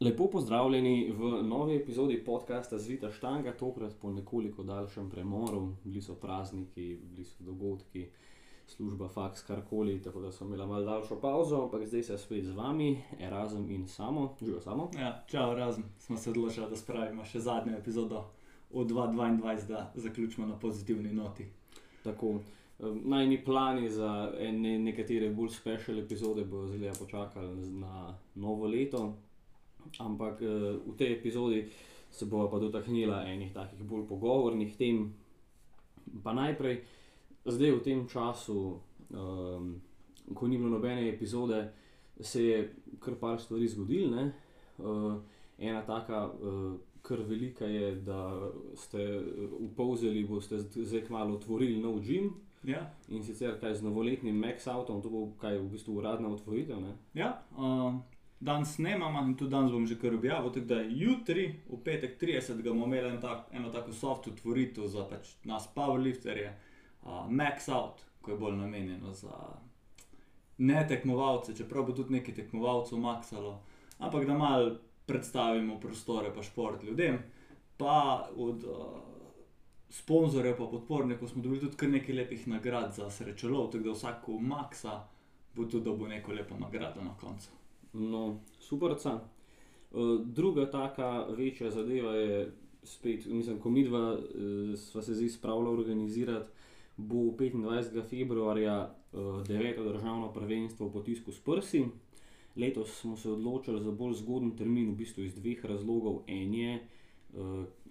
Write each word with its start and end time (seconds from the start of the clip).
Lepo 0.00 0.26
pozdravljeni 0.30 1.12
v 1.18 1.42
novi 1.42 1.76
epizodi 1.76 2.24
podcasta 2.24 2.78
Zvita 2.78 3.10
Štanga, 3.10 3.52
tokrat 3.56 3.94
po 4.00 4.10
nekoliko 4.12 4.62
daljšem 4.62 5.10
premoru, 5.10 5.70
bili 5.84 6.02
so 6.02 6.14
prazniki, 6.14 6.98
bili 7.02 7.24
so 7.24 7.44
dogodki, 7.44 8.02
služba, 8.66 9.08
faks, 9.08 9.42
karkoli, 9.42 10.02
tako 10.02 10.20
da 10.20 10.32
smo 10.32 10.46
imeli 10.46 10.66
malo 10.66 10.84
daljšo 10.84 11.16
pauzo, 11.20 11.62
ampak 11.62 11.86
zdaj 11.86 12.02
se 12.02 12.18
spet 12.18 12.44
z 12.44 12.52
vami, 12.52 12.98
Erasm 13.20 13.70
in 13.70 13.88
samo, 13.88 14.34
živijo 14.40 14.60
samo. 14.60 14.90
Ja, 14.98 15.24
čau, 15.28 15.54
razen 15.54 15.84
smo 15.98 16.16
se 16.16 16.30
odločili, 16.30 16.66
da 16.70 16.76
spravimo 16.76 17.24
še 17.24 17.40
zadnjo 17.40 17.78
epizodo 17.78 18.24
v 18.70 18.84
2022, 18.84 19.66
da 19.68 19.92
zaključimo 19.94 20.46
na 20.46 20.58
pozitivni 20.58 21.12
noti. 21.12 21.46
Tako, 22.04 22.40
najni 23.04 23.44
plani 23.44 23.88
za 23.90 24.32
ene, 24.38 24.78
nekatere 24.78 25.30
bolj 25.30 25.56
special 25.56 25.98
epizode 25.98 26.44
bodo 26.44 26.66
zelo 26.66 26.92
počakali 26.98 27.70
na 27.80 28.18
novo 28.34 28.66
leto, 28.66 29.14
ampak 29.98 30.42
eh, 30.42 30.76
v 30.86 30.94
tej 30.96 31.12
epizodi 31.12 31.66
se 32.10 32.26
bomo 32.26 32.50
pa 32.50 32.58
dotaknila 32.58 33.24
enih 33.28 33.52
takih 33.52 33.82
bolj 33.82 34.06
pogovornih 34.08 34.76
tem. 34.76 35.12
Pa 36.22 36.32
najprej, 36.32 36.80
zdaj 37.44 37.70
v 37.70 37.82
tem 37.82 38.06
času, 38.08 38.78
um, 39.10 39.82
ko 40.34 40.48
ni 40.48 40.56
bilo 40.56 40.70
nobene 40.70 41.08
epizode, 41.10 41.72
se 42.20 42.44
je 42.44 42.58
kar 43.00 43.18
par 43.20 43.40
stvari 43.40 43.68
zgodilo. 43.68 44.30
Uh, 44.78 45.18
ena 45.58 45.82
taka, 45.82 46.30
uh, 46.30 46.78
kar 47.02 47.20
velika 47.26 47.66
je, 47.66 47.94
da 48.06 48.50
ste 48.74 49.22
upozeli, 49.58 50.24
boste 50.24 50.58
zdaj 50.58 51.04
kmalo 51.10 51.36
otvorili 51.36 51.82
nov 51.82 52.00
gim. 52.00 52.32
Ja, 52.64 52.90
In 53.08 53.22
sicer 53.22 53.60
kaj 53.60 53.74
z 53.74 53.84
novoletnim 53.86 54.34
Max 54.34 54.66
Autom, 54.66 55.02
to 55.02 55.10
bo 55.10 55.28
kaj 55.38 55.58
v 55.58 55.68
bistvu 55.70 56.00
uradna 56.00 56.32
otvoritev. 56.32 56.80
Ne? 56.80 56.96
ja 57.14 57.42
uh, 57.54 57.94
danes 58.40 58.74
snemamo 58.74 59.20
in 59.24 59.34
tudi 59.34 59.50
danes 59.50 59.72
bom 59.72 59.86
že 59.86 59.98
kar 59.98 60.14
objavil, 60.14 60.50
tako 60.52 60.66
da 60.66 60.80
jutri, 60.80 61.46
v 61.68 61.78
petek 61.84 62.20
30. 62.20 62.62
bomo 62.62 62.84
imeli 62.86 63.08
en 63.08 63.20
tak, 63.20 63.48
eno 63.52 63.70
tako 63.70 63.92
soft 63.92 64.28
otvoritev 64.28 64.86
za 64.86 65.06
pač 65.08 65.34
nas 65.44 65.68
powerlifterje, 65.74 66.52
uh, 67.02 67.30
Max 67.30 67.68
Out, 67.68 68.04
ko 68.20 68.30
je 68.30 68.36
bolj 68.36 68.56
namenjeno 68.56 69.12
za 69.12 69.32
ne 70.58 70.86
tekmovalce, 70.88 71.56
čeprav 71.56 71.86
bo 71.86 71.92
tudi 71.92 72.12
nekaj 72.12 72.34
tekmovalcev 72.34 72.98
maksalo, 72.98 73.60
ampak 73.98 74.26
da 74.26 74.38
mal 74.38 74.70
predstavimo 75.06 75.80
prostore 75.80 76.32
pa 76.34 76.42
šport 76.42 76.84
ljudem, 76.84 77.18
pa 77.76 78.28
od 78.36 78.64
uh, 78.64 78.86
sponzorjev 79.88 80.56
pa 80.58 80.66
podpornikov 80.66 81.28
smo 81.28 81.42
dobili 81.42 81.60
tudi 81.60 81.76
kar 81.76 81.88
nekaj 81.88 82.14
lepih 82.14 82.48
nagrad 82.48 82.94
za 82.94 83.10
srečelov, 83.10 83.70
tako 83.70 83.84
da 83.84 83.92
vsak 83.92 84.28
maksa 84.40 85.04
bo 85.54 85.64
tudi 85.64 85.84
dobil 85.84 86.08
neko 86.08 86.32
lepo 86.32 86.58
nagrado 86.58 87.04
na 87.04 87.14
koncu. 87.20 87.55
No, 87.96 88.40
superca. 88.60 89.20
Uh, 89.90 90.20
druga 90.20 90.70
taka 90.70 91.26
večja 91.30 91.70
zadeva 91.70 92.12
je 92.14 92.52
spet, 92.82 93.26
mislim, 93.26 93.58
ko 93.60 93.70
mi 93.70 93.84
dva 93.84 94.12
uh, 94.14 94.78
sva 94.78 95.02
se 95.02 95.14
zdaj 95.14 95.28
spravila 95.28 95.70
organizirati, 95.70 96.50
bo 96.96 97.16
25. 97.16 98.08
februarja 98.08 98.94
uh, 99.12 99.46
deveto 99.46 99.84
državno 99.84 100.32
prvenstvo 100.32 100.88
v 100.88 100.92
potisku 100.92 101.32
s 101.32 101.40
prsi. 101.40 101.84
Letos 102.56 103.00
smo 103.00 103.16
se 103.16 103.30
odločili 103.30 103.82
za 103.82 103.90
bolj 103.90 104.14
zgoden 104.14 104.56
termin, 104.56 104.90
v 104.90 104.96
bistvu 104.96 105.24
iz 105.24 105.34
dveh 105.34 105.64
razlogov. 105.64 106.22
En 106.26 106.54
je, 106.54 106.78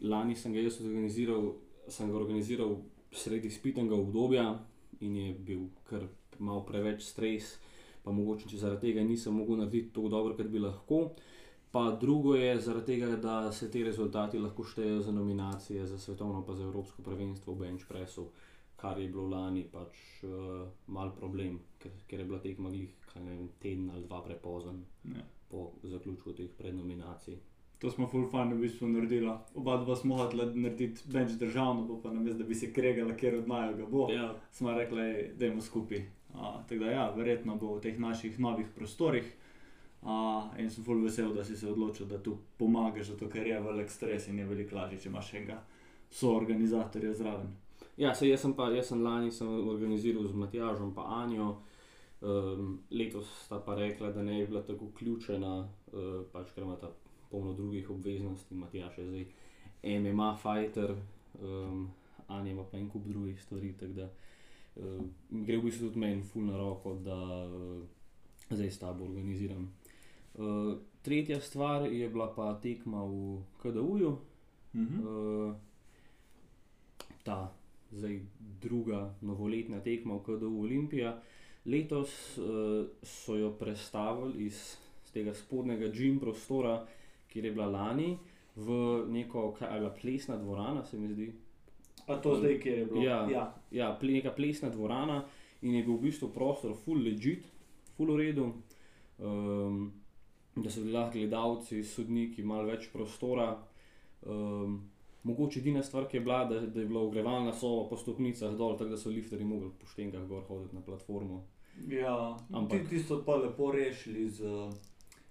lani 0.01 0.35
sem 0.35 0.53
ga 0.53 0.59
jaz 0.59 0.79
organiziral, 0.81 1.51
sem 1.87 2.09
ga 2.09 2.17
organiziral 2.17 2.79
sredi 3.11 3.49
spitnega 3.49 3.95
obdobja 3.95 4.47
in 4.99 5.15
je 5.15 5.33
bil 5.33 5.67
kar 5.83 6.07
malo 6.39 6.63
preveč 6.65 7.03
stres, 7.05 7.59
pa 8.05 8.11
mogoče 8.11 8.49
če 8.49 8.61
zaradi 8.61 8.91
tega 8.91 9.03
nisem 9.03 9.33
mogel 9.33 9.57
narediti 9.63 9.93
tako 9.93 10.11
dobro, 10.13 10.35
kot 10.37 10.51
bi 10.53 10.61
lahko. 10.61 10.99
Pa 11.71 11.89
drugo 12.01 12.35
je 12.35 12.59
zaradi 12.61 12.93
tega, 12.93 13.15
da 13.19 13.51
se 13.51 13.67
ti 13.71 13.83
rezultati 13.83 14.39
lahko 14.39 14.63
štejejo 14.63 15.01
za 15.01 15.11
nominacije 15.11 15.85
za 15.85 15.97
svetovno 15.99 16.45
pa 16.47 16.55
za 16.55 16.63
evropsko 16.63 17.01
prvenstvo 17.03 17.53
v 17.53 17.65
bench 17.65 17.87
pressu, 17.89 18.29
kar 18.75 18.99
je 18.99 19.09
bilo 19.09 19.27
lani 19.33 19.65
pač 19.71 19.97
uh, 20.23 20.67
mal 20.87 21.11
problem, 21.17 21.59
ker, 21.79 21.91
ker 22.07 22.21
je 22.21 22.29
bila 22.29 22.39
tekma 22.39 22.71
glih 22.71 22.93
ne 23.19 23.31
vem, 23.31 23.49
teden 23.59 23.89
ali 23.89 24.03
dva 24.03 24.21
prepozen 24.23 24.85
Ja. 25.03 25.21
po 25.49 25.71
zaključku 25.83 26.33
teh 26.33 26.49
prednominacij. 26.57 27.37
To 27.79 27.91
smo 27.91 28.07
full 28.07 28.29
fun 28.31 28.53
v 28.53 28.59
bistvu 28.61 28.87
naredili. 28.87 29.31
Oba 29.55 29.77
dva 29.77 29.95
smo 29.95 30.17
hotela 30.17 30.45
narediti 30.45 31.01
bench 31.05 31.35
državno, 31.39 31.87
pa, 31.87 32.01
pa 32.03 32.13
namesto 32.13 32.37
da 32.37 32.43
bi 32.43 32.55
se 32.55 32.73
kregala, 32.73 33.15
ker 33.15 33.35
od 33.37 33.47
maja 33.47 33.73
ga 33.73 33.85
bo. 33.85 34.07
Ja, 34.11 34.35
smo 34.51 34.73
rekli, 34.73 35.33
da 35.37 35.45
je 35.45 35.61
skupaj. 35.61 36.05
Tako 36.35 36.83
da, 36.83 36.91
ja, 36.91 37.09
verjetno 37.15 37.55
bo 37.55 37.75
v 37.75 37.81
teh 37.81 37.99
naših 37.99 38.39
novih 38.39 38.67
prostorih. 38.75 39.27
A, 40.05 40.49
in 40.57 40.69
sem 40.69 40.83
zelo 40.83 41.01
vesel, 41.01 41.33
da 41.33 41.43
si 41.43 41.57
se 41.57 41.69
odločil, 41.69 42.05
da 42.05 42.21
tu 42.21 42.37
pomagaš, 42.57 43.07
zato 43.07 43.29
ker 43.29 43.47
je 43.47 43.61
velik 43.61 43.89
stres 43.89 44.27
in 44.27 44.39
je 44.39 44.45
veliko 44.45 44.75
lažje, 44.75 44.99
če 44.99 45.09
imaš 45.09 45.33
enega 45.33 45.63
soorganizatorja 46.11 47.13
zraven. 47.13 47.55
ja 47.97 48.13
sej 48.15 48.29
jaz 48.29 48.41
sem 48.41 48.53
pa, 48.53 48.69
jaz 48.69 48.91
sem 48.91 49.01
lani 49.03 49.31
sem 49.31 49.47
organiziral 49.47 50.27
z 50.27 50.33
Matjažom 50.33 50.93
pa 50.93 51.07
Anjo. 51.23 51.55
Um, 52.21 52.79
letos 52.91 53.27
sta 53.45 53.59
pa 53.59 53.75
rekla, 53.75 54.11
da 54.11 54.23
ne 54.23 54.39
bi 54.39 54.47
bila 54.47 54.61
tako 54.63 54.85
vključena, 54.85 55.55
uh, 55.61 56.21
pač 56.31 56.53
ker 56.55 56.63
imata 56.63 56.89
polno 57.29 57.53
drugih 57.53 57.89
obveznosti. 57.89 58.55
Matjaš 58.55 58.97
je 58.97 59.07
zdaj 59.07 59.25
MMA 59.99 60.35
fighter, 60.41 60.95
um, 61.41 61.89
Anja 62.27 62.51
ima 62.51 62.63
pa 62.63 62.77
en 62.77 62.89
kup 62.89 63.05
drugih 63.05 63.41
stvari. 63.41 63.73
Tako 63.79 63.93
da 63.93 64.03
uh, 64.03 64.34
gre 64.75 65.57
v 65.57 65.63
bistvu 65.63 65.89
tudi 65.89 65.99
meni 65.99 66.23
ful 66.23 66.45
na 66.49 66.57
roko, 66.57 66.95
da 66.99 67.17
uh, 67.47 67.83
zdaj 68.49 68.71
s 68.71 68.79
tabo 68.79 69.05
organiziram. 69.05 69.69
Uh, 70.35 70.75
tretja 71.01 71.39
stvar 71.39 71.87
je 71.87 72.09
bila 72.09 72.27
pa 72.35 72.53
tekma 72.61 73.03
v 73.05 73.43
KDU-ju. 73.61 74.17
Mhm. 74.75 74.99
Uh, 75.07 75.55
ta 77.23 77.53
zdaj 77.91 78.19
druga 78.61 79.15
novoletna 79.21 79.79
tekma 79.79 80.19
v 80.19 80.23
KDU 80.23 80.61
Olimpija. 80.61 81.21
Letos 81.65 82.37
uh, 82.37 82.85
so 83.01 83.35
jo 83.35 83.55
prestavili 83.57 84.45
iz, 84.45 84.77
iz 85.05 85.11
tega 85.11 85.33
spodnjega 85.33 85.87
gim 85.87 86.19
prostora, 86.19 86.85
kjer 87.31 87.45
je 87.45 87.51
bila 87.51 87.65
lani, 87.65 88.17
v 88.55 88.69
neko, 89.09 89.51
kaj 89.57 89.73
je 89.73 89.79
bila 89.79 89.95
plesna 90.01 90.37
dvorana, 90.37 90.85
se 90.85 90.99
mi 90.99 91.09
zdi. 91.13 91.33
A 92.07 92.15
to 92.15 92.35
zdaj, 92.35 92.59
kjer 92.59 92.77
je 92.77 92.85
bilo? 92.85 93.01
Ja. 93.01 93.27
ja. 93.27 93.43
Ja, 93.71 93.91
ple, 93.93 94.11
neka 94.11 94.31
plesna 94.31 94.69
dvorana 94.69 95.23
in 95.61 95.73
je 95.73 95.83
bil 95.83 95.93
v 95.93 96.01
bistvu 96.03 96.29
prostor 96.29 96.75
full 96.75 96.99
legit, 96.99 97.45
full 97.95 98.07
v 98.07 98.17
redu. 98.17 98.51
Um, 99.19 99.93
da 100.55 100.69
so 100.69 100.81
bili 100.81 100.93
lahko 100.93 101.13
gledalci, 101.13 101.83
sodniki, 101.83 102.43
malo 102.43 102.63
več 102.65 102.89
prostora. 102.89 103.57
Um, 104.23 104.77
mogoče 105.23 105.59
edina 105.59 105.83
stvar, 105.83 106.05
ki 106.05 106.17
je 106.17 106.21
bila, 106.21 106.45
da, 106.45 106.59
da 106.61 106.79
je 106.79 106.85
bila 106.85 107.01
ogrevalna 107.01 107.53
soba 107.53 107.89
po 107.89 107.97
stopnicah 107.97 108.53
dol, 108.53 108.77
tako 108.77 108.89
da 108.89 108.97
so 108.97 109.09
lifterji 109.09 109.45
mogli 109.45 109.71
po 109.71 109.87
štenkah 109.87 110.25
gor 110.25 110.43
hoditi 110.43 110.75
na 110.75 110.81
platformo. 110.81 111.43
ja. 111.89 112.37
Ampak- 112.51 112.83
Ti, 112.83 112.89
ti 112.89 112.99
so 112.99 113.23
pa 113.23 113.35
lepo 113.35 113.71
rešili 113.71 114.29
z 114.29 114.41
uh, 114.43 114.69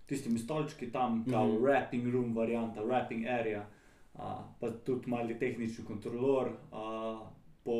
tistimi 0.06 0.38
stolčki 0.38 0.90
tam, 0.90 1.18
Mhm. 1.18 1.30
kao 1.30 1.46
wrapping 1.48 2.12
room 2.12 2.34
varianta, 2.34 2.82
wrapping 2.82 3.26
area, 3.30 3.66
pa 4.60 4.70
tudi 4.84 5.10
mali 5.10 5.38
tehnični 5.38 5.84
kontrolor, 5.84 6.48
uh, 6.72 7.26
po, 7.64 7.76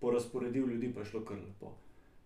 po 0.00 0.10
razporedil 0.10 0.66
ljudi 0.66 0.92
pa 0.94 1.00
je 1.00 1.06
šlo 1.06 1.20
kar 1.24 1.38
lepo. 1.38 1.74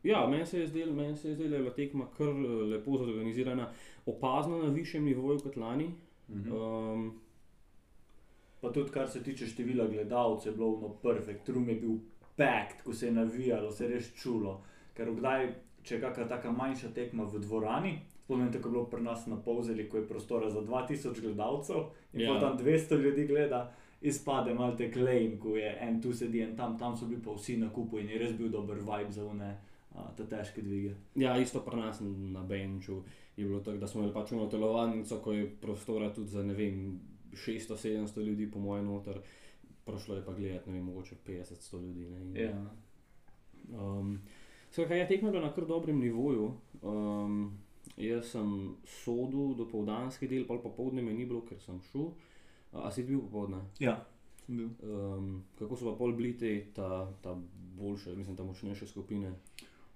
Ja, 0.02 0.26
meni 0.26 0.46
se 0.46 0.60
je 0.60 0.66
zdelo, 0.66 0.92
zdelo, 1.14 1.48
da 1.48 1.56
je 1.56 1.62
bila 1.62 1.74
tekma 1.74 2.06
kar 2.16 2.28
eh, 2.28 2.62
lepo 2.72 2.98
zorganizirana, 2.98 3.72
opazno 4.06 4.62
na 4.62 4.70
višjem 4.70 5.04
nivoju 5.04 5.38
kot 5.38 5.56
lani. 5.56 5.90
Mhm. 6.28 6.52
Um, 6.52 7.20
Pa 8.60 8.72
tudi, 8.72 8.90
kar 8.92 9.08
se 9.08 9.22
tiče 9.22 9.46
števila 9.46 9.86
gledalcev, 9.86 10.52
je 10.52 10.56
bilo 10.56 10.74
ono 10.74 10.88
perfekt, 11.02 11.48
rum 11.48 11.68
je 11.68 11.74
bil 11.74 11.94
packed, 12.36 12.82
ko 12.84 12.92
se 12.92 13.06
je 13.06 13.12
navijalo, 13.12 13.70
se 13.70 13.84
je 13.84 13.90
res 13.90 14.10
čulo. 14.14 14.60
Ker 14.96 15.08
kdaj, 15.16 15.46
če 15.82 15.94
je 15.94 16.00
kakšna 16.00 16.26
taka 16.28 16.52
manjša 16.52 16.90
tekma 16.94 17.24
v 17.24 17.40
dvorani, 17.40 17.94
spomnim, 18.30 18.52
tako 18.52 18.68
je 18.68 18.72
bilo 18.72 18.84
pri 18.86 19.02
nas 19.02 19.26
na 19.26 19.36
Povzeli, 19.36 19.88
ko 19.88 19.96
je 19.96 20.08
prostora 20.08 20.50
za 20.50 20.62
2000 20.62 21.20
gledalcev 21.20 21.77
in 22.12 22.21
Ja. 22.21 22.34
ja. 22.34 22.41
tam 22.41 22.59
200 22.59 23.03
ljudi 23.03 23.27
gleda, 23.27 23.72
izpade 24.00 24.54
malo 24.54 24.77
te 24.77 24.92
klejn, 24.92 25.38
ko 25.41 25.56
je 25.56 25.78
en 25.80 26.03
tu 26.03 26.12
sedi, 26.12 26.41
en 26.41 26.56
tam, 26.56 26.78
tam 26.78 26.97
so 26.97 27.06
bili 27.06 27.22
pa 27.22 27.34
vsi 27.34 27.56
na 27.56 27.71
kupu 27.72 27.98
in 27.98 28.09
je 28.09 28.18
res 28.18 28.36
bil 28.38 28.48
dober 28.48 28.77
vibe 28.78 29.12
za 29.12 29.24
une. 29.24 29.56
a, 29.94 30.12
Te 30.16 30.24
težke 30.24 30.62
dvige. 30.62 30.94
Ja, 31.15 31.36
isto 31.38 31.60
pri 31.60 31.77
nas 31.77 31.98
na 32.00 32.42
Benču 32.42 33.03
je 33.36 33.47
bilo 33.47 33.60
tako, 33.60 33.78
da 33.78 33.86
smo 33.86 34.00
imeli 34.00 34.15
pač 34.15 34.32
eno 34.32 34.47
telovadnico, 34.47 35.18
ko 35.18 35.32
je 35.32 35.48
prostora 35.60 36.12
tudi 36.15 36.28
za 36.28 36.42
ne 36.42 36.54
vem, 36.54 37.00
600-700 37.32 38.22
ljudi, 38.22 38.50
po 38.50 38.59
mojem, 38.59 38.86
noter. 38.86 39.18
Prišlo 39.84 40.15
je 40.16 40.24
pa 40.24 40.32
gledati, 40.32 40.71
ne 40.71 40.77
vem, 40.77 40.84
mogoče 40.84 41.16
50-100 41.27 41.82
ljudi. 41.82 42.06
Ne, 42.06 42.21
in, 42.21 42.36
Ja. 42.36 42.66
Um, 43.72 44.21
Skratka, 44.71 44.94
ja, 44.94 45.06
je 45.06 45.18
bila 45.18 45.41
na 45.41 45.53
kar 45.53 45.66
dobrem 45.66 45.98
nivoju. 45.98 46.53
Um, 46.82 47.59
jaz 48.00 48.32
sem 48.34 48.76
sodel 49.02 49.54
do 49.58 49.66
povdanski 49.68 50.28
del, 50.28 50.47
pa 50.48 50.58
popoldne 50.62 51.02
me 51.02 51.12
ni 51.16 51.26
bilo, 51.26 51.42
ker 51.47 51.60
sem 51.60 51.80
šel. 51.91 52.10
A, 52.72 52.91
si 52.94 53.04
bil 53.04 53.20
popoldne? 53.26 53.64
ja, 53.82 53.97
sem 54.47 54.56
bil. 54.56 54.72
Um, 54.86 55.30
kako 55.58 55.76
so 55.76 55.91
pa 55.91 55.98
pol 55.98 56.16
bili 56.18 56.36
te, 56.38 56.52
ta, 56.74 57.04
ta 57.22 57.36
boljše, 57.78 58.16
mislim, 58.16 58.36
ta 58.36 58.47
močnejše 58.47 58.86
skupine? 58.86 59.32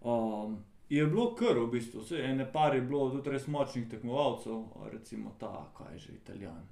Um, 0.00 0.58
Je 0.88 1.06
bilo 1.06 1.34
kar 1.34 1.58
v 1.58 1.70
bistvu, 1.72 2.02
vse 2.04 2.20
ene 2.22 2.44
par 2.52 2.74
je 2.74 2.82
bilo 2.84 3.08
tudi 3.10 3.30
res 3.32 3.46
močnih 3.48 3.86
tekmovalcev, 3.88 4.66
recimo 4.92 5.32
ta, 5.40 5.70
kaj 5.76 5.94
je 5.94 5.98
že 5.98 6.12
italijan, 6.12 6.66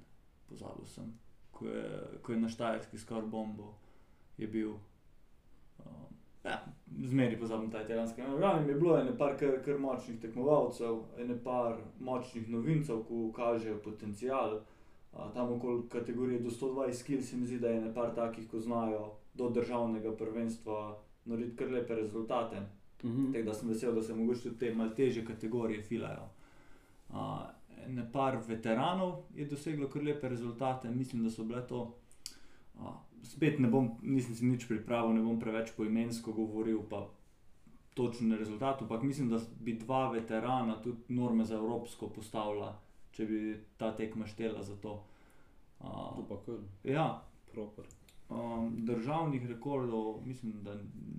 pozabil 0.49 0.85
sem, 0.85 1.07
ko 1.51 1.67
je, 1.67 1.87
ko 2.21 2.31
je 2.31 2.39
na 2.39 2.49
Štajerski 2.49 2.97
skoraj 2.97 3.25
bombo, 3.27 3.73
je 4.37 4.47
bil. 4.47 4.75
Um, 5.81 6.13
ja, 6.45 6.61
zmeri 7.01 7.39
pozabim 7.39 7.71
ta 7.71 7.81
italijanski. 7.81 8.21
No, 8.21 8.37
Ravno 8.37 8.69
je 8.69 8.75
bilo 8.75 8.97
ene 8.99 9.17
par 9.17 9.37
kar, 9.39 9.61
kar 9.65 9.79
močnih 9.79 10.19
tekmovalcev, 10.21 10.99
ene 11.19 11.37
par 11.43 11.77
močnih 11.99 12.49
novincev, 12.49 13.03
ki 13.07 13.31
kažejo 13.35 13.81
potencial. 13.83 14.59
Uh, 15.13 15.33
tam 15.33 15.51
okoli 15.53 15.89
kategorije 15.89 16.39
do 16.39 16.49
120 16.49 17.05
kg 17.05 17.23
se 17.23 17.37
mi 17.37 17.45
zdi, 17.45 17.59
da 17.59 17.69
je 17.69 17.77
ene 17.77 17.93
par 17.93 18.15
takih, 18.15 18.49
ko 18.49 18.59
znajo 18.59 19.11
do 19.33 19.49
državnega 19.49 20.15
prvenstva 20.17 20.97
narediti 21.25 21.57
kar 21.57 21.71
lepe 21.71 21.95
rezultate. 21.95 22.61
Mhm. 23.03 23.33
Tako 23.33 23.45
da 23.45 23.53
sem 23.53 23.69
vesel, 23.69 23.95
da 23.95 24.01
se 24.01 24.15
mogoče 24.15 24.41
tudi 24.41 24.57
te 24.57 24.73
malo 24.75 24.89
težje 24.89 25.25
kategorije 25.25 25.83
filajo. 25.83 26.29
Uh, 27.09 27.15
ne 27.87 28.11
par 28.11 28.37
veteranov 28.47 29.23
je 29.35 29.45
doseglo 29.45 29.87
kar 29.87 30.03
lepe 30.03 30.29
rezultate, 30.29 30.91
mislim, 30.91 31.23
da 31.23 31.29
so 31.29 31.43
bile 31.43 31.67
to. 31.67 31.95
Uh, 32.75 32.93
spet 33.23 33.59
ne 33.59 33.67
bom, 33.67 33.91
nisem 34.01 34.35
si 34.35 34.45
nič 34.45 34.67
pripravil, 34.67 35.13
ne 35.13 35.21
bom 35.21 35.39
preveč 35.39 35.71
poimensko 35.71 36.33
govoril, 36.33 36.81
pa 36.83 37.07
točen 37.93 38.31
rezultat, 38.33 38.81
ampak 38.81 39.03
mislim, 39.03 39.29
da 39.29 39.39
bi 39.59 39.73
dva 39.73 40.11
veterana 40.11 40.81
tudi 40.81 40.97
norme 41.09 41.45
za 41.45 41.55
Evropsko 41.55 42.07
postavila, 42.09 42.79
če 43.11 43.25
bi 43.25 43.39
ta 43.77 43.91
tekma 43.91 44.25
štela 44.25 44.63
za 44.63 44.75
to. 44.75 44.81
To 44.81 45.03
Uh, 45.79 46.23
pa 46.29 46.37
kar, 46.45 46.55
ja, 46.83 47.21
proper. 47.51 47.83
um, 48.29 48.85
državnih 48.85 49.49
rekordov, 49.49 50.21
mislim, 50.25 50.53
da 50.63 50.73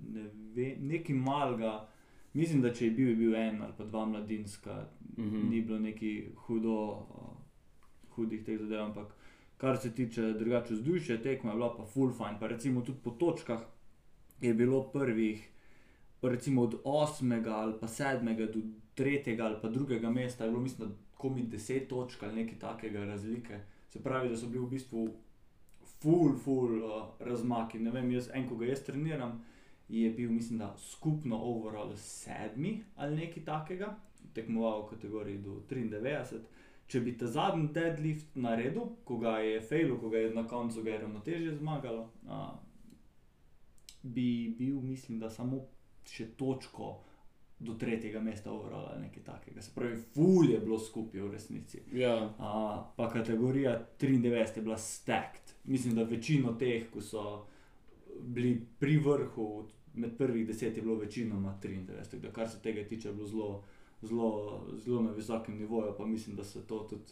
ne 0.09 0.23
ve, 0.55 0.75
nekaj 0.79 1.15
malega. 1.15 1.87
Mislim, 2.33 2.61
da 2.61 2.73
če 2.73 2.85
je 2.85 2.91
bil, 2.91 3.09
je 3.09 3.15
bil 3.15 3.35
en 3.35 3.61
ali 3.61 3.73
pa 3.77 3.83
dva 3.85 4.05
mladinska, 4.05 4.87
Mhm. 5.17 5.49
ni 5.49 5.61
bilo 5.61 5.79
neki 5.79 6.09
hudo, 6.37 6.73
uh, 6.91 7.29
hudih 8.09 8.43
teh 8.43 8.57
zadev, 8.57 8.81
ampak 8.81 9.13
kar 9.57 9.77
se 9.77 9.91
tiče 9.91 10.33
drugače 10.33 10.73
vzdušja, 10.73 11.21
tekma 11.21 11.51
je 11.51 11.55
bila 11.55 11.75
pa 11.77 11.85
full 11.85 12.13
fine. 12.13 12.37
Pa 12.39 12.47
recimo 12.47 12.81
tudi 12.81 12.99
po 13.03 13.11
točkah 13.11 13.59
je 14.41 14.53
bilo 14.53 14.83
prvih, 14.91 15.49
recimo 16.21 16.61
od 16.61 16.75
osmega 16.83 17.55
ali 17.55 17.73
pa 17.79 17.87
sedmega 17.87 18.45
do 18.45 18.59
tretjega 18.95 19.45
ali 19.45 19.57
pa 19.61 19.69
drugega 19.69 20.09
mesta, 20.09 20.43
je 20.43 20.49
bilo 20.49 20.61
mislim, 20.61 20.87
da 20.87 20.95
komi 21.17 21.43
deset 21.43 21.87
točk 21.87 22.23
ali 22.23 22.43
nekaj 22.43 22.59
takega 22.59 23.05
razlike. 23.05 23.59
Se 23.89 24.03
pravi, 24.03 24.29
da 24.29 24.37
so 24.37 24.47
bili 24.47 24.65
v 24.65 24.69
bistvu 24.69 25.07
full, 26.01 26.37
full 26.37 26.83
uh, 26.83 27.03
razmaki. 27.19 27.79
Ne 27.79 27.91
vem, 27.91 28.11
jaz, 28.11 28.29
en, 28.33 28.47
ko 28.49 28.55
ga 28.55 28.65
jaz 28.65 28.83
treniram, 28.83 29.39
je 29.89 30.09
bil, 30.09 30.31
mislim, 30.31 30.59
da 30.59 30.75
skupno 30.77 31.37
overall 31.37 31.95
sedmi 31.97 32.83
ali 32.95 33.15
nekaj 33.15 33.45
takega, 33.45 33.95
tekmoval 34.33 34.85
v 34.85 34.89
kategoriji 34.89 35.37
do 35.37 35.61
93. 35.69 36.39
Če 36.87 37.01
bi 37.01 37.15
ta 37.17 37.27
zadnji 37.27 37.71
deadlift 37.73 38.35
naredil, 38.37 38.91
ko 39.05 39.17
ga 39.17 39.39
je 39.41 39.61
failil, 39.61 39.97
ko 39.97 40.11
ga 40.13 40.21
je 40.21 40.33
na 40.35 40.43
koncu 40.47 40.83
ga 40.85 40.91
je 40.91 40.99
ravnotežje 41.01 41.55
zmagalo, 41.57 42.09
a, 42.29 42.41
bi 44.03 44.53
bil, 44.57 44.77
mislim, 44.81 45.19
da 45.19 45.29
samo 45.33 45.63
še 46.05 46.27
točko 46.37 46.91
do 47.59 47.73
tretjega 47.73 48.19
mesta 48.19 48.51
overall 48.51 48.87
ali 48.91 49.01
nekaj 49.01 49.23
takega. 49.23 49.61
Se 49.61 49.71
pravi, 49.75 49.97
ful 50.13 50.49
je 50.49 50.59
bilo 50.59 50.79
skupaj 50.79 51.21
v 51.21 51.31
resnici. 51.31 51.81
Ja, 51.93 52.33
A, 52.37 52.83
pa 52.97 53.09
kategorija 53.09 53.79
93 53.99 54.57
je 54.57 54.61
bila 54.61 54.77
stacked. 54.77 55.55
Mislim, 55.63 55.95
da 55.95 56.03
večino 56.03 56.53
teh, 56.53 56.89
ki 56.93 57.01
so 57.01 57.45
bili 58.21 58.59
pri 58.79 58.97
vrhu, 58.97 59.65
med 59.93 60.17
prvih 60.17 60.47
deset 60.47 60.77
je 60.77 60.83
bilo 60.83 60.95
večinoma 60.95 61.57
93. 61.63 62.11
Tako 62.11 62.21
Da, 62.27 62.31
kar 62.31 62.49
se 62.49 62.59
tega 62.61 62.83
tiče, 62.83 63.11
bilo 63.11 63.27
zelo, 63.27 63.63
zelo, 64.01 64.29
zelo 64.75 65.01
na 65.01 65.11
visokem 65.11 65.57
nivoju, 65.57 65.93
pa 65.97 66.05
mislim, 66.05 66.35
da 66.35 66.43
se 66.43 66.61
to 66.63 66.79
tudi 66.81 67.03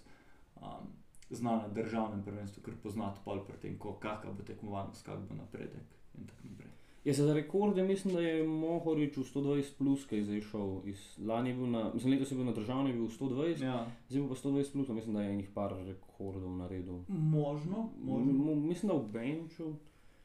um, 0.57 0.87
zna 1.29 1.51
na 1.53 1.67
državnem 1.69 2.23
prvenstvu, 2.23 2.63
ker 2.63 2.73
poznati 2.77 3.19
pol 3.25 3.39
pri 3.41 3.57
tem, 3.57 3.77
ko- 3.77 3.95
kakšna 3.95 4.31
bo 4.31 4.43
tekmovalnost, 4.43 5.03
kak 5.03 5.19
bo 5.21 5.35
napredek 5.35 5.83
in 6.13 6.25
tako 6.25 6.47
naprej. 6.47 6.69
Ja, 7.03 7.13
se 7.13 7.23
za 7.23 7.33
rekorde 7.33 7.83
mislim, 7.83 8.13
da 8.13 8.21
je 8.21 8.43
Mohorič 8.45 9.17
v 9.17 9.23
120 9.23 9.77
plus, 9.77 10.05
ki 10.05 10.15
je 10.15 10.23
zdaj 10.23 10.41
šel. 10.43 10.81
Iz, 10.85 10.99
lani 11.19 11.49
je 11.49 11.55
bil 11.55 11.67
na, 11.67 11.91
mislim, 11.93 12.13
letos 12.13 12.31
je 12.31 12.37
bil 12.37 12.45
na 12.45 12.51
državni, 12.53 12.89
je 12.89 12.95
bil 12.95 13.05
v 13.05 13.11
120, 13.11 13.61
ja. 13.61 13.73
Zdaj 14.09 14.27
pa 14.29 14.35
120 14.35 14.71
plus, 14.71 14.87
mislim, 14.89 15.13
da 15.13 15.21
je 15.21 15.33
enih 15.33 15.49
par 15.51 15.75
rekordov 15.79 16.51
naredil. 16.53 17.01
možno, 17.09 17.89
možno. 17.99 18.31
M- 18.45 18.63
Mislim, 18.63 18.87
da 18.87 18.97
v 18.97 19.09
Benču. 19.09 19.73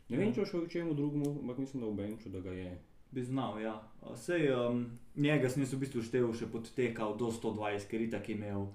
Ne 0.08 0.16
vem, 0.19 0.32
če 0.32 0.40
je 0.40 0.46
šel 0.46 0.60
v 0.60 0.69
čemu 0.69 0.94
drugemu, 0.94 1.25
ampak 1.40 1.58
mislim, 1.58 1.82
da 1.82 1.88
v 1.88 1.94
Benču, 1.94 2.28
da 2.28 2.40
ga 2.40 2.50
je. 2.52 2.70
Bi 3.10 3.22
znal, 3.22 3.60
ja. 3.60 3.82
Um, 4.02 4.87
njega 5.16 5.49
sem 5.49 5.62
jaz 5.62 5.72
v 5.72 5.78
bistvu 5.78 6.02
štev 6.02 6.32
še 6.32 6.46
podtekal 6.46 7.16
do 7.16 7.26
120, 7.26 7.88
ker 7.88 8.00
je 8.00 8.10
tako 8.10 8.32
imel 8.32 8.66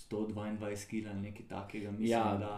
122 0.00 0.58
kg 0.86 1.06
ali 1.06 1.20
nekaj 1.22 1.46
takega. 1.48 1.90
Mislim, 1.90 2.08
Ja. 2.08 2.36
da, 2.36 2.52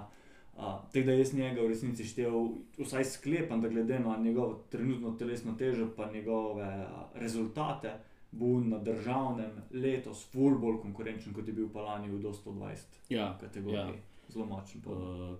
uh, 0.54 0.62
tako 0.86 1.06
da 1.06 1.12
jaz 1.12 1.34
njega 1.34 1.62
v 1.62 1.68
resnici 1.68 2.04
štev, 2.04 2.36
vsaj 2.78 3.04
sklepam, 3.06 3.60
da 3.60 3.68
glede 3.68 3.98
na 3.98 4.16
njegovo 4.16 4.64
trenutno 4.70 5.10
telesno 5.12 5.52
težo 5.52 5.88
pa 5.96 6.12
njegove 6.12 6.64
a, 6.64 6.86
rezultate, 7.14 7.92
bo 8.30 8.60
na 8.60 8.78
državnem 8.78 9.50
letos 9.72 10.24
ful 10.26 10.58
bolj 10.58 10.80
konkurenčen, 10.80 11.32
kot 11.32 11.48
je 11.48 11.52
bil 11.52 11.68
pa 11.68 11.80
lani 11.82 12.08
v 12.08 12.20
do 12.20 12.32
120 12.32 13.00
Ja, 13.08 13.38
kategoriji. 13.40 13.78
Ja. 13.96 14.28
Zelo 14.28 14.46
močen. 14.46 14.80
Uh, 14.86 15.36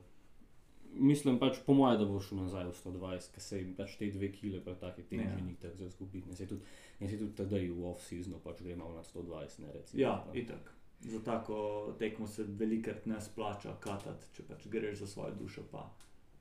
mislim 0.93 1.39
pač 1.39 1.59
po 1.67 1.75
mojem, 1.75 1.99
da 1.99 2.05
bo 2.05 2.21
šel 2.21 2.39
nazaj 2.39 2.65
v 2.65 2.75
120, 2.75 3.33
ker 3.33 3.43
se 3.43 3.59
jim 3.59 3.75
pač 3.75 3.97
te 3.97 4.11
dve 4.11 4.33
kile 4.33 4.61
pred 4.61 4.79
taki 4.79 5.03
teži 5.05 5.23
Ja. 5.23 5.37
ni 5.39 5.55
tako 5.57 5.77
za 5.77 5.87
izgubiti. 5.87 6.29
Ne 6.29 6.37
se 6.37 6.47
tudi, 6.47 6.63
ne 7.01 7.09
se 7.09 7.19
tudi 7.19 7.35
tedaj 7.35 7.69
v 7.69 7.85
off-seasonu 7.87 8.39
pač 8.41 8.63
gre 8.63 8.77
malo 8.77 8.95
nad 8.95 9.05
120, 9.07 9.59
ne 9.59 9.73
recimo. 9.73 10.03
ja, 10.03 10.25
Pa- 10.27 10.35
itak. 10.35 10.73
Za 11.03 11.19
tako 11.21 11.57
tekmo 11.99 12.27
se 12.27 12.45
velikrat 12.45 13.07
ne 13.07 13.21
splača 13.21 13.75
katati, 13.81 14.27
če 14.35 14.43
pač 14.45 14.67
greš 14.69 14.99
za 14.99 15.07
svojo 15.07 15.35
dušo, 15.35 15.63
pa 15.71 15.89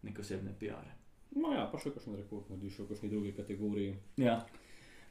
neke 0.03 0.21
osebne 0.21 0.53
PR-e. 0.53 0.91
No 1.33 1.51
ja, 1.51 1.65
pa 1.65 1.79
še 1.79 1.89
kakšen 1.91 2.15
rekord 2.15 2.49
narediš 2.49 2.79
v 2.79 2.87
kakšni 2.87 3.09
drugi 3.09 3.31
kategoriji. 3.33 3.95
Ja. 4.17 4.45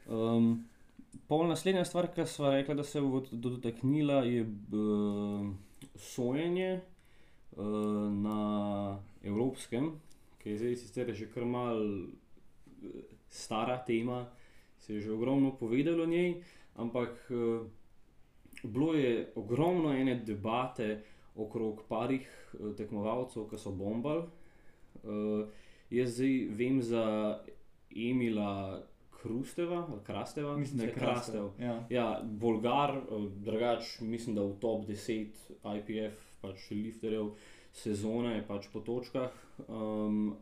Um, 0.07 0.67
pol 1.27 1.47
naslednja 1.47 1.83
stvar, 1.83 2.07
ki 2.07 2.23
smo 2.25 2.47
rekli, 2.47 2.75
da 2.75 2.83
se 2.83 3.01
bo 3.01 3.19
dotaknila, 3.29 4.21
je 4.23 4.43
uh, 4.43 5.49
sojenje 5.97 6.81
na 7.57 8.99
evropskem, 9.23 9.91
ki 10.41 10.49
je 10.49 10.57
zdaj 10.57 10.75
sicer 10.75 11.13
že 11.13 11.27
kar 11.33 11.45
mal 11.45 11.81
eh, 11.81 13.03
stara 13.29 13.77
tema, 13.85 14.25
se 14.79 14.93
je 14.93 15.01
že 15.01 15.11
ogromno 15.11 15.55
povedalo 15.55 16.03
o 16.03 16.09
njej, 16.09 16.41
ampak 16.75 17.29
uh, 17.29 17.61
bilo 18.63 18.93
je 18.93 19.31
ogromno 19.35 19.93
ene 19.93 20.15
debate 20.15 21.03
okrog 21.35 21.83
parih 21.87 22.27
tekmovalcev, 22.77 23.45
ki 23.49 23.57
so 23.57 23.71
bombali. 23.71 24.23
Jaz 25.91 26.15
zdaj 26.17 26.33
vem 26.57 26.81
za 26.81 27.05
Emila 27.95 28.81
Krusteva, 29.21 29.87
ali 29.91 29.99
Krasteva, 30.03 30.57
Mislim, 30.57 30.77
da 30.77 30.83
je 30.83 30.93
Krastev. 30.93 31.49
Ja. 31.59 31.85
Ja, 31.89 32.21
Bolgar, 32.23 32.89
eh, 32.97 33.01
drugač 33.35 33.99
mislim, 33.99 34.35
da 34.35 34.41
v 34.41 34.55
top 34.59 34.85
10 34.85 35.27
IPF, 35.77 36.30
pač 36.41 36.69
lifterjev 36.71 37.33
sezone, 37.71 38.35
pač 38.47 38.67
po 38.73 38.81
točkah. 38.85 39.31
Um, 39.67 40.35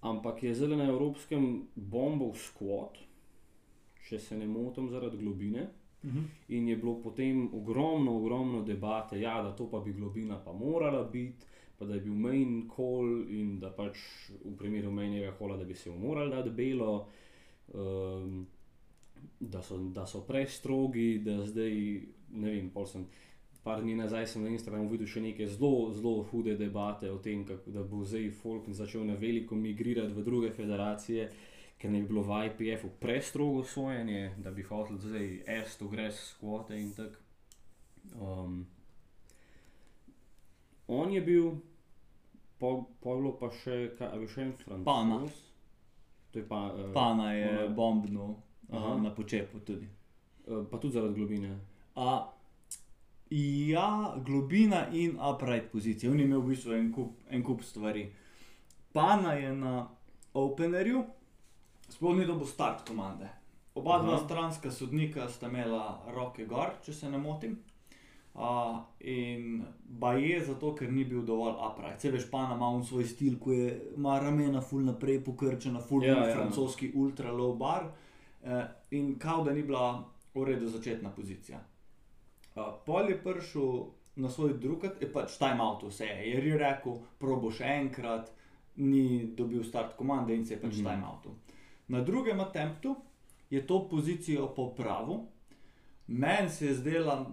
ampak 0.00 0.42
je 0.42 0.54
zelo 0.54 0.76
na 0.76 0.88
evropskem 0.88 1.66
bombov 1.74 2.36
squat, 2.40 2.96
če 4.08 4.18
se 4.18 4.38
ne 4.38 4.48
motim, 4.48 4.88
zaradi 4.90 5.20
globine. 5.20 5.68
Mhm. 6.04 6.24
In 6.48 6.68
je 6.68 6.76
bilo 6.76 6.94
potem 7.02 7.48
ogromno, 7.54 8.16
ogromno 8.16 8.62
debate, 8.62 9.20
ja, 9.20 9.42
da 9.42 9.52
to 9.56 9.68
pa 9.70 9.80
bi 9.80 9.92
globina 9.92 10.38
pa 10.44 10.52
morala 10.52 11.04
biti, 11.04 11.44
pa 11.78 11.84
da 11.84 11.94
je 11.94 12.00
bil 12.00 12.14
main 12.14 12.68
call 12.68 13.24
in 13.28 13.58
da 13.60 13.70
pač 13.70 13.98
v 14.44 14.56
primeru 14.56 14.90
menjega 14.92 15.32
kola, 15.38 15.56
da 15.56 15.64
bi 15.64 15.74
se 15.74 15.90
mu 15.90 15.98
morali 15.98 16.30
dati 16.30 16.50
belo, 16.50 17.06
um, 17.74 18.46
da, 19.40 19.62
so, 19.62 19.78
da 19.78 20.06
so 20.06 20.24
prestrogi, 20.24 21.18
da 21.24 21.44
zdaj 21.46 21.72
ne 22.32 22.50
vem, 22.50 22.70
pol 22.70 22.86
sem. 22.86 23.06
Par 23.62 23.82
dni 23.82 23.94
nazaj 23.94 24.26
sem 24.26 24.42
na 24.42 24.48
Instagramu 24.48 24.88
videl 24.88 25.06
še 25.06 25.20
neke 25.20 25.44
zelo, 25.46 25.90
zelo 25.92 26.22
hude 26.24 26.54
debate 26.56 27.10
o 27.10 27.18
tem, 27.18 27.42
kako, 27.44 27.70
da 27.70 27.82
bo 27.82 28.04
zdaj 28.04 28.30
Folk 28.32 28.68
začel 28.70 29.04
na 29.04 29.14
veliko 29.14 29.54
migrirati 29.54 30.12
v 30.12 30.22
druge 30.22 30.50
federacije, 30.50 31.26
ker 31.76 31.90
ne 31.90 32.00
bi 32.00 32.08
bilo 32.08 32.22
v 32.22 32.38
IPF-u 32.46 32.88
prestrogo 32.98 33.60
sojenje, 33.64 34.34
da 34.38 34.50
bi 34.50 34.62
hotel 34.62 34.96
zdaj 34.98 35.28
esto 35.54 35.88
greš 35.88 36.14
skvote 36.30 36.72
in 36.74 36.92
tako. 36.92 37.20
Um, 38.16 38.66
on 40.88 41.12
je 41.12 41.20
bil, 41.20 41.50
po, 42.58 42.72
po 43.00 43.16
bilo 43.16 43.32
pa 43.34 43.50
še, 43.52 43.94
kaj, 43.94 44.08
je 44.08 44.18
bil 44.18 44.28
še 44.28 44.42
en 44.42 44.52
francos. 44.54 44.84
Pana. 44.84 45.20
To 46.30 46.38
je 46.38 46.44
pa, 46.46 46.60
uh, 46.68 46.92
Pana 46.94 47.32
je 47.34 47.46
ona- 47.50 47.68
bombnil 47.70 48.34
Aha. 48.70 48.94
uh, 48.94 49.02
na 49.02 49.10
počepu 49.10 49.60
tudi. 49.60 49.88
uh, 50.46 50.64
pa 50.64 50.78
tudi 50.78 50.94
zaradi 50.94 51.14
globine. 51.14 51.58
A, 51.94 52.24
ja, 53.30 54.14
globina 54.26 54.86
in 54.92 55.18
upright 55.34 55.72
pozicija. 55.72 56.10
On 56.10 56.18
je 56.18 56.24
imel 56.24 56.40
v 56.40 56.48
bistvu 56.48 56.72
en 56.74 56.92
kup, 56.92 57.14
en 57.30 57.42
kup 57.44 57.62
stvari. 57.62 58.12
Pana 58.92 59.32
je 59.32 59.54
na 59.54 59.88
openerju, 60.34 61.04
sploh 61.88 62.16
ni 62.16 62.26
dobil 62.26 62.46
start 62.46 62.88
komande. 62.88 63.28
Oba 63.74 63.98
dva 64.02 64.14
Aha. 64.14 64.24
stranska 64.24 64.70
sodnika 64.70 65.28
sta 65.28 65.46
imela 65.46 66.02
roke 66.14 66.44
gor, 66.46 66.74
če 66.84 66.92
se 66.92 67.10
ne 67.10 67.18
motim. 67.18 67.58
Uh, 68.34 68.78
in 69.00 69.62
baje 69.84 70.44
zato, 70.46 70.74
ker 70.74 70.90
ni 70.92 71.04
bil 71.04 71.22
dovolj 71.26 71.54
upright. 71.54 71.98
Vse 71.98 72.10
veš, 72.10 72.28
pa 72.30 72.44
ima 72.54 72.66
on 72.66 72.84
svoj 72.86 73.04
stil, 73.04 73.38
ko 73.38 73.52
je 73.52 73.72
ima 73.96 74.18
ramena 74.22 74.60
ful 74.60 74.82
naprej 74.86 75.18
pokrčena, 75.24 75.80
ful 75.80 76.04
Ja, 76.04 76.14
ja, 76.14 76.28
ja. 76.28 76.36
francoski 76.36 76.92
ultra 76.94 77.32
low 77.32 77.56
bar. 77.58 77.90
Uh, 78.42 78.62
in 78.90 79.18
kao 79.18 79.44
da 79.44 79.52
ni 79.52 79.62
bila 79.62 80.04
v 80.34 80.44
redu 80.44 80.68
začetna 80.68 81.10
pozicija. 81.10 81.60
Pol 82.54 83.10
je 83.10 83.16
prišel 83.22 83.84
na 84.16 84.28
svoj 84.28 84.58
drugi, 84.58 84.90
je 85.00 85.12
pač 85.12 85.38
time 85.38 85.62
out 85.62 85.82
vse, 85.82 86.04
je 86.04 86.40
je 86.48 86.58
rekel, 86.58 86.98
probo 87.18 87.50
še 87.50 87.64
enkrat, 87.64 88.30
ni 88.76 89.32
dobil 89.36 89.64
start 89.64 89.96
komande 89.96 90.34
in 90.34 90.46
se 90.46 90.54
je 90.54 90.60
pač 90.60 90.76
mm 90.76 90.80
-hmm. 90.80 90.90
time 90.90 91.06
outu. 91.06 91.30
Na 91.88 92.00
drugem 92.00 92.40
attemptu 92.40 92.96
je 93.50 93.66
to 93.66 93.88
pozicijo 93.88 94.54
popravil, 94.54 95.18
meni 96.06 96.48
se 96.48 96.66
je 96.66 96.74
zdela 96.74 97.30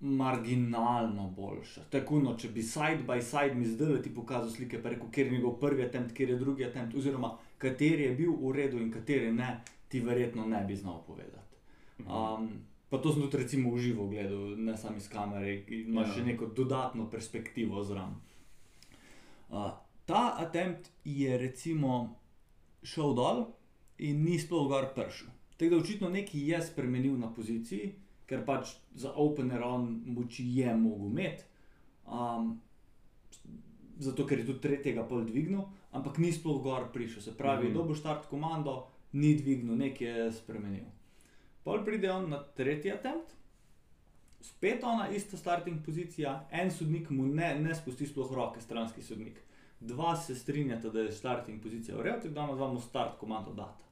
marginalno 0.00 1.30
boljša. 1.36 1.80
Tako, 1.90 2.20
no, 2.20 2.36
če 2.36 2.48
bi 2.48 2.62
side 2.62 3.02
by 3.06 3.22
side 3.22 3.54
mi 3.54 3.66
zdaj 3.66 4.02
ti 4.02 4.14
pokazal 4.14 4.50
slike, 4.50 4.82
pa 4.82 4.88
rekel, 4.88 5.10
kjer 5.10 5.26
je 5.26 5.32
njegov 5.32 5.58
prvi 5.60 5.82
attempt, 5.82 6.14
kjer 6.14 6.30
je 6.30 6.36
drugi 6.36 6.64
attempt, 6.64 6.94
oziroma 6.94 7.36
kateri 7.58 8.02
je 8.02 8.14
bil 8.14 8.32
v 8.32 8.52
redu 8.52 8.78
in 8.78 8.92
kateri 8.92 9.32
ne, 9.32 9.60
ti 9.88 10.00
verjetno 10.00 10.46
ne 10.46 10.64
bi 10.64 10.76
znal 10.76 11.02
povedati. 11.06 11.56
Um, 11.98 12.48
pa 12.88 12.98
to 12.98 13.12
sem 13.12 13.22
tudi 13.22 13.36
recimo 13.36 13.70
v 13.74 13.78
živo 13.78 14.06
gledal, 14.08 14.56
ne 14.56 14.76
samo 14.76 14.96
iz 14.96 15.08
kamere, 15.08 15.64
ki 15.66 15.82
ima 15.88 16.02
Ja. 16.02 16.14
še 16.14 16.24
neko 16.24 16.46
dodatno 16.46 17.10
perspektivo 17.10 17.84
zraven. 17.84 18.16
Uh, 19.48 19.70
ta 20.06 20.34
attempt 20.38 20.90
je 21.04 21.38
recimo 21.38 22.16
šel 22.82 23.14
dol 23.14 23.46
in 23.98 24.24
ni 24.24 24.38
sploh 24.38 24.68
gor 24.68 24.92
pršel. 24.94 25.28
Tako 25.56 25.70
da 25.70 25.76
očitno 25.76 26.08
nekaj 26.08 26.40
je 26.50 26.62
spremenil 26.62 27.18
na 27.18 27.28
poziciji, 27.34 27.94
ker 28.26 28.44
pač 28.44 28.76
za 28.94 29.12
opener 29.16 29.62
on 29.62 30.02
moči 30.06 30.44
je 30.56 30.74
mogel 30.76 31.10
imeti. 31.10 31.44
Um, 32.06 32.60
zato, 33.98 34.26
ker 34.26 34.38
je 34.38 34.46
tudi 34.46 34.60
tretjega 34.60 35.02
pol 35.08 35.24
dvignil, 35.26 35.64
ampak 35.92 36.18
ni 36.18 36.32
sploh 36.32 36.62
gor 36.62 36.92
prišel. 36.92 37.22
Se 37.22 37.36
pravi, 37.36 37.64
mm 37.66 37.70
-hmm. 37.70 37.74
dobo 37.74 37.94
štart 37.94 38.28
komando, 38.30 38.86
ni 39.12 39.34
dvignil, 39.34 39.76
nekaj 39.76 40.08
je 40.08 40.32
spremenil. 40.32 40.84
Pol 41.68 41.84
pride 41.84 42.12
on 42.12 42.30
na 42.30 42.38
tretji 42.56 42.92
attempt, 42.92 43.34
spet 44.40 44.84
ona 44.84 45.10
ista 45.12 45.36
starting 45.36 45.84
pozicija, 45.84 46.48
en 46.50 46.70
sodnik 46.72 47.10
mu 47.10 47.26
ne, 47.26 47.50
ne 47.60 47.74
spusti 47.76 48.06
sploh 48.08 48.30
roke, 48.32 48.60
stranski 48.60 49.02
sodnik. 49.04 49.42
Dva 49.80 50.14
se 50.16 50.34
strinjata, 50.34 50.88
da 50.88 51.04
je 51.04 51.12
starting 51.12 51.60
pozicija 51.62 51.98
v 51.98 52.06
redu, 52.06 52.22
tako 52.22 52.34
da 52.34 52.46
ima 52.46 52.54
dva 52.54 52.72
mu 52.72 52.80
start 52.80 53.18
komando 53.20 53.52
data. 53.52 53.84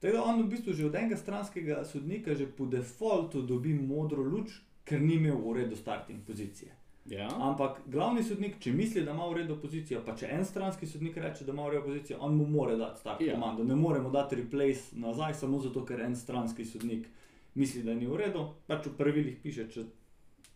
Tako 0.00 0.16
da 0.16 0.24
on 0.24 0.42
v 0.42 0.48
bistvu 0.50 0.74
že 0.74 0.86
od 0.86 0.98
enega 0.98 1.16
stranskega 1.16 1.84
sodnika, 1.84 2.34
že 2.34 2.50
po 2.56 2.66
defaultu 2.66 3.42
dobi 3.46 3.76
modro 3.78 4.22
luč, 4.22 4.58
ker 4.84 4.98
ni 5.00 5.14
imel 5.14 5.38
v 5.38 5.54
redu 5.60 5.78
starting 5.78 6.26
pozicije. 6.26 6.74
Ja. 7.04 7.28
Ampak 7.40 7.80
glavni 7.86 8.22
sodnik, 8.22 8.60
če 8.60 8.72
misli, 8.72 9.02
da 9.02 9.10
ima 9.10 9.26
v 9.26 9.40
redu 9.40 9.56
pozicijo, 9.58 10.04
pa 10.06 10.14
če 10.14 10.28
en 10.30 10.44
stranski 10.44 10.86
sodnik 10.86 11.16
reče, 11.16 11.44
da 11.44 11.52
ima 11.52 11.64
v 11.66 11.70
redu 11.70 11.84
pozicijo, 11.84 12.18
on 12.20 12.36
mu 12.36 12.46
mora 12.46 12.76
dati 12.76 13.00
start 13.00 13.20
Ja. 13.20 13.34
komando. 13.34 13.64
Ne 13.64 13.74
moremo 13.76 14.10
dati 14.10 14.36
replace 14.36 14.94
nazaj, 14.94 15.34
samo 15.34 15.58
zato, 15.60 15.84
ker 15.84 16.00
en 16.00 16.16
stranski 16.16 16.64
sodnik 16.64 17.08
misli, 17.54 17.82
da 17.82 17.94
ni 17.94 18.06
v 18.06 18.16
redu. 18.16 18.44
Pač 18.66 18.86
v 18.86 18.94
pravilih 18.94 19.36
piše, 19.42 19.66
če 19.68 19.84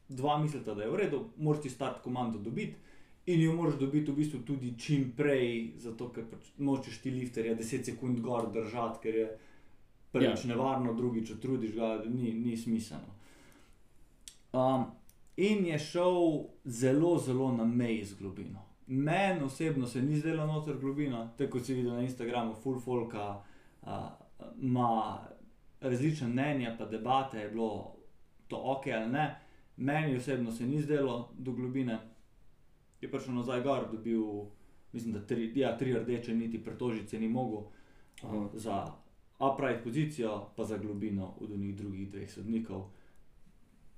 dva 0.09 0.39
mislita, 0.39 0.75
da 0.75 0.83
je 0.83 0.91
v 0.91 0.97
redu, 0.97 1.25
moraš 1.37 1.63
ti 1.63 1.71
start 1.71 1.99
komando 2.01 2.39
dobiti. 2.41 2.77
In 3.27 3.43
jo 3.43 3.55
moraš 3.55 3.75
dobiti 3.75 4.13
v 4.13 4.17
bistvu 4.17 4.39
tudi 4.41 4.77
čim 4.79 5.13
prej, 5.13 5.49
zato 5.79 6.09
ker 6.11 6.25
pač 6.25 6.53
nočeš 6.59 7.01
ti 7.03 7.11
lifterja 7.11 7.57
10 7.57 7.85
sekund 7.85 8.21
gor 8.21 8.53
držati, 8.53 9.03
ker 9.03 9.15
je 9.17 9.27
prvič 10.13 10.45
Ja. 10.45 10.49
nevarno, 10.49 10.95
drugič 10.95 11.31
utrudiš 11.31 11.75
ga, 11.75 12.05
ni, 12.07 12.31
ni 12.33 12.57
smiselno. 12.57 13.11
Um, 14.53 14.87
in 15.37 15.67
je 15.67 15.79
šel 15.79 16.45
zelo, 16.65 17.19
zelo 17.19 17.53
na 17.53 17.65
meji 17.65 18.05
z 18.05 18.15
globino. 18.19 18.63
Meni 18.87 19.43
osebno 19.43 19.87
se 19.87 20.03
ni 20.03 20.17
zdela 20.17 20.47
noter 20.47 20.79
globina, 20.79 21.33
tako 21.39 21.53
kot 21.53 21.67
si 21.67 21.75
videl 21.75 21.93
na 21.93 22.03
Instagramu, 22.03 22.55
full 22.55 22.81
folka 22.81 23.43
uh, 23.83 23.89
ima 24.61 25.19
različne 25.81 26.29
mnenja, 26.29 26.77
pa 26.79 26.85
debate, 26.85 27.39
je 27.39 27.49
bilo 27.51 27.97
to 28.49 28.57
ok 28.57 28.87
ali 28.87 29.13
ne. 29.13 29.41
Meni 29.77 30.17
osebno 30.17 30.53
se 30.53 30.67
ni 30.67 30.83
zdelo 30.83 31.33
do 31.39 31.53
globine, 31.53 31.99
je 33.01 33.11
prišel 33.11 33.35
nazaj 33.35 33.61
gor, 33.61 33.91
dobil, 33.93 34.23
mislim, 34.93 35.13
da 35.13 35.27
tri, 35.27 35.53
ja, 35.55 35.77
tri 35.79 35.93
rdeče 35.93 36.35
niti 36.35 36.65
pretožice 36.65 37.21
ni 37.21 37.29
mogel 37.29 37.59
uh, 37.59 38.47
za 38.55 38.87
upright 39.39 39.85
pozicijo, 39.85 40.49
pa 40.57 40.65
za 40.65 40.79
globino 40.79 41.35
od 41.41 41.51
unih 41.51 41.77
drugih 41.77 42.11
dveh 42.11 42.33
sodnikov. 42.33 42.91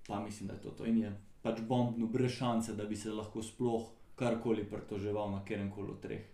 Pa 0.06 0.20
mislim, 0.20 0.48
da 0.48 0.54
je 0.54 0.60
to 0.60 0.70
to. 0.70 0.86
In 0.86 0.98
je 0.98 1.27
pač 1.42 1.60
bombno, 1.60 2.06
brez 2.06 2.32
šanse, 2.38 2.74
da 2.74 2.84
bi 2.84 2.96
se 2.96 3.12
lahko 3.12 3.42
sploh 3.42 3.88
karkoli 4.18 4.64
pritoževal 4.64 5.30
na 5.30 5.42
katerem 5.42 5.70
koli 5.70 5.90
od 5.90 6.00
treh 6.02 6.24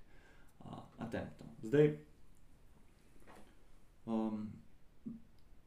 uh, 0.65 0.79
attemptov. 0.99 1.47
Zdaj, 1.63 1.91
um, 4.07 4.47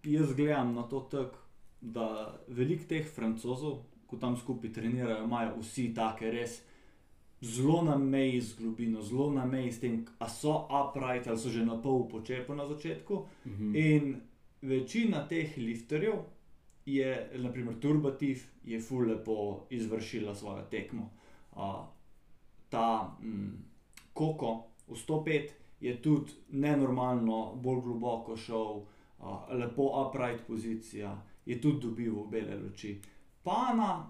jaz 0.04 0.34
gledam 0.34 0.74
na 0.74 0.84
to 0.84 1.00
tako, 1.12 1.44
da 1.82 2.34
veliko 2.48 2.88
teh 2.90 3.06
francozov, 3.06 3.84
ko 4.08 4.18
tam 4.18 4.38
skupaj 4.38 4.74
trenirajo, 4.74 5.26
imajo 5.28 5.60
vsi 5.62 5.92
take 5.94 6.32
res 6.32 6.62
zelo 7.42 7.84
na 7.86 7.98
meji 7.98 8.42
z 8.42 8.58
globino, 8.58 9.02
zelo 9.02 9.32
na 9.32 9.46
meji 9.46 9.72
s 9.72 9.80
tem, 9.80 10.06
a 10.20 10.30
so 10.30 10.56
upright 10.66 11.28
ali 11.28 11.38
so 11.38 11.50
že 11.50 11.66
na 11.66 11.78
pol 11.82 12.08
počepu 12.10 12.56
na 12.56 12.66
začetku. 12.66 13.26
Mhm. 13.46 13.76
In 13.76 14.16
večina 14.62 15.28
teh 15.28 15.58
lifterjev 15.58 16.24
je, 16.88 17.30
naprimer, 17.36 17.80
Turbativ, 17.80 18.44
je 18.64 18.80
ful 18.82 19.08
lepo 19.08 19.66
izvršila 19.70 20.36
svojo 20.36 20.62
tekmo. 20.72 21.10
Uh, 21.52 21.60
ta 22.70 23.18
mm, 23.22 23.66
Koko 24.14 24.68
v 24.88 24.96
105 24.96 25.50
je 25.80 26.02
tudi 26.02 26.32
nenormalno, 26.50 27.56
bolj 27.56 27.82
globoko 27.82 28.38
šel, 28.38 28.80
uh, 29.20 29.52
lepo 29.52 30.08
upright 30.08 30.48
pozicija, 30.48 31.24
je 31.46 31.62
tudi 31.62 31.88
dobil 31.88 32.24
bele 32.32 32.56
luči. 32.56 33.02
Pana 33.44 34.08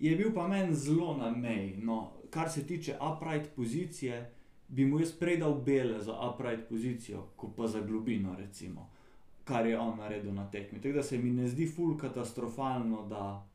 je 0.00 0.16
bil 0.16 0.32
pa 0.34 0.48
meni 0.48 0.74
zelo 0.74 1.16
na 1.16 1.30
meji. 1.30 1.76
No, 1.76 2.12
kar 2.30 2.50
se 2.50 2.66
tiče 2.66 2.96
upright 3.12 3.54
pozicije, 3.56 4.32
bi 4.68 4.84
mu 4.86 5.00
jaz 5.00 5.12
prej 5.12 5.36
dal 5.36 5.54
bele 5.54 6.00
za 6.00 6.16
upright 6.30 6.68
pozicijo, 6.68 7.26
kot 7.36 7.56
pa 7.56 7.66
za 7.66 7.80
globino, 7.80 8.34
recimo, 8.38 8.90
kar 9.46 9.66
je 9.66 9.78
on 9.78 9.98
naredil 9.98 10.34
na 10.34 10.50
tekmi. 10.50 10.80
Tako 10.82 10.94
da 10.94 11.02
se 11.02 11.18
mi 11.18 11.30
ne 11.30 11.48
zdi 11.48 11.66
ful 11.66 11.94
katastrofalno, 11.98 13.06
da, 13.06 13.46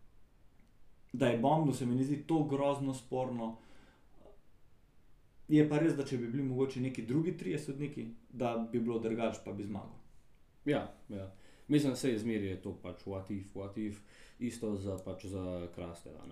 da 1.13 1.27
je 1.27 1.37
bombno, 1.37 1.73
se 1.73 1.85
mi 1.85 1.95
ne 1.95 2.03
zdi 2.03 2.23
to 2.27 2.43
grozno 2.43 2.93
sporno. 2.93 3.57
Je 5.51 5.65
pa 5.69 5.81
res, 5.83 5.97
da 5.97 6.05
če 6.07 6.17
bi 6.17 6.29
bili 6.31 6.43
mogoče 6.47 6.81
neki 6.81 7.03
drugi 7.05 7.35
trije 7.37 7.59
sodniki, 7.59 8.05
da 8.29 8.55
bi 8.71 8.79
bilo 8.79 8.99
drugače, 9.03 9.41
pa 9.45 9.51
bi 9.51 9.67
zmagal. 9.67 9.97
Ja, 10.65 10.85
ja. 11.09 11.27
Mislim, 11.67 11.91
da 11.91 11.95
se 11.95 12.13
izmeri 12.13 12.47
je 12.47 12.61
to 12.61 12.71
pač 12.83 13.03
what 13.05 13.31
if, 13.31 13.55
what 13.55 13.77
if, 13.77 13.99
isto 14.39 14.75
za, 14.75 14.95
pač 15.05 15.25
za 15.25 15.67
Krastela. 15.75 16.23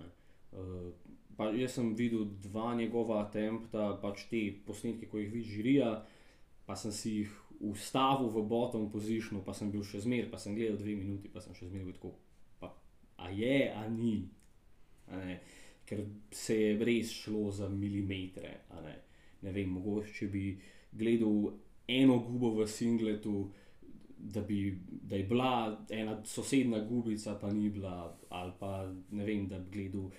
Uh, 0.52 0.88
pa 1.36 1.50
jaz 1.52 1.76
sem 1.76 1.92
videl 1.94 2.24
dva 2.42 2.74
njegova 2.74 3.26
tempta, 3.32 3.92
pač 4.02 4.24
te 4.32 4.40
posnetke, 4.66 5.08
ko 5.08 5.20
jih 5.20 5.32
vidi 5.32 5.52
žirija, 5.52 5.92
pa 6.66 6.76
sem 6.76 6.92
si 6.92 7.14
jih 7.18 7.36
ustavil 7.60 8.28
v 8.32 8.42
bottom 8.48 8.88
position, 8.90 9.42
pa 9.44 9.52
sem 9.52 9.70
bil 9.70 9.84
še 9.84 10.00
zmer, 10.00 10.30
pa 10.32 10.40
sem 10.40 10.56
gledal 10.56 10.78
dve 10.80 10.96
minuti, 10.96 11.28
pa 11.32 11.42
sem 11.44 11.54
še 11.56 11.68
zmer 11.68 11.84
bil 11.84 11.96
tako, 11.96 12.14
pa 12.60 12.72
a 13.20 13.30
je, 13.34 13.68
a 13.68 13.84
ni. 13.88 14.24
A 15.10 15.20
ne? 15.20 15.40
Ker 15.84 16.04
se 16.32 16.56
je 16.56 16.74
res 16.80 17.12
šlo 17.12 17.50
za 17.52 17.68
milimetre. 17.68 18.52
Ne? 18.84 18.96
ne 19.42 19.52
vem, 19.52 19.72
mogoče 19.74 20.12
če 20.14 20.28
bi 20.32 20.44
gledal 20.92 21.50
eno 21.90 22.20
gubo 22.24 22.54
v 22.60 22.66
singletu, 22.70 23.50
da, 24.20 24.42
bi, 24.44 24.78
da 24.88 25.16
je 25.16 25.24
bila 25.24 25.52
ena 25.90 26.18
sosedna 26.24 26.82
gubica, 26.84 27.38
pa 27.40 27.52
ni 27.52 27.70
bila, 27.72 28.04
ali 28.36 28.52
pa 28.60 28.84
ne 28.86 29.24
vem, 29.24 29.46
da 29.48 29.58
bi 29.58 29.70
gledal 29.78 30.10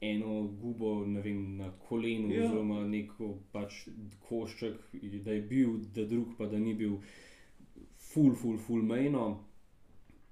eno 0.00 0.42
gubo 0.42 1.00
vem, 1.00 1.56
na 1.56 1.70
kolenu, 1.78 2.34
Ja. 2.34 2.44
oziroma 2.44 2.86
neko 2.86 3.38
pač 3.52 3.88
košček, 4.20 4.74
da 5.22 5.32
je 5.32 5.40
bil, 5.42 5.78
da 5.94 6.04
drug 6.04 6.34
pa 6.38 6.46
da 6.46 6.58
ni 6.58 6.74
bil, 6.74 6.98
full, 7.98 8.34
full, 8.34 8.58
full 8.58 8.82
mejno. 8.82 9.44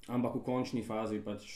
Ampak 0.06 0.34
v 0.34 0.42
končni 0.42 0.82
fazi 0.82 1.20
pač 1.20 1.46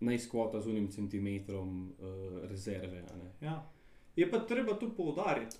naj 0.00 0.18
skvota 0.18 0.60
z 0.60 0.66
unim 0.66 0.88
centimetrom 0.88 1.70
uh, 1.88 1.96
rezerve. 2.44 3.04
Ja. 3.40 3.62
Je 4.16 4.30
pa 4.30 4.38
treba 4.38 4.78
tu 4.78 4.90
poudariti, 4.96 5.56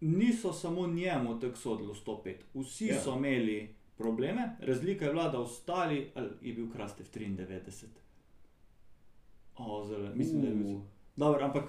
niso 0.00 0.52
samo 0.52 0.86
njemu 0.86 1.40
tako 1.40 1.56
sodilo 1.56 1.94
105, 1.94 2.34
vsi 2.54 2.86
Ja. 2.86 3.00
so 3.00 3.16
imeli 3.16 3.68
probleme, 3.96 4.56
razlika 4.60 5.04
je 5.04 5.10
bila, 5.10 5.28
da 5.28 5.40
ostali, 5.40 6.10
ali 6.14 6.28
je 6.42 6.54
bil 6.54 6.72
Krastev 6.72 7.06
93. 7.06 7.86
O, 9.58 9.84
zelo, 9.84 10.10
mislim, 10.14 10.40
da 10.40 10.48
je 10.48 10.54
bil. 10.54 10.78
Dobro, 11.16 11.44
ampak 11.44 11.64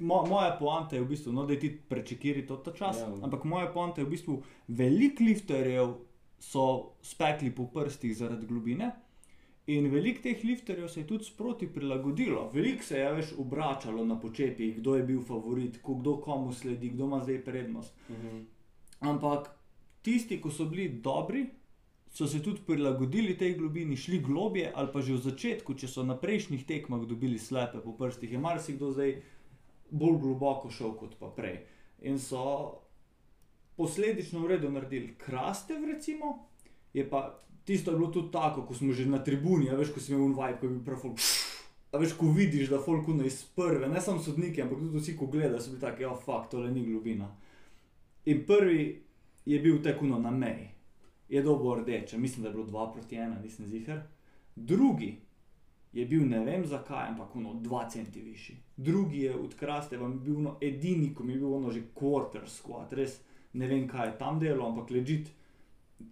mo, 0.00 0.24
moja 0.24 0.56
poanta 0.58 0.96
je 0.96 1.02
v 1.02 1.08
bistvu, 1.08 1.32
no, 1.32 1.46
da 1.46 1.56
ti 1.56 1.68
prečekiri 1.88 2.46
to 2.46 2.56
ta 2.58 2.72
čas. 2.72 2.98
Ja. 2.98 3.08
Ampak 3.22 3.44
moja 3.44 3.66
poanta 3.66 4.00
je 4.00 4.06
v 4.06 4.10
bistvu, 4.10 4.38
veliko 4.68 5.24
lifterjev 5.24 5.94
so 6.40 6.64
spekli 7.02 7.50
po 7.50 7.66
prstih 7.66 8.16
zaradi 8.16 8.46
globine. 8.46 8.90
In 9.68 9.90
veliko 9.90 10.22
teh 10.22 10.40
lifterjev 10.42 10.88
se 10.88 11.00
je 11.00 11.06
tudi 11.06 11.24
sproti 11.24 11.66
prilagodilo. 11.68 12.50
Veliko 12.50 12.82
se 12.82 12.98
je 12.98 13.12
več 13.12 13.34
obračalo 13.38 14.04
na 14.04 14.16
počepih, 14.16 14.78
kdo 14.78 14.94
je 14.96 15.02
bil 15.02 15.20
favorit, 15.22 15.82
ko- 15.82 15.94
kdo 15.94 16.16
komu 16.18 16.52
sledi, 16.52 16.88
kdo 16.88 17.04
ima 17.04 17.20
zdaj 17.20 17.44
prednost. 17.44 17.92
Mhm. 18.08 18.38
Ampak 19.02 19.50
tisti, 20.02 20.40
ki 20.40 20.50
so 20.50 20.64
bili 20.64 20.88
dobri, 21.00 21.44
so 22.10 22.26
se 22.26 22.42
tudi 22.42 22.60
prilagodili 22.66 23.36
tej 23.38 23.54
globini, 23.54 23.96
šli 23.96 24.18
globje, 24.18 24.72
ali 24.74 24.92
pa 24.92 25.00
že 25.00 25.14
v 25.14 25.24
začetku, 25.30 25.74
če 25.74 25.88
so 25.88 26.04
na 26.04 26.16
prejšnjih 26.16 26.64
tekmah 26.66 27.04
dobili 27.06 27.38
slepe 27.38 27.82
po 27.84 27.92
prstih, 27.92 28.32
je 28.32 28.38
marsikdo 28.38 28.92
zdaj 28.92 29.18
bolj 29.90 30.18
globoko 30.20 30.70
šel 30.70 30.96
kot 30.96 31.18
pa 31.20 31.28
prej. 31.32 31.60
In 32.02 32.18
so 32.18 32.80
posledično 33.76 34.40
v 34.40 34.56
redu 34.56 34.70
naredili 34.70 35.14
krastev, 35.18 35.84
recimo, 35.84 36.48
je 36.94 37.04
pa 37.08 37.38
tisto 37.68 37.90
je 37.90 37.98
bilo 37.98 38.08
tudi 38.10 38.32
tako, 38.32 38.62
ko 38.62 38.74
smo 38.74 38.92
že 38.92 39.06
na 39.06 39.18
tribuni, 39.24 39.68
a 39.70 39.76
veš, 39.76 39.92
ko 39.92 40.00
si 40.00 40.12
imel 40.12 40.24
unvaj, 40.30 40.56
ko 40.56 40.66
je 40.66 40.72
bil 40.72 40.84
prav 40.84 41.02
folk. 41.02 41.20
A 41.92 41.98
veš, 42.00 42.14
ko 42.16 42.30
vidiš, 42.32 42.70
da 42.72 42.80
folkuno 42.80 43.24
iz 43.24 43.42
prve, 43.56 43.88
ne 43.88 44.00
samo 44.00 44.22
sodniki, 44.24 44.62
ampak 44.62 44.80
tudi 44.80 45.00
vsi, 45.00 45.16
ko 45.16 45.28
gledajo, 45.28 45.60
so 45.60 45.74
bili 45.74 45.80
taki, 45.80 46.06
ja, 46.06 46.14
fakt, 46.16 46.50
tole 46.54 46.70
ni 46.72 46.86
globina. 46.86 47.28
In 48.24 48.40
prvi 48.48 49.02
je 49.44 49.60
bil 49.60 49.82
tekuno 49.84 50.18
na 50.18 50.30
meji, 50.30 50.68
je 51.28 51.42
dobo 51.42 51.74
rdeče, 51.74 52.18
mislim, 52.18 52.42
da 52.42 52.48
je 52.48 52.54
bilo 52.54 52.66
2 52.66 52.92
proti 52.92 53.16
1, 53.16 53.42
nisem 53.42 53.66
zihar. 53.66 54.00
Drugi 54.56 55.16
je 55.92 56.06
bil 56.06 56.28
ne 56.28 56.44
vem 56.44 56.66
zakaj, 56.66 57.08
ampak 57.08 57.36
ono 57.36 57.54
2 57.54 57.90
centi 57.90 58.22
višji. 58.22 58.56
Drugi 58.76 59.18
je 59.18 59.34
od 59.36 59.54
Krasteva 59.54 60.08
bil 60.08 60.36
ono 60.36 60.56
edini, 60.60 61.14
ko 61.14 61.24
mi 61.24 61.32
je 61.32 61.38
bil 61.38 61.54
ono 61.54 61.70
že 61.70 61.82
quarter 61.94 62.46
squat, 62.46 62.92
res 62.92 63.20
ne 63.52 63.66
vem 63.66 63.88
kaj 63.88 64.06
je 64.06 64.18
tam 64.18 64.38
delo, 64.38 64.66
ampak 64.68 64.90
ležit 64.90 65.28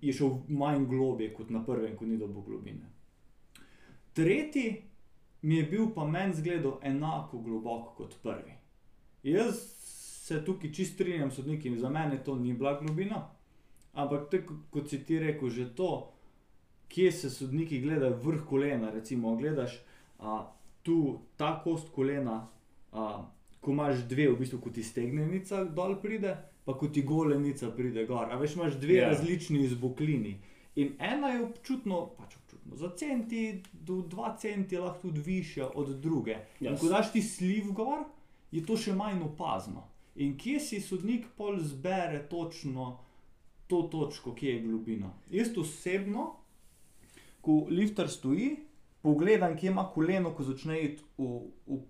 je 0.00 0.12
šel 0.12 0.38
manj 0.48 0.86
globje 0.86 1.32
kot 1.34 1.50
na 1.50 1.64
prvem, 1.64 1.96
ko 1.96 2.06
ni 2.06 2.16
dobil 2.16 2.42
globine. 2.42 2.90
Tretji 4.12 4.82
mi 5.42 5.56
je 5.56 5.62
bil 5.62 5.90
pa 5.94 6.04
meni 6.04 6.34
zgledal 6.34 6.78
enako 6.82 7.38
globoko 7.38 7.94
kot 7.96 8.16
prvi. 8.22 8.52
Jaz 9.22 9.60
se 10.26 10.44
tukaj 10.44 10.72
čist 10.72 10.94
strinjam 10.94 11.30
s 11.30 11.34
sodniki, 11.34 11.78
za 11.78 11.90
mene 11.90 12.24
to 12.24 12.36
ni 12.36 12.52
bila 12.52 12.80
globina, 12.80 13.28
ampak 13.96 14.28
tako 14.30 14.60
kot 14.70 14.90
si 14.92 15.00
ti 15.04 15.18
rekel, 15.18 15.50
že 15.50 15.70
to, 15.74 16.12
kje 16.88 17.12
se 17.12 17.30
sodniki 17.30 17.80
gledajo 17.80 18.18
vrh 18.22 18.44
kolena, 18.48 18.90
recimo 18.90 19.36
gledaš 19.36 19.78
a, 20.18 20.44
tu 20.82 21.18
ta 21.36 21.56
kost 21.64 21.88
kolena, 21.94 22.46
a, 22.92 23.24
ko 23.60 23.72
imaš 23.72 24.04
dve, 24.08 24.28
v 24.30 24.38
bistvu, 24.38 24.60
ko 24.62 24.70
ti 24.70 24.84
stegnenica 24.86 25.64
dol 25.64 25.96
pride, 26.02 26.36
pa 26.64 26.74
ko 26.78 26.88
ti 26.88 27.02
golenica 27.02 27.70
pride 27.74 28.04
gor. 28.06 28.30
A 28.30 28.38
veš, 28.38 28.54
imaš 28.54 28.78
dve 28.78 28.94
Ja. 28.94 29.08
yeah. 29.08 29.16
različni 29.16 29.64
izboklini. 29.64 30.36
In 30.76 30.92
ena 30.98 31.28
je 31.32 31.44
občutno, 31.44 32.06
pač 32.18 32.36
občutno, 32.36 32.76
za 32.76 32.90
centi 32.96 33.62
do 33.72 33.94
2 33.94 34.38
centi 34.38 34.76
lahko 34.76 35.08
tudi 35.08 35.20
višja 35.20 35.70
od 35.74 35.88
druge. 36.00 36.36
Yes. 36.60 36.70
In 36.70 36.76
ko 36.78 36.88
daš 36.88 37.12
ti 37.12 37.22
sliv 37.22 37.72
gor, 37.72 38.04
je 38.52 38.62
to 38.66 38.76
še 38.76 38.94
manj 38.94 39.22
opazno. 39.24 39.88
In 40.16 40.36
kje 40.38 40.60
si 40.60 40.80
sodnik 40.80 41.26
pol 41.36 41.58
zbere 41.60 42.22
točno 42.28 42.98
to 43.66 43.82
točko, 43.82 44.34
kje 44.34 44.54
je 44.54 44.62
globina. 44.62 45.10
Jaz 45.30 45.52
osebno, 45.58 46.32
ko 47.40 47.66
lifter 47.70 48.08
stoji, 48.08 48.56
pogledam, 49.02 49.56
kje 49.56 49.70
ima 49.70 49.84
koleno, 49.94 50.34
ko 50.34 50.42
začne 50.42 50.80
iti 50.82 51.02
v, 51.18 51.40
v, 51.66 51.80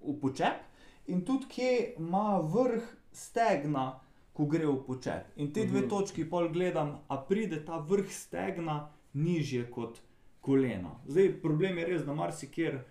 v 0.00 0.16
počep, 0.20 0.64
in 1.06 1.24
tudi 1.24 1.46
kje 1.48 1.94
ima 1.98 2.40
vrh 2.42 2.82
stegna, 3.12 4.00
ko 4.32 4.44
gre 4.44 4.66
v 4.66 4.80
počep. 4.86 5.30
In 5.36 5.52
te 5.52 5.64
dve 5.66 5.80
Mhm. 5.80 5.88
točki 5.88 6.24
pol 6.28 6.48
gledam, 6.48 6.98
a 7.08 7.16
pride 7.16 7.64
ta 7.64 7.78
vrh 7.78 8.10
stegna 8.12 8.90
nižje 9.14 9.70
kot 9.70 10.00
koleno. 10.40 11.00
Zdaj, 11.08 11.40
problem 11.42 11.78
je 11.78 11.86
res, 11.86 12.02
da 12.04 12.14
marsikjer 12.14 12.84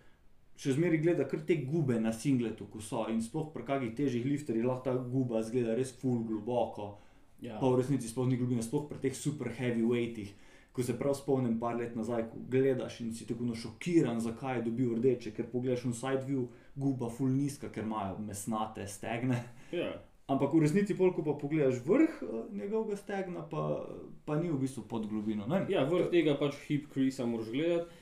še 0.58 0.74
zmeraj 0.74 0.98
gleda 0.98 1.28
kar 1.28 1.40
te 1.48 1.56
gube 1.56 2.00
na 2.00 2.14
singletu, 2.14 2.66
ko 2.72 2.82
so 2.82 3.06
in 3.12 3.22
sploh 3.22 3.52
pri 3.54 3.64
kakih 3.64 3.96
težjih 3.96 4.26
lifterjih 4.26 4.66
lahko 4.66 4.84
ta 4.84 4.94
guba 4.96 5.44
zgleda 5.44 5.76
res 5.76 5.92
full 5.92 6.24
globoko. 6.24 6.98
Ja. 7.42 7.60
Pa 7.60 7.68
v 7.68 7.82
resnici 7.82 8.08
sploh 8.08 8.28
ni 8.30 8.40
globina, 8.40 8.64
sploh 8.64 8.88
pri 8.90 9.00
teh 9.04 9.16
super 9.16 9.52
heavyweightih. 9.52 10.34
Ko 10.76 10.84
se 10.84 10.98
prav 11.00 11.16
spomnim 11.16 11.60
par 11.60 11.78
let 11.80 11.96
nazaj, 11.96 12.26
ko 12.32 12.42
gledaš 12.52 13.00
in 13.04 13.14
si 13.16 13.28
tako 13.28 13.56
šokiran, 13.56 14.20
zakaj 14.20 14.58
je 14.58 14.66
dobil 14.66 14.96
rdeče, 14.98 15.32
ker 15.32 15.48
pogledaš 15.52 15.86
v 15.86 15.94
side 15.96 16.26
view, 16.28 16.48
guba 16.76 17.08
full 17.10 17.32
nizka, 17.32 17.70
ker 17.72 17.88
imajo 17.88 18.20
mesnate 18.20 18.88
stegne. 18.88 19.40
Ja. 19.72 19.94
Ampak 20.26 20.56
v 20.58 20.64
resnici, 20.66 20.98
pol, 20.98 21.14
ko 21.14 21.22
pa 21.22 21.36
pogledaš 21.38 21.84
vrh 21.86 22.10
eh, 22.26 22.38
njegovega 22.58 22.98
stegna, 22.98 23.46
pa, 23.46 23.86
pa 24.26 24.40
ni 24.40 24.50
v 24.50 24.58
bistvu 24.58 24.88
pod 24.90 25.06
globino. 25.06 25.46
Ne? 25.46 25.68
Ja, 25.70 25.86
vrh 25.86 26.10
tega 26.10 26.34
pač 26.40 26.58
hip 26.66 26.90
crease 26.94 27.26
moraš 27.30 27.52
gledati. 27.54 28.02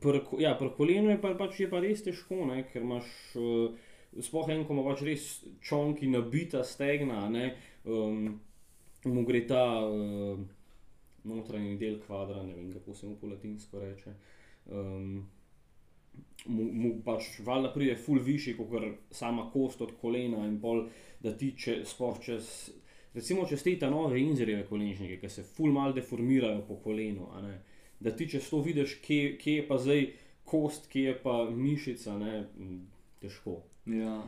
Pri 0.00 0.20
ja, 0.38 0.52
pri 0.60 0.68
kolenu 0.76 1.10
je 1.10 1.20
pa, 1.22 1.32
pač 1.34 1.62
je 1.64 1.70
pa 1.72 1.80
res 1.80 2.04
težko, 2.04 2.44
ne, 2.46 2.60
ker 2.68 2.84
imaš, 2.84 3.08
uh, 3.40 3.72
sploh 4.22 4.52
en, 4.52 4.66
ko 4.68 4.76
ima 4.76 4.84
pač 4.86 5.00
res 5.08 5.24
čonki 5.64 6.10
nabita 6.12 6.60
stegna, 6.68 7.24
ne, 7.32 7.54
um, 7.84 8.40
mu 9.04 9.24
gre 9.28 9.44
ta 9.46 9.64
uh, 9.86 10.40
notranji 11.24 11.76
del 11.78 12.00
kvadra, 12.00 12.42
ne 12.42 12.54
vem, 12.54 12.72
kako 12.72 12.94
se 12.94 13.06
mu 13.06 13.16
po 13.20 13.26
latinsko 13.26 13.80
reče. 13.80 14.14
Um, 14.70 15.28
mu, 16.46 16.64
mu 16.72 16.92
pač 17.04 17.38
valjda 17.46 17.72
pride 17.74 17.96
ful 17.96 18.20
višji, 18.24 18.56
kot 18.58 19.14
sama 19.14 19.48
kost 19.52 19.80
od 19.80 19.94
kolena 20.00 20.44
in 20.48 20.60
pol, 20.60 20.86
da 21.20 21.32
ti 21.36 21.52
če 21.56 21.82
sploh 21.88 22.20
čez 22.24 22.70
recimo, 23.14 23.46
če 23.48 23.58
ste 23.58 23.76
ta 23.80 23.90
nove 23.90 24.20
inzerjeve 24.20 24.66
kolenčnike, 24.68 25.18
ki 25.20 25.30
se 25.30 25.44
ful 25.46 25.72
mal 25.74 25.94
deformirajo 25.96 26.62
po 26.68 26.78
kolenu, 26.84 27.28
da 28.00 28.12
ti 28.16 28.28
čez 28.30 28.48
to 28.50 28.62
vidiš, 28.64 29.00
kje, 29.04 29.36
kje 29.40 29.56
je 29.60 29.66
pa 29.68 29.78
zdaj 29.78 30.06
kost, 30.48 30.88
kje 30.92 31.10
je 31.10 31.16
pa 31.22 31.42
mišica, 31.50 32.16
ne, 32.18 32.44
težko. 33.22 33.60
Ja. 33.90 34.20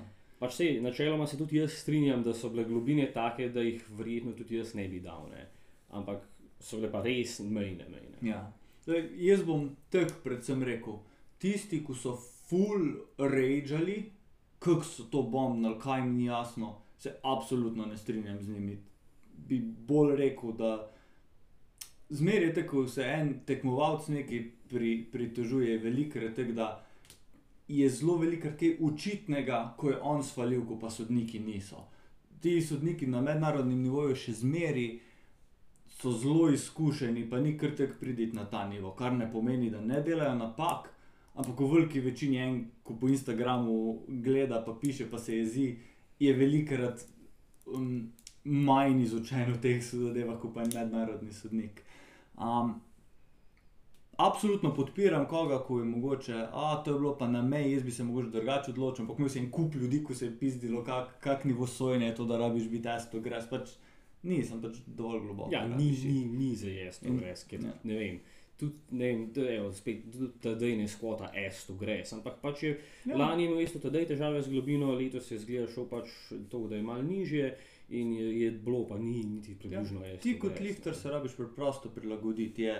Pač 0.42 0.56
sej, 0.58 0.80
načeloma 0.82 1.26
se 1.30 1.38
tudi 1.38 1.60
jaz 1.60 1.76
strinjam, 1.78 2.24
da 2.26 2.34
so 2.34 2.48
bile 2.50 2.64
globine 2.66 3.06
take, 3.14 3.46
da 3.54 3.62
jih 3.62 3.84
verjetno 3.94 4.32
tudi 4.34 4.56
jaz 4.58 4.74
ne 4.74 4.88
bi 4.90 4.98
dal, 5.00 5.28
ne. 5.30 5.46
ampak 5.94 6.24
so 6.58 6.80
bile 6.80 6.90
pa 6.90 7.02
res 7.04 7.36
mejne, 7.46 7.86
mejne. 7.92 8.18
Ja. 8.26 8.40
Zdaj, 8.82 9.04
jaz 9.22 9.44
bom 9.46 9.68
tako 9.94 10.18
predvsem 10.24 10.64
rekel, 10.66 10.98
tisti, 11.38 11.78
ki 11.86 11.94
so 11.94 12.16
full 12.48 12.88
rageali, 13.18 14.00
kako 14.62 14.86
so 14.86 15.06
to 15.12 15.22
bombnili, 15.22 15.78
kaj 15.82 16.02
jim 16.02 16.16
ni 16.16 16.26
jasno, 16.26 16.74
se 16.98 17.14
absolutno 17.22 17.86
ne 17.86 17.96
strinjam 17.96 18.40
z 18.42 18.56
njimi. 18.56 18.78
Bi 19.46 19.60
bolj 19.62 20.16
rekel, 20.16 20.56
da 20.58 20.72
zmeraj 22.10 22.54
tako, 22.54 22.88
se 22.88 23.06
en 23.06 23.36
tekmovalec 23.46 24.08
nekaj 24.08 24.42
pri, 24.70 24.96
pritožuje, 25.12 25.78
velikrat 25.78 26.34
tako, 26.34 26.58
da 26.58 26.68
je 27.72 27.88
zelo 27.88 28.18
velikrat 28.20 28.58
kaj 28.60 28.76
učitnega, 28.80 29.74
ko 29.78 29.90
je 29.90 29.98
on 30.02 30.22
svalil, 30.24 30.66
ko 30.68 30.76
pa 30.78 30.90
sodniki 30.90 31.40
niso. 31.40 31.86
Ti 32.40 32.60
sodniki 32.62 33.06
na 33.06 33.22
mednarodnem 33.24 33.80
nivoju 33.82 34.16
še 34.18 34.34
zmeraj 34.42 34.88
so 36.00 36.12
zelo 36.12 36.50
izkušeni, 36.50 37.28
pa 37.30 37.40
ni 37.40 37.54
kar 37.58 37.76
tek 37.78 37.94
priditi 38.00 38.36
na 38.36 38.44
ta 38.50 38.66
nivo, 38.68 38.92
kar 38.98 39.14
ne 39.14 39.30
pomeni, 39.32 39.70
da 39.70 39.80
ne 39.80 40.02
delajo 40.02 40.34
napak, 40.38 40.90
ampak 41.34 41.60
v 41.60 41.70
veliki 41.74 42.00
večini 42.04 42.40
en, 42.42 42.58
ko 42.82 42.96
po 43.00 43.08
Instagramu 43.08 43.76
gleda, 44.24 44.60
pa 44.66 44.74
piše, 44.80 45.08
pa 45.10 45.18
se 45.18 45.36
jezi, 45.36 45.68
je 46.20 46.32
velikrat 46.36 47.04
um, 47.66 48.10
manj 48.44 49.02
izučen 49.02 49.52
v 49.54 49.60
teh 49.62 49.80
zadevah, 49.84 50.40
kot 50.42 50.54
pa 50.54 50.66
je 50.66 50.74
mednarodni 50.74 51.32
sodnik. 51.32 51.84
Um, 52.36 52.80
Absolutno 54.22 54.74
podpiram 54.74 55.24
koga, 55.28 55.58
ko 55.66 55.78
je 55.78 55.84
mogoče, 55.84 56.34
a 56.52 56.82
to 56.84 56.92
je 56.92 56.98
bilo 56.98 57.14
pa 57.18 57.28
na 57.28 57.42
meji, 57.42 57.72
jaz 57.72 57.82
bi 57.82 57.90
se 57.90 58.04
mogoče 58.04 58.28
drugače 58.30 58.70
odločil, 58.70 59.02
ampak 59.02 59.18
imel 59.18 59.30
sem 59.30 59.44
en 59.44 59.50
kup 59.50 59.74
ljudi, 59.74 60.02
ko 60.04 60.14
se 60.14 60.26
je 60.26 60.36
pizdilo, 60.38 60.84
kak, 60.84 61.16
kak 61.20 61.44
nivo 61.44 61.66
sojenja 61.66 62.06
je 62.06 62.14
to, 62.14 62.24
da 62.24 62.38
rabiš 62.38 62.68
biti 62.70 62.82
testo, 62.86 63.20
greš 63.20 63.48
pač. 63.50 63.72
Nisem 64.22 64.60
pač 64.62 64.76
dovolj 64.86 65.24
globoko. 65.24 65.50
Ja, 65.50 65.64
ni, 65.66 65.88
ni, 66.04 66.20
ni 66.30 66.52
za 66.56 66.70
jesti, 66.70 67.08
In- 67.10 67.18
res, 67.24 67.42
ker 67.50 67.64
ja. 67.64 67.72
ne 67.82 67.96
vem. 67.98 68.20
Tudi, 68.60 68.78
ne 68.94 69.08
vem, 69.08 69.24
da 69.34 69.46
je 69.48 69.62
spet, 69.74 70.04
tudi 70.12 70.28
tedaj 70.44 70.76
ne 70.78 70.84
skvota 70.88 71.32
S, 71.50 71.64
to 71.66 71.74
gre. 71.74 71.96
Ampak 72.12 72.36
pač 72.44 72.62
je 72.62 72.76
Ja. 73.06 73.16
Lani 73.18 73.48
imel 73.48 73.64
isto 73.64 73.80
tedaj 73.82 74.06
težave 74.12 74.42
z 74.42 74.52
globino, 74.52 74.92
letos 74.94 75.30
je 75.30 75.40
zgleda 75.42 75.66
šel 75.72 75.88
pač 75.90 76.12
to, 76.52 76.60
da 76.70 76.78
je 76.78 76.82
malo 76.86 77.02
nižje 77.02 77.48
in 77.90 78.12
je, 78.14 78.28
je 78.44 78.50
bilo 78.52 78.84
pa 78.86 78.98
ni 78.98 79.24
niti 79.26 79.56
približno 79.58 80.04
ja, 80.06 80.14
S. 80.14 80.22
Ti 80.22 80.36
kot 80.38 80.60
lifter 80.62 80.94
se 80.94 81.10
rabiš 81.10 81.34
preprosto 81.36 81.90
prilagoditi. 81.90 82.62
Je 82.62 82.76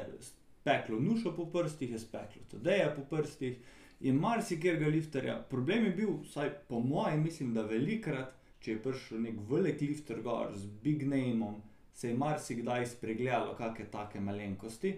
speklo 0.62 1.00
nušo 1.00 1.34
po 1.36 1.46
prstih, 1.46 1.90
je 1.90 1.98
speklo 1.98 2.42
todeja 2.50 2.94
po 2.96 3.02
prstih. 3.16 3.58
In 4.00 4.18
marsikega 4.18 4.86
lifterja, 4.86 5.36
problem 5.50 5.84
je 5.84 5.90
bil, 5.90 6.14
vsaj 6.22 6.50
po 6.68 6.80
mojem, 6.80 7.22
mislim, 7.22 7.52
da 7.54 7.62
velikrat, 7.66 8.32
če 8.62 8.72
je 8.72 8.82
prišel 8.82 9.20
nek 9.22 9.36
velik 9.50 9.82
lifter 9.82 10.22
gor 10.22 10.54
z 10.54 10.66
big 10.82 11.04
nameom, 11.06 11.60
se 11.94 12.10
je 12.10 12.18
marsikdaj 12.18 12.86
spregledalo 12.96 13.54
kakšne 13.58 13.86
take 13.90 14.20
malenkosti. 14.20 14.94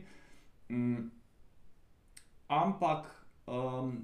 Mm, 0.73 1.11
ampak, 2.49 3.11
um, 3.47 3.97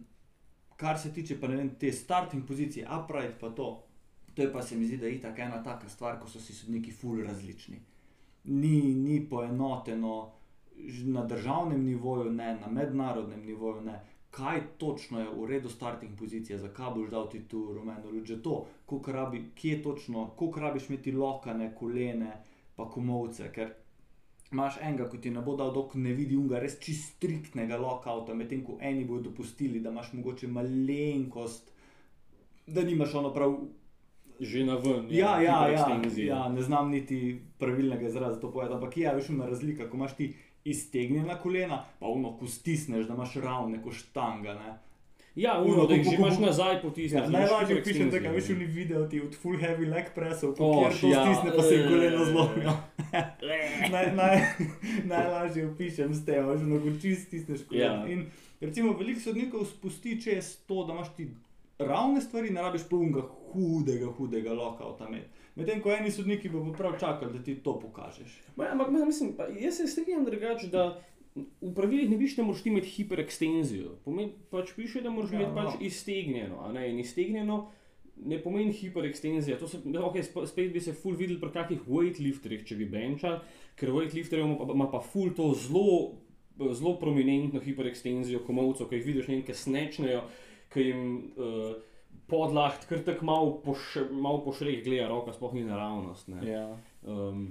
kar 0.77 0.99
se 0.99 1.12
tiče 1.12 1.38
pa 1.40 1.49
ne 1.49 1.57
vem, 1.57 1.70
te 1.81 1.92
starting 1.92 2.44
pozicije, 2.49 2.88
upright 2.88 3.40
pa 3.40 3.53
to, 3.57 3.70
to 4.35 4.42
je 4.42 4.53
pa 4.53 4.62
se 4.62 4.77
mi 4.77 4.88
zdi, 4.88 5.01
da 5.01 5.07
je 5.09 5.16
itak 5.16 5.38
ena 5.38 5.62
taka 5.64 5.88
stvar, 5.88 6.20
ko 6.20 6.29
so 6.29 6.40
si 6.40 6.57
sodniki 6.57 6.92
ful 6.92 7.25
različni. 7.25 7.81
Ni, 8.44 8.94
ni 8.94 9.20
poenoteno 9.29 10.39
na 11.04 11.24
državnem 11.24 11.84
nivoju, 11.84 12.30
ne 12.32 12.54
na 12.60 12.68
mednarodnem 12.68 13.44
nivoju, 13.46 13.80
ne. 13.80 14.00
Kaj 14.30 14.60
točno 14.78 15.20
je 15.20 15.26
v 15.34 15.46
redu 15.46 15.68
starting 15.68 16.18
pozicije, 16.18 16.58
zakaj 16.58 16.92
boš 16.94 17.10
dal 17.10 17.28
ti 17.30 17.40
tu 17.48 17.72
rumeno 17.74 18.10
luč, 18.12 18.28
že 18.28 18.42
to, 18.42 18.66
koliko 18.86 19.12
rabi, 19.12 19.44
kje 19.54 19.82
točno, 19.82 20.30
koliko 20.36 20.60
rabiš 20.60 20.88
imeti 20.90 21.12
lokane, 21.12 21.74
kolene, 21.74 22.36
pa 22.76 22.86
komovce, 22.90 23.50
ker 23.52 23.72
imaš 24.52 24.78
enega, 24.82 25.08
ko 25.08 25.18
ti 25.18 25.30
ne 25.30 25.42
bo 25.42 25.56
dal, 25.56 25.72
dok 25.74 25.94
ne 25.94 26.12
vidi 26.14 26.36
unga 26.36 26.60
res 26.62 26.78
čist 26.82 27.16
striktnega 27.16 27.78
lockouta, 27.78 28.34
medtem 28.34 28.64
ko 28.66 28.78
eni 28.80 29.04
bodo 29.04 29.30
dopustili, 29.30 29.80
da 29.80 29.90
imaš 29.90 30.12
mogoče 30.12 30.48
malenkost, 30.48 31.70
da 32.66 32.82
nimaš 32.82 33.14
ono 33.14 33.34
prav. 33.34 33.58
Že 34.40 34.64
na 34.64 34.76
ven. 34.80 35.08
Ja, 35.12 35.34
ja, 35.42 35.56
ja, 35.68 35.86
ja, 36.16 36.48
ne 36.48 36.62
znam 36.62 36.90
niti 36.90 37.40
pravilnega 37.58 38.06
izraza 38.08 38.40
to 38.40 38.50
povedati, 38.52 38.74
ampak 38.74 38.96
je, 38.96 39.10
veš, 39.14 39.28
ima 39.28 39.46
razlika, 39.46 39.90
ko 39.90 39.96
imaš 39.96 40.16
ti 40.16 40.30
iztegnjena 40.64 41.38
kolena, 41.40 41.85
pa 41.99 42.07
uno, 42.07 42.37
ko 42.38 42.46
stisneš, 42.46 43.07
da 43.07 43.14
imaš 43.14 43.35
ravne, 43.35 43.83
ko 43.83 43.92
štanga, 43.92 44.55
ne. 44.55 44.79
Ja, 45.35 45.61
Uno, 45.62 45.75
uno, 45.75 45.87
da 45.87 45.94
jih 45.94 46.05
že 46.05 46.14
imaš 46.18 46.38
nazaj 46.38 46.83
potisnjeno. 46.83 47.25
Ja, 47.25 47.31
najlažje 47.31 47.81
opišem 47.81 48.11
tega, 48.11 48.31
veš, 48.31 48.51
oni 48.51 48.64
video 48.66 49.07
ti 49.09 49.20
od 49.20 49.35
full 49.35 49.59
heavy 49.59 49.87
leg 49.88 50.11
pressov, 50.14 50.57
ko 50.59 50.64
Oh, 50.64 51.01
to 51.01 51.07
ja, 51.07 51.23
stisne, 51.25 51.53
pa 51.57 51.62
se 51.62 51.75
jim 51.75 51.88
koleno 51.88 52.25
zlomijo. 52.25 52.73
naj, 53.94 54.11
naj, 54.14 54.40
najlažje 55.05 55.68
opišem 55.70 56.14
s 56.14 56.25
tem, 56.27 56.51
že 56.59 56.64
mnogo 56.64 56.90
čist 57.03 57.29
stisneš 57.29 57.62
koleno. 57.68 58.07
Ja. 58.07 58.12
In 58.12 58.27
recimo 58.61 58.96
veliko 58.99 59.20
sodnikov 59.20 59.64
spusti 59.70 60.18
čez 60.23 60.57
to, 60.66 60.85
da 60.85 60.99
imaš 60.99 61.14
ti 61.16 61.31
ravne 61.79 62.20
stvari, 62.20 62.51
ne 62.51 62.62
rabiš 62.62 62.88
polnega 62.90 63.23
hudega, 63.53 64.11
hudega 64.18 64.53
lockouta 64.53 65.07
imeti. 65.09 65.39
Medtem 65.56 65.80
ko 65.82 65.90
eni 65.90 66.10
sodniki 66.10 66.48
bodo 66.48 66.72
prav 66.72 66.94
čakali, 66.96 67.32
da 67.32 67.44
ti 67.44 67.54
to 67.56 67.78
pokažeš. 67.80 68.36
Ma, 68.56 68.68
ampak 68.70 68.90
ma- 68.90 69.04
mislim, 69.04 69.32
pa, 69.36 69.48
jaz 69.50 69.74
se 69.74 69.86
strinjam 69.86 70.24
drugače, 70.24 70.66
da 70.66 70.84
v 71.34 71.74
pravilih 71.74 72.10
ne 72.10 72.18
piše, 72.18 72.36
da 72.36 72.42
moraš 72.42 72.62
ti 72.62 72.68
imeti 72.68 72.88
hiperekstenzijo. 72.88 73.96
Pomeni, 74.04 74.32
pač 74.50 74.72
piše, 74.72 75.00
da 75.00 75.10
moraš 75.10 75.32
Ja, 75.32 75.36
imeti 75.36 75.54
pač 75.54 75.74
no. 75.74 75.78
iztegnjeno. 75.80 76.60
a 76.60 76.72
Ne? 76.72 76.90
In 76.90 76.98
iztegnjeno 76.98 77.70
ne 78.16 78.38
pomeni 78.38 78.72
hiperekstenzija. 78.72 79.58
To 79.58 79.68
se, 79.68 79.78
okay, 79.78 80.22
sp- 80.22 80.46
spet 80.46 80.72
bi 80.72 80.80
se 80.80 80.92
ful 80.92 81.14
videl 81.14 81.40
pri 81.40 81.50
kakih 81.50 81.80
weightlifterjih, 81.88 82.64
če 82.64 82.76
bi 82.76 82.84
benčal, 82.86 83.40
ker 83.74 83.90
weightlifterjev 83.90 84.44
ima 84.44 84.56
pa, 84.56 84.72
ima 84.72 84.90
pa 84.90 85.00
ful 85.02 85.30
to 85.30 85.54
zelo. 85.56 86.16
Zelo 86.72 86.98
prominentno 86.98 87.60
hiperekstenzijo 87.60 88.40
komovcev, 88.40 88.88
ki 88.88 88.96
jih 88.96 89.06
vidiš 89.06 89.28
nekaj 89.28 89.54
snečnejo, 89.54 90.18
ki 90.68 90.82
jim 90.82 91.06
uh, 91.32 91.70
podlaht 92.30 92.86
kar 92.88 93.02
tako 93.06 93.26
malo 93.26 93.52
poš, 93.64 93.96
mal 94.10 94.40
pošreh 94.44 94.84
gleda, 94.84 95.08
roka 95.10 95.34
sploh 95.36 95.54
ni 95.58 95.64
naravnost. 95.64 96.28
Ne. 96.32 96.44
Ja. 96.48 96.66
Um, 97.02 97.50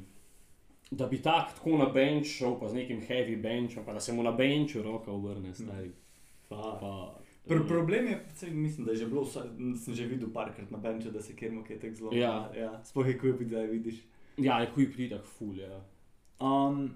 da 0.92 1.08
bi 1.08 1.22
tak, 1.22 1.54
tako 1.58 1.78
na 1.78 1.90
bench 1.94 2.32
šel, 2.40 2.58
pa 2.60 2.70
z 2.70 2.82
nekim 2.82 3.02
heavy 3.06 3.38
benchom, 3.42 3.86
pa 3.86 3.94
da 3.94 4.00
se 4.00 4.14
mu 4.14 4.24
na 4.24 4.32
benchu 4.32 4.82
roka 4.82 5.12
obrne, 5.12 5.54
stari. 5.54 5.92
Pa, 6.50 6.78
pa, 6.82 6.94
Pr 7.50 7.68
problem 7.68 8.08
je, 8.08 8.26
saj 8.36 8.50
mislim, 8.50 8.86
da 8.86 8.92
je 8.92 8.98
že 8.98 9.06
bilo, 9.08 9.22
vsa, 9.22 9.44
sem 9.84 9.94
že 9.94 10.06
videl 10.06 10.30
parkrat 10.34 10.72
na 10.72 10.78
benču, 10.78 11.12
da 11.12 11.22
se 11.22 11.36
kjer 11.36 11.54
kaj 11.68 11.80
tako 11.80 11.96
zelo. 11.96 12.14
Ja. 12.14 12.52
ja. 12.56 12.82
Sploh 12.86 13.08
je 13.08 13.18
kuj, 13.20 13.34
da 13.50 13.62
je 13.62 13.68
vidiš. 13.68 14.04
Ja, 14.38 14.60
je 14.60 14.72
kuj 14.76 14.92
priti 14.94 15.16
tako 15.16 15.26
ful, 15.28 15.58
ja. 15.58 15.82
Um, 16.40 16.92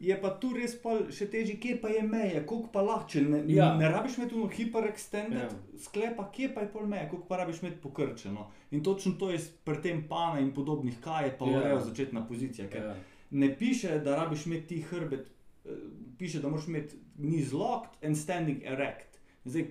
je 0.00 0.16
pa 0.16 0.30
tu 0.32 0.52
res 0.52 0.74
pol 0.76 1.02
še 1.10 1.26
težje, 1.26 1.56
kje 1.56 1.74
pa 1.76 1.88
je 1.88 2.02
meja, 2.02 2.40
koliko 2.42 2.68
pa 2.68 2.80
lahko, 2.80 3.08
če 3.08 3.20
ne, 3.22 3.40
Ja. 3.46 3.74
ne 3.76 3.88
rabiš 3.88 4.18
imeti 4.18 4.34
ono 4.34 4.46
hyperextended 4.48 5.38
Ja. 5.38 5.48
sklepa, 5.78 6.30
kje 6.30 6.54
pa 6.54 6.60
je 6.60 6.68
pol 6.68 6.86
meja, 6.86 7.08
koliko 7.08 7.26
pa 7.26 7.36
rabiš 7.36 7.62
imeti 7.62 7.76
pokrčeno. 7.78 8.46
In 8.70 8.82
točno 8.82 9.12
to 9.14 9.30
je 9.30 9.38
pri 9.64 9.82
tem 9.82 10.08
pana 10.08 10.40
in 10.40 10.52
podobnih, 10.52 11.00
kaj 11.00 11.26
je 11.26 11.38
pa 11.38 11.44
Ja. 11.44 11.52
ja. 11.52 11.58
urejo 11.58 11.80
začetna 11.82 12.24
pozicija. 12.24 12.68
Ker 12.68 12.82
ja. 12.82 12.94
ne 13.32 13.50
piše, 13.54 13.98
da 14.00 14.16
rabiš 14.16 14.46
imeti 14.46 14.66
ti 14.68 14.80
hrbet, 14.82 15.28
eh, 15.64 15.70
piše, 16.18 16.40
da 16.40 16.48
moraš 16.48 16.66
imeti 16.66 16.96
knees 17.16 17.52
locked 17.52 18.00
and 18.02 18.16
standing 18.16 18.62
erect. 18.64 19.18
Zdaj, 19.44 19.66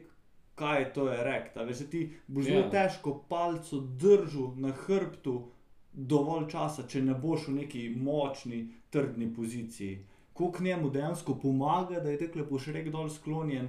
kaj 0.55 0.79
je 0.79 0.93
to 0.93 1.07
erect? 1.11 1.57
A 1.57 1.63
veš, 1.63 1.89
ti 1.89 2.03
boš 2.27 2.45
zelo 2.45 2.59
Ja. 2.59 2.69
težko 2.71 3.23
palco 3.25 3.79
držal 3.79 4.53
na 4.57 4.71
hrbtu 4.73 5.47
dovolj 5.93 6.49
časa, 6.49 6.83
če 6.83 7.01
ne 7.01 7.13
boš 7.15 7.47
v 7.47 7.53
neki 7.53 7.89
močni, 7.91 8.59
trdni 8.89 9.33
poziciji. 9.33 10.05
Koliko 10.39 10.63
njemu 10.63 10.89
dejansko 10.89 11.35
pomaga, 11.41 11.99
da 11.99 12.13
je 12.13 12.19
tako 12.21 12.39
lepo 12.39 12.59
še 12.63 12.71
rek 12.71 12.85
dol 12.95 13.09
sklonjen, 13.11 13.65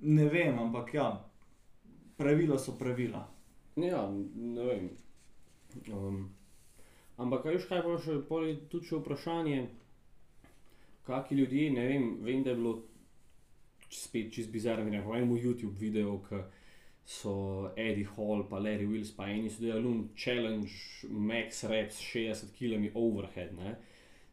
ne 0.00 0.28
vem, 0.32 0.56
ampak 0.58 0.94
ja, 0.96 1.10
pravila 2.16 2.56
so 2.58 2.72
pravila. 2.80 3.26
Ja, 3.76 4.06
ne 4.34 4.64
vem. 4.64 4.86
Um, 5.92 6.22
ampak, 7.20 7.44
kaj 7.44 7.82
pa 7.84 7.98
še, 8.00 8.16
pol 8.30 8.48
je 8.48 8.54
tudi 8.72 8.88
še 8.88 9.02
vprašanje, 9.02 9.58
kakšni 11.04 11.42
ljudje, 11.42 11.66
ne 11.76 11.84
vem, 11.90 12.08
vem, 12.24 12.46
da 12.46 12.54
je 12.54 12.60
bilo 12.62 12.74
spet 13.92 14.32
čist 14.32 14.52
bizarno, 14.52 14.88
ne 14.88 15.04
vem, 15.04 15.28
v 15.28 15.42
YouTube 15.42 15.76
videu, 15.76 16.16
ki 16.30 16.40
so 17.08 17.34
Eddie 17.76 18.08
Hall, 18.16 18.46
pa 18.48 18.56
Larry 18.60 18.88
Wills, 18.88 19.12
pa 19.16 19.28
eni 19.32 19.52
so 19.52 19.62
delali 19.62 20.08
challenge 20.16 21.08
max 21.08 21.62
reps 21.64 22.00
60 22.08 22.56
km 22.56 22.88
overhead, 22.94 23.52
ne. 23.56 23.76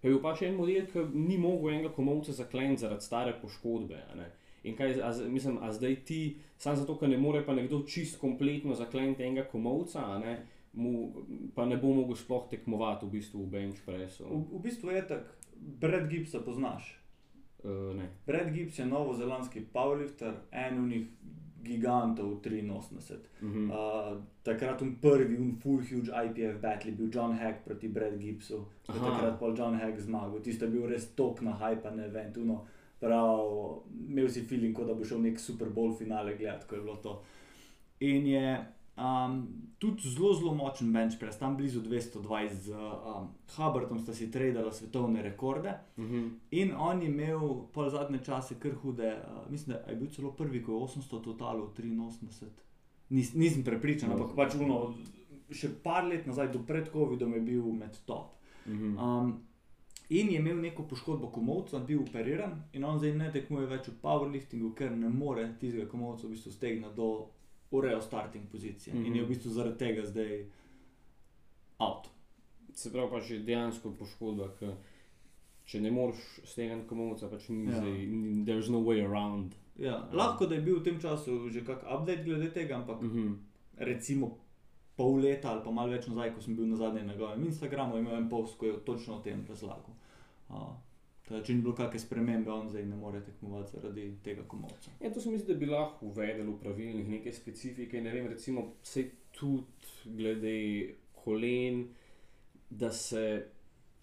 Je 0.05 0.11
bil 0.11 0.19
pa 0.21 0.35
še 0.37 0.51
en 0.51 0.57
model, 0.59 0.85
ki 0.91 1.01
ni 1.17 1.39
mogel 1.41 1.71
enega 1.73 1.89
komovca 1.95 2.33
zakleniti 2.37 2.83
zaradi 2.83 3.01
stare 3.01 3.31
poškodbe. 3.41 4.03
In 4.69 4.75
kaj, 4.77 4.99
a, 5.01 5.09
mislim, 5.29 5.57
a 5.65 5.71
zdaj 5.73 5.95
ti, 6.05 6.19
samo 6.61 6.77
zato, 6.77 6.97
ker 6.99 7.09
ne 7.09 7.17
more 7.17 7.41
pa 7.45 7.55
nekdo 7.57 7.81
čist 7.89 8.19
kompletno 8.21 8.77
zakleniti 8.77 9.25
enega 9.25 9.47
komovca, 9.49 10.03
ne, 10.21 10.35
mu 10.77 10.91
pa 11.55 11.65
ne 11.65 11.79
bo 11.81 11.95
mogel 11.97 12.19
sploh 12.19 12.45
tekmovati 12.51 13.07
v 13.07 13.15
bistvu 13.17 13.47
v 13.47 13.49
bench 13.49 13.81
pressu. 13.85 14.27
V, 14.29 14.43
v 14.53 14.61
bistvu 14.67 14.93
je 14.93 15.01
tako, 15.09 15.49
Brad 15.81 16.05
Gibsa 16.11 16.43
poznaš. 16.45 16.91
Uh, 17.65 17.95
ne. 17.97 18.11
Brad 18.27 18.51
Gibbs 18.53 18.77
je 18.77 18.85
novozelandski 18.85 19.65
powerlifter, 19.73 20.35
en 20.51 20.83
od 20.83 20.89
njih 20.89 21.07
gigantov 21.65 22.41
83. 22.41 23.17
Mhm. 23.41 23.71
Uh, 23.71 24.21
takrat 24.43 24.81
un 24.81 24.95
prvi, 25.01 25.35
un 25.37 25.55
full 25.61 25.81
huge 25.81 26.11
IPF 26.25 26.61
battle 26.61 26.91
je 26.91 26.97
bil 26.97 27.09
John 27.13 27.33
Hack 27.33 27.65
proti 27.65 27.87
Brad 27.87 28.21
je 28.21 28.35
Aha. 28.87 28.99
Takrat 29.11 29.39
pa 29.39 29.53
John 29.57 29.75
Hack 29.75 29.99
zmagal. 29.99 30.41
Tisto 30.41 30.65
je 30.65 30.71
bil 30.71 30.87
res 30.87 31.09
tok 31.15 31.41
na 31.41 31.57
hype 31.57 31.91
na 31.95 32.05
event. 32.05 32.37
Uno, 32.37 32.65
prav, 32.99 33.81
imel 34.09 34.29
si 34.29 34.41
feeling, 34.41 34.73
kot 34.75 34.87
da 34.87 34.93
bo 34.93 35.03
šel 35.03 35.21
nek 35.21 35.39
Super 35.39 35.69
Bowl 35.69 35.95
finale 35.97 36.37
gledati, 36.37 36.67
ko 36.67 36.75
je 36.75 36.81
bilo 36.81 36.95
to. 36.95 37.21
In 37.99 38.27
je 38.27 38.65
um, 38.97 39.47
tudi 39.79 40.09
zelo, 40.09 40.33
zelo 40.33 40.53
močen 40.53 40.93
bench 40.93 41.19
press, 41.19 41.37
tam 41.39 41.57
blizu 41.57 41.81
220 41.81 42.53
z 42.61 42.71
um, 42.71 43.27
Hubbardom 43.55 43.99
sta 43.99 44.13
si 44.13 44.31
tradila 44.31 44.71
svetovne 44.71 45.21
rekorde. 45.21 45.73
Mhm. 45.97 46.27
In 46.51 46.73
on 46.77 47.01
je 47.01 47.07
imel 47.09 47.39
pol 47.73 47.89
zadnje 47.89 48.19
čase 48.23 48.55
kar 48.59 48.71
hude, 48.73 49.13
uh, 49.17 49.51
mislim, 49.51 49.75
da 49.75 49.91
je 49.91 49.95
bil 49.95 50.09
celo 50.09 50.31
prvi, 50.31 50.63
ko 50.63 50.71
je 50.71 50.77
800 50.77 51.23
totalov 51.23 51.73
83. 51.77 52.45
Nis, 53.09 53.33
nisem 53.33 53.63
prepričan, 53.63 54.09
No. 54.09 54.15
ampak 54.15 54.35
pač 54.35 54.55
uno, 54.55 54.93
še 55.51 55.69
par 55.83 56.03
let 56.03 56.25
nazaj, 56.25 56.47
do 56.51 56.59
pred 56.59 56.89
COVID-om 56.91 57.33
je 57.33 57.41
bil 57.41 57.67
med 57.71 57.97
top. 58.05 58.31
Mhm. 58.67 58.97
Um, 58.97 59.41
in 60.09 60.29
je 60.31 60.39
imel 60.39 60.57
neko 60.61 60.83
poškodbo 60.83 61.27
komovca, 61.27 61.79
bil 61.79 62.01
operiran 62.01 62.63
in 62.73 62.83
on 62.83 62.97
zdaj 62.99 63.13
ne 63.13 63.31
tekmuje 63.31 63.67
več 63.67 63.87
v 63.87 63.93
powerliftingu, 64.01 64.73
ker 64.75 64.91
ne 64.91 65.09
more 65.09 65.55
tistega 65.59 65.85
komovca 65.89 66.27
v 66.27 66.31
bistvu 66.31 66.51
stegniti 66.51 66.95
do 66.95 67.27
urejo 67.71 68.01
starting 68.01 68.45
pozicije. 68.47 68.93
Mm 68.93 68.99
-hmm. 68.99 69.05
In 69.05 69.11
Mhm. 69.11 69.15
je 69.15 69.25
v 69.25 69.27
bistvu 69.27 69.49
zaradi 69.51 69.77
tega 69.77 70.05
zdaj 70.05 70.45
out. 71.79 72.07
Se 72.73 72.91
pravi, 72.91 73.09
pa 73.11 73.19
že 73.19 73.39
dejansko 73.39 73.91
poškodba, 73.91 74.49
ki 74.59 74.65
če 75.65 75.81
ne 75.81 75.91
moreš 75.91 76.17
stegniti 76.43 76.87
komovca, 76.87 77.27
pač 77.27 77.49
ni 77.49 77.65
Ja. 77.65 77.71
zdaj, 77.71 77.91
there's 78.45 78.69
no 78.69 78.77
way 78.79 79.01
around. 79.01 79.55
Ja, 79.77 80.09
lahko 80.13 80.45
da 80.45 80.55
je 80.55 80.61
bil 80.61 80.79
v 80.79 80.83
tem 80.83 80.99
času 80.99 81.49
že 81.49 81.65
kak 81.65 81.83
update 81.85 82.23
glede 82.23 82.51
tega, 82.51 82.75
ampak 82.75 83.01
Mhm. 83.01 83.33
recimo 83.77 84.37
pol 84.95 85.15
leta 85.15 85.49
ali 85.49 85.63
pa 85.63 85.71
malo 85.71 85.91
več 85.91 86.07
nazaj, 86.07 86.33
ko 86.35 86.41
sem 86.41 86.55
bil 86.55 86.65
na 86.65 86.75
zadnjem 86.75 87.07
njegovem 87.07 87.45
Instagramu, 87.45 87.97
imel 87.97 88.15
en 88.15 88.29
post, 88.29 88.57
ko 88.57 88.65
je 88.65 88.73
točno 88.79 89.15
o 89.15 89.19
tem 89.19 89.45
razlagal. 89.49 89.91
Uh, 90.49 90.55
teda, 91.25 91.41
če 91.41 91.55
ni 91.55 91.63
bilo 91.65 91.73
kakšne 91.77 92.03
spremembe, 92.03 92.51
on 92.53 92.69
zdaj 92.69 92.85
ne 92.85 92.97
more 92.99 93.21
tekmovati 93.25 93.77
zaradi 93.77 94.05
tega 94.23 94.45
komovca. 94.47 94.93
Ja, 95.01 95.09
to 95.13 95.21
se 95.21 95.31
mi 95.31 95.39
zdi, 95.41 95.53
da 95.53 95.59
bi 95.59 95.69
lahko 95.69 96.11
uvedel 96.11 96.51
v 96.51 96.59
pravilnik 96.61 97.09
neke 97.09 97.33
specifike. 97.33 98.01
Ne 98.01 98.13
vem, 98.13 98.29
recimo, 98.29 98.67
se 98.85 99.07
tudi 99.35 99.65
glede 100.05 100.57
kolen, 101.23 101.87
da 102.69 102.91
se, 102.91 103.25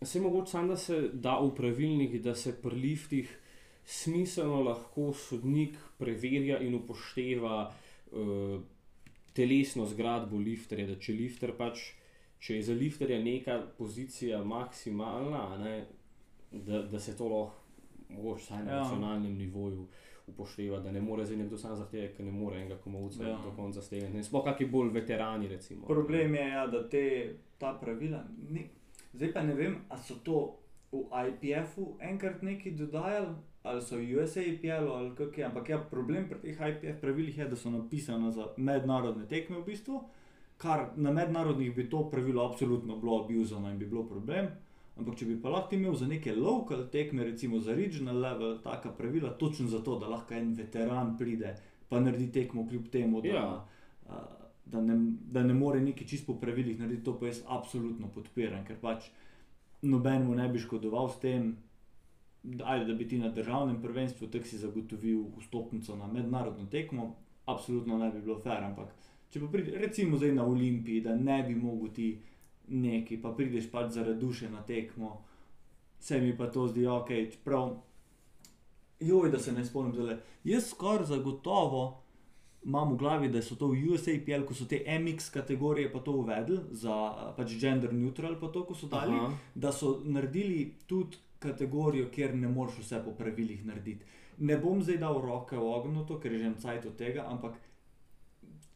se 0.02 0.20
mogoče 0.20 0.50
samo, 0.50 0.74
da 0.74 0.76
se 0.76 0.98
da 1.12 1.38
v 1.38 1.54
pravilnik, 1.54 2.18
da 2.22 2.34
se 2.34 2.56
pri 2.62 2.80
liftih 2.80 3.38
smiselno 3.84 4.62
lahko 4.62 5.12
sodnik 5.12 5.78
preverja 5.98 6.58
in 6.62 6.74
upošteva 6.74 7.56
uh, 7.70 8.60
telesno 9.32 9.86
zgradbo 9.86 10.38
lifterja. 10.38 10.90
Da 10.90 10.98
če 10.98 11.14
lifter 11.14 11.54
pač, 11.58 11.92
če 12.42 12.58
je 12.58 12.68
za 12.70 12.74
lifterja 12.74 13.18
neka 13.22 13.60
pozicija 13.78 14.42
maksimalna, 14.44 15.46
ne, 15.62 15.76
da, 16.54 16.82
da 16.82 16.98
se 16.98 17.16
to 17.16 17.28
lahko, 17.28 17.54
mogoče 18.10 18.42
vsaj 18.42 18.64
na 18.64 18.70
Ja. 18.70 18.78
nacionalnem 18.78 19.34
nivoju 19.34 19.86
upoštevati, 20.26 20.84
da 20.84 20.92
ne 20.92 21.00
more 21.00 21.24
zdaj 21.24 21.36
nekdo 21.36 21.58
sam 21.58 21.76
zahtevati, 21.76 22.14
ker 22.16 22.26
ne 22.26 22.32
more 22.32 22.56
enega 22.56 22.76
komovca 22.76 23.24
Ja. 23.24 23.36
do 23.36 23.50
konca 23.56 23.82
stegniti. 23.82 24.22
Sploh 24.22 24.44
kakšni 24.44 24.66
bolj 24.66 24.90
veterani, 24.90 25.48
recimo. 25.48 25.86
Problem 25.86 26.34
je, 26.34 26.48
ja, 26.48 26.66
da 26.66 26.88
te, 26.88 27.04
ta 27.58 27.72
pravila, 27.74 28.20
ne, 28.50 28.60
zdaj 29.12 29.32
pa 29.32 29.42
ne 29.42 29.54
vem, 29.54 29.76
ali 29.88 30.00
so 30.00 30.14
to 30.16 30.58
v 30.92 31.02
IPF-u 31.28 31.96
enkrat 32.00 32.42
neki 32.42 32.70
dodajali, 32.70 33.34
ali 33.62 33.82
so 33.82 33.96
v 33.96 34.16
USAPL-u 34.16 34.90
ali 34.90 35.14
kako 35.16 35.40
je. 35.40 35.44
Ampak 35.44 35.68
ja, 35.68 35.78
problem 35.80 36.28
pri 36.28 36.38
teh 36.40 36.58
IPF 36.60 37.00
pravilih 37.00 37.38
je, 37.38 37.48
da 37.48 37.56
so 37.56 37.70
napisane 37.70 38.32
za 38.32 38.46
mednarodne 38.56 39.26
tekme 39.26 39.56
v 39.56 39.64
bistvu, 39.64 40.02
kar 40.56 40.90
na 40.96 41.12
mednarodnih 41.12 41.74
bi 41.74 41.90
to 41.90 42.10
pravilo 42.10 42.44
absolutno 42.44 42.96
bilo 42.96 43.24
abuzano 43.24 43.70
in 43.70 43.78
bi 43.78 43.86
bilo 43.86 44.04
problem. 44.04 44.46
Ampak 45.02 45.18
če 45.18 45.26
bi 45.26 45.34
pa 45.42 45.50
lahko 45.50 45.74
imel 45.74 45.96
za 45.98 46.06
neke 46.06 46.30
lokal 46.36 46.84
tekme, 46.92 47.24
recimo 47.26 47.58
za 47.58 47.74
regional 47.74 48.20
level, 48.22 48.60
taka 48.62 48.92
pravila, 48.94 49.32
točno 49.34 49.66
zato, 49.68 49.98
da 49.98 50.06
lahko 50.06 50.34
en 50.38 50.54
veteran 50.54 51.16
pride 51.18 51.56
pa 51.90 52.00
naredi 52.00 52.30
tekmo, 52.32 52.62
kljub 52.68 52.86
temu, 52.88 53.20
da, 53.20 53.28
Ja. 53.28 53.66
a, 54.08 54.20
da, 54.64 54.80
ne, 54.80 54.94
da 55.34 55.42
ne 55.42 55.54
more 55.54 55.80
neki 55.80 56.06
čist 56.08 56.26
po 56.26 56.38
pravilih 56.38 56.78
narediti, 56.78 57.04
to 57.04 57.16
pa 57.18 57.26
jaz 57.26 57.42
absolutno 57.48 58.08
podpiram, 58.14 58.62
ker 58.64 58.78
pač 58.80 59.10
nobenemu 59.82 60.34
ne 60.38 60.48
bi 60.48 60.62
škodoval 60.62 61.10
s 61.10 61.18
tem, 61.20 61.56
da, 62.42 62.64
ajde, 62.76 62.86
da 62.92 62.94
bi 62.94 63.08
ti 63.08 63.18
na 63.18 63.28
državnem 63.28 63.82
prvenstvu 63.82 64.30
tako 64.30 64.46
si 64.46 64.58
zagotovil 64.58 65.24
vstopnico 65.40 65.96
na 65.96 66.06
mednarodno 66.06 66.66
tekmo, 66.70 67.16
absolutno 67.46 67.98
ne 67.98 68.10
bi 68.14 68.22
bilo 68.22 68.38
fair, 68.38 68.62
ampak 68.64 68.94
če 69.30 69.40
pa 69.40 69.50
pride, 69.52 69.74
recimo 69.82 70.16
zdaj 70.16 70.32
na 70.38 70.46
Olimpiji, 70.46 71.00
da 71.00 71.16
ne 71.16 71.42
bi 71.42 71.54
mogel 71.58 71.90
ti 71.92 72.08
neki, 72.68 73.20
pa 73.22 73.32
prideš 73.32 73.70
pač 73.70 73.92
zaradi 73.92 74.20
duše 74.20 74.50
na 74.50 74.62
tekmo, 74.62 75.24
se 76.00 76.20
mi 76.20 76.36
pa 76.36 76.46
to 76.50 76.66
zdi 76.68 76.86
ok, 76.86 77.08
čeprav, 77.32 77.76
joj, 79.00 79.30
da 79.30 79.38
se 79.38 79.52
ne 79.52 79.64
spomnim 79.64 79.94
zdaj. 79.94 80.16
Jaz 80.44 80.70
skoraj 80.70 81.06
zagotovo 81.06 82.02
imam 82.64 82.92
v 82.92 82.96
glavi, 82.96 83.28
da 83.28 83.42
so 83.42 83.56
to 83.58 83.68
v 83.72 83.90
USAPL, 83.94 84.46
ko 84.46 84.54
so 84.54 84.66
te 84.70 84.82
MX 84.86 85.30
kategorije 85.34 85.92
pa 85.92 85.98
to 85.98 86.12
uvedli, 86.22 86.60
za 86.70 86.94
pač 87.36 87.56
gender 87.58 87.92
neutral, 87.92 88.38
pa 88.40 88.48
to, 88.48 88.64
ko 88.64 88.74
so 88.74 88.86
dali, 88.86 89.16
Aha. 89.18 89.32
da 89.54 89.72
so 89.72 89.98
naredili 90.04 90.74
tudi 90.86 91.18
kategorijo, 91.42 92.06
kjer 92.14 92.36
ne 92.38 92.48
moreš 92.48 92.78
vse 92.84 93.02
po 93.04 93.10
pravilih 93.18 93.64
narediti. 93.66 94.06
Ne 94.38 94.56
bom 94.58 94.82
zdaj 94.82 95.00
dal 95.02 95.18
roke 95.20 95.58
v 95.58 95.66
ogenj 95.74 95.96
na 95.98 96.04
to, 96.06 96.20
ker 96.22 96.32
je 96.32 96.38
že 96.38 96.46
en 96.46 96.54
cajt 96.54 96.86
od 96.86 96.96
tega, 96.96 97.26
ampak 97.28 97.58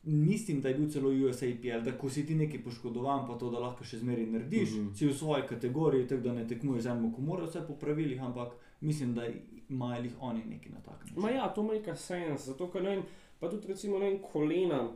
mislim, 0.07 0.61
da 0.61 0.69
je 0.69 0.75
bil 0.75 0.89
celo 0.91 1.11
USAPL, 1.11 1.81
da 1.85 1.99
ko 1.99 2.11
si 2.11 2.27
ti 2.27 2.35
nekaj 2.35 2.63
poškodovan, 2.63 3.27
pa 3.27 3.39
to, 3.39 3.51
da 3.51 3.59
lahko 3.59 3.85
še 3.85 3.99
zmeraj 3.99 4.27
narediš, 4.27 4.71
Mhm. 4.71 4.81
-huh. 4.81 4.95
si 4.95 5.07
v 5.07 5.15
svoji 5.15 5.43
kategoriji, 5.49 6.07
tako 6.07 6.23
da 6.23 6.33
ne 6.33 6.47
tekmuješ 6.49 6.83
z 6.83 6.87
enim, 6.87 7.13
ko 7.13 7.21
moraš 7.21 7.49
vse 7.49 7.65
po 7.67 7.75
pravilih, 7.75 8.23
ampak 8.23 8.53
mislim, 8.81 9.15
da 9.15 9.27
imajo 9.69 10.03
jih 10.03 10.13
oni 10.21 10.45
neki 10.45 10.69
na 10.69 10.81
tak 10.81 11.01
način. 11.01 11.23
Ma 11.23 11.31
ja, 11.31 11.49
to 11.49 11.63
make 11.63 11.97
sense, 11.97 12.45
zato 12.45 12.71
ker 12.71 12.83
ne 12.83 12.91
vem, 12.91 13.03
pa 13.41 13.51
tudi 13.51 13.67
recimo 13.69 13.99
ne 13.99 14.11
vem, 14.11 14.19
kolena. 14.33 14.93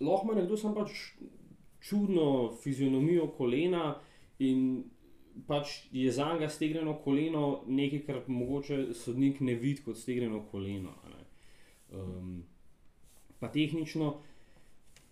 Lahko 0.00 0.26
ima 0.26 0.40
nekdo 0.40 0.56
sam 0.56 0.74
pač 0.74 0.90
čudno 1.80 2.52
fizionomijo 2.62 3.26
kolena 3.28 3.94
in 4.38 4.84
pač 5.46 5.66
je 5.92 6.12
za 6.12 6.32
njega 6.32 6.48
stegnjeno 6.48 6.94
koleno 6.94 7.62
nekaj, 7.66 7.98
kar 8.00 8.22
mogoče 8.26 8.94
sodnik 8.94 9.40
ne 9.40 9.54
vidi 9.54 9.82
kot 9.82 9.96
stegnjeno 9.96 10.42
koleno. 10.50 10.90
Um, 11.92 12.42
pa 13.40 13.48
tehnično, 13.48 14.14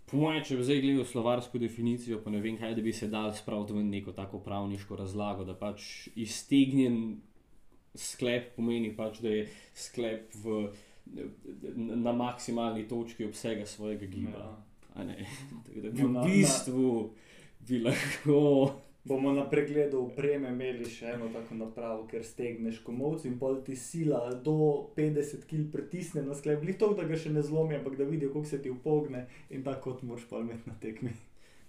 po 0.06 0.16
mojem, 0.16 0.42
če 0.44 0.56
bi 0.56 0.64
zdaj 0.64 0.80
gledal 0.80 1.04
slovarsko 1.04 1.58
definicijo, 1.58 2.20
pa 2.24 2.30
ne 2.30 2.40
vem 2.40 2.58
kaj, 2.60 2.74
da 2.74 2.82
bi 2.82 2.92
se 2.92 3.08
dal 3.08 3.32
spraviti 3.34 3.72
v 3.72 3.84
neko 3.84 4.12
tako 4.12 4.38
pravniško 4.44 4.96
razlago, 4.96 5.44
da 5.44 5.54
pač 5.54 6.08
iztegnjen 6.14 7.20
sklep 7.94 8.54
pomeni 8.56 8.90
pač, 8.96 9.20
da 9.22 9.30
je 9.30 9.46
sklep 9.74 10.34
v, 10.44 10.68
na 12.04 12.12
maksimalni 12.12 12.88
točki 12.88 13.26
obsega 13.26 13.66
svojega 13.66 14.06
giba. 14.06 14.44
Ja. 14.96 15.04
da 15.82 15.90
bi 15.90 16.02
No, 16.02 16.08
na- 16.08 16.22
v 16.22 16.30
bistvu 16.30 16.90
bi 17.68 17.80
lahko. 17.82 18.40
Bomo 19.04 19.32
na 19.32 19.44
pregledu 19.44 19.98
opreme 20.00 20.48
imeli 20.48 20.86
še 20.88 21.10
eno 21.12 21.26
tako 21.32 21.58
napravo, 21.58 22.06
ker 22.08 22.24
stegneš 22.24 22.78
komovci 22.86 23.28
in 23.28 23.36
pol 23.38 23.58
ti 23.66 23.76
sila 23.76 24.22
do 24.46 24.56
50 24.96 25.44
kg 25.50 25.68
pritisne 25.72 26.22
na 26.24 26.32
sklep, 26.34 26.64
ni 26.64 26.72
to, 26.80 26.94
da 26.96 27.04
ga 27.04 27.18
še 27.20 27.34
ne 27.34 27.44
zlomi, 27.44 27.76
ampak 27.76 27.98
da 28.00 28.08
vidijo, 28.08 28.32
kako 28.32 28.48
se 28.48 28.62
ti 28.64 28.72
upogne 28.72 29.26
in 29.50 29.62
tako 29.66 29.98
moraš 30.02 30.24
pa 30.30 30.40
imeti 30.40 30.70
na 30.70 30.78
tekmi. 30.80 31.12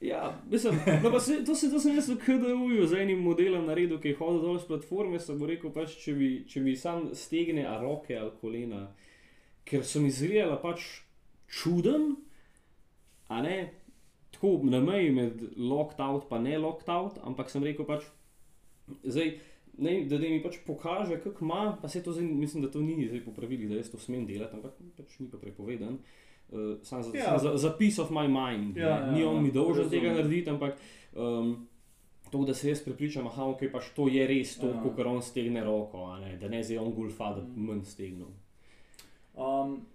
Ja, 0.02 0.42
mislim, 0.52 0.80
no 1.04 1.12
pa 1.12 1.20
se, 1.20 1.44
to, 1.46 1.56
se, 1.56 1.70
to 1.72 1.80
sem 1.80 1.96
jaz 1.96 2.10
v 2.10 2.18
KDU-ju 2.20 2.88
z 2.88 3.00
enim 3.04 3.20
modelom 3.24 3.66
naredil, 3.66 4.00
ki 4.00 4.12
je 4.12 4.18
hodil 4.20 4.42
dol 4.44 4.60
z 4.60 4.68
platforme. 4.68 5.20
Sem 5.20 5.40
rekel, 5.40 5.72
pač, 5.76 5.96
če, 6.04 6.16
bi, 6.16 6.30
če 6.48 6.64
bi 6.64 6.76
sam 6.80 7.10
stegne 7.16 7.64
a 7.68 7.78
roke 7.82 8.16
ali 8.16 8.34
kolena, 8.42 8.86
ker 9.66 9.84
so 9.88 10.04
mi 10.04 10.12
zrela 10.12 10.60
pač 10.62 10.84
čuden, 11.48 12.14
a 13.32 13.42
ne 13.42 13.58
tako 14.46 14.64
na 14.64 14.80
meji 14.80 15.12
med 15.12 15.42
locked 15.58 16.00
out 16.00 16.26
in 16.32 16.44
ne 16.44 16.58
locked 16.58 16.90
out, 16.90 17.18
ampak 17.24 17.50
sem 17.50 17.64
rekel 17.64 17.86
pač, 17.86 18.04
zdaj, 19.04 19.40
ne, 19.78 20.04
da, 20.06 20.18
da 20.18 20.30
mi 20.30 20.44
pač 20.44 20.58
pokaže, 20.68 21.20
kako 21.20 21.46
ima, 21.46 21.78
pa 21.82 21.88
se 21.88 22.04
to 22.04 22.12
zdaj, 22.12 22.24
mislim, 22.26 22.64
da 22.64 22.72
to 22.72 22.80
ni 22.80 23.08
zdaj 23.08 23.26
po 23.26 23.32
pravilih, 23.32 23.70
da 23.70 23.76
jaz 23.76 23.90
to 23.90 23.98
smem 23.98 24.26
delati, 24.26 24.56
ampak 24.56 24.72
pač 24.98 25.20
ni 25.20 25.28
pa 25.28 25.38
prepovedan. 25.38 25.98
Uh, 26.52 26.78
sam 26.84 27.04
za, 27.04 27.18
Ja. 27.18 27.24
ja. 27.34 27.38
za, 27.40 27.58
za 27.58 27.74
peace 27.80 28.02
of 28.02 28.10
my 28.10 28.28
mind. 28.28 28.78
Ja, 28.78 28.84
ne. 29.02 29.08
ja, 29.08 29.12
ni 29.12 29.24
on 29.24 29.36
ja, 29.36 29.42
mi 29.42 29.52
dolžen 29.52 29.90
tega 29.90 30.14
narediti, 30.14 30.50
ampak 30.50 30.78
um, 31.16 31.68
to, 32.32 32.46
da 32.46 32.54
se 32.54 32.70
jaz 32.70 32.84
prepričam, 32.86 33.28
aha, 33.28 33.46
ok, 33.46 33.66
pač 33.72 33.90
to 33.96 34.08
je 34.08 34.28
res 34.28 34.58
to, 34.58 34.68
Ja. 34.68 34.82
kot 34.84 35.00
on 35.00 35.22
stegne 35.22 35.64
roko, 35.64 36.06
a 36.06 36.20
ne, 36.20 36.38
da 36.38 36.48
ne 36.48 36.64
zdaj 36.64 36.78
on 36.78 36.94
gulfa, 36.94 37.34
da 37.34 37.42
Mm. 37.42 37.66
manj 37.66 37.84
stegnil. 37.86 38.28
Um, 39.36 39.86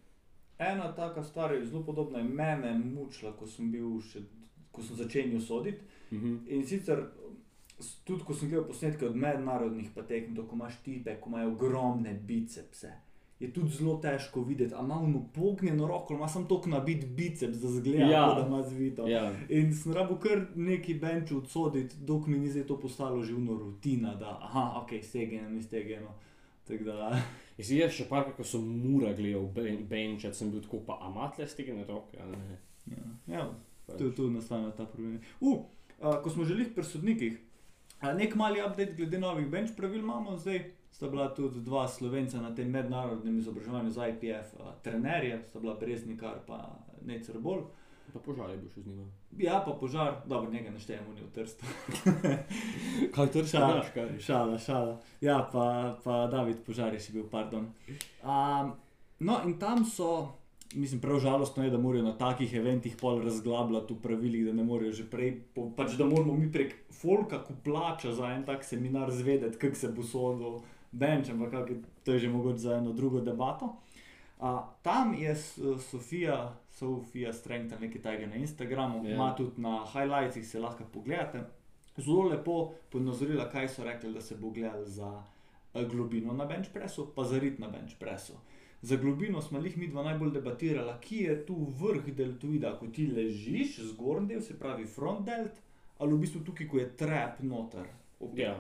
ena 0.59 0.93
taka 0.93 1.23
stvar 1.23 1.55
je 1.55 1.65
zelo 1.65 1.83
podobna, 1.83 2.19
je 2.19 2.25
mene 2.25 2.75
mučila, 2.75 3.33
ko 3.33 3.47
sem 3.47 3.71
bil 3.73 4.01
še, 4.03 4.21
ko 4.81 4.87
sem 4.87 4.97
začenjal 4.97 5.41
soditi. 5.41 5.85
Mhm. 6.13 6.37
In 6.49 6.67
sicer 6.67 7.05
tudi, 8.05 8.25
ko 8.25 8.35
sem 8.35 8.49
gledal 8.49 8.67
posnetke 8.67 9.07
od 9.07 9.17
mednarodnih 9.17 9.93
to, 9.95 10.03
ko 10.45 10.57
imaš 10.57 10.83
tipe, 10.85 11.15
ko 11.17 11.31
imajo 11.31 11.53
ogromne 11.53 12.15
bicepse. 12.15 12.91
Je 13.41 13.49
tudi 13.49 13.71
zelo 13.71 13.95
težko 13.97 14.43
videti, 14.43 14.75
ali 14.75 14.85
ima 14.85 14.95
ono 14.97 15.23
pognjeno 15.35 15.87
roko, 15.87 16.13
ali 16.13 16.19
ima 16.19 16.29
samo 16.29 16.47
tok 16.47 16.67
nabit 16.67 17.07
biceps, 17.07 17.57
da 17.57 17.69
zgleda, 17.69 18.05
Ja. 18.05 18.35
da 18.35 18.47
ima 18.47 18.63
zvito. 18.63 19.07
Ja. 19.09 19.33
In 19.49 19.75
sem 19.75 19.93
rabo 19.93 20.17
kar 20.17 20.47
neki 20.55 20.95
bench 20.95 21.33
odsoditi, 21.33 21.97
dok 21.99 22.27
mi 22.27 22.39
ni 22.39 22.51
zdaj 22.51 22.67
to 22.67 22.81
postalo 22.81 23.23
živno 23.23 23.55
rutina, 23.55 24.15
da 24.15 24.39
aha, 24.43 24.83
ok, 24.83 24.91
stegeno. 25.63 26.11
Tako 26.65 26.85
da, 26.85 27.23
Jaz 27.59 27.71
jaz 27.71 27.91
še 27.93 28.05
parkrat, 28.05 28.37
ko 28.37 28.45
sem 28.45 28.61
mura 28.61 29.13
gledal 29.13 29.43
ben- 29.47 29.83
benčat, 29.85 30.37
sem 30.37 30.51
bil 30.51 30.61
tako, 30.61 30.79
pa 30.81 30.99
amatle 31.03 31.47
stegne 31.47 31.85
roke, 31.85 32.17
ja, 32.17 32.25
ja. 33.27 33.51
Tu, 33.99 34.11
tu 34.13 34.31
nastane 34.31 34.73
ta 34.77 34.85
problem. 34.85 35.21
Uh, 35.41 35.59
a, 36.01 36.23
ko 36.23 36.31
smo 36.31 36.45
želeli 36.45 36.75
pri 36.75 36.85
sodnikih, 36.85 37.41
a, 38.01 38.13
nek 38.13 38.35
mali 38.35 38.61
update 38.61 38.95
glede 38.97 39.19
novih 39.19 39.49
bench 39.49 39.77
pravil 39.77 40.01
imamo 40.01 40.37
zdaj. 40.37 40.71
Sta 40.91 41.09
bila 41.09 41.29
tudi 41.35 41.61
dva 41.61 41.89
slovenca 41.89 42.41
na 42.41 42.55
tem 42.55 42.71
mednarodnem 42.71 43.39
izobraževanju 43.39 43.91
za 43.91 44.09
IPF, 44.09 44.55
a, 44.61 44.75
trenerje, 44.83 45.43
sta 45.49 45.61
bila 45.61 45.75
Breznikar 45.75 46.41
pa 46.47 46.79
Necer 47.07 47.39
Bolj. 47.39 47.63
Pa 48.13 48.19
požar 48.19 48.51
je 48.51 48.57
bil 48.59 48.71
še 48.75 48.83
z 48.83 48.91
njima. 48.91 49.05
Ja, 49.39 49.61
pa 49.63 49.73
požar, 49.79 50.17
dobro, 50.27 50.51
njega 50.51 50.71
ne 50.71 50.81
štejemo, 50.83 51.13
ni 51.15 51.23
v 51.23 51.31
trstu. 51.31 51.67
Kaj 53.15 53.31
trša, 53.31 53.59
Šala. 53.59 53.73
znaš, 53.73 53.91
kaj? 53.95 54.09
Šala, 54.19 54.59
šala. 54.59 54.97
Ja, 55.21 55.37
pa, 55.53 55.95
pa 56.05 56.27
David 56.27 56.65
Požar 56.67 56.95
je 56.95 57.01
še 57.01 57.15
bil, 57.15 57.29
pardon. 57.31 57.69
Um, 58.25 58.73
no, 59.23 59.39
in 59.47 59.55
tam 59.63 59.85
so, 59.87 60.27
mislim, 60.75 61.01
prav 61.01 61.19
žalostno 61.19 61.65
je, 61.65 61.71
da 61.71 61.79
morajo 61.79 62.03
na 62.05 62.13
takih 62.19 62.55
eventih 62.55 62.97
pol 63.01 63.23
razglabljati 63.23 63.95
v 63.95 64.01
pravilih, 64.03 64.47
da 64.47 64.53
ne 64.53 64.65
morejo 64.65 64.93
že 64.93 65.11
prej, 65.11 65.41
po, 65.55 65.71
pač 65.77 65.97
da 65.99 66.07
moramo 66.07 66.35
mi 66.35 66.53
prek 66.53 66.75
folka, 66.93 67.43
ko 67.45 67.55
plača 67.65 68.13
za 68.13 68.31
en 68.33 68.45
tak 68.45 68.65
seminar, 68.65 69.11
zvedeti, 69.11 69.59
kako 69.59 69.75
se 69.77 69.89
bo 69.89 70.03
sodil 70.03 70.61
bench, 70.93 71.31
ampak 71.31 71.51
kak 71.51 71.71
je, 71.71 71.77
to 72.05 72.13
je 72.13 72.19
že 72.19 72.29
mogoče 72.29 72.59
za 72.59 72.75
eno 72.77 72.93
drugo 72.93 73.21
debato. 73.21 73.77
Uh, 74.41 74.61
tam 74.83 75.15
je 75.15 75.35
Sofija, 75.91 76.57
Sofija 76.71 77.33
Strength, 77.33 77.81
nekaj 77.81 78.03
tajega 78.03 78.27
na 78.27 78.37
Instagramu, 78.37 79.05
Ja. 79.09 79.15
ima 79.15 79.35
tudi 79.37 79.61
na 79.61 79.85
highlightsih, 79.93 80.47
se 80.49 80.59
lahko 80.61 80.85
pogledate. 80.93 81.43
Zelo 81.97 82.23
lepo 82.23 82.73
ponazorila, 82.91 83.51
kaj 83.51 83.69
so 83.69 83.85
rekli, 83.85 84.13
da 84.13 84.21
se 84.21 84.37
bo 84.37 84.51
gledali 84.51 84.87
za 84.87 85.23
eh, 85.75 85.85
globino 85.85 86.33
na 86.33 86.45
bench 86.45 86.73
pressu, 86.73 87.13
pa 87.15 87.25
za 87.25 87.39
rit 87.39 87.59
na 87.59 87.69
bench 87.69 87.99
pressu. 87.99 88.33
Za 88.83 88.97
globino 88.97 89.43
smo 89.43 89.59
jih 89.59 89.77
mi 89.77 89.89
dva 89.89 90.03
najbolj 90.03 90.31
debatirala, 90.31 91.01
ki 91.01 91.17
je 91.17 91.47
tu 91.47 91.57
vrh 91.81 92.15
deltoida, 92.17 92.79
ko 92.79 92.87
ti 92.87 93.07
ležiš, 93.07 93.79
zgornji 93.93 94.29
del, 94.29 94.41
se 94.41 94.59
pravi 94.59 94.87
front 94.87 95.27
delt, 95.27 95.53
ali 95.99 96.15
v 96.15 96.19
bistvu 96.19 96.41
tukaj, 96.45 96.69
ko 96.69 96.79
je 96.79 96.97
trap 96.97 97.41
noter. 97.43 97.87
opet. 98.21 98.39
Ja. 98.39 98.57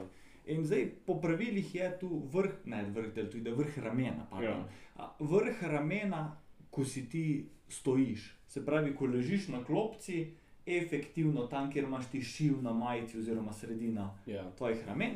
In 0.46 0.64
zdaj 0.64 0.86
po 1.06 1.14
pravilih 1.20 1.74
je 1.74 1.98
tu 2.00 2.22
vrh, 2.32 2.52
ne 2.64 2.84
vrh 2.90 3.14
deltoida, 3.14 3.50
vrh 3.54 3.78
ramena. 3.78 4.26
pardon. 4.30 4.64
Ja. 4.98 5.16
Vrh 5.20 5.62
ramena, 5.62 6.36
ko 6.70 6.84
si 6.84 7.08
ti 7.08 7.46
stojiš, 7.68 8.34
se 8.46 8.64
pravi, 8.66 8.94
ko 8.94 9.06
ležiš 9.06 9.48
na 9.48 9.64
klopci, 9.64 10.30
efektivno 10.66 11.46
tam, 11.46 11.70
kjer 11.72 11.84
imaš 11.84 12.06
ti 12.10 12.22
šiv 12.22 12.62
na 12.62 12.72
majici 12.72 13.18
oziroma 13.18 13.52
sredina 13.52 14.14
Ja. 14.26 14.50
tvojih 14.56 14.86
ramen. 14.86 15.10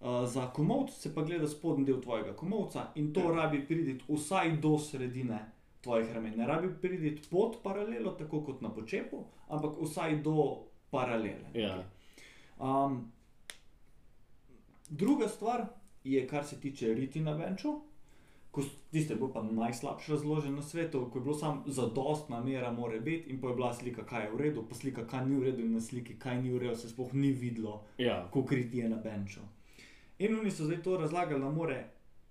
Uh, 0.00 0.06
za 0.24 0.46
komovc 0.48 0.90
se 0.92 1.14
pa 1.14 1.22
gleda 1.22 1.48
spodnji 1.48 1.84
del 1.84 2.00
tvojega 2.00 2.32
komovca 2.32 2.92
in 2.94 3.12
to 3.12 3.20
Ja. 3.22 3.30
rabi 3.36 3.60
priti 3.62 3.98
vsaj 4.08 4.56
do 4.56 4.78
sredine 4.80 5.38
tvojih 5.80 6.12
ramen. 6.12 6.34
Ne 6.36 6.46
rabi 6.46 6.68
priti 6.76 7.28
pod 7.30 7.56
paralelo, 7.62 8.12
tako 8.12 8.40
kot 8.42 8.60
na 8.60 8.70
počepu, 8.70 9.16
ampak 9.48 9.72
vsaj 9.80 10.16
do 10.18 10.56
paralele. 10.90 11.50
Ja. 11.54 11.84
Um, 12.58 13.12
druga 14.90 15.28
stvar 15.28 15.66
je, 16.04 16.26
kar 16.26 16.44
se 16.44 16.60
tiče 16.60 16.94
riti 16.94 17.20
na 17.20 17.34
benču. 17.34 17.80
Ko 18.50 18.62
s- 18.62 18.78
Tiste 18.90 19.12
je 19.12 19.18
bilo 19.18 19.32
pa 19.32 19.42
najslabše 19.44 20.12
razloženo 20.12 20.56
na 20.56 20.62
svetu, 20.62 21.08
ko 21.12 21.18
je 21.18 21.22
bilo 21.22 21.34
samo 21.34 21.62
zadostna 21.68 22.40
mera, 22.40 22.72
mora 22.72 22.98
biti, 22.98 23.30
in 23.30 23.40
pa 23.40 23.48
je 23.48 23.54
bila 23.54 23.74
slika, 23.74 24.04
kaj 24.04 24.24
je 24.24 24.30
v 24.30 24.36
redu, 24.38 24.62
pa 24.62 24.74
slika, 24.74 25.06
kaj 25.06 25.26
ni 25.26 25.36
v 25.36 25.42
redu, 25.42 25.60
in 25.60 25.72
na 25.72 25.80
sliki, 25.80 26.14
kaj 26.16 26.42
ni 26.42 26.50
v 26.50 26.58
redu, 26.58 26.76
se 26.76 26.88
sploh 26.88 27.12
ni 27.14 27.32
videlo, 27.32 27.82
Ja. 27.98 28.22
kako 28.24 28.44
kriti 28.44 28.78
je 28.78 28.88
na 28.88 28.96
benču. 28.98 29.40
In 30.18 30.38
oni 30.38 30.50
so 30.50 30.64
zdaj 30.64 30.82
to 30.82 30.96
razlagali, 30.96 31.40
da 31.40 31.50
mora 31.50 31.78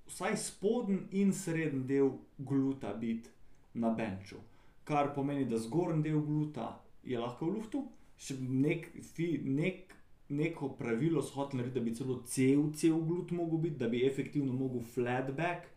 vsaj 0.08 0.38
spodnji 0.38 1.00
in 1.12 1.34
srednji 1.34 1.84
del 1.88 2.10
gluta 2.38 2.94
biti 2.94 3.30
na 3.74 3.90
benču. 3.90 4.36
Kar 4.84 5.14
pomeni, 5.16 5.46
da 5.46 5.58
zgornji 5.58 6.04
del 6.04 6.20
gluta 6.20 6.84
je 7.04 7.20
lahko 7.20 7.46
v 7.46 7.56
luftu, 7.58 7.84
še 8.18 8.36
nek, 8.40 8.90
fi, 9.14 9.38
nek, 9.44 9.94
neko 10.30 10.74
pravilo 10.80 11.22
so 11.22 11.40
hoteli 11.40 11.62
narediti, 11.62 11.80
da 11.80 11.86
bi 11.86 11.96
celo 11.96 12.22
cel, 12.28 12.64
cel 12.76 13.00
glut 13.08 13.32
mogel 13.32 13.64
biti, 13.68 13.80
da 13.80 13.88
bi 13.88 14.04
efektivno 14.08 14.54
mogel 14.54 14.84
flatback 14.94 15.68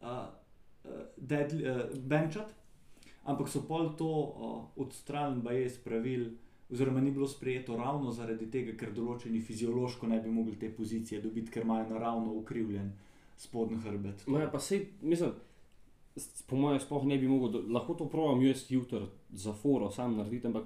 uh, 0.00 0.26
uh, 0.84 1.04
dead, 1.16 1.54
uh, 1.60 1.84
benčati. 1.98 2.54
Ampak 3.22 3.48
so 3.48 3.62
pol 3.68 3.92
to 3.98 4.08
uh, 4.10 4.56
odstranili, 4.82 5.44
pa 5.44 5.52
je 5.54 5.66
iz 5.66 5.78
pravil, 5.78 6.32
oziroma 6.72 7.00
ni 7.00 7.10
bilo 7.10 7.28
sprejeto 7.28 7.76
ravno 7.76 8.10
zaradi 8.10 8.50
tega, 8.50 8.72
ker 8.76 8.92
določeni 8.96 9.40
fiziološko 9.44 10.06
ne 10.08 10.20
bi 10.20 10.30
mogli 10.30 10.56
te 10.58 10.70
pozicije 10.72 11.20
dobiti, 11.20 11.50
ker 11.52 11.66
imajo 11.66 11.88
naravno 11.90 12.32
ukrivljen 12.32 12.92
spodnji 13.36 13.80
hrbet. 13.84 14.24
No, 14.26 14.38
ja, 14.40 14.48
pa 14.50 14.60
sej, 14.60 14.86
mislim, 15.02 15.34
po 16.46 16.56
mojem, 16.56 16.80
sploh 16.80 17.04
ne 17.04 17.18
bi 17.18 17.28
mogel, 17.28 17.50
do- 17.50 17.64
lahko 17.72 17.94
to 17.94 18.08
provam 18.08 18.42
jaz 18.42 18.64
jutri 18.70 19.04
za 19.32 19.52
foro 19.52 19.90
sam 19.90 20.16
narediti, 20.16 20.46
ampak 20.46 20.64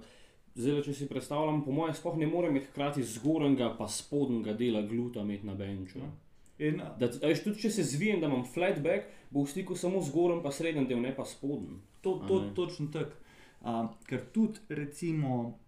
zdaj, 0.55 0.83
če 0.83 0.95
si 0.95 1.09
predstavljam, 1.09 1.64
po 1.64 1.73
mojem, 1.73 1.95
sploh 1.95 2.16
ne 2.16 2.27
morem 2.27 2.55
imeti 2.57 2.71
hkrati 2.71 3.05
zgornjega 3.05 3.75
pa 3.79 3.88
spodnjega 3.88 4.53
dela 4.53 4.83
gluta 4.83 5.21
imeti 5.21 5.47
na 5.47 5.55
benču. 5.55 5.99
Ja. 5.99 6.11
In, 6.59 6.81
Da, 6.99 7.11
veš, 7.23 7.42
tudi 7.45 7.61
če 7.66 7.71
se 7.71 7.83
zvijem, 7.85 8.21
da 8.21 8.31
imam 8.31 8.45
flatback, 8.49 9.11
bo 9.31 9.42
v 9.45 9.51
stiku 9.51 9.77
samo 9.77 10.01
zgornji 10.01 10.42
pa 10.42 10.51
srednji 10.51 10.87
del, 10.88 11.03
ne 11.05 11.12
pa 11.16 11.25
spodnji. 11.25 11.77
To, 12.01 12.21
to 12.29 12.40
ne? 12.42 12.55
točno 12.55 12.87
tako. 12.92 13.23
Uh, 13.61 13.88
ker 14.07 14.23
tudi, 14.33 14.62
recimo, 14.69 15.59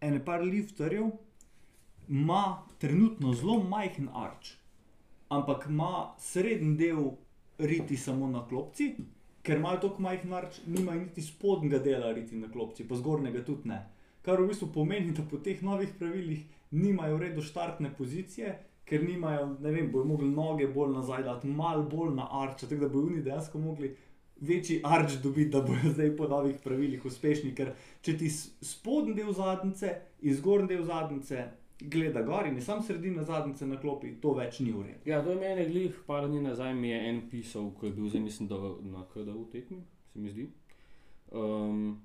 ene 0.00 0.24
par 0.24 0.42
lifterjev 0.42 1.10
ima 2.08 2.62
trenutno 2.78 3.32
zelo 3.34 3.58
majhen 3.62 4.08
arč, 4.14 4.54
ampak 5.28 5.66
ima 5.68 6.14
srednji 6.18 6.76
del 6.76 7.10
riti 7.58 7.96
samo 7.96 8.28
na 8.28 8.46
klopci, 8.48 8.94
ker 9.42 9.58
imajo 9.58 9.80
tako 9.88 10.02
majhen 10.02 10.32
arč, 10.32 10.60
nimajo 10.66 11.00
niti 11.00 11.22
spodnjega 11.22 11.78
dela 11.78 12.12
riti 12.12 12.36
na 12.36 12.50
klopci, 12.52 12.88
pa 12.88 12.96
zgornjega 12.96 13.44
tudi 13.44 13.68
ne. 13.68 13.82
Kar 14.22 14.40
v 14.40 14.48
bistvu 14.48 14.70
pomeni, 14.72 15.12
da 15.16 15.22
po 15.30 15.38
teh 15.38 15.62
novih 15.62 15.92
pravilih 15.98 16.44
nimajo 16.70 17.16
v 17.16 17.22
redu 17.26 17.42
štartne 17.42 17.92
pozicije, 17.98 18.56
ker 18.88 19.04
nimajo, 19.04 19.46
ne 19.60 19.72
vem, 19.72 19.90
bojo 19.92 20.04
mogli 20.08 20.28
noge 20.32 20.68
bolj 20.72 20.94
nazaj 20.94 21.22
dati, 21.22 21.48
malo 21.48 21.84
bolj 21.88 22.14
na 22.16 22.28
arč, 22.42 22.62
tako 22.64 22.80
da 22.84 22.88
bojo 22.88 23.06
oni 23.12 23.22
dejansko 23.22 23.58
mogli 23.58 23.94
večji 24.40 24.80
arč 24.84 25.18
dobiti, 25.22 25.50
da 25.50 25.60
bodo 25.60 25.92
zdaj 25.92 26.16
po 26.16 26.28
novih 26.28 26.56
pravilih 26.64 27.04
uspešni. 27.04 27.54
Ker 27.54 27.72
če 28.02 28.16
ti 28.18 28.28
spodnji 28.30 29.14
del 29.14 29.32
zadnjice 29.32 29.94
in 30.22 30.34
zgornji 30.34 30.68
del 30.68 30.84
zadnjice 30.84 31.46
gleda 31.80 32.22
gor 32.22 32.46
in 32.46 32.56
je 32.56 32.62
sam 32.62 32.82
sredina 32.82 33.24
zadnjice 33.24 33.66
na 33.66 33.80
klopi, 33.80 34.16
to 34.20 34.32
več 34.34 34.60
ni 34.60 34.72
v 34.72 34.82
redu. 34.82 35.04
Ja, 35.06 35.22
to 35.22 35.30
je 35.30 35.36
meni 35.36 35.66
glih, 35.70 35.94
par 36.06 36.26
dni 36.28 36.40
nazaj 36.42 36.74
mi 36.74 36.90
je 36.90 36.98
en 37.08 37.20
pisal, 37.30 37.70
ko 37.70 37.86
je 37.86 37.92
bil 37.92 38.08
zdaj, 38.08 38.20
mislim, 38.20 38.48
da 38.48 38.56
v- 38.56 38.78
na 38.82 39.04
KDU 39.06 39.44
tekmi, 39.52 39.82
se 40.12 40.18
mi 40.18 40.30
zdi. 40.30 40.48
Um, 41.30 42.00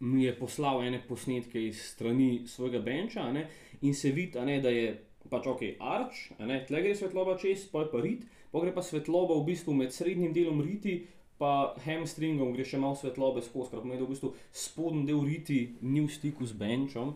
mi 0.00 0.24
je 0.24 0.34
poslal 0.38 0.82
ene 0.82 1.02
posnetke 1.08 1.62
iz 1.66 1.78
strani 1.92 2.42
svojega 2.46 2.78
benča 2.78 3.32
ne, 3.32 3.46
in 3.82 3.94
se 3.94 4.10
vidi, 4.10 4.40
ne, 4.40 4.60
da 4.60 4.68
je 4.70 5.04
pač 5.30 5.46
ok, 5.46 5.62
arč, 5.78 6.30
tle 6.66 6.82
gre 6.82 6.94
svetloba 6.96 7.36
čez, 7.38 7.68
pa 7.70 7.84
je 7.84 7.90
pa 7.92 8.00
rit, 8.00 8.24
pa 8.50 8.62
gre 8.62 8.74
pa 8.74 8.82
svetloba 8.82 9.38
v 9.38 9.46
bistvu 9.52 9.74
med 9.74 9.94
srednjim 9.94 10.34
delom 10.36 10.62
riti. 10.64 11.00
Pa 11.40 11.72
hamstringom 11.86 12.52
gre 12.52 12.66
še 12.68 12.76
malo 12.76 12.98
svetlobe 13.00 13.40
skozi, 13.40 13.70
kar 13.72 13.80
pomeni, 13.80 14.02
da 14.02 14.04
v 14.04 14.12
bistvu 14.12 14.34
spodnji 14.52 15.06
del 15.08 15.22
riti 15.24 15.60
ni 15.80 16.02
v 16.04 16.12
stiku 16.12 16.44
z 16.44 16.52
benčom. 16.60 17.14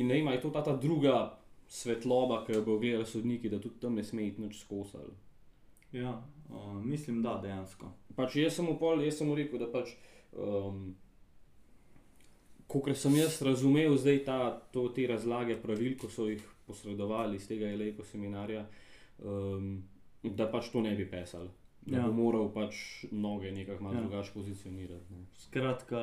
In 0.00 0.08
ne 0.08 0.16
vem, 0.16 0.30
je 0.32 0.40
to 0.40 0.52
ta, 0.54 0.62
ta 0.64 0.72
druga 0.72 1.18
svetloba, 1.68 2.44
ki 2.46 2.56
jo 2.56 2.62
bodo 2.64 2.78
gledali 2.78 3.06
sodniki, 3.06 3.50
da 3.52 3.60
tudi 3.60 3.80
tam 3.80 3.98
ne 3.98 4.04
sme 4.04 4.24
iti 4.24 4.40
nič 4.40 4.62
skozi. 4.62 5.04
Ja, 5.92 6.22
uh, 6.48 6.84
mislim, 6.84 7.22
da 7.22 7.38
dejansko. 7.42 7.92
Pač 8.16 8.36
jaz 8.36 8.56
sem 8.58 8.66
mu 8.68 8.78
pol, 8.80 9.02
jaz 9.04 9.20
sem 9.20 9.28
mu 9.28 9.36
rekel, 9.36 9.60
da 9.60 9.68
pač, 9.72 9.94
um, 10.32 10.94
kot 12.68 12.90
sem 12.96 13.16
jaz 13.16 13.40
razumel 13.44 13.96
zdaj 13.96 14.22
ta, 14.24 14.38
to, 14.72 14.88
te 14.96 15.06
razlage 15.08 15.56
pravil, 15.62 15.96
ko 16.00 16.10
so 16.12 16.28
jih 16.28 16.44
posredovali 16.68 17.36
iz 17.36 17.46
tega 17.48 17.70
Elejko 17.72 18.04
seminarja, 18.04 18.66
um, 19.24 19.78
da 20.22 20.46
pač 20.50 20.70
to 20.72 20.80
ne 20.80 20.94
bi 20.94 21.06
pesal. 21.10 21.48
Da 21.86 21.96
Ja. 21.96 22.02
ja. 22.02 22.06
bo 22.06 22.12
moral 22.12 22.50
pač 22.52 23.04
noge 23.12 23.52
nekako 23.52 23.82
malo 23.84 23.94
Ja. 23.94 24.00
ja. 24.00 24.06
drugače 24.06 24.32
pozicionirati. 24.34 25.14
Ne. 25.14 25.24
Skratka, 25.38 26.00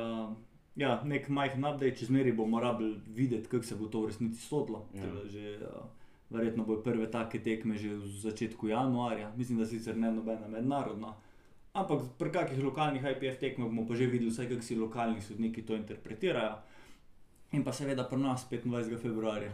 ja, 0.76 1.02
nek 1.04 1.28
majhen 1.28 1.64
update, 1.64 1.96
čez 1.96 2.10
meri 2.10 2.32
bomo 2.32 2.60
rabili 2.60 3.00
videti, 3.06 3.48
kako 3.48 3.64
se 3.64 3.76
bo 3.76 3.86
to 3.86 4.00
v 4.00 4.06
resnici 4.06 4.40
sodlo. 4.40 4.86
Ja. 4.94 5.02
Tako 5.02 5.14
da 5.14 5.28
Že, 5.28 5.58
uh, 5.62 5.84
verjetno 6.30 6.64
bo 6.64 6.76
prve 6.82 7.10
take 7.10 7.38
tekme 7.38 7.76
že 7.78 7.88
v 7.94 8.06
začetku 8.06 8.68
januarja, 8.68 9.32
mislim, 9.36 9.58
da 9.58 9.66
sicer 9.66 9.96
ne 9.96 10.12
nobena 10.12 10.48
mednarodna. 10.48 11.14
Ampak 11.72 12.02
pri 12.18 12.32
kakih 12.32 12.64
lokalnih 12.64 13.02
IPF 13.04 13.38
tekmah 13.38 13.68
bomo 13.68 13.86
pa 13.86 13.94
že 13.94 14.06
videli, 14.06 14.30
vsaj 14.30 14.48
kako 14.48 14.62
si 14.62 14.76
lokalni 14.76 15.20
sodniki 15.20 15.62
to 15.62 15.76
interpretirajo. 15.76 16.56
In 17.52 17.62
pa 17.64 17.72
seveda 17.72 18.04
pri 18.08 18.18
nas 18.18 18.46
25. 18.50 18.96
februarja. 18.98 19.52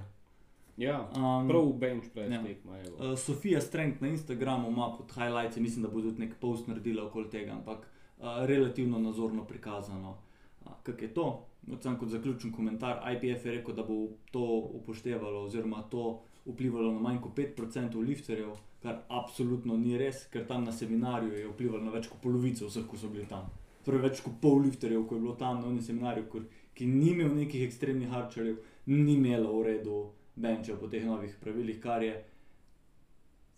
Ja, 0.77 1.11
Um, 1.17 1.49
prav 1.49 1.73
bench 1.73 2.05
pred 2.15 2.33
ja. 2.33 2.41
evo. 2.87 3.13
Uh, 3.13 3.19
Sofija 3.19 3.61
Strength 3.61 4.03
na 4.03 4.09
Instagramu 4.09 4.69
ima 4.69 4.95
pod 4.99 5.13
highlights, 5.15 5.57
mislim, 5.57 5.83
da 5.83 5.89
bo 5.89 6.01
tudi 6.01 6.21
nek 6.21 6.35
post 6.41 6.67
naredila 6.67 7.07
okoli 7.07 7.31
tega, 7.31 7.53
ampak 7.53 7.79
uh, 7.79 8.25
relativno 8.47 8.99
nazorno 8.99 9.45
prikazano, 9.45 10.19
uh, 10.65 10.73
kako 10.83 11.05
je 11.05 11.15
to. 11.15 11.47
Sam 11.81 11.99
kot 11.99 12.09
zaključen 12.09 12.53
komentar, 12.53 13.01
IPF 13.13 13.45
je 13.47 13.53
rekel, 13.53 13.75
da 13.75 13.83
bo 13.83 14.09
to 14.31 14.71
upoštevalo, 14.75 15.45
oziroma 15.45 15.83
to 15.83 16.23
vplivalo 16.45 16.93
na 16.93 17.01
manj 17.01 17.21
kot 17.21 17.37
5% 17.37 18.01
lifterjev, 18.07 18.57
kar 18.83 19.03
absolutno 19.09 19.77
ni 19.77 19.99
res, 19.99 20.27
ker 20.33 20.47
tam 20.47 20.65
na 20.65 20.73
seminarju 20.73 21.33
je 21.33 21.49
vplivalo 21.49 21.85
na 21.85 21.91
več 21.91 22.09
kot 22.09 22.19
polovico 22.23 22.67
vseh, 22.67 22.89
ki 22.91 22.99
so 22.99 23.13
bili 23.13 23.27
tam. 23.31 23.47
Torej, 23.85 24.03
več 24.03 24.25
kot 24.25 24.41
pol 24.41 24.59
lifterjev, 24.65 25.07
ko 25.07 25.15
je 25.15 25.21
bilo 25.21 25.37
tam 25.39 25.63
na 25.63 25.83
seminarju, 25.83 26.43
ki 26.75 26.87
ni 26.87 27.13
imel 27.13 27.31
nekih 27.37 27.63
ekstremnih 27.67 28.11
harčerjev, 28.11 28.59
ni 28.87 29.15
imelo 29.15 29.55
v 29.61 29.65
redu 29.69 30.01
benča 30.35 30.77
po 30.77 30.89
teh 30.89 31.05
novih 31.05 31.37
pravilih, 31.41 31.81
kar 31.81 32.03
je 32.03 32.25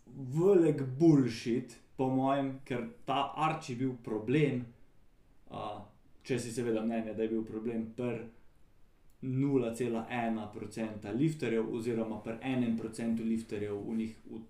velik 0.07 0.83
bullshit, 0.99 1.77
po 1.97 2.09
mojem, 2.11 2.61
ker 2.65 2.89
ta 3.07 3.33
arč 3.37 3.71
je 3.71 3.77
bil 3.77 3.93
problem. 4.05 4.65
Uh, 5.51 5.83
če 6.25 6.39
si 6.41 6.53
seveda 6.53 6.83
mnenja, 6.83 7.13
da 7.15 7.23
je 7.23 7.29
bil 7.31 7.45
problem 7.47 7.87
pri 7.97 8.25
0,1% 9.25 11.13
lifterjev, 11.17 11.75
oziroma 11.75 12.19
pri 12.25 12.37
1% 12.43 13.25
lifterjev 13.25 13.77
v 13.79 13.97
njih 13.97 14.17
v, 14.31 14.41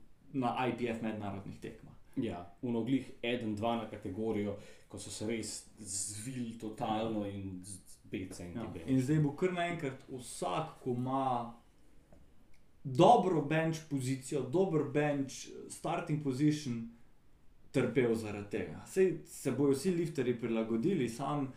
na 0.41 0.55
IPF 0.69 1.03
mednarodnih 1.03 1.61
tekmah. 1.61 1.93
Ja, 2.17 2.55
unoglih 2.63 3.11
eden, 3.23 3.55
dva 3.59 3.77
na 3.77 3.91
kategorijo, 3.91 4.57
ko 4.89 4.99
so 4.99 5.11
se 5.11 5.27
res 5.27 5.67
zvili 5.79 6.59
totalno 6.59 7.27
in 7.27 7.61
z 7.63 7.79
5 8.11 8.43
Ja. 8.55 8.87
In 8.87 9.01
zdaj 9.03 9.19
bo 9.23 9.33
kar 9.37 9.53
naenkrat 9.53 10.05
vsak, 10.09 10.79
ko 10.83 10.91
ima 10.95 11.55
dobro 12.85 13.43
bench 13.43 13.79
pozicijo, 13.91 14.43
dober 14.43 14.83
bench, 14.93 15.49
starting 15.69 16.23
position, 16.23 16.89
trpel 17.73 18.15
zaradi 18.15 18.51
tega. 18.51 18.85
Sej 18.87 19.19
se 19.27 19.53
bojo 19.53 19.73
vsi 19.73 19.91
lifterji 19.91 20.41
prilagodili, 20.41 21.09
sam 21.09 21.53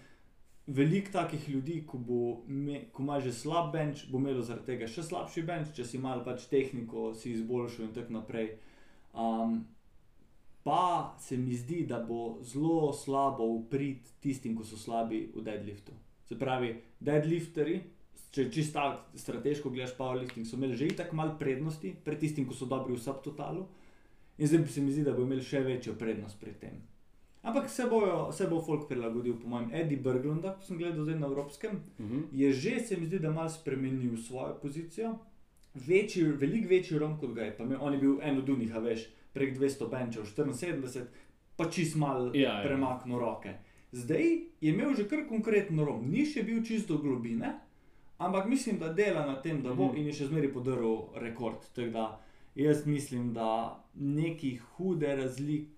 veliko 0.67 1.11
takih 1.11 1.49
ljudi, 1.49 1.83
ko, 1.87 1.97
bo 1.97 2.41
me, 2.47 2.81
ko 2.91 3.03
ima 3.03 3.19
že 3.19 3.33
slab 3.33 3.71
bench, 3.73 4.07
bo 4.11 4.17
imelo 4.17 4.41
zaradi 4.41 4.65
tega 4.65 4.87
še 4.87 5.03
slabši 5.03 5.43
bench, 5.43 5.75
če 5.75 5.85
si 5.85 6.01
malo 6.01 6.23
pač 6.25 6.47
tehniko 6.51 7.11
si 7.13 7.35
izboljšal 7.35 7.85
in 7.85 7.93
tako 7.95 8.17
naprej. 8.17 8.49
Um, 9.13 9.61
pa 10.63 11.15
se 11.19 11.37
mi 11.37 11.55
zdi, 11.55 11.85
da 11.87 11.99
bo 12.03 12.39
zelo 12.43 12.93
slabo 12.93 13.45
uprit 13.59 14.09
tistim, 14.23 14.57
ki 14.57 14.65
so 14.67 14.79
slabi 14.79 15.27
v 15.35 15.43
deadliftu. 15.43 15.95
Se 16.27 16.35
pravi, 16.39 16.73
deadlifteri, 16.99 17.77
če 18.29 18.49
čisto 18.49 18.81
strateško 19.15 19.69
gledaš 19.69 19.93
powerlifting, 19.93 20.43
so 20.43 20.55
imeli 20.55 20.75
že 20.75 20.87
itak 20.87 21.13
malo 21.13 21.35
prednosti 21.35 21.95
pred 22.03 22.19
tistim, 22.19 22.45
ki 22.45 22.53
so 22.53 22.65
dobri 22.65 22.93
v 22.93 22.99
subtotalu. 22.99 23.65
In 24.37 24.47
zdaj 24.47 24.67
se 24.67 24.81
mi 24.81 24.91
zdi, 24.91 25.03
da 25.03 25.11
bo 25.11 25.23
imel 25.23 25.41
še 25.41 25.59
večjo 25.61 25.95
prednost 25.95 26.37
pri 26.37 26.51
tem. 26.55 26.75
Ampak 27.43 27.69
se, 27.69 27.85
bojo, 27.85 28.31
se 28.31 28.45
bo 28.45 28.59
folk 28.61 28.87
prilagodil, 28.87 29.33
po 29.35 29.47
mojem, 29.47 29.69
Eddie 29.73 29.97
Berglunda, 29.97 30.51
ko 30.51 30.63
sem 30.63 30.77
gledal 30.77 31.03
zdaj 31.03 31.15
na 31.15 31.27
evropskem, 31.27 31.79
Mhm. 31.97 32.23
je 32.33 32.51
že, 32.53 32.79
se 32.81 32.97
mi 32.97 33.05
zdi, 33.05 33.19
da 33.19 33.31
malo 33.31 33.49
spremenil 33.49 34.17
svojo 34.17 34.57
pozicijo. 34.57 35.15
večji, 35.77 36.23
veliko 36.33 36.69
večji 36.69 36.97
rom 36.97 37.19
kot 37.19 37.33
ga 37.33 37.43
je. 37.43 37.51
Pa 37.53 37.63
imel, 37.63 37.77
on 37.79 37.93
je 37.93 37.99
bil 37.99 38.17
en 38.21 38.37
od 38.37 38.49
unih, 38.49 38.75
a 38.75 38.79
veš, 38.79 39.03
prek 39.31 39.51
200 39.53 39.87
benčev, 39.87 40.25
74, 40.25 41.05
pa 41.55 41.65
čist 41.67 41.95
mal 41.95 42.31
Ja, 42.35 42.41
ja. 42.51 42.63
premaknil 42.63 43.19
roke. 43.19 43.53
Zdaj 43.91 44.23
je 44.59 44.69
imel 44.69 44.95
že 44.95 45.05
kar 45.05 45.27
konkreten 45.27 45.79
rom, 45.79 46.01
ni 46.03 46.25
še 46.25 46.43
bil 46.43 46.63
čisto 46.63 46.97
globine, 46.97 47.53
ampak 48.17 48.47
mislim, 48.47 48.79
da 48.79 48.93
dela 48.93 49.25
na 49.25 49.41
tem, 49.41 49.61
da 49.61 49.73
bo 49.73 49.85
Mhm. 49.85 49.97
in 49.97 50.05
je 50.05 50.13
še 50.13 50.27
zmeraj 50.27 50.53
podaril 50.53 50.97
rekord. 51.15 51.57
Tako 51.73 51.89
da 51.89 52.19
jaz 52.55 52.85
mislim, 52.85 53.33
da 53.33 53.49
neki 53.95 54.55
hude 54.57 55.15
razlike, 55.15 55.71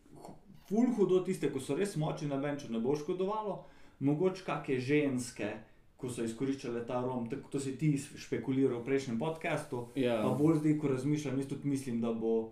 ful 0.61 0.85
hudo 0.95 1.19
tiste, 1.19 1.49
ko 1.49 1.59
so 1.59 1.75
res 1.75 1.95
močni 1.95 2.27
na 2.27 2.37
benču, 2.37 2.71
ne 2.71 2.79
bo 2.79 2.95
škodovalo, 2.95 3.63
mogoče 3.99 4.43
kakšne 4.45 4.79
ženske. 4.79 5.49
Ko 5.97 6.07
so 6.09 6.23
izkoriščale 6.23 6.85
ta 6.87 7.01
rom, 7.01 7.29
tako 7.29 7.49
to 7.49 7.59
si 7.59 7.73
ti 7.77 7.89
špekuliral 7.97 8.79
v 8.79 8.85
prejšnjem 8.85 9.19
podkastu, 9.19 9.87
Ja. 9.95 10.21
Pa 10.23 10.29
bolj 10.29 10.55
zdaj, 10.57 10.77
ko 10.77 10.87
razmišljam, 10.87 11.37
jaz 11.37 11.47
tudi 11.47 11.67
mislim, 11.67 11.99
da 12.01 12.13
bo, 12.13 12.51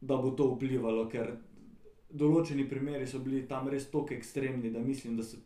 da 0.00 0.16
bo 0.16 0.30
to 0.30 0.46
vplivalo, 0.46 1.08
ker 1.10 1.32
določeni 2.10 2.68
primeri 2.68 3.06
so 3.06 3.18
bili 3.18 3.42
tam 3.48 3.68
res 3.68 3.90
tako 3.90 4.14
ekstremni, 4.14 4.70
da 4.70 4.78
mislim, 4.78 5.16
da, 5.16 5.22
se, 5.22 5.36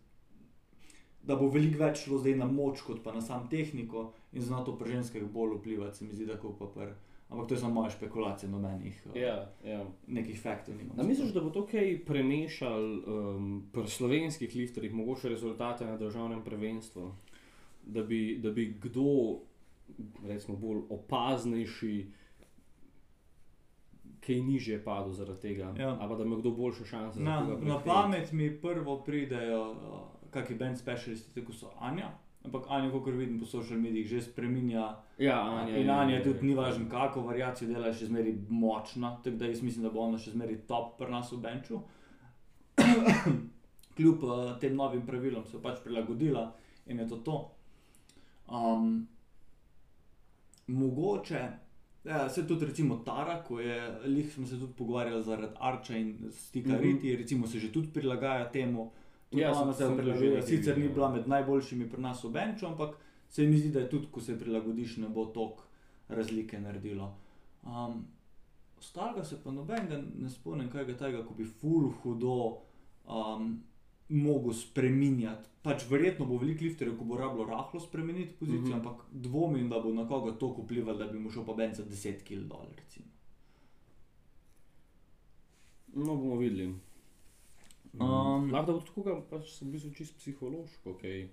da 1.22 1.36
bo 1.36 1.48
veliko 1.48 1.78
več 1.84 2.04
šlo 2.04 2.18
zdaj 2.18 2.36
na 2.36 2.46
moč, 2.46 2.80
kot 2.82 3.02
pa 3.04 3.12
na 3.12 3.20
sam 3.20 3.48
tehniko 3.48 4.12
in 4.32 4.42
zna 4.42 4.64
to 4.64 4.74
pri 4.78 4.96
ženskah 4.96 5.22
bolj 5.22 5.56
vplivati, 5.60 5.96
se 5.96 6.04
mi 6.04 6.14
zdi, 6.14 6.26
da 6.26 6.36
kot 6.36 6.58
pa 6.58 6.66
pri. 6.66 6.92
Ampak 7.32 7.48
to 7.48 7.54
je 7.54 7.60
samo 7.60 7.74
moja 7.74 7.90
špekulacija, 7.90 8.50
nobenih 8.50 9.06
eh, 9.14 9.20
Ja, 9.20 9.36
ja. 9.64 9.84
nekih 10.06 10.36
faktov 10.42 10.74
misliš, 11.02 11.30
da 11.32 11.40
bo 11.40 11.50
to 11.50 11.62
kaj 11.66 12.04
premešal 12.04 12.82
um, 12.84 13.46
pri 13.72 13.86
slovenskih 13.88 14.52
lifterjih, 14.56 14.92
mogoče 14.94 15.28
rezultate 15.28 15.86
na 15.86 15.96
državnem 15.96 16.42
prvenstvu? 16.44 17.06
Da 17.86 18.02
bi, 18.02 18.38
da 18.42 18.50
bi 18.50 18.66
kdo, 18.82 19.38
recimo, 20.26 20.58
bolj 20.58 20.82
opaznejši, 20.90 21.94
kaj 24.20 24.36
nižje 24.40 24.84
padel 24.84 25.12
zaradi 25.12 25.40
tega, 25.40 25.72
Ja. 25.78 25.96
ali 26.00 26.16
da 26.18 26.24
ima 26.24 26.36
kdo 26.36 26.50
boljše 26.50 26.84
šanse 26.84 27.18
za 27.18 27.24
Na, 27.24 27.46
koga 27.46 27.64
na 27.64 27.80
pamet 27.80 28.32
mi 28.32 28.60
prvo 28.60 29.00
pridejo, 29.02 29.70
uh, 29.70 30.11
kakšni 30.33 30.57
band 30.57 30.78
specialisti, 30.78 31.43
kot 31.43 31.55
so 31.57 31.70
Anja. 31.80 32.11
Ampak 32.45 32.64
Anja, 32.68 32.91
kot 32.93 33.07
vidim 33.09 33.39
po 33.39 33.47
social 33.47 33.78
medijih, 33.78 34.07
že 34.09 34.20
spreminja 34.22 34.89
Ja, 35.18 35.37
Anja, 35.43 35.76
In 35.76 35.85
je- 35.85 35.93
Anja 35.93 36.16
je- 36.16 36.24
tudi 36.24 36.43
ni 36.43 36.55
važno, 36.55 36.89
kako 36.89 37.20
variacijo 37.22 37.68
dela, 37.68 37.87
je 37.87 37.95
še 37.95 38.07
zmeraj 38.07 38.33
močna. 38.51 39.12
Tako 39.18 39.37
da 39.37 39.47
jaz 39.47 39.62
mislim, 39.62 39.85
da 39.85 39.91
bo 39.91 40.01
ona 40.01 40.18
še 40.18 40.30
zmeraj 40.33 40.57
top 40.66 40.99
pri 40.99 41.11
nas 41.11 41.30
v 41.30 41.39
Benču. 41.39 41.78
Kljub 43.97 44.22
uh, 44.24 44.30
tem 44.59 44.74
novim 44.74 45.03
pravilom 45.03 45.45
se 45.45 45.57
je 45.57 45.62
pač 45.62 45.78
prilagodila 45.80 46.47
in 46.87 46.99
je 46.99 47.09
to 47.09 47.16
to. 47.18 47.37
Um, 48.49 49.07
mogoče, 50.68 51.41
ja, 52.05 52.28
se 52.28 52.43
tudi 52.45 52.66
recimo 52.66 52.97
Tara, 52.99 53.43
ko 53.43 53.61
je, 53.61 53.76
lih 54.07 54.33
smo 54.35 54.47
se 54.47 54.59
tudi 54.59 54.72
pogovarjali 54.72 55.22
zaradi 55.22 55.55
Arča 55.61 55.97
in 55.97 56.11
stika 56.33 56.68
mm 56.68 56.72
Mhm. 56.72 56.80
-hmm. 56.80 56.95
Riti, 56.95 57.16
recimo 57.16 57.47
se 57.47 57.59
že 57.59 57.72
tudi 57.72 57.89
prilagaja 57.91 58.51
temu. 58.51 58.91
Ja, 59.33 59.49
ja, 59.49 59.53
ona 59.53 59.72
sem- 59.72 59.97
se 59.97 60.11
je 60.20 60.37
že 60.37 60.43
sicer 60.45 60.78
ni 60.78 60.89
bila 60.89 61.09
med 61.11 61.28
najboljšimi 61.28 61.89
pri 61.89 62.01
nas 62.01 62.24
v 62.24 62.30
Benču, 62.30 62.66
ampak 62.66 62.97
se 63.28 63.43
mi 63.45 63.59
zdi, 63.59 63.70
da 63.70 63.80
je 63.80 63.91
tudi, 63.91 64.07
ko 64.09 64.20
se 64.20 64.39
prilagodiš, 64.39 64.97
ne 64.97 65.09
bo 65.09 65.24
toliko 65.26 65.64
razlike 66.09 66.61
naredilo. 66.61 67.14
Um, 67.64 68.05
Ostalega 68.78 69.24
se 69.24 69.37
pa 69.39 69.51
nobenega 69.51 69.97
ne 70.16 70.30
spomnim, 70.30 70.68
kaj 70.68 70.85
ga 70.85 70.97
tega, 70.97 71.24
ko 71.24 71.35
bi 71.35 71.45
full 71.47 71.93
hudo 71.95 72.59
um, 73.07 73.62
mogel 74.11 74.53
spremenjati. 74.55 75.49
Pač 75.62 75.85
verjetno 75.89 76.26
bo 76.26 76.37
veliko 76.37 76.64
lifterjev, 76.64 76.99
ko 76.99 77.05
bo 77.05 77.16
rabilo 77.16 77.45
rahlo 77.47 77.80
spremeniti 77.80 78.35
pozicijo, 78.35 78.61
mm 78.61 78.66
Mhm. 78.66 78.72
-hmm. 78.74 78.89
ampak 78.89 79.05
dvomim, 79.12 79.68
da 79.68 79.78
bo 79.78 79.93
na 79.93 80.09
koga 80.09 80.33
to 80.33 80.49
vplivalo, 80.59 80.99
da 80.99 81.07
bi 81.07 81.18
mu 81.18 81.30
šel 81.30 81.45
pa 81.45 81.53
ben 81.55 81.74
za 81.74 81.85
10 81.85 82.22
kg 82.22 82.43
dol. 82.45 82.66
Recimo. 82.76 83.07
No, 85.95 86.16
bomo 86.16 86.37
videli. 86.37 86.74
Um, 88.01 88.32
Um, 88.43 88.51
Lahko 88.53 88.66
da 88.66 88.72
bo 88.72 88.80
tako, 88.80 89.16
pač 89.30 89.55
v 89.61 89.70
bistvu 89.74 89.93
čisto 89.95 90.18
psihološko. 90.18 90.97
Okay. 90.97 91.28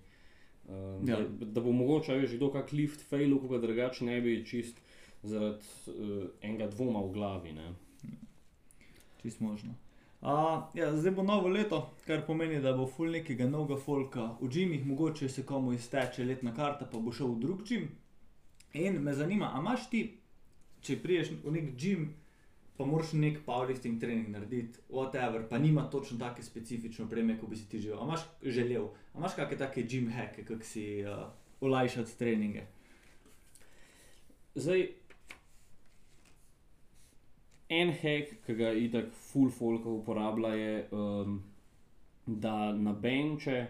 Um, 0.70 1.08
Ja. 1.08 1.18
da, 1.20 1.46
da 1.46 1.62
bo 1.62 1.72
mogoče, 1.72 2.14
veš, 2.14 2.36
kdo 2.38 2.52
kak 2.52 2.72
lift 2.72 3.02
failu, 3.10 3.40
ko 3.40 3.48
ga 3.48 3.58
drugače 3.58 4.06
ne 4.06 4.22
bi 4.22 4.46
čist 4.46 4.78
zaradi 5.24 5.66
uh, 5.88 6.26
enega 6.42 6.68
dvoma 6.68 7.02
v 7.06 7.14
glavi. 7.14 7.54
Ne? 7.54 7.74
Čist 9.22 9.40
možno. 9.40 9.74
Uh, 10.22 10.68
ja, 10.76 10.92
zdaj 10.98 11.16
bo 11.16 11.24
novo 11.24 11.48
leto, 11.48 11.90
kar 12.06 12.26
pomeni, 12.28 12.60
da 12.62 12.74
bo 12.76 12.86
full 12.88 13.12
nekega 13.12 13.48
novega 13.48 13.80
folka 13.80 14.36
v 14.42 14.50
džimih, 14.52 14.86
mogoče 14.86 15.30
se 15.30 15.46
komu 15.46 15.74
izteče 15.74 16.26
letna 16.26 16.52
karta, 16.56 16.86
pa 16.86 17.00
bo 17.00 17.12
šel 17.12 17.34
v 17.34 17.40
drug 17.40 17.64
džim. 17.64 17.88
In 18.74 19.00
me 19.04 19.14
zanima, 19.14 19.54
a 19.56 19.62
imaš 19.64 19.88
ti, 19.90 20.02
če 20.84 21.00
priješ 21.02 21.32
v 21.44 21.56
nek 21.56 21.72
džim, 21.80 22.10
pa 22.80 22.86
moraš 22.86 23.10
nek 23.14 23.42
powerlifting 23.44 24.00
trening 24.00 24.30
narediti, 24.32 24.80
whatever, 24.90 25.42
pa 25.50 25.58
nima 25.60 25.90
točno 25.92 26.18
take 26.18 26.44
specifične 26.44 27.06
opreme, 27.06 27.36
kot 27.40 27.50
bi 27.50 27.56
si 27.56 27.68
ti 27.70 27.80
želel. 27.80 28.00
A 28.00 28.06
imaš 28.06 28.22
želel, 28.44 28.86
a 29.14 29.18
imaš 29.18 29.36
kakšne 29.36 29.58
take 29.58 29.84
gym 29.84 30.08
hacke, 30.12 30.46
kako 30.46 30.64
si 30.64 31.04
uh, 31.04 31.26
olajšati 31.62 32.18
treninge. 32.18 32.64
Zdaj, 34.56 34.88
en 37.70 37.92
hack, 37.92 38.40
ki 38.46 38.56
ga 38.56 38.72
itak 38.72 39.12
full 39.12 39.52
folk 39.52 39.86
uporablja, 39.86 40.56
je, 40.56 40.88
um, 40.96 41.44
da 42.26 42.72
na 42.72 42.96
benče, 42.96 43.66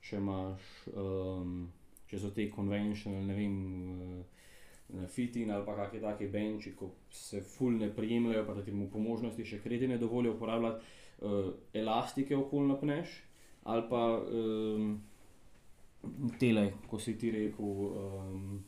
če 0.00 0.16
imaš, 0.16 0.72
um, 0.96 1.66
če 2.08 2.24
so 2.24 2.32
te 2.32 2.48
konvencionalne, 2.48 3.34
ne 3.34 3.36
vem, 3.36 3.60
uh, 4.00 4.39
fitin 5.08 5.50
ali 5.50 5.66
pa 5.66 5.76
kakšne 5.76 6.00
take 6.00 6.28
benči, 6.28 6.74
ko 6.76 6.90
se 7.10 7.42
full 7.42 7.78
ne 7.78 7.90
prijemljajo, 7.94 8.46
pa 8.46 8.54
da 8.54 8.64
ti 8.64 8.72
mu 8.72 8.88
po 8.90 8.98
možnosti 8.98 9.44
še 9.44 9.60
kredi 9.62 9.88
ne 9.88 9.98
dovolijo 9.98 10.34
uporabljati, 10.34 10.84
uh, 11.20 11.52
elastike 11.72 12.36
okoli 12.36 12.68
napneš, 12.68 13.14
ali 13.64 13.86
pa 13.90 14.02
um, 14.18 15.00
tele, 16.38 16.72
ko 16.88 16.98
si 16.98 17.18
ti 17.18 17.30
rekel. 17.30 17.64
Um, 17.64 18.60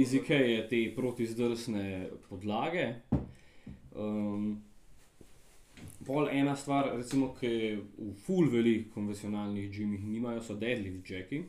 Iz 0.00 0.14
IKEA 0.16 0.62
te 0.64 0.78
protizdrsne 0.96 2.06
podlage. 2.24 2.86
Um, 3.92 4.62
pol 6.06 6.30
ena 6.32 6.54
stvar, 6.56 6.88
recimo, 6.96 7.34
ki 7.36 7.50
v 7.98 8.14
full 8.24 8.48
velikih 8.48 8.88
konvencionalnih 8.94 9.68
džimih 9.70 10.06
nimajo, 10.08 10.40
so 10.40 10.56
deadlift 10.56 11.10
jacki. 11.10 11.42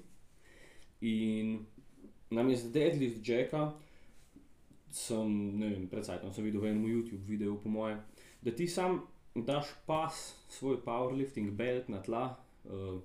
In 1.07 1.55
namesto 2.29 2.71
deadlift 2.73 3.21
jacka 3.27 3.73
sem, 4.91 5.33
ne 5.59 5.69
vem, 5.73 5.87
pred 5.91 6.05
sajtom 6.05 6.31
sem 6.33 6.47
videl 6.47 6.63
v 6.63 6.71
enem 6.71 6.87
YouTube 6.87 7.23
videu, 7.27 7.57
po 7.61 7.69
moje, 7.69 7.97
da 8.41 8.51
ti 8.55 8.67
sam 8.67 9.01
daš 9.35 9.69
pas, 9.85 10.15
svoj 10.49 10.79
powerlifting 10.85 11.51
belt 11.53 11.89
na 11.89 12.01
tla. 12.01 12.23
Uh, 12.65 12.97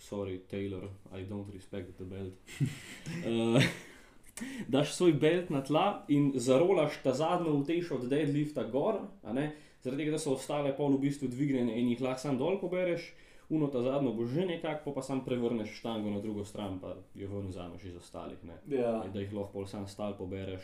sorry, 0.00 0.40
Taylor, 0.48 0.88
I 1.12 1.24
don't 1.28 1.52
respect 1.52 1.96
the 1.98 2.04
belt. 2.04 2.34
uh, 3.24 3.62
daš 4.68 4.94
svoj 4.94 5.12
belt 5.12 5.50
na 5.50 5.62
tla 5.64 6.04
in 6.08 6.32
zarolaš 6.34 7.00
ta 7.02 7.14
zadnjo 7.14 7.54
utež 7.60 7.90
od 7.92 8.08
deadlifta 8.08 8.64
gor, 8.64 9.00
zaradi 9.82 10.04
tega, 10.04 10.16
da 10.16 10.18
so 10.18 10.34
ostale 10.34 10.72
pol 10.76 10.96
v 10.96 11.06
bistvu 11.06 11.28
dvignjene 11.28 11.76
in 11.80 11.92
jih 11.92 12.00
lahko 12.04 12.20
sam 12.20 12.38
dol 12.38 12.60
pobereš, 12.60 13.10
uno 13.50 13.66
ta 13.66 13.82
zadnjo 13.82 14.12
bo 14.12 14.26
že 14.26 14.46
nekako, 14.46 14.84
pa, 14.84 14.94
pa 14.94 15.02
sam 15.02 15.20
prevrneš 15.20 15.72
štango 15.74 16.10
na 16.10 16.20
drugo 16.20 16.44
stran, 16.44 16.78
pa 16.78 16.94
jo 17.14 17.28
ven 17.30 17.48
vzameš 17.48 17.84
iz 17.84 17.96
ostalih, 17.96 18.38
ne, 18.44 18.56
Ja, 18.68 19.02
da 19.04 19.20
jih 19.20 19.32
lahko 19.32 19.52
pol 19.52 19.66
sam 19.66 19.86
stal 19.86 20.14
pobereš. 20.14 20.62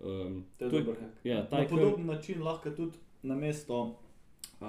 Um, 0.00 0.44
to 0.58 0.64
je 0.64 0.70
dober 0.72 0.94
hack. 0.96 1.24
ja, 1.24 1.42
ta 1.44 1.56
Na 1.56 1.62
je 1.62 1.68
kar- 1.68 1.70
podoben 1.70 2.06
način 2.06 2.42
lahko 2.42 2.70
tudi 2.72 2.92
na 3.22 3.34
mesto 3.36 3.96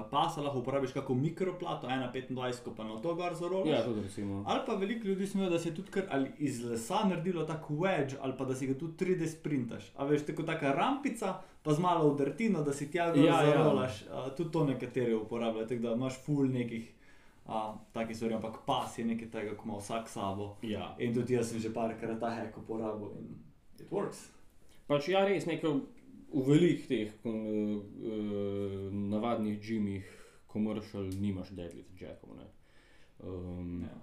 pasa 0.08 0.42
lahko 0.42 0.60
uporabiš 0.60 0.92
kako 0.92 1.14
mikroplato, 1.16 1.88
1,25, 1.88 2.52
pa 2.76 2.84
na 2.84 2.98
to 2.98 3.16
gor 3.16 3.34
zarolaš. 3.36 3.68
Ja, 3.68 3.84
tudi 3.86 4.02
recimo. 4.02 4.44
Ali 4.48 4.60
pa 4.66 4.74
veliko 4.74 5.08
ljudi 5.08 5.28
smejo, 5.28 5.50
da 5.50 5.60
se 5.60 5.70
je 5.70 5.76
tudi 5.76 5.90
kar 5.90 6.04
ali 6.10 6.32
iz 6.40 6.60
lesa 6.62 7.04
naredilo 7.06 7.44
tako 7.44 7.74
wedge, 7.76 8.16
ali 8.22 8.34
pa 8.38 8.46
da 8.46 8.56
si 8.56 8.68
ga 8.68 8.74
tudi 8.76 8.94
3D 8.96 9.28
sprintaš. 9.30 9.92
A 9.96 10.06
veš, 10.06 10.26
tako 10.26 10.44
taka 10.44 10.74
rampica, 10.74 11.34
pa 11.64 11.74
z 11.74 11.80
malo 11.80 12.08
udrtino, 12.08 12.62
da 12.62 12.74
si 12.74 12.92
tja 12.92 13.08
gor 13.08 13.18
Ja, 13.20 13.44
ja. 13.44 13.52
zarolaš. 13.54 14.04
A, 14.04 14.30
tudi 14.30 14.52
to 14.52 14.66
nekateri 14.66 15.14
uporabljajo, 15.16 15.68
tako 15.68 15.82
da 15.82 15.92
imaš 15.92 16.14
full 16.20 16.48
nekih 16.48 16.94
a, 17.50 17.62
takih 17.94 18.16
stvari, 18.16 18.36
ampak 18.38 18.62
pas 18.66 18.98
je 18.98 19.06
nekaj 19.06 19.32
tega, 19.34 19.56
ko 19.58 19.66
ima 19.68 19.80
vsak 19.80 20.10
sabo. 20.10 20.52
Ja. 20.62 20.92
In 21.02 21.14
tudi 21.14 21.34
jaz 21.34 21.50
sem 21.50 21.60
že 21.60 21.74
parkrat 21.74 22.20
ta 22.22 22.30
hack 22.30 22.58
uporabil 22.62 23.16
in 23.18 23.32
it 23.80 23.90
works. 23.92 24.28
Pač 24.88 25.10
ja, 25.10 25.26
res 25.26 25.50
nekaj 25.50 25.82
v 26.30 26.44
velikih 26.46 26.86
teh 26.88 27.10
uh, 27.26 27.34
uh, 27.34 28.94
navadnih 28.94 29.58
džimih, 29.62 30.06
komercial, 30.50 31.10
nimaš 31.22 31.50
deadlift 31.58 31.98
jackov. 32.02 32.38
ne. 32.38 32.48
Um, 33.20 33.82
Ja. 33.90 33.98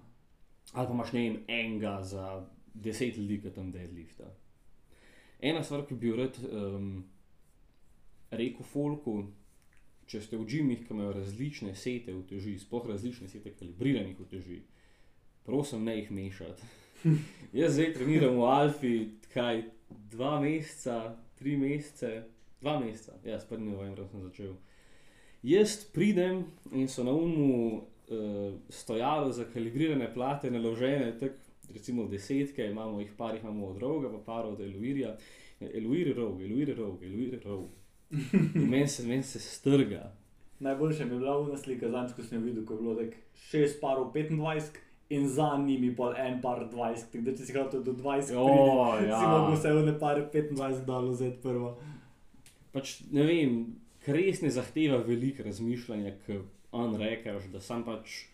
Ali 0.72 0.86
pa 0.86 0.92
imaš 0.92 1.12
ne 1.12 1.20
vem, 1.20 1.36
enega 1.48 2.02
za 2.02 2.46
deset 2.74 3.16
ljudi, 3.16 3.38
ki 3.40 3.50
tam 3.54 3.70
deadlifta. 3.72 4.28
Ena 5.40 5.62
stvar, 5.62 5.86
ki 5.86 5.94
bi 5.94 6.10
jo 6.10 6.16
rad 6.16 6.38
um, 6.44 7.04
rekel 8.30 8.66
folku, 8.66 9.14
če 10.06 10.22
ste 10.22 10.38
v 10.38 10.46
džimih, 10.46 10.84
ki 10.86 10.94
imajo 10.94 11.16
različne 11.18 11.74
sete 11.74 12.14
uteži, 12.14 12.56
sploh 12.62 12.86
različne 12.88 13.28
sete 13.28 13.52
kalibriranih 13.58 14.20
uteži, 14.20 14.60
prosim, 15.46 15.84
ne 15.84 15.98
jih 15.98 16.10
mešati. 16.10 16.70
Jaz 17.60 17.76
zdaj 17.76 17.92
treniram 17.96 18.38
v 18.40 18.46
Alfi, 18.50 18.94
kaj 19.34 19.64
dva 20.12 20.36
meseca, 20.42 21.16
tri 21.38 21.56
mesece, 21.60 22.22
dva 22.60 22.78
meseca, 22.80 23.18
ja, 23.24 23.40
s 23.40 23.48
1. 23.50 23.66
novembrom 23.66 24.08
sem 24.10 24.22
začel. 24.28 24.54
Jaz 25.46 25.76
pridem 25.94 26.46
in 26.72 26.88
so 26.90 27.04
na 27.06 27.12
umu 27.14 27.76
uh, 27.76 28.54
stojalo 28.68 29.32
za 29.32 29.44
kalibrirane 29.52 30.08
plate, 30.14 30.50
naložene, 30.50 31.12
tako 31.20 31.46
recimo 31.74 32.06
desetke, 32.08 32.66
imamo 32.66 33.00
jih 33.00 33.12
par, 33.16 33.34
jih 33.34 33.44
imamo 33.44 33.66
od 33.66 33.78
roga, 33.78 34.10
pa 34.10 34.18
par 34.18 34.46
od 34.46 34.60
Eluirja. 34.60 35.16
Eluir 35.60 36.14
rog, 36.16 36.42
Eluir 36.42 36.76
rog, 36.76 37.02
Eluir 37.04 37.40
rog. 37.44 37.70
Meni 38.70 38.86
se, 38.88 39.06
men 39.06 39.22
se 39.22 39.40
strga. 39.40 40.12
Najboljša 40.58 41.04
mi 41.04 41.14
je 41.14 41.18
bila 41.18 41.38
ura 41.40 41.56
slika, 41.58 41.90
zadnjič, 41.90 42.16
ko 42.16 42.22
sem 42.22 42.38
jo 42.38 42.44
videl, 42.44 42.64
ko 42.64 42.74
je 42.74 42.80
bilo 42.80 42.94
tako 42.94 43.16
šest 43.50 43.80
parov 43.80 44.12
25 44.14 44.78
in 45.08 45.28
za 45.28 45.56
njimi 45.66 45.96
pa 45.96 46.14
en 46.18 46.40
par 46.42 46.68
20, 46.72 47.10
tako 47.12 47.24
da 47.24 47.34
če 47.36 47.44
si 47.44 47.54
hotel 47.54 47.82
do 47.82 47.92
20, 47.92 48.36
O, 48.36 48.46
pridi, 48.96 49.10
ja. 49.10 49.18
si 49.20 49.26
lahko 49.26 49.52
vse 49.54 49.72
one 49.72 49.98
par 49.98 50.22
25 50.32 50.84
dal 50.86 51.10
vzeti 51.10 51.42
prvo. 51.42 51.76
Pač 52.72 53.00
ne 53.12 53.26
vem, 53.26 53.58
res 54.06 54.40
ne 54.42 54.50
zahteva 54.50 55.02
veliko 55.06 55.44
razmišljanja, 55.46 56.16
ki 56.26 56.40
on 56.76 56.96
rečeš, 56.98 57.50
da 57.52 57.60
sam 57.60 57.84
pač 57.86 58.24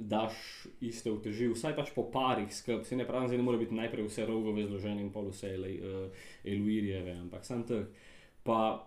daš 0.00 0.34
iste 0.80 1.12
uteži, 1.12 1.50
vsaj 1.52 1.74
pač 1.76 1.92
po 1.94 2.06
parih 2.12 2.48
skrb. 2.54 2.86
Se 2.88 2.96
ne 2.96 3.04
pravim, 3.06 3.28
da 3.28 3.36
ne 3.36 3.44
more 3.44 3.60
biti 3.60 3.76
najprej 3.76 4.08
vse 4.08 4.24
rogove 4.26 4.64
zložene 4.66 5.04
in 5.04 5.10
pol 5.12 5.28
vse 5.28 5.52
uh, 5.58 6.24
eluirjeve, 6.44 7.18
ampak 7.20 7.44
sam 7.44 7.66
tak. 7.68 7.92
Pa, 8.42 8.86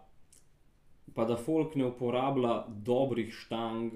pa 1.13 1.25
da 1.25 1.37
folk 1.37 1.75
ne 1.75 1.85
uporablja 1.85 2.65
dobrih 2.67 3.33
štang. 3.33 3.93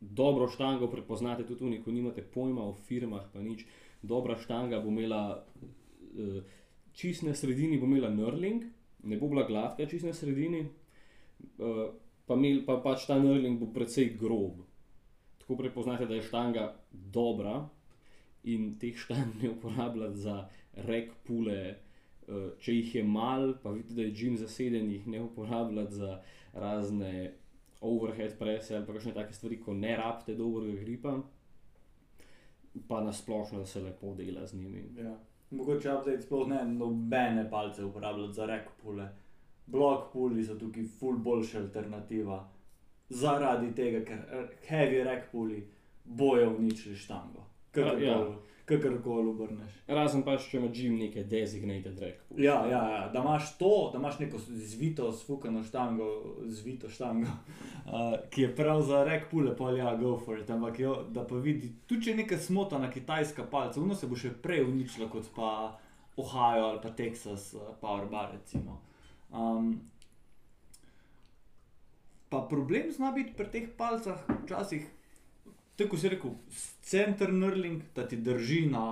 Dobro 0.00 0.48
štango 0.48 0.88
prepoznate 0.88 1.46
tudi 1.46 1.64
oni, 1.64 1.82
ko 1.82 1.92
nimate 1.92 2.22
pojma 2.22 2.64
o 2.64 2.74
firmah, 2.74 3.26
pa 3.32 3.42
nič. 3.44 3.66
Dobra 4.02 4.38
štanga 4.40 4.80
bo 4.80 4.88
imela 4.88 5.22
uh, 5.36 6.38
čist 6.96 7.22
na 7.22 7.34
sredini, 7.34 7.78
bo 7.78 7.86
imela 7.86 8.08
nurling, 8.08 8.64
ne 9.04 9.18
bo 9.20 9.28
bila 9.28 9.44
gladka 9.48 9.86
čist 9.86 10.08
na 10.08 10.14
sredini, 10.16 10.62
uh, 11.58 11.90
pa, 12.26 12.38
imel, 12.38 12.62
pa 12.64 12.78
pač 12.80 13.04
ta 13.10 13.18
nurling 13.20 13.60
bo 13.60 13.68
precej 13.74 14.14
grob. 14.16 14.62
Tako 15.42 15.58
prepoznate, 15.60 16.06
da 16.06 16.16
je 16.16 16.24
štanga 16.30 16.70
dobra 16.92 17.66
in 18.48 18.78
teh 18.80 18.96
štang 18.96 19.36
ne 19.42 19.50
uporabljati 19.50 20.16
za 20.16 20.48
rek 20.88 21.12
pule. 21.26 21.76
Uh, 22.30 22.50
če 22.62 22.74
jih 22.76 22.94
je 22.94 23.02
mal, 23.04 23.56
pa 23.62 23.72
vidite, 23.74 23.94
da 23.94 24.02
je 24.06 24.14
gim 24.14 24.36
zaseden, 24.38 24.90
jih 24.90 25.06
ne 25.10 25.22
uporabljati 25.22 25.94
za 25.94 26.20
razne 26.52 27.32
overhead 27.80 28.36
prese 28.38 28.76
ali 28.76 28.86
pa 28.86 28.92
kakšne 28.92 29.14
take 29.14 29.32
stvari, 29.32 29.58
ko 29.60 29.74
ne 29.74 29.96
rabite 29.96 30.34
dobrega 30.38 30.78
gripa, 30.84 31.16
pa 32.88 33.00
nasplošno, 33.04 33.58
da 33.58 33.66
se 33.66 33.82
lepo 33.82 34.14
dela 34.14 34.46
z 34.46 34.60
njimi. 34.60 34.84
Ja. 34.98 35.16
Mogoče 35.50 35.92
update 35.92 36.22
sploh 36.22 36.48
ne 36.48 36.64
nobene 36.64 37.48
palce 37.50 37.84
uporabljati 37.84 38.32
za 38.32 38.46
rek 38.46 38.68
pule. 38.82 39.08
Blok 39.66 40.12
puli 40.12 40.44
so 40.44 40.54
tukaj 40.58 40.84
ful 40.98 41.18
boljša 41.18 41.58
alternativa. 41.58 42.44
Zaradi 43.08 43.74
tega, 43.74 44.04
ker 44.06 44.18
eh, 44.18 44.48
heavy 44.68 45.02
rek 45.04 45.30
puli 45.32 45.64
bojo 46.04 46.54
uničili 46.58 46.96
štango. 46.96 47.46
Ja, 47.76 47.98
ja. 47.98 48.20
Kakorkoli 48.70 49.28
obrneš. 49.30 49.74
Razen 49.90 50.22
pač, 50.26 50.46
če 50.50 50.58
ima 50.60 50.70
gim 50.74 50.96
neke 51.00 51.24
designated 51.28 51.98
rek. 52.00 52.22
Ja, 52.38 52.60
ja, 52.70 52.80
ja, 52.92 53.00
da 53.12 53.22
imaš 53.24 53.52
to, 53.58 53.90
da 53.92 53.98
imaš 53.98 54.18
neko 54.22 54.38
zvito, 54.46 55.10
sfukano 55.12 55.62
štango, 55.66 56.08
zvito 56.46 56.88
štango, 56.88 57.28
uh, 57.28 58.14
ki 58.32 58.46
je 58.46 58.54
prav 58.56 58.82
za 58.86 59.02
rek 59.04 59.28
pule, 59.30 59.56
pa 59.56 59.72
ja, 59.76 59.94
go 60.00 60.16
for 60.24 60.38
it. 60.38 60.50
Ampak 60.50 60.80
jo, 60.80 60.96
da 61.10 61.26
pa 61.26 61.40
vidi, 61.42 61.72
tu 61.86 62.00
če 62.00 62.14
je 62.14 62.20
neka 62.22 62.38
smotana 62.38 62.90
kitajska 62.90 63.48
palca, 63.50 63.82
uno 63.82 63.98
se 63.98 64.08
bo 64.10 64.18
še 64.18 64.32
prej 64.42 64.64
uničila 64.68 65.10
kot 65.10 65.28
pa 65.36 65.52
Ohio 66.20 66.72
ali 66.72 66.80
pa 66.82 66.90
Texas 66.96 67.52
uh, 67.54 67.74
Powerbar 67.80 68.32
recimo. 68.34 68.80
Um, 69.30 69.74
pa 72.30 72.46
problem 72.50 72.90
zna 72.94 73.12
biti 73.12 73.34
pri 73.36 73.50
teh 73.50 73.68
palcah 73.76 74.22
včasih, 74.44 74.86
tako 75.80 75.98
si 75.98 76.12
rekel, 76.12 76.30
center 76.84 77.32
nurling, 77.32 77.82
da 77.96 78.06
ti 78.08 78.16
drži 78.16 78.66
na 78.70 78.84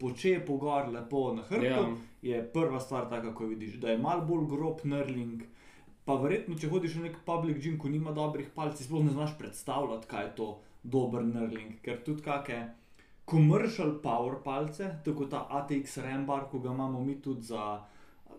počepu 0.00 0.56
gor, 0.58 0.88
lepo 0.92 1.32
na 1.34 1.42
hrbtu 1.48 1.66
Ja. 1.66 1.86
je 2.22 2.42
prva 2.52 2.80
stvar, 2.80 3.08
taka, 3.08 3.34
ko 3.34 3.46
vidiš, 3.46 3.78
da 3.82 3.90
je 3.90 3.98
malo 3.98 4.24
bolj 4.26 4.46
grob 4.50 4.84
nurling. 4.84 5.42
Pa 6.04 6.18
verjetno, 6.20 6.58
če 6.60 6.68
hodiš 6.68 6.98
v 6.98 7.06
nek 7.06 7.20
public 7.24 7.62
gym, 7.64 7.78
ko 7.80 7.88
nima 7.88 8.12
dobrih 8.12 8.50
palcev, 8.54 8.84
sploh 8.86 9.04
ne 9.04 9.14
znaš 9.14 9.38
predstavljati, 9.38 10.08
kaj 10.10 10.24
je 10.24 10.32
to 10.36 10.48
dober 10.82 11.24
nurling. 11.24 11.78
Ker 11.82 12.02
tudi 12.04 12.22
kakšne 12.22 12.74
commercial 13.30 13.94
power 14.02 14.36
palce, 14.44 14.90
tako 15.04 15.24
ta 15.32 15.46
ATX 15.50 15.96
Rambar, 16.04 16.50
ko 16.50 16.58
ga 16.58 16.74
imamo 16.74 17.00
mi 17.04 17.16
tudi 17.22 17.42
za. 17.42 17.80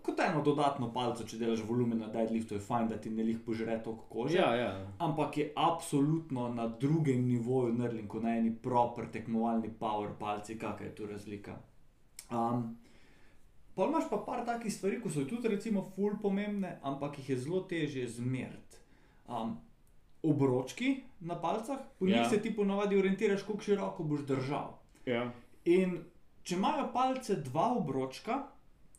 Kot 0.05 0.19
eno 0.19 0.41
dodatno 0.45 0.91
palco, 0.93 1.23
če 1.25 1.37
delaš 1.37 1.63
volumen 1.65 1.97
na 1.99 2.07
deadliftu, 2.13 2.53
je 2.55 2.61
fajn, 2.61 2.87
da 2.87 2.97
ti 2.97 3.09
ne 3.09 3.23
lih 3.23 3.39
požre 3.45 3.79
toliko 3.83 4.05
kože. 4.09 4.37
Ja, 4.37 4.51
ja. 4.55 4.87
Ampak 4.99 5.37
je 5.37 5.51
absolutno 5.55 6.49
na 6.53 6.67
drugem 6.67 7.25
nivoju 7.25 7.73
nurling, 7.73 8.07
kot 8.07 8.23
na 8.23 8.35
eni 8.37 8.51
proper 8.53 9.07
tekmovalni 9.11 9.71
power 9.79 10.11
palci, 10.19 10.59
kakšna 10.59 10.85
je 10.85 10.95
tu 10.95 11.05
razlika. 11.05 11.57
Um, 12.31 12.75
Pa 13.75 13.83
imaš 13.85 14.05
pa 14.09 14.17
par 14.17 14.45
takih 14.47 14.71
stvari, 14.73 15.01
ki 15.03 15.09
so 15.11 15.25
tudi 15.27 15.49
recimo 15.51 15.81
ful 15.95 16.13
pomembne, 16.21 16.77
ampak 16.81 17.17
jih 17.19 17.29
je 17.29 17.37
zelo 17.37 17.59
težje 17.67 18.05
zmeriti. 18.07 18.77
Um, 19.27 19.57
obročki 20.23 20.93
na 21.19 21.35
palcah, 21.35 21.79
po 21.99 22.05
njih 22.05 22.15
Ja. 22.15 22.29
se 22.29 22.39
ti 22.41 22.55
ponavadi 22.55 22.95
orientiraš, 22.97 23.41
kako 23.43 23.59
široko 23.59 24.03
boš 24.03 24.21
držal. 24.21 24.77
ja. 25.05 25.31
In 25.65 25.97
če 26.43 26.55
imajo 26.55 26.87
palce 26.93 27.35
dva 27.35 27.73
obročka, 27.77 28.43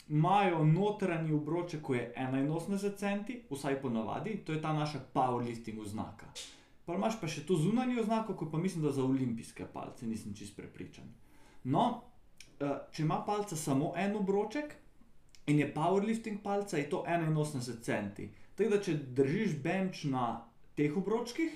imajo 0.08 0.64
notranji 0.64 1.32
obroček, 1.32 1.82
ko 1.82 1.94
je 1.94 2.12
81 2.16 2.96
cm, 2.96 3.32
vsaj 3.50 3.80
ponavadi, 3.82 4.36
to 4.36 4.52
je 4.52 4.62
ta 4.62 4.72
naša 4.72 5.00
powerlifting 5.14 5.80
oznaka. 5.80 6.26
Pa 6.84 6.94
imaš 6.94 7.20
pa 7.20 7.26
še 7.26 7.42
to 7.46 7.56
zunanjo 7.56 8.00
oznako, 8.00 8.34
ko 8.34 8.46
pa 8.50 8.58
mislim, 8.58 8.84
da 8.84 8.92
za 8.92 9.04
olimpijske 9.04 9.66
palce, 9.72 10.06
nisem 10.06 10.34
čist 10.34 10.56
prepričan. 10.56 11.04
No, 11.64 12.02
eh, 12.60 12.78
če 12.92 13.02
ima 13.02 13.22
palca 13.26 13.56
samo 13.56 13.92
en 13.96 14.16
obroček 14.16 14.74
in 15.46 15.58
je 15.58 15.74
powerlifting 15.74 16.38
palca, 16.42 16.76
je 16.76 16.90
to 16.90 17.04
81 17.06 17.82
cm. 17.82 18.30
Tako 18.54 18.70
da, 18.70 18.80
če 18.80 18.94
držiš 18.94 19.58
bench 19.62 20.04
na 20.04 20.44
teh 20.74 20.96
obročkih, 20.96 21.50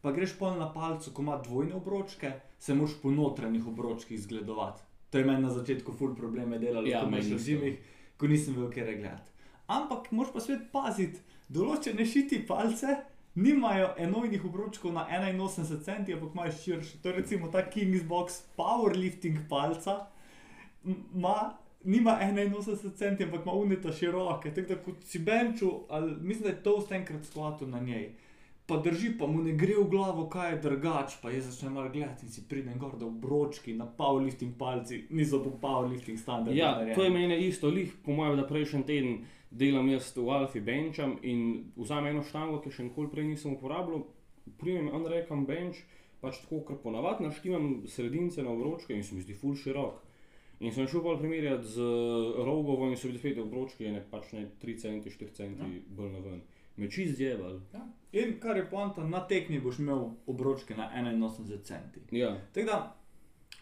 pa 0.00 0.12
greš 0.12 0.38
pol 0.38 0.54
na 0.56 0.70
palcu, 0.72 1.10
ko 1.10 1.22
ima 1.22 1.36
dvojne 1.42 1.74
obročke, 1.74 2.30
se 2.58 2.74
moraš 2.74 2.94
po 3.02 3.10
notranjih 3.10 3.66
obročkih 3.66 4.22
zgledovati. 4.22 4.82
To 5.10 5.18
je 5.18 5.24
meni 5.24 5.42
na 5.42 5.50
začetku 5.50 5.92
ful 5.92 6.14
probleme 6.14 6.58
delalo, 6.58 6.86
Ja, 6.86 7.00
ko 7.00 7.10
meni 7.10 7.26
imaš 7.26 7.26
v 7.26 7.34
isto. 7.34 7.44
zimih, 7.44 7.78
ko 8.16 8.26
nisem 8.26 8.54
bil 8.54 8.70
kjer 8.70 8.94
gledati. 8.96 9.30
Ampak 9.66 10.10
moraš 10.12 10.32
pa 10.32 10.40
svet 10.40 10.66
paziti, 10.72 11.20
določene 11.48 12.06
šiti 12.06 12.42
palce 12.46 12.96
nimajo 13.36 13.90
enojnih 13.98 14.44
obročkov 14.44 14.92
na 14.92 15.04
81 15.10 15.82
cm, 15.84 16.12
ampak 16.14 16.34
imajo 16.34 16.52
širše. 16.52 17.02
To 17.02 17.08
je 17.08 17.16
recimo 17.16 17.48
ta 17.52 17.64
Kingsbox 17.70 18.40
powerlifting 18.56 19.42
palca, 19.48 20.06
m- 20.84 21.02
ima 21.14 21.54
nima 21.84 22.18
81 22.22 22.94
cm, 22.96 23.22
ampak 23.24 23.42
ima 23.42 23.52
unita 23.52 23.92
široke. 23.92 24.54
Tako 24.54 24.68
da 24.74 24.82
kot 24.82 25.04
si 25.04 25.18
benču, 25.18 25.70
ali 25.88 26.16
mislim, 26.20 26.42
da 26.42 26.48
je 26.48 26.62
to 26.62 26.76
vse 26.78 26.94
enkrat 26.94 27.24
skvato 27.24 27.66
na 27.66 27.80
njej. 27.80 28.14
Pa 28.66 28.76
drži, 28.82 29.12
pa 29.18 29.26
mu 29.30 29.42
ne 29.42 29.52
gre 29.54 29.76
v 29.78 29.84
glavo, 29.90 30.24
kaj 30.26 30.50
je 30.52 30.56
drugač, 30.64 31.12
pa 31.22 31.30
jaz 31.30 31.44
začnem 31.46 31.76
malo 31.78 31.90
gledati 31.94 32.26
in 32.26 32.32
si 32.34 32.42
pridem 32.48 32.78
gor, 32.78 32.96
da 32.98 33.06
obročki 33.06 33.74
na 33.78 33.86
powerlifting 33.86 34.56
palci 34.58 35.04
niso 35.10 35.38
po 35.44 35.52
powerlifting 35.62 36.18
standardu. 36.18 36.58
Ja, 36.58 36.72
narejeni. 36.72 36.94
to 36.94 37.04
je 37.04 37.10
meni 37.10 37.36
isto, 37.46 37.68
lih, 37.70 37.92
po 38.04 38.12
mojem, 38.12 38.36
da 38.36 38.46
prejšnji 38.46 38.82
teden 38.88 39.20
delam 39.50 39.88
jaz 39.88 40.10
v 40.16 40.26
Alfi 40.34 40.60
benčam 40.60 41.14
in 41.22 41.44
vzamem 41.76 42.16
eno 42.16 42.24
štango, 42.26 42.58
ki 42.60 42.70
še 42.74 42.88
nikoli 42.88 43.12
prej 43.12 43.28
nisem 43.28 43.54
uporabljal, 43.54 44.02
primem 44.58 44.90
unrekam 44.94 45.46
bench, 45.46 45.84
pač 46.20 46.42
tako, 46.42 46.64
kot 46.66 46.82
ponavadi 46.82 47.22
naštimam 47.24 47.84
sredince 47.86 48.42
na 48.42 48.50
obročke 48.50 48.94
in 48.98 49.04
se 49.06 49.14
mi 49.14 49.22
zdi 49.22 49.34
full 49.34 49.54
širok. 49.54 50.02
In 50.60 50.72
sem 50.72 50.88
šel 50.88 51.02
bolj 51.04 51.18
primerjati 51.20 51.68
z 51.68 51.86
rogovo 52.42 52.88
in 52.88 52.96
so 52.96 53.06
bili 53.06 53.18
spet 53.20 53.38
obročki, 53.38 53.90
ne 53.92 54.00
pač 54.10 54.32
ne 54.32 54.46
3 54.62 54.78
cm, 54.80 55.00
4 55.06 55.34
cm 55.36 55.54
Ja. 55.60 55.68
bolj 55.88 56.12
na 56.14 56.18
ven. 56.24 56.40
Me 56.76 56.90
čist 56.90 57.14
zjeval. 57.16 57.60
Ja. 57.72 57.84
In 58.16 58.38
kar 58.40 58.56
je 58.56 58.64
poanta, 58.70 59.04
na 59.04 59.20
tekmi 59.28 59.58
boš 59.60 59.78
imel 59.82 60.06
obročke 60.26 60.76
na 60.76 60.88
81 60.94 61.62
cm. 61.62 62.16
Ja, 62.16 62.36
Tako 62.54 62.66
da, 62.66 62.78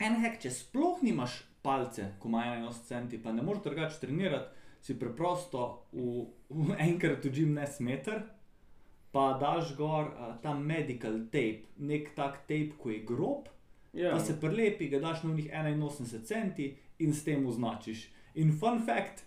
en 0.06 0.20
hek, 0.22 0.38
če 0.42 0.52
sploh 0.54 1.02
nimaš 1.02 1.40
palce, 1.64 2.12
ko 2.22 2.30
ima 2.30 2.44
81 2.68 3.10
cm, 3.10 3.22
pa 3.24 3.32
ne 3.32 3.42
moreš 3.42 3.64
drugače 3.64 4.00
trenirati, 4.04 4.62
si 4.84 4.98
preprosto 5.00 5.88
v, 5.92 6.26
v 6.50 6.76
enkrat 6.88 7.26
gym 7.26 7.54
ne 7.58 7.66
smeter, 7.66 8.22
pa 9.14 9.32
daš 9.40 9.74
gor 9.78 10.10
uh, 10.12 10.34
ta 10.42 10.54
medical 10.54 11.24
tape, 11.32 11.70
nek 11.78 12.12
tak 12.14 12.44
tape, 12.46 12.74
ko 12.78 12.90
je 12.90 13.02
grob, 13.06 13.50
ja. 13.92 14.12
pa 14.12 14.20
se 14.20 14.38
prelepi, 14.40 14.90
ga 14.92 15.00
daš 15.02 15.22
na 15.26 15.34
njih 15.34 15.50
81 15.50 16.26
cm 16.30 16.74
in 16.98 17.14
s 17.14 17.24
tem 17.24 17.46
označiš. 17.46 18.08
In 18.34 18.50
fun 18.58 18.82
fact, 18.86 19.24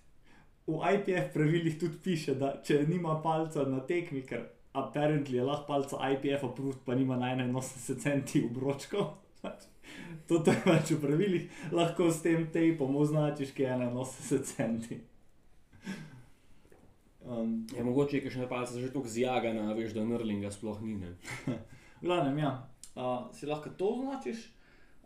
v 0.67 0.79
IPF 0.93 1.33
pravilih 1.33 1.79
tudi 1.79 1.99
piše, 2.03 2.35
da 2.35 2.57
če 2.63 2.83
nima 2.87 3.21
palca 3.23 3.63
na 3.67 3.79
tekmi, 3.87 4.21
ker 4.27 4.43
apparently 4.77 5.37
je 5.37 5.43
lahko 5.43 5.67
palca 5.67 5.97
IPF 6.11 6.43
approved, 6.43 6.79
pa 6.85 6.95
nima 6.95 7.17
na 7.17 7.33
81 7.35 8.25
cm 8.25 8.45
obročkov. 8.51 9.17
to 10.27 10.41
je 10.45 10.57
pač 10.65 10.91
v 10.91 11.01
pravilih, 11.01 11.43
lahko 11.71 12.11
s 12.11 12.21
tem 12.21 12.47
tejpom 12.51 12.95
označiš, 12.95 13.53
ki 13.55 13.63
je 13.63 13.77
81 13.77 14.43
centi. 14.43 14.99
Um, 17.27 17.65
Je 17.75 17.83
mogoče, 17.83 18.21
ker 18.23 18.31
še 18.31 18.39
ne 18.39 18.47
palce 18.47 18.79
že 18.79 18.91
tako 18.93 19.09
zjagana, 19.11 19.73
veš, 19.75 19.91
da 19.97 20.03
nrlinga 20.07 20.51
sploh 20.51 20.79
ni. 20.79 20.95
V 21.99 22.05
glavnem, 22.05 22.37
ja, 22.39 22.51
uh, 22.95 23.27
si 23.35 23.49
lahko 23.49 23.73
to 23.75 23.97
označiš. 23.97 24.45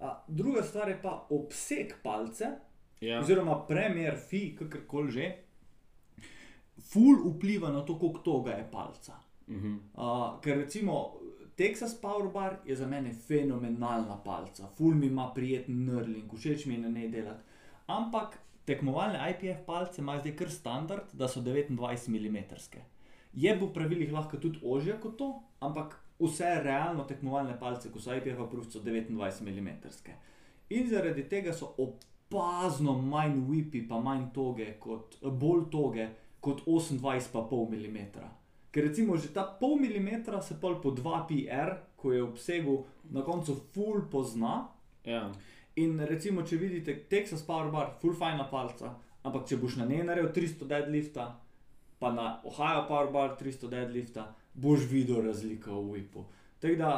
Uh, 0.01 0.17
druga 0.27 0.61
stvar 0.65 0.89
je 0.91 0.99
pa 1.01 1.15
obseg 1.33 1.95
palce, 2.03 2.51
Ja. 3.01 3.17
oziroma 3.23 3.55
premjer, 3.65 4.13
fi, 4.29 4.51
kakorkoli 4.53 5.11
že. 5.11 5.27
Ful 6.91 7.17
vpliva 7.33 7.71
na 7.73 7.81
to, 7.81 7.95
koliko 7.97 8.21
toga 8.21 8.51
je 8.59 8.67
palca. 8.71 9.17
Mhm. 9.51 9.79
Uh, 9.93 10.39
ker 10.41 10.57
recimo 10.57 11.21
Texas 11.55 12.01
Powerbar 12.01 12.55
je 12.65 12.75
za 12.75 12.87
mene 12.87 13.13
fenomenalna 13.13 14.17
palca, 14.23 14.67
ful 14.77 14.95
mi 14.95 15.07
ima 15.07 15.31
prijeten 15.35 15.85
nrling, 15.85 16.31
všeč 16.33 16.65
mi 16.65 16.73
je 16.73 16.79
na 16.79 16.89
njej 16.89 17.09
delati. 17.09 17.43
Ampak 17.87 18.39
tekmovalne 18.65 19.19
IPF 19.31 19.65
palce 19.65 20.01
imajo 20.01 20.19
zdaj 20.19 20.35
kar 20.35 20.51
standard, 20.51 21.03
da 21.13 21.27
so 21.27 21.41
29 21.41 22.09
mm. 22.09 22.37
Je 23.33 23.55
v 23.55 23.73
pravilih 23.73 24.13
lahko 24.13 24.37
tudi 24.37 24.59
ožje 24.63 24.97
kot 25.01 25.17
to, 25.17 25.43
ampak 25.59 25.99
vse 26.19 26.55
realno 26.63 27.03
tekmovalne 27.03 27.59
palce, 27.59 27.91
ko 27.91 27.99
so 27.99 28.15
IPF 28.15 28.39
approved, 28.39 28.71
so 28.71 28.79
29 28.79 29.41
mm. 29.41 29.69
In 30.69 30.89
zaradi 30.89 31.29
tega 31.29 31.53
so 31.53 31.75
opazno 31.77 32.97
manj 33.01 33.37
whipi, 33.49 33.87
pa 33.87 33.99
manj 33.99 34.31
toge, 34.33 34.73
kot, 34.79 35.17
bolj 35.21 35.69
toge 35.71 36.09
kot 36.39 36.65
28,5 36.65 37.69
mm. 37.69 38.05
Ker 38.71 38.87
recimo 38.87 39.17
že 39.19 39.33
ta 39.35 39.43
pol 39.43 39.75
milimetra 39.79 40.41
se 40.41 40.55
pol 40.55 40.79
po 40.79 40.91
2 40.95 41.27
PR, 41.27 41.75
ko 41.99 42.13
je 42.15 42.23
v 42.23 42.29
obsegu, 42.31 42.75
na 43.11 43.21
koncu 43.21 43.55
full 43.75 44.07
pozna. 44.07 44.71
Ja. 45.03 45.27
In 45.75 45.99
recimo, 45.99 46.43
če 46.43 46.59
vidite 46.59 46.95
Texas 47.07 47.43
Powerbar, 47.47 47.95
full 48.01 48.15
fajna 48.15 48.47
palca, 48.51 48.95
ampak 49.23 49.47
če 49.47 49.59
boš 49.59 49.77
na 49.79 49.87
njej 49.87 50.03
naredil 50.07 50.31
300 50.35 50.67
deadlifta, 50.67 51.27
pa 51.99 52.11
na 52.11 52.41
Ohio 52.43 52.83
Powerbar 52.89 53.37
300 53.39 53.69
deadlifta, 53.71 54.25
boš 54.53 54.87
videl 54.91 55.23
razliko 55.27 55.79
v 55.79 55.95
whipu. 55.95 56.25
Tako 56.59 56.75
da 56.79 56.91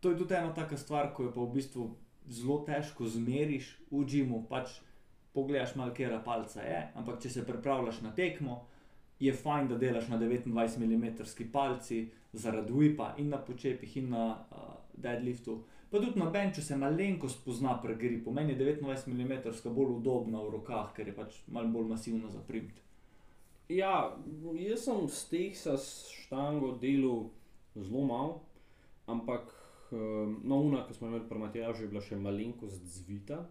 to 0.00 0.12
je 0.12 0.18
tudi 0.18 0.34
ena 0.34 0.52
taka 0.54 0.76
stvar, 0.76 1.12
ko 1.14 1.28
je 1.28 1.32
pa 1.32 1.40
v 1.40 1.52
bistvu 1.56 1.88
zelo 2.28 2.60
težko 2.66 3.08
zmeriš 3.08 3.72
v 3.90 4.04
džimu, 4.04 4.44
pač 4.48 4.80
pogledaš 5.32 5.74
malo, 5.76 5.94
kera 5.96 6.20
palca 6.24 6.62
je, 6.64 6.80
ampak 6.94 7.20
če 7.22 7.30
se 7.30 7.46
pripravljaš 7.46 8.00
na 8.04 8.12
tekmo, 8.14 8.66
je 9.20 9.32
fajn, 9.32 9.68
da 9.68 9.78
delaš 9.78 10.08
na 10.08 10.18
29 10.18 10.78
mm 10.78 11.06
palci 11.52 12.08
zaradi 12.32 12.72
whipa 12.72 13.14
in 13.18 13.28
na 13.28 13.38
počepih 13.38 13.96
in 13.96 14.10
na 14.10 14.24
uh, 14.50 14.58
deadliftu. 14.94 15.62
Pa 15.90 15.98
tudi 15.98 16.18
na 16.18 16.30
benču 16.30 16.62
se 16.62 16.76
malenkost 16.76 17.44
pozna 17.44 17.80
pri 17.82 17.94
gripu. 17.94 18.32
Meni 18.32 18.52
je 18.52 18.58
29 18.58 19.08
mm 19.08 19.74
bolj 19.74 19.96
udobna 19.96 20.42
v 20.42 20.50
rokah, 20.50 20.92
ker 20.94 21.08
je 21.08 21.14
pač 21.14 21.40
malo 21.48 21.68
bolj 21.68 21.88
masivna 21.88 22.30
za 22.30 22.40
primt. 22.48 22.80
ja, 23.68 24.16
jaz 24.54 24.84
sem 24.84 25.08
s 25.08 25.28
Texas 25.28 25.84
štango 26.10 26.72
delal 26.80 27.30
zelo 27.74 28.04
malo, 28.06 28.40
ampak 29.06 29.52
um, 29.90 30.40
no, 30.44 30.56
una, 30.56 30.86
ki 30.86 30.94
smo 30.94 31.08
imeli 31.08 31.28
pri 31.28 31.38
Matjažu, 31.38 31.84
je 31.84 31.88
bila 31.88 32.02
še 32.02 32.16
malenkost 32.16 32.82
zvita, 32.96 33.44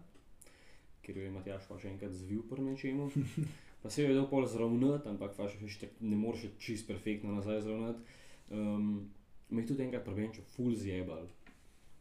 ker 1.04 1.16
jo 1.16 1.24
je 1.24 1.32
Matjaž 1.32 1.68
pa 1.68 1.78
še 1.80 1.92
enkrat 1.92 2.12
zvil 2.12 2.42
pri 2.48 2.68
nečemu. 2.72 3.10
Pa 3.82 3.90
se 3.90 4.02
je 4.02 4.14
dal 4.14 4.26
pol 4.28 4.46
zravnati, 4.46 5.08
ampak 5.08 5.36
pač, 5.36 5.56
tak 5.80 5.94
ne 6.00 6.16
moreš 6.16 6.50
čist 6.60 6.86
perfektno 6.86 7.32
nazaj 7.32 7.62
zravnati. 7.64 8.18
Um, 8.50 9.08
me 9.48 9.62
je 9.62 9.70
tudi 9.72 9.86
enkrat 9.86 10.04
prebenčil, 10.04 10.44
full 10.56 10.74
zjebal. 10.76 11.24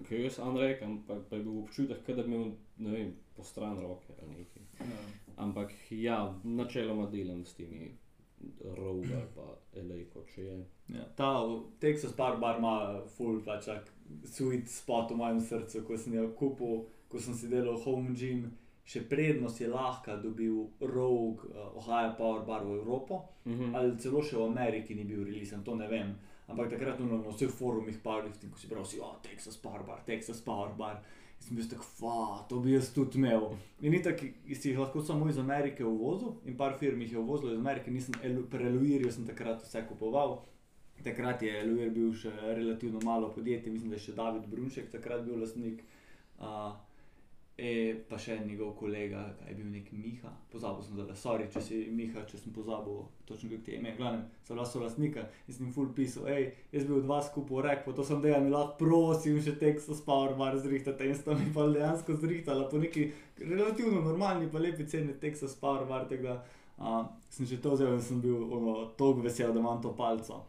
Ker 0.07 0.19
jaz 0.19 0.38
sem 0.39 0.57
rekel, 0.57 0.88
ampak 0.88 1.23
pa 1.30 1.36
je 1.36 1.43
bil 1.43 1.61
občutek, 1.63 2.03
da 2.07 2.23
bi 2.23 2.32
imel, 2.32 2.51
ne 2.84 2.91
vem, 2.91 3.15
po 3.36 3.43
stran 3.43 3.80
roke 3.80 4.13
ali 4.19 4.43
nekaj. 4.43 4.91
Ampak 5.38 5.73
ja, 5.91 6.19
načeloma 6.43 7.07
delam 7.11 7.45
s 7.45 7.55
temi 7.55 7.91
roga 8.77 9.19
ali 9.75 10.05
pa 10.05 10.13
kot 10.13 10.30
če 10.36 10.43
je. 10.43 10.57
Ja, 10.95 11.05
ta 11.15 11.32
Texas 11.80 12.15
Bar 12.15 12.39
Bar 12.39 12.59
ima 12.59 13.01
full 13.15 13.41
pač 13.45 13.67
sweet 14.25 14.69
spot 14.71 15.11
v 15.11 15.19
mojem 15.19 15.41
srcu, 15.43 15.84
ko 15.88 15.97
sem 15.97 16.15
jo 16.15 16.30
kupil, 16.39 16.86
ko 17.11 17.19
sem 17.19 17.36
si 17.36 17.51
delal 17.51 17.77
home 17.84 18.15
gym. 18.15 18.49
Še 18.89 19.03
prednost 19.03 19.59
je 19.59 19.67
lahko 19.67 20.15
dobil 20.17 20.55
Rogue, 20.81 21.45
uh, 21.45 21.77
Ohio 21.77 22.15
Power 22.17 22.41
Bar 22.43 22.63
v 22.63 22.73
Evropo, 22.73 23.19
Mhm. 23.45 23.75
ali 23.75 23.97
celo 23.97 24.21
še 24.21 24.35
v 24.35 24.47
Ameriki 24.47 24.95
ni 24.95 25.03
bil 25.03 25.23
releasen, 25.23 25.63
to 25.63 25.75
ne 25.75 25.87
vem. 25.87 26.15
Ampak 26.47 26.69
takrat 26.69 26.99
no, 26.99 27.05
na 27.19 27.29
vseh 27.29 27.47
forumih 27.49 27.99
powerlifting, 27.99 28.49
ko 28.49 28.57
si 28.57 28.67
bral, 28.67 28.83
si, 28.83 28.97
oh, 28.99 29.13
Texas 29.21 29.57
Power 29.57 29.83
Bar, 29.83 30.01
Texas 30.03 30.41
Power 30.41 30.73
Bar. 30.75 30.95
In 31.37 31.45
sem 31.45 31.55
bil 31.55 31.67
tako, 31.67 31.83
fa, 31.91 32.15
to 32.49 32.59
bi 32.59 32.71
jaz 32.71 32.89
tudi 32.89 33.15
imel. 33.15 33.45
In 33.79 33.91
ni 33.91 34.01
tako, 34.01 34.25
si 34.51 34.69
jih 34.69 34.79
lahko 34.79 35.01
samo 35.01 35.29
iz 35.29 35.37
Amerike 35.37 35.85
uvozil, 35.85 36.33
in 36.43 36.57
par 36.57 36.73
firm 36.73 36.99
jih 36.99 37.11
je 37.11 37.19
uvozilo 37.19 37.53
iz 37.53 37.59
Amerike, 37.59 37.91
nisem 37.91 38.13
elu- 38.23 38.43
pri 38.45 38.65
Eluirju 38.65 39.11
sem 39.11 39.25
takrat 39.25 39.61
vse 39.61 39.85
kupoval. 39.87 40.39
Takrat 41.01 41.41
je 41.41 41.53
Eluir 41.61 41.91
bil 41.91 42.11
še 42.13 42.31
relativno 42.51 42.99
malo 43.01 43.29
podjetje, 43.29 43.71
mislim, 43.71 43.89
da 43.89 43.95
je 43.95 44.01
še 44.01 44.15
David 44.15 44.47
Brunšek 44.47 44.91
takrat 44.91 45.23
bil 45.23 45.39
lastnik. 45.39 45.83
Uh, 46.39 46.73
E, 47.60 47.72
pa 48.07 48.16
še 48.16 48.38
njegov 48.45 48.70
kolega, 48.80 49.20
kaj 49.36 49.49
je 49.51 49.55
bil 49.57 49.66
nek 49.68 49.88
Miha, 49.91 50.30
pozabil 50.51 50.86
sem 50.86 50.95
zdaj, 50.95 51.16
sorry, 51.20 51.47
če 51.51 51.64
si 51.64 51.80
Miha, 51.91 52.22
če 52.30 52.38
sem 52.39 52.53
pozabil 52.55 53.01
točno 53.28 53.49
kako 53.51 53.66
ti 53.66 53.74
ime, 53.76 53.91
glavnem, 53.97 54.22
so 54.47 54.53
bila 54.53 54.68
solastnika 54.70 55.26
in 55.43 55.55
sem 55.57 55.66
jim 55.66 55.74
full 55.76 55.89
pisal, 55.97 56.30
hej, 56.32 56.45
jaz 56.72 56.86
bi 56.88 56.95
od 56.95 57.10
vas 57.10 57.28
kupil 57.34 57.60
rek, 57.66 57.82
pa 57.84 57.95
to 57.97 58.05
sem 58.07 58.22
dejal, 58.24 58.45
mi 58.45 58.53
lahko 58.53 58.78
prosim 58.80 59.41
še 59.43 59.57
Texas 59.60 59.99
Power 60.05 60.38
Bar 60.39 60.55
zrihtate 60.64 61.10
in 61.10 61.20
sta 61.20 61.36
mi 61.36 61.49
pa 61.55 61.68
dejansko 61.74 62.16
zrihtala 62.22 62.70
po 62.72 62.80
neki 62.80 63.10
relativno 63.41 64.05
normalni 64.07 64.47
pa 64.53 64.64
lepi 64.64 64.88
ceni 64.88 65.18
Texas 65.20 65.57
Power 65.60 65.84
Bar, 65.89 66.07
tako 66.07 66.30
da 66.30 66.39
uh, 66.80 67.03
sem 67.28 67.49
že 67.49 67.60
to 67.60 67.76
vzel 67.76 67.97
in 67.97 68.01
sem 68.07 68.24
bil 68.24 68.39
ono, 68.47 68.78
toliko 68.95 69.28
vesel, 69.28 69.51
da 69.51 69.60
imam 69.60 69.84
to 69.84 69.91
palco. 69.99 70.45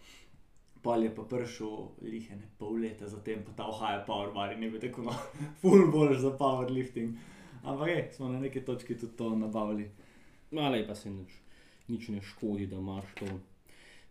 Pol 0.82 1.04
je 1.04 1.10
pa 1.14 1.24
prišel 1.28 1.88
lihene 2.02 2.48
pol 2.58 2.78
leta 2.80 3.08
zatem, 3.08 3.42
pa 3.44 3.52
ta 3.56 3.68
Ohio 3.68 4.00
Power 4.06 4.32
Bar 4.32 4.54
in 4.54 4.62
je 4.62 4.70
bil 4.70 4.80
tako 4.80 5.02
no, 5.02 5.14
full 5.60 5.90
boljš 5.92 6.22
za 6.24 6.30
powerlifting. 6.38 7.16
Ampak 7.62 7.88
je, 7.88 8.08
smo 8.16 8.28
na 8.28 8.40
neki 8.40 8.64
točki 8.64 8.98
tudi 8.98 9.16
to 9.16 9.34
nabavili. 9.36 9.90
Malej 10.50 10.86
pa 10.86 10.94
se 10.94 11.10
nič, 11.10 11.34
nič 11.88 12.08
ne 12.08 12.22
škodi, 12.22 12.66
da 12.66 12.76
imaš 12.76 13.04
to. 13.18 13.26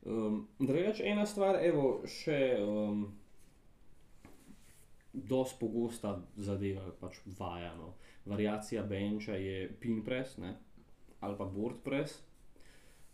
Um, 0.06 0.48
Drugače, 0.60 1.04
ena 1.04 1.26
stvar, 1.26 1.58
evo, 1.66 2.04
še 2.08 2.38
um, 2.62 3.08
dosti 5.14 5.58
pogosta 5.60 6.14
zadeva, 6.38 6.86
pač 7.02 7.20
vajano. 7.40 7.96
Variacija 8.30 8.84
benča 8.84 9.36
je 9.36 9.68
pin 9.82 10.04
press 10.06 10.38
ne? 10.38 10.56
ali 11.20 11.36
pa 11.38 11.46
board 11.46 11.82
press. 11.84 12.22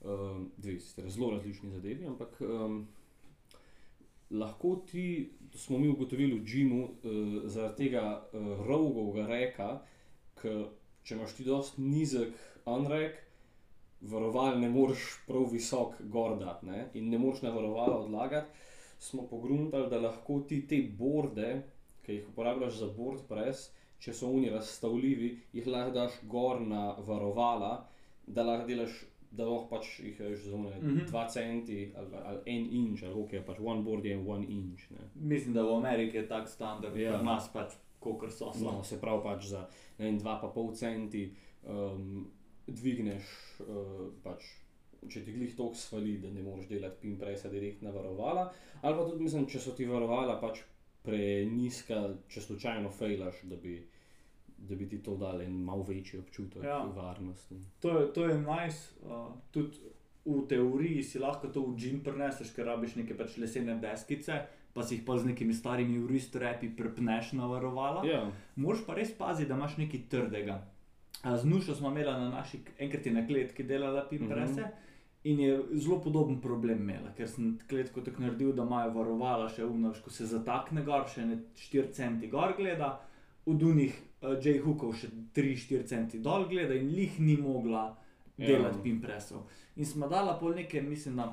Um, 0.06 0.52
dve 0.58 0.80
sicer 0.80 1.10
zelo 1.10 1.32
različni 1.32 1.72
zadevi, 1.72 2.06
ampak 2.06 2.38
um, 2.42 2.88
lahko 4.32 4.76
ti, 4.92 5.34
smo 5.56 5.78
mi 5.78 5.90
ugotovili 5.90 6.40
v 6.40 6.46
Džimu, 6.46 6.82
uh, 6.84 7.46
zaradi 7.50 7.86
tega 7.86 8.06
uh, 8.22 8.48
rogovega 8.68 9.28
reka, 9.28 9.70
ki 10.42 10.56
če 11.06 11.16
imaš 11.16 11.36
ti 11.38 11.46
dosti 11.46 11.82
nizek 11.82 12.34
unrek, 12.66 13.22
varoval 14.02 14.60
ne 14.60 14.70
moreš 14.70 15.06
prav 15.28 15.48
visok 15.52 16.02
gor 16.12 16.38
dati 16.40 16.66
ne? 16.66 16.88
in 16.94 17.10
ne 17.10 17.18
moreš 17.18 17.42
na 17.46 17.54
varovala 17.54 18.00
odlagati, 18.04 18.52
smo 19.00 19.28
pogruntali, 19.28 19.90
da 19.90 20.00
lahko 20.00 20.40
ti 20.50 20.62
te 20.68 20.82
borde, 20.98 21.62
ki 22.06 22.20
jih 22.20 22.30
uporabljaš 22.30 22.80
za 22.80 22.90
board 22.98 23.26
press, 23.30 23.70
če 24.00 24.14
so 24.14 24.30
oni 24.30 24.50
razstavljivi, 24.54 25.32
jih 25.54 25.68
lahko 25.68 25.94
daš 25.96 26.18
gor 26.30 26.62
na 26.62 26.92
varovala, 27.08 27.74
da 28.28 28.46
lahko 28.46 28.68
delaš. 28.70 29.04
Da 29.36 29.44
lahko 29.44 29.68
pač 29.70 30.00
jih 30.00 30.20
veš, 30.20 30.46
za 30.46 30.58
Mhm. 30.58 31.06
2 31.06 31.28
centi 31.30 31.92
ali, 31.96 32.08
ali 32.24 32.40
1 32.46 32.70
inč, 32.72 33.04
ali 33.04 33.14
ok, 33.16 33.34
pač 33.46 33.58
one 33.60 33.82
board 33.82 34.06
je 34.06 34.18
1 34.18 34.46
inč. 34.50 34.90
Ne. 34.90 35.10
Mislim, 35.16 35.54
da 35.54 35.64
v 35.64 35.76
Ameriki 35.76 36.18
je 36.18 36.28
tak 36.28 36.48
standard, 36.48 36.96
Ja. 36.96 37.18
pri 37.18 37.26
nas 37.26 37.50
pač 37.50 37.74
kokr 38.00 38.30
so. 38.30 38.52
No, 38.62 38.84
se 38.84 38.96
pravi, 38.98 39.24
pač 39.24 39.46
za 39.46 39.68
ne 40.00 40.06
vem, 40.06 40.20
2,5 40.20 40.76
centi 40.76 41.34
um, 41.64 42.28
dvigneš, 42.68 43.24
uh, 43.60 43.66
pač, 44.24 44.46
če 45.08 45.22
ti 45.22 45.34
glih 45.34 45.56
toliko 45.56 45.76
svali, 45.76 46.18
da 46.18 46.30
ne 46.30 46.42
moreš 46.42 46.68
delati 46.68 47.02
pin 47.02 47.18
presa 47.18 47.50
direkt 47.50 47.82
na 47.82 47.92
varovala. 47.92 48.48
Ali 48.82 48.96
pa 48.96 49.06
tudi, 49.06 49.24
mislim, 49.24 49.46
če 49.46 49.60
so 49.60 49.72
ti 49.72 49.86
varovala 49.86 50.40
pač 50.40 50.62
preniska, 51.04 52.00
če 52.28 52.42
slučajno 52.42 52.90
fejlaš, 52.90 53.44
da 53.44 53.56
bi, 53.56 53.76
da 54.58 54.76
bi 54.76 54.88
ti 54.90 54.98
to 55.04 55.16
dal 55.18 55.42
en 55.42 55.64
malo 55.64 55.84
večji 55.84 56.20
občutek 56.20 56.64
Ja. 56.64 56.84
varnosti. 56.96 57.56
To 57.80 58.00
je, 58.00 58.14
to 58.14 58.26
je 58.26 58.38
nice. 58.38 58.94
Uh, 59.04 59.28
tudi 59.52 59.78
v 60.26 60.48
teoriji 60.50 61.04
si 61.04 61.20
lahko 61.20 61.48
to 61.48 61.62
v 61.62 61.76
gym 61.78 62.00
preneseš, 62.04 62.54
ker 62.56 62.66
rabiš 62.66 62.96
neke 62.96 63.14
pač 63.18 63.38
lesene 63.38 63.76
deskice, 63.82 64.40
pa 64.74 64.84
si 64.84 64.96
jih 64.96 65.04
pa 65.06 65.18
z 65.18 65.26
nekimi 65.26 65.54
starimi 65.54 66.00
uristrepi 66.04 66.72
prepneš 66.76 67.34
na 67.34 67.48
varovala. 67.48 68.02
Ja, 68.06 68.32
Moraš 68.56 68.86
pa 68.88 68.94
res 68.98 69.14
paziti, 69.18 69.50
da 69.50 69.56
imaš 69.56 69.78
nekaj 69.78 70.02
trdega. 70.10 70.64
Z 71.24 71.46
nušo 71.46 71.76
smo 71.76 71.90
imeli 71.90 72.12
na 72.12 72.30
naši, 72.30 72.60
enkrat 72.80 73.06
je 73.06 73.14
na 73.14 73.28
kletki 73.28 73.64
delala 73.64 74.08
pimprese. 74.10 74.62
Mm 74.62 74.66
-hmm. 74.66 74.84
In 75.26 75.40
je 75.40 75.62
zelo 75.74 76.02
podoben 76.02 76.42
problem 76.42 76.82
imela, 76.82 77.12
ker 77.18 77.28
sem 77.28 77.58
kletko 77.70 78.02
tako 78.02 78.22
naredil, 78.22 78.52
da 78.54 78.64
imajo 78.64 78.92
varovala 78.94 79.50
še 79.50 79.66
umnož, 79.66 80.02
ko 80.02 80.10
se 80.10 80.26
zatakne 80.26 80.84
gor, 80.86 81.08
še 81.10 81.26
ne 81.26 81.38
4 81.56 81.92
centi 81.92 82.28
gor 82.28 82.54
gleda, 82.58 83.00
od 83.46 83.64
unih 83.64 83.94
uh, 84.22 84.38
J-hookov 84.40 84.94
še 84.96 85.08
3-4 85.34 85.84
centi 85.86 86.20
dol 86.20 86.46
gleda 86.46 86.74
in 86.76 86.90
lih 86.90 87.20
ni 87.20 87.38
mogla 87.38 87.96
Ja. 88.38 88.48
delati 88.48 88.82
pin 88.84 88.98
presov. 89.00 89.46
In 89.76 89.86
smo 89.86 90.08
dala 90.08 90.34
pol 90.36 90.54
nekaj, 90.54 90.82
mislim, 90.84 91.16
na 91.16 91.30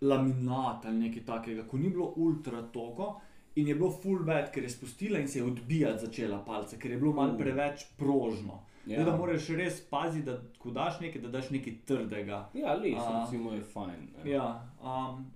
laminat 0.00 0.84
ali 0.84 0.98
nekaj 0.98 1.24
takega, 1.24 1.62
ko 1.64 1.78
ni 1.78 1.90
bilo 1.90 2.12
ultra 2.16 2.62
togo. 2.64 3.20
In 3.54 3.68
je 3.68 3.74
bilo 3.74 3.90
full 3.92 4.18
bad, 4.20 4.50
ker 4.52 4.62
je 4.62 4.70
spustila 4.70 5.18
in 5.18 5.28
se 5.28 5.38
je 5.38 5.44
odbijati 5.44 6.00
začela 6.00 6.38
palce, 6.40 6.78
ker 6.78 6.90
je 6.90 6.98
bilo 6.98 7.12
malo 7.12 7.32
Uh. 7.32 7.38
preveč 7.38 7.86
prožno. 7.96 8.58
Ja. 8.86 8.98
Ja. 8.98 9.04
Da 9.04 9.16
moraš 9.16 9.48
res 9.48 9.80
paziti, 9.82 10.24
da 10.24 10.34
ko 10.58 10.70
daš 10.70 11.00
nekaj, 11.00 11.22
da 11.22 11.28
daš 11.30 11.50
nekaj 11.50 11.72
trdega. 11.84 12.48
Ja, 12.54 12.74
les, 12.74 12.98
A. 12.98 13.20
recimo, 13.20 13.52
je 13.52 13.62
fajn. 13.62 13.94
ne. 14.16 14.30
Ja, 14.30 14.44
um, 14.78 15.22
eh, 15.22 15.35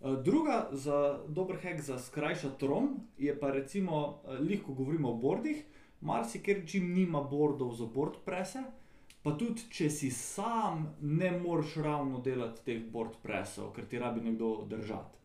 druga 0.00 0.68
za 0.72 1.18
dober 1.28 1.56
hack 1.62 1.80
za 1.80 1.98
skrajšati 1.98 2.66
rom 2.66 3.00
je 3.18 3.40
pa 3.40 3.50
recimo, 3.50 4.22
eh, 4.24 4.32
lih, 4.32 4.62
ko 4.62 4.72
govorimo 4.72 5.10
o 5.10 5.16
bordih, 5.16 5.64
marsikjer 6.00 6.62
čim 6.66 6.92
nima 6.94 7.22
bordov 7.22 7.72
za 7.74 7.86
board 7.86 8.14
prese, 8.24 8.62
pa 9.22 9.34
tudi 9.38 9.62
če 9.70 9.90
si 9.90 10.10
sam, 10.10 10.96
ne 11.00 11.32
moreš 11.40 11.74
ravno 11.74 12.20
delati 12.20 12.64
teh 12.64 12.84
board 12.92 13.18
presov, 13.22 13.72
ker 13.74 13.84
ti 13.84 13.98
rabi 13.98 14.20
nekdo 14.20 14.66
držati. 14.70 15.18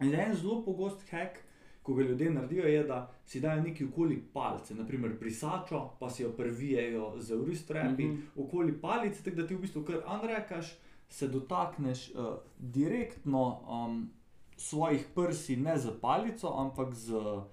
In 0.00 0.14
en 0.14 0.34
zelo 0.34 0.62
pogost 0.64 1.02
hack, 1.10 1.42
ko 1.82 1.94
ga 1.94 2.02
ljudje 2.02 2.30
naredijo, 2.30 2.64
je, 2.66 2.82
da 2.84 3.12
si 3.26 3.40
dajo 3.40 3.62
nekaj 3.62 3.86
okoli 3.86 4.16
palce, 4.32 4.74
naprimer 4.74 5.12
brisačo, 5.20 5.96
pa 6.00 6.10
si 6.10 6.22
jo 6.22 6.32
previjajo 6.32 7.14
z 7.18 7.34
uristrepi, 7.34 8.04
mm. 8.04 8.16
-hmm. 8.16 8.44
okoli 8.44 8.80
palice, 8.80 9.22
tako 9.22 9.36
da 9.36 9.46
ti 9.46 9.54
v 9.54 9.60
bistvu 9.60 9.84
kar 9.84 10.02
anrekaš, 10.06 10.78
se 11.08 11.28
dotakneš 11.28 12.10
uh, 12.10 12.24
direktno 12.58 13.60
um, 13.60 14.10
svojih 14.56 15.06
prsi, 15.14 15.56
ne 15.56 15.78
z 15.78 15.90
palico, 16.00 16.54
ampak 16.58 16.94
z, 16.94 17.14
uh, 17.14 17.48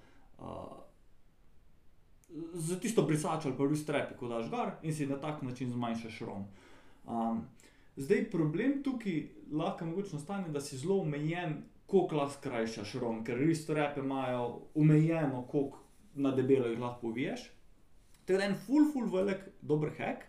z 2.53 2.79
tisto 2.79 3.01
brisačo 3.01 3.47
ali 3.47 3.57
pa 3.57 3.63
uristrepi, 3.63 4.17
ko 4.19 4.27
daš 4.27 4.49
gor 4.49 4.71
in 4.81 4.93
si 4.93 5.05
na 5.05 5.19
tak 5.19 5.41
način 5.41 5.71
zmanjšaš 5.71 6.19
rom. 6.19 6.45
Um, 7.07 7.43
zdaj 7.95 8.29
problem 8.31 8.83
tukaj 8.83 9.29
lahko 9.51 9.85
mogoče 9.85 10.15
nastane, 10.15 10.49
da 10.49 10.61
si 10.61 10.77
zelo 10.77 11.01
omejen, 11.01 11.63
koliko 11.87 12.15
lahko 12.15 12.39
skrajšaš 12.39 12.95
rom, 13.01 13.23
ker 13.23 13.37
uristrepe 13.37 13.99
imajo 13.99 14.61
omejeno, 14.75 15.45
koliko 15.47 15.79
na 16.15 16.31
debelo 16.31 16.67
jih 16.67 16.79
lahko 16.79 17.01
poviješ. 17.01 17.51
To 18.25 18.33
je 18.33 18.45
en 18.45 18.55
full, 18.55 18.91
full 18.93 19.11
velik, 19.11 19.39
dober 19.61 19.91
hack. 19.97 20.23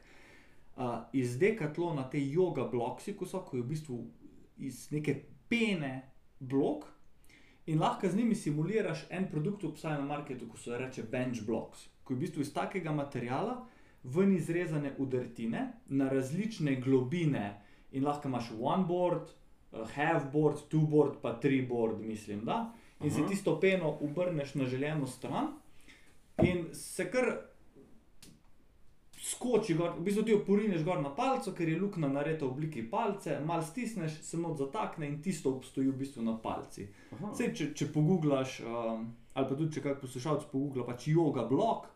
Uh, 0.74 1.04
iz 1.12 1.36
dekatlona 1.38 2.08
te 2.10 2.18
yoga 2.18 2.64
bloksi, 2.70 3.12
ko 3.14 3.26
so, 3.26 3.44
ko 3.46 3.56
je 3.56 3.62
v 3.62 3.68
bistvu 3.68 3.98
iz 4.66 4.88
neke 4.90 5.14
pene 5.48 5.92
blok 6.40 6.88
in 7.70 7.78
lahko 7.78 8.08
z 8.10 8.18
njimi 8.18 8.34
simuliraš 8.34 9.04
en 9.10 9.28
produkt, 9.30 9.64
obstaja 9.64 10.00
na 10.00 10.04
marketu, 10.04 10.48
ko 10.50 10.58
se 10.58 10.78
reče 10.78 11.04
bench 11.12 11.44
blocks, 11.46 11.86
ko 12.02 12.12
je 12.12 12.16
v 12.16 12.24
bistvu 12.26 12.42
iz 12.42 12.50
takega 12.52 12.92
materiala 12.92 13.60
ven 14.02 14.34
izrezane 14.34 14.96
udrtine 14.98 15.62
na 15.86 16.08
različne 16.10 16.80
globine 16.80 17.60
in 17.92 18.04
lahko 18.04 18.28
imaš 18.28 18.50
one 18.60 18.84
board, 18.84 19.30
uh, 19.72 19.86
half 19.94 20.26
board, 20.32 20.66
two 20.68 20.86
board, 20.90 21.20
pa 21.22 21.38
three 21.40 21.62
board, 21.62 22.00
mislim, 22.00 22.44
da. 22.44 22.72
In 23.00 23.10
si 23.10 23.20
Aha. 23.20 23.28
tisto 23.28 23.60
peno 23.60 23.98
obrneš 24.00 24.54
na 24.54 24.64
željeno 24.64 25.06
stran 25.06 25.54
in 26.42 26.74
se 26.74 27.10
kar 27.10 27.53
skoči 29.24 29.74
gor, 29.74 29.94
v 29.96 30.04
bistvu 30.04 30.22
ti 30.22 30.34
jo 30.34 30.42
porineš 30.44 30.82
gor 30.84 30.98
na 31.00 31.08
palco, 31.16 31.52
ker 31.56 31.68
je 31.68 31.78
luknja 31.80 32.10
narejena 32.12 32.44
v 32.44 32.50
obliki 32.50 32.82
palce, 32.90 33.38
mal 33.40 33.62
stisneš, 33.64 34.18
se 34.20 34.36
not 34.36 34.58
zatakne 34.58 35.08
in 35.08 35.22
tisto 35.22 35.54
obstoji 35.54 35.88
v 35.88 35.96
bistvu 35.96 36.22
na 36.22 36.36
palci. 36.36 36.88
Sej, 37.32 37.54
če, 37.56 37.70
če 37.74 37.88
pogooglaš, 37.94 38.58
um, 38.60 39.06
ali 39.34 39.48
pa 39.48 39.56
tudi 39.56 39.72
če 39.72 39.80
kak 39.80 40.00
poslušalec 40.02 40.44
pogoogla, 40.52 40.84
pač 40.84 41.08
yoga 41.08 41.46
blok, 41.48 41.88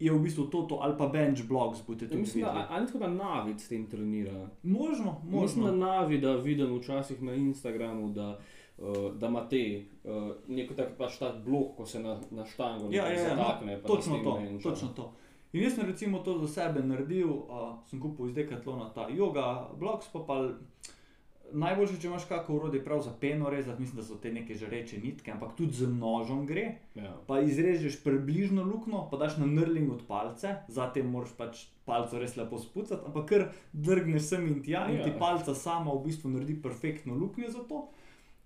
je 0.00 0.12
v 0.12 0.20
bistvu 0.20 0.46
to, 0.52 0.62
to 0.68 0.78
ali 0.84 0.96
pa 0.96 1.06
bench 1.08 1.44
blocks, 1.48 1.80
Ja, 1.80 2.18
mislim, 2.18 2.44
da, 2.44 2.50
videli. 2.52 2.66
ali 2.70 2.86
tako 2.86 2.98
da 2.98 3.08
Navid 3.08 3.60
s 3.60 3.68
tem 3.68 3.86
trenira. 3.86 4.48
Možno, 4.62 5.20
Mislim, 5.24 5.64
da 5.64 5.72
možno. 5.72 5.86
Navi, 5.86 6.18
da 6.18 6.34
vidim 6.36 6.74
včasih 6.78 7.22
na 7.22 7.34
Instagramu, 7.34 8.10
da, 8.12 8.38
uh, 8.78 9.14
da 9.14 9.26
ima 9.26 9.48
te 9.48 9.84
uh, 10.04 10.32
neko 10.48 10.74
tak, 10.74 10.96
pač 10.98 11.18
tak 11.18 11.44
blok, 11.44 11.76
ko 11.76 11.86
se 11.86 12.00
na, 12.00 12.16
na 12.30 12.44
štango 12.44 12.88
Ja, 12.92 13.06
ja, 13.08 13.20
ja, 13.20 13.36
zatakne. 13.36 13.76
no, 13.76 13.82
točno 13.88 14.20
s 14.20 14.24
tem 14.24 14.58
to, 14.60 14.70
točno 14.70 14.88
to. 14.88 15.12
In 15.52 15.62
jaz 15.62 15.74
sem 15.74 15.86
recimo 15.86 16.18
to 16.18 16.38
za 16.38 16.48
sebe 16.48 16.82
naredil, 16.82 17.28
uh, 17.30 17.78
sem 17.90 18.00
kupil 18.00 18.28
iz 18.28 18.34
Decathlona 18.34 18.90
ta 18.94 19.08
yoga 19.08 19.68
blocks, 19.78 20.08
pa 20.12 20.20
pa 20.26 20.40
najboljše, 21.52 22.00
če 22.00 22.08
imaš 22.08 22.24
kakšno 22.28 22.56
urodje 22.56 22.80
prav 22.84 23.00
za 23.04 23.12
peno 23.20 23.50
rezati, 23.50 23.80
mislim, 23.80 24.00
da 24.00 24.04
so 24.06 24.16
te 24.22 24.32
neke 24.32 24.54
žareče 24.58 24.98
nitke, 24.98 25.30
ampak 25.30 25.54
tudi 25.56 25.78
z 25.78 25.88
nožem 25.88 26.46
gre. 26.46 26.64
Ja. 26.94 27.12
pa 27.26 27.40
izrežeš 27.40 28.00
približno 28.04 28.64
luknjo, 28.64 29.06
pa 29.10 29.16
daš 29.16 29.36
na 29.36 29.46
nrling 29.46 29.92
od 29.92 30.02
palce, 30.08 30.56
zatem 30.68 31.10
moraš 31.10 31.36
pač 31.38 31.66
palco 31.84 32.18
res 32.18 32.36
lepo 32.36 32.58
spucati, 32.58 33.04
ampak 33.06 33.28
kar 33.28 33.46
drgneš 33.72 34.22
sem 34.32 34.46
in 34.46 34.62
tja 34.62 34.86
in 34.90 34.98
Ja. 34.98 35.04
ti 35.04 35.12
palca 35.18 35.54
sama 35.54 35.94
v 35.94 36.04
bistvu 36.08 36.30
naredi 36.30 36.58
perfektno 36.62 37.14
luknjo 37.14 37.50
za 37.50 37.62
to. 37.68 37.88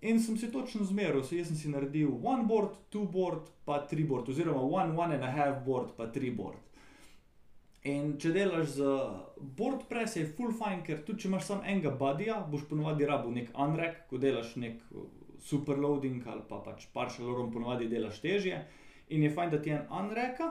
In 0.00 0.20
sem 0.20 0.36
si 0.36 0.48
točno 0.52 0.84
zmeril, 0.84 1.22
so 1.22 1.34
jaz 1.36 1.48
sem 1.48 1.56
si 1.56 1.68
naredil 1.68 2.08
one 2.22 2.44
board, 2.48 2.76
two 2.90 3.04
board, 3.04 3.48
pa 3.64 3.86
three 3.86 4.04
board, 4.04 4.28
oziroma 4.28 4.60
one, 4.60 4.96
one 4.96 5.14
and 5.14 5.24
a 5.24 5.30
half 5.30 5.64
board, 5.64 5.92
pa 5.96 6.06
three 6.12 6.30
board. 6.30 6.56
In 7.84 8.18
če 8.20 8.32
delaš 8.34 8.74
z 8.76 8.88
board 9.56 9.86
press, 9.88 10.16
je 10.16 10.26
full 10.28 10.52
fine, 10.52 10.82
ker 10.84 10.98
tudi 11.00 11.22
če 11.22 11.28
imaš 11.30 11.46
samo 11.46 11.62
enega 11.64 11.90
budija, 11.96 12.34
boš 12.46 12.66
ponovadi 12.68 13.06
rabil 13.08 13.32
nek 13.32 13.54
unrack, 13.56 14.02
ko 14.10 14.18
delaš 14.20 14.50
nek 14.60 14.82
uh, 14.92 15.06
superloading 15.40 16.26
ali 16.28 16.42
pa 16.48 16.58
pač 16.60 16.84
partial 16.92 17.30
rom, 17.32 17.48
ponovadi 17.50 17.88
delaš 17.88 18.20
težje. 18.20 18.58
In 19.08 19.22
je 19.24 19.30
fajn, 19.32 19.50
da 19.50 19.58
ti 19.58 19.70
je 19.70 19.78
en 19.78 19.88
unreka, 19.90 20.50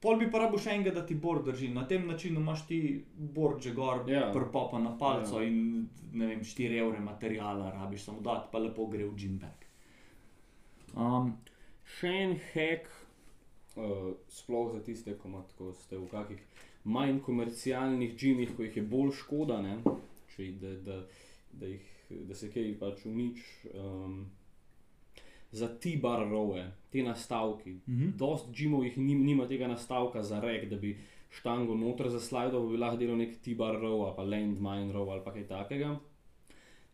pol 0.00 0.16
bi 0.16 0.30
pa 0.30 0.38
rabo 0.38 0.56
še 0.56 0.70
enega, 0.70 0.92
da 0.92 1.02
ti 1.02 1.14
board 1.16 1.48
drži. 1.48 1.72
Na 1.74 1.82
tem 1.84 2.06
načinu 2.06 2.38
imaš 2.40 2.62
ti 2.68 2.78
board 3.16 3.60
že 3.60 3.74
gor, 3.74 4.04
Ja. 4.06 4.30
prpopa 4.32 4.78
na 4.78 4.94
palco 4.96 5.40
Ja. 5.40 5.48
in 5.48 5.88
ne 6.12 6.26
vem, 6.26 6.40
4 6.42 6.78
evre 6.78 7.00
materijala 7.00 7.72
rabiš 7.72 8.04
samo 8.04 8.20
dati, 8.20 8.48
pa 8.52 8.58
lepo 8.58 8.86
gre 8.86 9.04
v 9.04 9.16
gym 9.16 9.38
bag. 9.42 9.66
Um, 10.94 11.34
Še 11.98 12.08
en 12.08 12.38
hack, 12.54 12.86
uh, 13.76 14.12
sploh 14.28 14.72
za 14.72 14.82
tiste, 14.84 15.16
ko, 15.18 15.28
ima, 15.28 15.42
ko 15.58 15.72
ste 15.72 15.98
v 15.98 16.08
kakih 16.10 16.40
manj 16.84 17.20
komercialnih 17.24 18.16
džimih, 18.16 18.56
ko 18.56 18.62
jih 18.66 18.76
je 18.76 18.82
bolj 18.82 19.12
škoda, 19.20 19.60
ne? 19.64 19.78
Če, 20.34 20.50
da, 20.60 20.72
da, 20.84 21.02
da, 21.52 21.66
jih, 21.66 21.90
da 22.28 22.34
se 22.34 22.50
kaj 22.52 22.72
pač 22.80 23.06
unič. 23.08 23.44
Um, 23.74 24.24
za 25.54 25.68
ti 25.78 25.96
bar 26.02 26.26
rowe, 26.26 26.64
te 26.90 27.02
nastavki. 27.02 27.76
Mhm. 27.86 28.16
Dost 28.18 28.50
džimov 28.52 28.84
jih 28.84 28.98
nim, 28.98 29.22
nima 29.24 29.46
tega 29.48 29.68
nastavka 29.70 30.22
za 30.22 30.40
rek, 30.40 30.68
da 30.70 30.76
bi 30.76 30.96
štango 31.30 31.74
noter 31.74 32.10
zaslidal, 32.10 32.66
bi 32.70 32.78
lahko 32.78 32.98
delal 32.98 33.18
nek 33.18 33.38
T-bar 33.42 33.78
row 33.82 34.04
ali 34.06 34.16
pa 34.16 34.22
landmine 34.22 34.92
row 34.94 35.10
ali 35.12 35.22
pa 35.24 35.32
kaj 35.34 35.46
takega. 35.50 35.94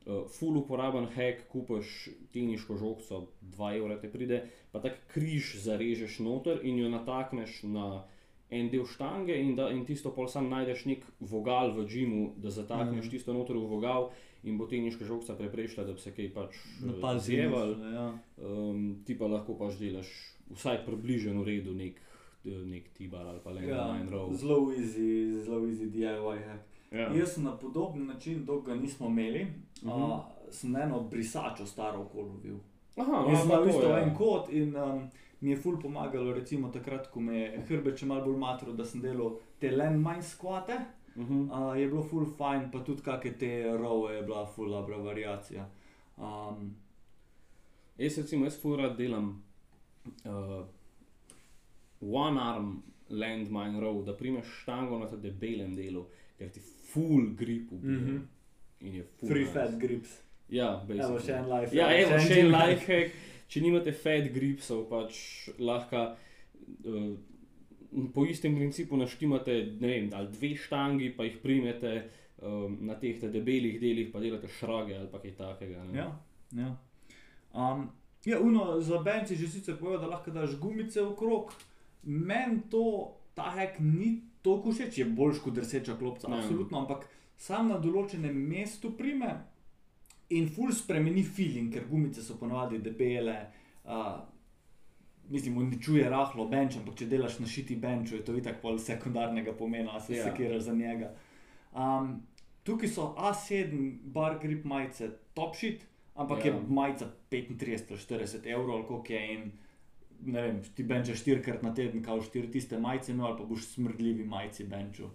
Uh, 0.06 0.24
full 0.28 0.56
uporaben 0.56 1.04
hack, 1.06 1.42
kupiš 1.48 2.08
teniško 2.32 2.76
žogco, 2.76 3.18
2 3.42 3.76
evra 3.76 3.96
te 3.96 4.08
pride, 4.08 4.38
pa 4.72 4.80
tak 4.80 4.96
križ 5.06 5.58
zarežeš 5.58 6.18
noter 6.20 6.60
in 6.62 6.78
jo 6.78 6.88
natakneš 6.88 7.62
na 7.64 8.04
en 8.50 8.70
del 8.70 8.86
štange 8.86 9.36
in, 9.36 9.52
da, 9.54 9.68
in 9.70 9.84
tisto 9.84 10.10
pol 10.10 10.26
sam 10.26 10.48
najdeš 10.48 10.86
nek 10.86 11.04
vogal 11.20 11.70
v 11.70 11.84
džimu, 11.86 12.32
da 12.36 12.50
zatakneš 12.50 13.04
Mhm. 13.04 13.10
tisto 13.10 13.32
noter 13.32 13.56
v 13.56 13.66
vogal 13.66 14.08
in 14.42 14.56
bo 14.56 14.66
teniška 14.66 15.04
žogca 15.04 15.36
preprečila, 15.36 15.84
da 15.84 15.92
bi 15.92 16.00
se 16.00 16.10
kaj 16.10 16.32
pač 16.32 16.56
eh, 16.56 17.18
zjeval. 17.20 17.76
ja. 17.92 18.06
Um, 18.38 19.02
ti 19.04 19.14
pa 19.14 19.26
lahko 19.26 19.54
pač 19.54 19.76
delaš 19.76 20.08
vsaj 20.50 20.80
približno 20.86 21.42
v 21.42 21.46
redu 21.46 21.74
nek, 21.74 22.00
nek 22.44 22.88
T-bar 22.90 23.26
ali 23.26 23.40
pa 23.44 23.50
le 23.50 23.68
Ja, 23.68 24.00
en 24.00 24.08
row. 24.08 24.32
zelo 24.32 24.72
easy, 24.72 25.44
zelo 25.44 25.68
easy 25.68 25.86
DIY 25.86 26.38
hack. 26.40 26.64
Ja. 26.92 27.08
Jaz 27.10 27.28
sem 27.28 27.44
na 27.44 27.52
podoben 27.52 28.06
način, 28.06 28.44
dolgo 28.44 28.62
ga 28.62 28.74
nismo 28.74 29.06
imeli, 29.08 29.42
uh 29.42 29.48
Mhm. 29.84 29.92
-huh. 29.92 30.14
uh, 30.14 30.20
sem 30.50 30.76
eno 30.76 31.00
brisačo 31.02 31.66
staro 31.66 32.00
okolovil. 32.00 32.56
Aha, 32.96 33.24
Jaz 33.28 33.38
sem 33.38 33.50
imel 33.50 33.62
to, 33.62 33.68
isto 33.70 33.96
en 33.98 34.14
kot 34.16 34.48
in 34.50 34.76
um, 34.76 35.08
mi 35.40 35.50
je 35.50 35.56
ful 35.56 35.80
pomagalo, 35.80 36.32
recimo 36.32 36.68
takrat, 36.68 37.06
ko 37.06 37.20
me 37.20 37.36
je 37.36 37.60
hrbet 37.60 37.98
še 37.98 38.06
malo 38.06 38.24
bolj 38.24 38.36
matro, 38.38 38.72
da 38.72 38.84
sem 38.84 39.00
delal 39.00 39.30
te 39.58 39.70
landmine 39.70 40.22
skvate, 40.22 40.78
Mhm. 41.16 41.42
uh, 41.42 41.76
je 41.76 41.88
bilo 41.88 42.02
ful 42.02 42.26
fajn, 42.28 42.70
pa 42.70 42.78
tudi 42.80 43.02
kakšne 43.02 43.32
te 43.32 43.48
rowe 43.68 44.12
je 44.12 44.22
bila 44.22 44.46
ful 44.46 44.68
dobra 44.68 44.96
variacija. 44.98 45.68
Um, 46.18 46.74
Jaz 47.98 48.18
recimo, 48.18 48.44
jaz 48.44 48.60
ful 48.60 48.76
rad 48.76 48.96
delam 48.96 49.42
uh, 50.24 50.64
one 52.02 52.40
arm 52.40 52.82
landmine 53.10 53.80
row, 53.80 54.04
da 54.04 54.14
primeš 54.14 54.46
štango 54.62 54.98
na 54.98 55.06
tem 55.06 55.20
debelem 55.20 55.76
delu, 55.76 56.04
ker 56.40 56.48
ti 56.50 56.60
full 56.90 57.34
grip 57.36 57.70
ubije. 57.72 58.00
Mhm. 58.00 58.20
In 58.80 58.94
je 58.96 59.04
full 59.18 59.28
free 59.28 59.44
nice. 59.44 59.52
fat 59.52 59.76
grips. 59.78 60.16
Ja, 60.50 60.70
Evo 60.80 60.88
basically. 60.88 61.26
še 61.26 61.32
en 61.36 61.48
life 61.52 61.76
Ja, 61.76 61.86
hack, 61.86 62.00
evo, 62.06 62.18
še 62.24 62.38
en 62.40 62.48
life 62.54 62.86
hack. 62.88 63.12
Če 63.50 63.60
nimate 63.60 63.92
fat 63.94 64.30
gripsov, 64.34 64.86
pač 64.88 65.14
lahko 65.58 66.00
uh, 66.86 67.12
po 68.14 68.24
istem 68.26 68.54
principu 68.56 68.96
naštimate 68.96 69.54
ne 69.80 69.88
vem, 69.90 70.08
ali 70.14 70.30
dve 70.32 70.54
štangi, 70.56 71.12
pa 71.16 71.26
jih 71.26 71.38
primete 71.42 71.92
um, 72.42 72.78
na 72.86 72.94
teh 72.94 73.18
te 73.20 73.28
debelih 73.28 73.80
delih, 73.82 74.10
pa 74.12 74.22
delate 74.22 74.48
šrage 74.48 74.94
ali 74.96 75.08
kaj 75.12 75.34
takega. 75.36 75.84
ne. 75.84 75.98
Ja, 75.98 76.08
ja. 76.56 76.70
Um, 77.52 77.90
Ja, 78.24 78.36
uno, 78.38 78.80
za 78.84 78.98
benci 79.00 79.32
že 79.36 79.48
sicer 79.48 79.78
povedal, 79.80 80.00
da 80.04 80.06
lahko 80.12 80.30
daš 80.30 80.58
gumice 80.60 81.00
okrog. 81.00 81.54
Meni 82.04 82.60
to, 82.70 83.16
ta 83.34 83.48
hek 83.56 83.78
ni 83.80 84.20
toliko 84.42 84.72
všeč, 84.72 84.98
je 84.98 85.04
boljš 85.04 85.38
kot 85.38 85.54
drseča 85.54 85.96
klopca, 85.96 86.28
Ja. 86.30 86.36
absolutno, 86.38 86.78
ampak 86.78 87.06
sam 87.36 87.68
na 87.68 87.78
določenem 87.78 88.34
mestu 88.48 88.90
prime 88.90 89.30
in 90.30 90.48
ful 90.48 90.72
spremeni 90.72 91.22
feeling, 91.22 91.72
ker 91.72 91.84
gumice 91.90 92.22
so 92.22 92.36
ponovadi 92.36 92.78
debele. 92.78 93.46
Uh, 93.84 94.20
Mislim, 95.30 95.58
uničuje 95.58 96.08
rahlo 96.10 96.48
bench, 96.48 96.76
ampak 96.76 96.96
če 96.98 97.06
delaš 97.06 97.36
na 97.38 97.46
šiti 97.46 97.76
benču, 97.76 98.16
je 98.16 98.24
to 98.24 98.34
itak 98.34 98.56
pol 98.60 98.78
sekundarnega 98.78 99.52
pomena, 99.52 100.00
se 100.00 100.14
Ja. 100.14 100.24
yeah. 100.24 100.30
sekiraš 100.30 100.62
za 100.62 100.74
njega. 100.74 101.12
Um, 101.72 102.22
tukaj 102.64 102.88
so 102.88 103.14
A7 103.18 103.98
bar 104.04 104.38
grip 104.42 104.64
majice 104.64 105.10
top 105.34 105.54
shit, 105.56 105.86
ampak 106.16 106.44
Ja. 106.44 106.52
yeah. 106.52 106.56
je 106.56 106.74
majica 106.74 107.06
35 107.30 107.84
ali 107.90 107.98
40 108.26 108.46
evrov, 108.46 108.70
ali 108.76 108.86
koliko 108.86 109.12
je 109.12 109.34
in 109.34 109.52
ne 110.26 110.42
vem, 110.42 110.60
ti 110.74 110.84
benčeš 110.84 111.20
štirikrat 111.20 111.62
na 111.62 111.74
teden, 111.74 112.02
kao 112.02 112.22
štiri 112.22 112.50
tiste 112.50 112.78
majice, 112.78 113.14
no 113.14 113.26
ali 113.26 113.38
pa 113.38 113.44
boš 113.44 113.66
smrdljivi 113.74 114.24
majici 114.24 114.64
benču. 114.64 115.10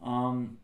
Um, 0.00 0.58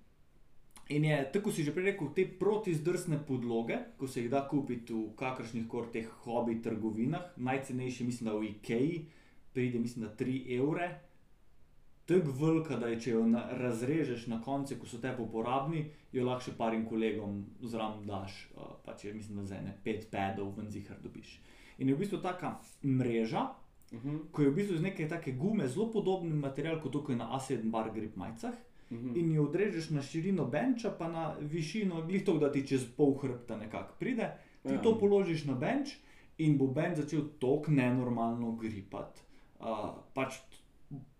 in 0.89 1.05
je, 1.05 1.18
tako 1.32 1.53
si 1.53 1.64
že 1.64 1.74
prej 1.74 1.93
rekel, 1.93 2.12
te 2.14 2.26
protizdrsne 2.39 3.18
podloge, 3.26 3.78
ko 3.99 4.09
se 4.09 4.22
jih 4.22 4.30
da 4.30 4.47
kupiti 4.49 4.95
v 4.95 5.12
kakršnih 5.16 5.68
koli 5.68 5.93
teh 5.93 6.09
hobi 6.24 6.61
trgovinah, 6.62 7.37
najcenejši 7.37 8.05
mislim, 8.05 8.30
da 8.30 8.39
v 8.39 8.53
IKEA 8.55 9.03
pride, 9.53 9.78
mislim, 9.78 10.07
da 10.07 10.14
3 10.24 10.59
evre. 10.59 11.01
Tako 12.07 12.32
velika, 12.39 12.76
da 12.76 12.87
je, 12.87 13.01
če 13.01 13.11
jo 13.11 13.24
na, 13.26 13.49
razrežeš 13.59 14.26
na 14.30 14.39
koncu, 14.43 14.76
ko 14.78 14.87
so 14.87 15.01
te 15.03 15.11
uporabni, 15.18 15.89
jo 16.12 16.26
lahko 16.26 16.45
še 16.47 16.53
parim 16.59 16.84
kolegom 16.87 17.41
zraven 17.66 18.05
daš, 18.07 18.37
uh, 18.55 18.76
pa 18.84 18.95
če 18.95 19.14
mislim, 19.14 19.41
da 19.41 19.47
za 19.49 19.59
ene 19.59 19.74
pet 19.82 20.07
pedov 20.12 20.53
ven 20.59 20.70
zihar 20.70 21.01
dobiš. 21.03 21.41
In 21.78 21.89
je 21.89 21.97
v 21.97 22.05
bistvu 22.05 22.20
taka 22.22 22.57
mreža. 22.84 23.49
Ko 24.32 24.43
je 24.43 24.51
v 24.51 24.55
bistvu 24.55 24.74
iz 24.74 24.82
neke 24.82 25.09
take 25.09 25.32
gume 25.32 25.68
zelo 25.68 25.91
podoben 25.93 26.32
material 26.39 26.80
kot 26.82 26.93
tukaj 26.93 27.16
na 27.16 27.30
A7 27.39 27.70
bar 27.70 27.91
grip 27.95 28.16
majicah 28.16 28.55
Uh 28.91 28.99
-huh. 28.99 29.16
in 29.18 29.32
jo 29.32 29.43
odrežeš 29.43 29.91
na 29.91 30.03
širino 30.03 30.45
benča, 30.45 30.91
pa 30.99 31.09
na 31.09 31.34
višino, 31.41 32.03
glih 32.07 32.24
to, 32.24 32.39
da 32.39 32.53
ti 32.53 32.66
čez 32.66 32.84
pol 32.97 33.14
hrbta 33.14 33.57
nekako 33.57 33.95
pride. 33.99 34.30
Ti 34.62 34.74
Ja. 34.74 34.82
to 34.82 34.99
položiš 34.99 35.45
na 35.45 35.55
benč 35.55 35.89
in 36.39 36.59
bo 36.59 36.66
benč 36.66 36.97
začel 36.97 37.20
tako 37.41 37.70
nenormalno 37.70 38.53
gripati. 38.53 39.20
Uh, 39.61 39.66
pač 40.14 40.34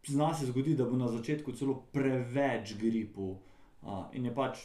zna 0.07 0.35
se 0.35 0.47
zgodi, 0.47 0.75
da 0.75 0.85
bo 0.85 0.97
na 0.97 1.09
začetku 1.09 1.53
celo 1.53 1.83
preveč 1.93 2.77
gripov. 2.79 3.37
Uh, 3.83 4.05
in 4.13 4.25
je 4.25 4.35
pač, 4.35 4.59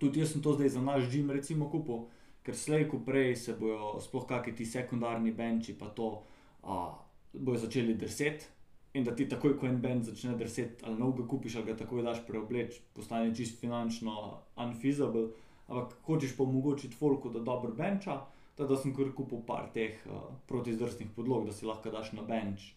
tudi 0.00 0.20
jaz 0.20 0.32
sem 0.32 0.42
to 0.42 0.52
zdaj 0.52 0.68
za 0.68 0.80
naš 0.80 1.02
žim 1.10 1.30
recimo 1.30 1.70
kupil, 1.70 2.08
ker 2.42 2.56
slej 2.56 2.88
ko 2.88 2.98
prej 2.98 3.36
se 3.36 3.52
bojo 3.52 4.00
sploh 4.00 4.26
kakšni 4.26 4.54
ti 4.54 4.64
sekundarni 4.64 5.32
benči 5.32 5.78
pa 5.78 5.86
to 5.86 6.22
uh, 6.62 7.03
bojo 7.34 7.58
začeli 7.66 7.94
drseti. 7.94 8.50
In 8.94 9.02
da 9.04 9.10
ti 9.10 9.26
takoj, 9.26 9.56
ko 9.58 9.66
en 9.66 9.80
bend 9.82 10.06
začne 10.06 10.36
drseti, 10.38 10.84
ali 10.86 11.00
novega 11.00 11.26
kupiš, 11.28 11.56
ali 11.58 11.72
ga 11.72 11.74
takoj 11.80 12.04
daš 12.06 12.20
preobleč, 12.28 12.76
postane 12.94 13.34
čist 13.34 13.58
finančno 13.58 14.12
unfeasible. 14.62 15.32
Ampak 15.66 15.96
hočeš 16.06 16.36
pa 16.36 16.44
omogočiti 16.44 16.94
folku, 16.94 17.32
da 17.34 17.40
dobro 17.42 17.72
benča, 17.74 18.20
tako 18.54 18.68
da 18.70 18.76
sem 18.78 18.94
kar 18.94 19.10
kupil 19.16 19.40
par 19.46 19.70
teh 19.74 19.98
uh, 20.06 20.28
protizdrsnih 20.46 21.10
podlog, 21.16 21.48
da 21.48 21.56
si 21.56 21.66
lahko 21.66 21.90
daš 21.90 22.12
na 22.14 22.22
benč, 22.28 22.68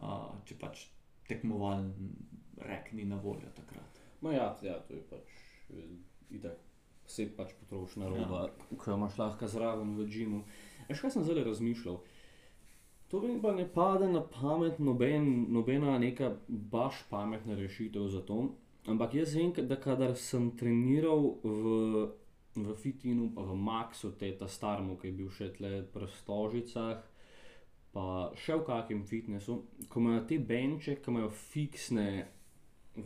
uh, 0.00 0.32
če 0.48 0.56
pač 0.58 0.88
tekmovalen 1.28 1.92
rek 2.66 2.90
ni 2.92 3.04
na 3.04 3.20
voljo 3.22 3.52
takrat. 3.54 4.00
Ma 4.20 4.32
ja, 4.32 4.56
ja, 4.62 4.80
to 4.88 4.94
je 4.94 5.04
pač 5.10 5.38
eh, 5.70 5.86
itak. 6.30 6.58
Vse 7.06 7.26
pač 7.34 7.54
potrošna 7.58 8.06
roba, 8.06 8.44
ja. 8.46 8.66
ki 8.70 8.90
jo 8.90 8.96
imaš 8.98 9.16
lahko 9.18 9.46
zraven 9.50 9.96
v 9.98 10.04
džimu. 10.06 10.42
Veš, 10.86 11.00
kaj 11.02 11.14
sem 11.14 11.24
zdaj 11.26 11.42
razmišljal? 11.48 11.96
To 13.10 13.20
mi 13.20 13.40
pa 13.42 13.52
ne 13.52 13.66
pade 13.66 14.08
na 14.08 14.20
pamet, 14.22 14.78
noben, 14.78 15.46
nobena 15.50 15.98
neka 15.98 16.36
baš 16.48 16.94
pametna 17.10 17.54
rešitev 17.58 18.08
za 18.08 18.20
to. 18.20 18.54
Ampak 18.86 19.14
jaz 19.14 19.34
vem, 19.34 19.52
da 19.52 19.76
kadar 19.76 20.14
sem 20.16 20.50
treniral 20.56 21.34
v, 21.42 22.06
v 22.56 22.74
Fitinu, 22.78 23.32
pa 23.34 23.42
v 23.42 23.56
Maxu, 23.56 24.12
te 24.18 24.30
ta 24.38 24.46
starmu, 24.48 24.96
ki 24.96 25.10
je 25.10 25.16
bil 25.18 25.30
še 25.34 25.50
tle 25.58 25.72
pri 25.90 26.06
Stožicah, 26.20 27.02
pa 27.90 28.06
še 28.38 28.60
v 28.60 28.66
kakem 28.70 29.02
fitnessu, 29.06 29.58
ko 29.90 30.00
imajo 30.00 30.22
te 30.30 30.38
benče, 30.38 31.00
ki 31.02 31.10
imajo 31.10 31.32
fiksne, 31.34 32.08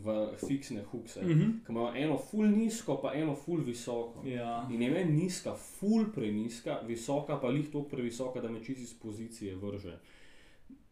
v, 0.03 0.37
fiksne 0.47 0.83
hukse, 0.91 1.21
mm 1.21 1.29
-hmm. 1.29 1.65
ki 1.65 1.71
imajo 1.71 1.95
eno 1.95 2.17
full 2.17 2.47
nizko, 2.47 2.97
pa 3.01 3.13
eno 3.13 3.35
full 3.35 3.63
visoko. 3.63 4.27
Ja. 4.27 4.67
In 4.71 4.81
je 4.81 4.91
meni 4.91 5.23
nizka, 5.23 5.55
full 5.55 6.05
preniska, 6.15 6.79
visoka 6.87 7.39
pa 7.39 7.47
lih 7.47 7.71
toliko 7.71 7.89
previsoka, 7.89 8.41
da 8.41 8.49
me 8.49 8.63
čisto 8.63 8.81
iz 8.81 8.93
pozicije 8.99 9.55
vrže. 9.55 9.99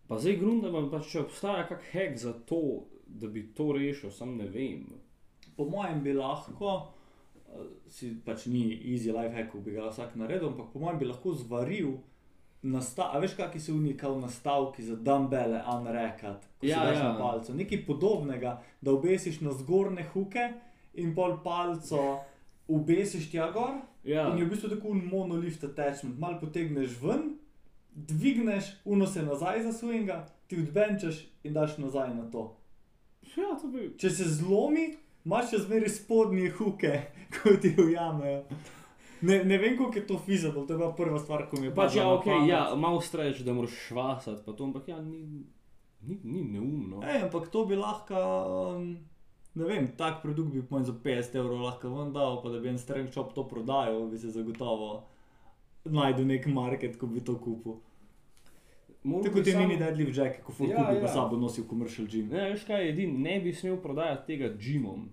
Pa 0.07 0.19
zdaj 0.19 0.35
grunda 0.37 0.69
vam 0.69 0.89
pač, 0.91 1.07
če 1.11 1.19
obstaja 1.19 1.67
kak 1.67 1.83
hek 1.91 2.17
za 2.17 2.33
to, 2.33 2.85
da 3.07 3.27
bi 3.27 3.53
to 3.53 3.71
rešil, 3.71 4.11
sam 4.11 4.37
ne 4.37 4.47
vem. 4.47 4.85
Po 5.57 5.65
mojem 5.65 6.03
bi 6.03 6.13
lahko, 6.13 6.73
uh, 7.47 7.65
si 7.87 8.15
pač 8.25 8.45
ni 8.45 8.79
easy 8.93 9.11
life 9.11 9.35
hack, 9.35 9.55
bi 9.55 9.71
ga 9.71 9.89
vsak 9.89 10.15
naredil, 10.15 10.47
ampak 10.47 10.73
po 10.73 10.79
mojem 10.79 10.99
bi 10.99 11.05
lahko 11.05 11.33
zvaril. 11.33 11.97
A 12.63 13.19
veš, 13.19 13.33
kakšni 13.35 13.59
so 13.59 13.73
unikal 13.73 14.19
nastavki 14.19 14.83
za 14.83 14.95
dumbbelle, 14.95 15.63
unrekat, 15.69 16.45
ko 16.59 16.65
Ja, 16.65 16.79
si 16.79 16.85
daš 16.85 16.97
ja. 16.97 17.03
na 17.03 17.17
palcu. 17.17 17.53
Nekaj 17.53 17.85
podobnega, 17.85 18.53
da 18.81 18.91
obesiš 18.91 19.41
na 19.41 19.51
zgornje 19.51 20.05
huke 20.13 20.45
in 20.93 21.15
pol 21.15 21.37
palco 21.43 22.19
obesiš 22.67 23.31
tja 23.31 23.51
gor. 23.51 23.81
Ja, 24.03 24.29
In 24.29 24.37
je 24.37 24.45
v 24.45 24.49
bistvu 24.49 24.69
tako 24.69 24.87
un 24.87 25.01
monolift 25.05 25.63
attachment, 25.63 26.19
malo 26.19 26.39
potegneš 26.39 26.95
ven, 27.01 27.33
dvigneš, 27.91 28.65
uno 28.85 29.07
se 29.07 29.23
nazaj 29.23 29.63
zasujinga, 29.63 30.17
ti 30.47 30.57
odbenčeš 30.57 31.15
in 31.43 31.53
daš 31.53 31.77
nazaj 31.77 32.15
na 32.15 32.31
to. 32.31 32.57
ja 33.37 33.57
to 33.61 33.67
bi. 33.67 33.93
Če 33.97 34.09
se 34.09 34.23
zlomi, 34.25 34.95
imaš 35.25 35.49
še 35.49 35.57
zmeraj 35.57 35.89
spodnje 35.89 36.49
huke, 36.51 36.93
ko 37.33 37.55
ti 37.55 37.75
ujamejo. 37.77 38.43
Ne, 39.23 39.37
ne 39.43 39.57
vem, 39.57 39.77
koliko 39.77 39.95
je 39.95 40.05
to 40.05 40.17
feasible, 40.19 40.65
to 40.65 40.73
je 40.73 40.77
bila 40.77 40.91
prva 40.91 41.15
stvar, 41.17 41.45
ko 41.47 41.55
mi 41.55 41.67
je 41.67 41.73
Pač 41.73 41.95
ja, 41.95 42.09
ok, 42.09 42.25
pamet. 42.25 42.49
ja, 42.49 42.75
malo 42.75 42.99
streč, 42.99 43.39
da 43.39 43.53
moraš 43.53 43.71
švasati, 43.87 44.43
pa 44.45 44.51
to, 44.51 44.63
ampak 44.63 44.87
ja, 44.87 44.97
ni, 44.99 45.45
ni, 46.01 46.17
ni 46.25 46.43
neumno. 46.45 46.99
Ej, 47.01 47.21
ampak 47.23 47.47
to 47.47 47.63
bi 47.63 47.75
lahko, 47.75 48.19
um, 48.73 48.89
ne 49.55 49.65
vem, 49.65 49.87
tak 49.95 50.19
produkt 50.21 50.51
bi 50.51 50.61
po 50.61 50.75
mojem 50.75 50.85
za 50.85 50.95
50 50.99 51.37
evrov 51.37 51.61
lahko 51.61 51.89
ven 51.89 52.11
dal, 52.11 52.41
pa 52.41 52.49
da 52.49 52.59
bi 52.59 52.69
en 52.69 52.77
strength 52.77 53.13
shop 53.13 53.31
to 53.33 53.45
prodajal, 53.45 54.07
bi 54.07 54.17
se 54.17 54.27
zagotovo 54.29 55.05
najdel 55.85 56.27
nek 56.27 56.45
market, 56.49 56.97
ko 56.97 57.07
bi 57.07 57.19
to 57.21 57.37
kupil. 57.37 57.79
Moral 59.03 59.23
Tako 59.23 59.41
ti 59.41 59.51
samo- 59.51 59.63
mini 59.63 59.77
deadlift 59.77 60.15
jack, 60.15 60.43
ko 60.43 60.51
ful 60.51 60.69
Ja, 60.69 60.77
kupi, 60.77 60.95
pa 60.95 61.07
ja. 61.07 61.13
sabo 61.13 61.37
nosi 61.37 61.61
v 61.61 61.67
commercial 61.67 62.07
gym. 62.07 62.29
Ne, 62.29 62.49
veš 62.51 62.63
kaj, 62.63 62.89
edin, 62.89 63.21
ne 63.21 63.39
bi 63.39 63.53
smel 63.53 63.77
prodajati 63.77 64.27
tega 64.27 64.51
džimom. 64.57 65.09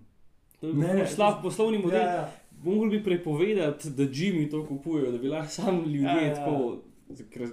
To 0.59 0.67
je 0.67 0.73
bil 0.73 1.07
slab 1.07 1.41
poslovni 1.41 1.77
model. 1.77 1.99
Ja, 1.99 2.13
ja. 2.13 2.29
Mogli 2.63 2.89
bi 2.91 3.03
prepovedati, 3.05 3.89
da 3.91 4.03
džimi 4.05 4.49
to 4.49 4.65
kupujejo, 4.65 5.11
da 5.11 5.17
bi 5.17 5.27
lahko 5.29 5.51
sam 5.51 5.79
ljudje 5.79 6.01
Ja, 6.03 6.21
ja, 6.21 6.35
tako. 6.35 6.77
ker- 7.31 7.49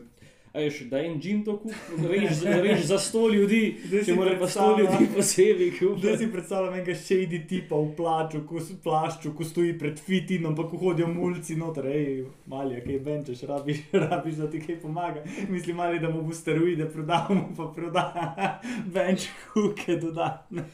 A 0.51 0.61
veš, 0.61 0.79
da 0.83 0.99
en 0.99 1.21
džim 1.21 1.45
to 1.45 1.59
kupi, 1.59 1.75
reš, 2.09 2.33
za- 2.33 2.61
reš 2.63 2.81
za 2.83 2.97
100 2.97 3.29
ljudi, 3.31 3.59
Zdaj 3.87 4.05
če 4.05 4.15
mora 4.15 4.31
pa 4.31 4.37
100 4.37 4.39
predstavljam- 4.41 4.79
ljudi 4.93 5.15
posebej 5.17 5.71
Zdaj 5.71 5.79
kupiti. 5.81 6.19
si 6.19 6.33
predstavljam 6.33 6.75
enega 6.75 6.93
shady 6.93 7.49
tipa 7.49 7.77
v 7.77 7.93
plaču, 7.97 8.41
ko, 8.43 8.57
plašču, 8.83 9.33
ko 9.33 9.45
stoji 9.45 9.79
pred 9.79 9.99
fitinom, 9.99 10.57
pa 10.57 10.65
ko 10.65 10.77
hodijo 10.79 11.07
mulci 11.09 11.57
noter, 11.57 11.85
hej, 11.87 12.09
mali, 12.47 12.81
kaj 12.81 12.99
benčeš, 13.01 13.43
rabiš, 13.43 13.77
rabiš, 14.05 14.35
da 14.35 14.51
ti 14.51 14.61
kaj 14.61 14.81
pomaga. 14.81 15.21
Mislim, 15.49 15.77
mali, 15.77 16.01
da 16.01 16.09
mu 16.09 16.23
bo 16.23 16.33
steroide 16.35 16.87
prodal, 16.87 17.29
mu 17.31 17.55
pa 17.57 17.69
proda 17.69 18.07
benč 18.95 19.21
huke 19.47 19.97
dodatne. 19.97 20.65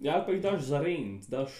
Ja, 0.00 0.14
ali 0.14 0.22
pa 0.26 0.32
jih 0.32 0.42
daš 0.42 0.62
za 0.62 0.80
rent, 0.80 1.28
daš 1.28 1.50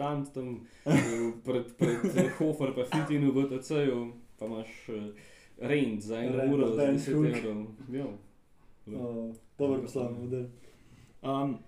štand 0.00 0.32
tam 0.32 0.64
eh, 0.86 1.32
pred, 1.44 1.76
pred 1.76 2.32
Hofer, 2.38 2.72
pa 2.72 2.88
fitinu 2.88 3.32
v 3.36 3.52
TC-ju, 3.52 4.12
pa 4.40 4.48
imaš 4.48 4.88
eh, 4.88 5.12
rent 5.60 6.00
za 6.00 6.16
eno 6.24 6.36
Rent 6.40 6.52
uro, 6.54 6.72
za 6.72 6.86
bench 6.86 7.04
10 7.04 7.14
hook. 7.14 7.26
evrov. 7.36 7.60
Ja. 7.92 8.06
Uh, 8.86 9.34
Dober 9.58 9.80
poslovni 9.84 10.18
model. 10.18 10.44
Um, 11.22 11.58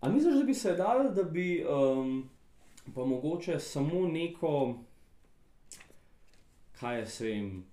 A 0.00 0.08
misliš, 0.08 0.34
da 0.40 0.44
bi 0.44 0.54
se 0.54 0.72
dal, 0.72 1.12
da 1.12 1.22
bi 1.22 1.64
um, 1.68 2.30
pa 2.94 3.04
mogoče 3.04 3.58
samo 3.60 4.08
neko, 4.08 4.78
kaj 6.80 6.98
jaz 6.98 7.20
vem, 7.20 7.64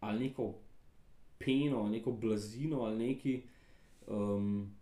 ali 0.00 0.26
neko 0.26 0.54
peno, 1.38 1.86
neko 1.88 2.12
blazino 2.12 2.82
ali 2.82 2.98
neki, 3.06 3.42
um, 4.06 4.74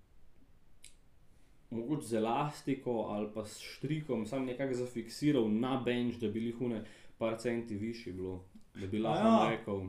mogoče 1.71 2.07
z 2.07 2.15
elastiko 2.15 2.91
ali 3.11 3.29
pa 3.35 3.45
s 3.45 3.61
štrikom, 3.61 4.27
sam 4.27 4.45
nekako 4.45 4.75
zafiksiral 4.75 5.51
na 5.51 5.83
bench, 5.85 6.19
da 6.19 6.29
bi 6.29 6.41
lihune 6.41 6.85
par 7.19 7.37
centi 7.39 7.75
višji 7.77 8.13
bilo, 8.13 8.45
da 8.75 8.87
bi 8.87 8.99
lahko 8.99 9.29
ja. 9.29 9.45
ja. 9.45 9.51
rekel. 9.51 9.81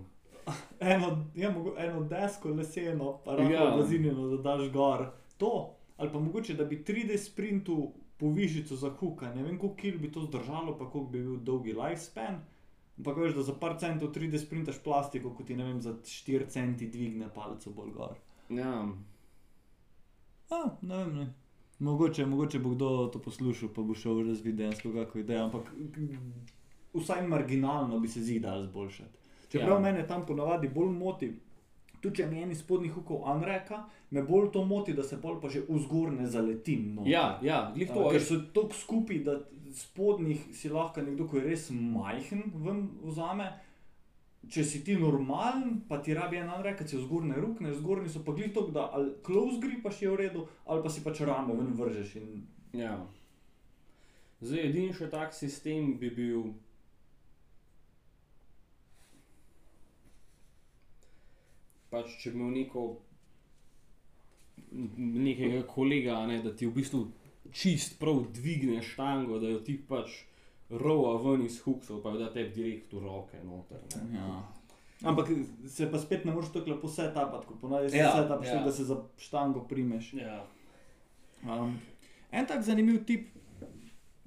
eno, 0.81 1.09
ja, 1.35 1.51
mogo- 1.51 1.75
eno 1.77 2.03
desko 2.03 2.49
leseno, 2.49 3.19
pa 3.25 3.31
lahko 3.31 3.53
Ja. 3.53 3.63
ja. 3.63 3.71
blazinjeno, 3.71 4.27
da 4.27 4.37
daš 4.39 4.69
gor. 4.69 5.05
To, 5.37 5.53
ali 5.97 6.11
pa 6.11 6.19
mogoče, 6.19 6.53
da 6.53 6.65
bi 6.65 6.83
3D 6.83 7.17
sprintu 7.19 7.91
povišico 8.17 8.75
za 8.75 8.89
huka, 8.89 9.33
ne 9.35 9.43
vem, 9.43 9.57
koliko 9.57 9.75
kil 9.75 9.99
bi 9.99 10.11
to 10.11 10.21
zdržalo, 10.21 10.77
pa 10.77 10.89
koliko 10.89 11.11
bi 11.11 11.19
bil 11.19 11.37
dolgi 11.37 11.73
lifespan. 11.73 12.41
Ampak 12.97 13.17
veš, 13.17 13.33
da 13.33 13.41
za 13.41 13.53
par 13.53 13.79
centov 13.79 14.09
3D 14.09 14.37
sprintaš 14.37 14.83
plastiko, 14.83 15.31
kot 15.31 15.47
ti 15.47 15.55
ne 15.55 15.63
vem, 15.63 15.81
za 15.81 15.93
4 15.95 16.47
centi 16.47 16.87
dvigne 16.87 17.29
palec 17.33 17.67
bolj 17.67 17.91
gor. 17.91 18.17
Ja, 18.49 18.87
A, 20.49 20.59
ne 20.81 20.97
vem, 20.97 21.15
ne. 21.15 21.25
Mogoče, 21.81 22.25
mogoče 22.25 22.59
bo 22.59 22.69
kdo 22.71 22.87
to 23.07 23.19
poslušal, 23.19 23.69
pa 23.69 23.81
bo 23.81 23.93
šel 23.95 24.19
razvideti 24.19 24.53
dejansko 24.53 24.91
kako 24.93 25.19
idejo, 25.19 25.43
ampak 25.43 25.63
k- 25.63 26.17
vsaj 26.93 27.23
marginalno 27.25 27.99
bi 27.99 28.07
se 28.07 28.21
zidal 28.21 28.63
zboljšati. 28.63 29.17
Čeprav 29.49 29.71
Ja. 29.71 29.79
mene 29.81 30.07
tam 30.07 30.25
ponavadi 30.25 30.69
bolj 30.69 30.91
moti, 30.91 31.31
tudi 32.01 32.15
če 32.15 32.25
mi 32.27 32.41
eni 32.41 32.55
spodnjih 32.55 32.93
hukov 32.93 33.25
anreka, 33.25 33.81
me 34.11 34.23
bolj 34.23 34.51
to 34.51 34.65
moti, 34.65 34.93
da 34.93 35.03
se 35.03 35.17
bolj 35.17 35.41
pa 35.41 35.49
že 35.49 35.63
vzgor 35.69 36.11
ne 36.11 36.27
zaletim. 36.27 36.93
noter. 36.95 37.11
ja, 37.11 37.39
ja 37.43 37.71
glih 37.75 37.89
to 37.89 37.99
A, 38.01 38.11
Ker 38.11 38.21
so 38.21 38.37
tako 38.53 38.73
skupaj, 38.75 39.19
da 39.19 39.39
spodnjih 39.73 40.45
si 40.53 40.69
lahko 40.69 41.01
nekdo, 41.01 41.27
ki 41.27 41.37
je 41.37 41.43
res 41.43 41.69
majhen, 41.71 42.43
vzame. 43.03 43.49
Če 44.49 44.63
si 44.65 44.79
ti 44.83 44.95
normalen, 44.97 45.83
pa 45.87 45.99
ti 46.01 46.15
rabi 46.17 46.39
en 46.41 46.49
anrek, 46.49 46.79
ki 46.79 46.87
si 46.89 46.97
vzgorne 46.97 47.37
rukne, 47.37 47.75
zgornji 47.77 48.09
so 48.09 48.23
pa 48.25 48.33
glih 48.33 48.49
to, 48.55 48.65
da 48.73 48.87
ali 48.97 49.13
close 49.25 49.59
gripaš 49.61 50.01
je 50.01 50.09
v 50.09 50.17
redu, 50.23 50.47
ali 50.65 50.81
pa 50.81 50.89
si 50.89 51.03
pač 51.05 51.21
rame 51.27 51.53
ven 51.53 51.75
vržeš. 51.77 52.15
In, 52.17 52.41
Ja. 52.73 52.95
Zdaj, 54.41 54.63
edini 54.69 54.93
še 54.95 55.09
tak 55.11 55.35
sistem 55.35 55.95
bi 55.99 56.09
bil. 56.15 56.45
Pač, 61.91 62.15
če 62.21 62.31
bi 62.31 62.39
imel 62.39 62.53
neko, 62.55 62.85
nekega 64.71 65.65
kolega, 65.67 66.21
ne, 66.31 66.39
da 66.41 66.53
ti 66.55 66.69
v 66.69 66.77
bistvu 66.79 67.03
čist 67.51 67.99
prav 67.99 68.23
dvigne 68.31 68.79
štango, 68.85 69.41
da 69.43 69.51
jo 69.51 69.59
ti 69.59 69.75
pač 69.75 70.21
rova 70.71 71.17
ven 71.23 71.45
iz 71.45 71.59
huksov, 71.61 72.01
pa 72.03 72.09
jo 72.09 72.17
da 72.17 72.31
tebi 72.33 72.53
direkt 72.55 72.93
v 72.93 73.03
roke 73.03 73.43
noter. 73.43 73.79
ne. 74.11 74.17
ja. 74.17 74.41
Ampak 75.03 75.29
se 75.67 75.91
pa 75.91 75.99
spet 75.99 76.25
ne 76.25 76.31
moreš 76.31 76.51
tako 76.53 76.69
lepo 76.69 76.87
setapati, 76.87 77.47
kot 77.47 77.61
ponavadi 77.61 77.89
se 77.89 77.97
Ja, 77.97 78.11
setapaš, 78.15 78.47
ja. 78.47 78.55
ja. 78.55 78.63
da 78.63 78.71
se 78.71 78.83
za 78.83 78.97
štango 79.17 79.63
primeš. 79.67 80.13
Ja. 80.13 80.45
Um, 81.43 81.79
en 82.31 82.45
tak 82.45 82.61
zanimiv 82.63 83.03
tip, 83.05 83.31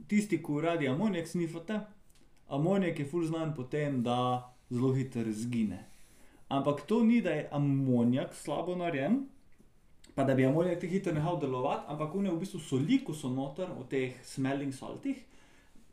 tisti, 0.08 0.42
ki 0.42 0.60
radi 0.62 0.88
amonijak 0.88 1.28
snifate. 1.28 1.80
Amonijak 2.48 2.98
je 2.98 3.06
ful 3.06 3.24
znan 3.24 3.54
po 3.54 3.62
tem, 3.62 4.02
da 4.02 4.50
zelo 4.70 4.92
hitro 4.92 5.32
zgine. 5.32 5.84
Ampak 6.48 6.82
to 6.86 7.02
ni, 7.04 7.20
da 7.22 7.30
je 7.30 7.48
amonijak 7.52 8.34
slabo 8.34 8.74
narejen, 8.76 9.28
pa 10.14 10.24
da 10.24 10.34
bi 10.34 10.44
amonijak 10.44 10.80
tako 10.80 10.92
hitro 10.92 11.12
nehal 11.12 11.38
delovati, 11.40 11.84
ampak 11.88 12.14
one 12.14 12.30
v 12.30 12.38
bistvu 12.38 12.60
soli, 12.60 12.98
ko 13.04 13.14
so 13.14 13.30
noter 13.30 13.70
v 13.78 13.86
teh 13.88 14.18
smelling 14.22 14.74
saltih, 14.74 15.22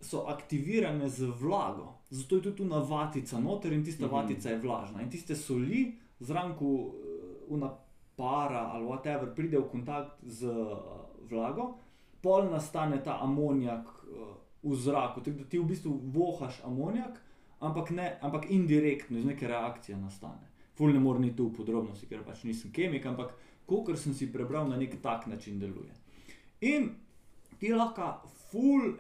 so 0.02 0.26
aktivirane 0.28 1.10
z 1.10 1.26
vlago. 1.40 1.94
Zato 2.10 2.36
je 2.36 2.42
tudi 2.42 2.58
tu 2.58 2.66
vatica 2.90 3.40
noter 3.40 3.74
in 3.74 3.84
tista 3.84 4.06
Mhm. 4.06 4.16
vatica 4.16 4.50
je 4.50 4.60
vlažna. 4.60 5.02
In 5.02 5.10
tiste 5.10 5.36
soli, 5.36 5.98
zraven 6.20 6.56
ko 6.58 6.66
eh, 6.66 7.46
una 7.48 7.72
para 8.16 8.70
ali 8.74 8.86
whatever 8.86 9.36
pride 9.36 9.58
v 9.60 9.70
kontakt 9.72 10.24
z 10.24 10.44
eh, 10.44 10.76
vlago, 11.30 11.78
pol 12.22 12.50
nastane 12.52 13.04
ta 13.04 13.20
amonijak 13.22 13.86
eh, 13.88 14.36
v 14.64 14.76
zraku. 14.76 15.22
Tako 15.22 15.38
da 15.38 15.44
ti 15.44 15.60
v 15.60 15.64
bistvu 15.64 16.00
vohaš 16.04 16.62
amonijak, 16.66 17.22
ampak, 17.60 17.90
ne, 17.90 18.18
ampak 18.22 18.50
indirektno 18.50 19.18
iz 19.18 19.26
neke 19.26 19.48
reakcije 19.48 19.98
nastane. 19.98 20.50
Ful 20.78 20.94
ne 20.94 21.00
morem 21.00 21.24
iti 21.24 21.42
v 21.42 21.54
podrobnosti, 21.54 22.08
ker 22.08 22.24
pač 22.24 22.44
nisem 22.44 22.72
kemik, 22.72 23.06
ampak 23.06 23.34
kolikor 23.66 23.98
sem 23.98 24.14
si 24.14 24.32
prebral, 24.32 24.68
na 24.70 24.78
nek 24.78 25.02
tak 25.02 25.28
način 25.28 25.60
deluje. 25.60 25.94
In 26.62 26.90
ti 27.60 27.74
lahko 27.74 28.22
full 28.52 28.98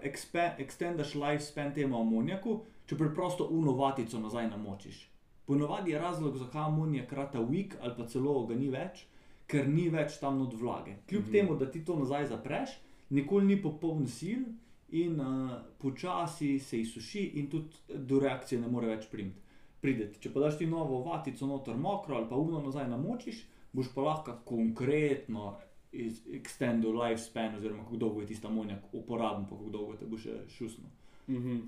extendaš 0.57 1.15
lifespan 1.15 1.73
temu 1.73 1.99
amonijaku, 2.01 2.59
če 2.85 2.97
preprosto 2.97 3.47
uno 3.51 3.75
vatico 3.75 4.19
nazaj 4.19 4.49
namočiš. 4.49 5.07
Ponovadi 5.45 5.91
je 5.91 5.99
razlog, 5.99 6.37
zakaj 6.37 6.61
amonijak 6.61 7.13
rata 7.13 7.39
weak 7.39 7.75
ali 7.81 7.93
pa 7.97 8.07
celo 8.07 8.45
ga 8.47 8.55
ni 8.55 8.69
več, 8.69 9.05
ker 9.47 9.67
ni 9.67 9.89
več 9.89 10.19
tam 10.21 10.39
not 10.39 10.53
vlage. 10.53 10.95
Kljub 11.09 11.23
mm 11.23 11.27
-hmm. 11.27 11.31
temu, 11.31 11.55
da 11.55 11.71
ti 11.71 11.85
to 11.85 11.95
nazaj 11.99 12.27
zapreš, 12.27 12.69
nikoli 13.09 13.45
ni 13.45 13.61
popoln 13.61 14.07
sil 14.17 14.43
in 14.89 15.19
uh, 15.19 15.51
počasi 15.77 16.59
se 16.59 16.81
izsuši 16.81 17.23
in 17.35 17.49
tudi 17.49 17.69
do 17.95 18.19
reakcije 18.19 18.61
ne 18.61 18.67
more 18.67 18.87
več 18.87 19.07
primiti. 19.11 19.41
Prideti. 19.81 20.19
Če 20.19 20.33
pa 20.33 20.39
daš 20.39 20.57
ti 20.57 20.65
novo 20.65 21.01
vatico 21.03 21.47
noter 21.47 21.77
mokro 21.77 22.15
ali 22.15 22.29
pa 22.29 22.35
uno 22.35 22.61
nazaj 22.61 22.87
namočiš, 22.87 23.47
boš 23.73 23.93
pa 23.95 24.01
lahko 24.01 24.35
konkretno 24.45 25.57
iz 25.91 26.21
extendu 26.31 26.91
lifespan, 26.91 27.55
oziroma 27.55 27.83
kako 27.83 27.97
dolgo 27.97 28.21
je 28.21 28.27
tisti 28.27 28.47
amonijak 28.47 28.93
uporaben, 28.93 29.45
pa 29.49 29.55
kako 29.57 29.69
dolgo 29.69 29.95
te 29.99 30.05
bo 30.05 30.17
še 30.17 30.41
šusno. 30.49 30.89
Mhm. 31.27 31.59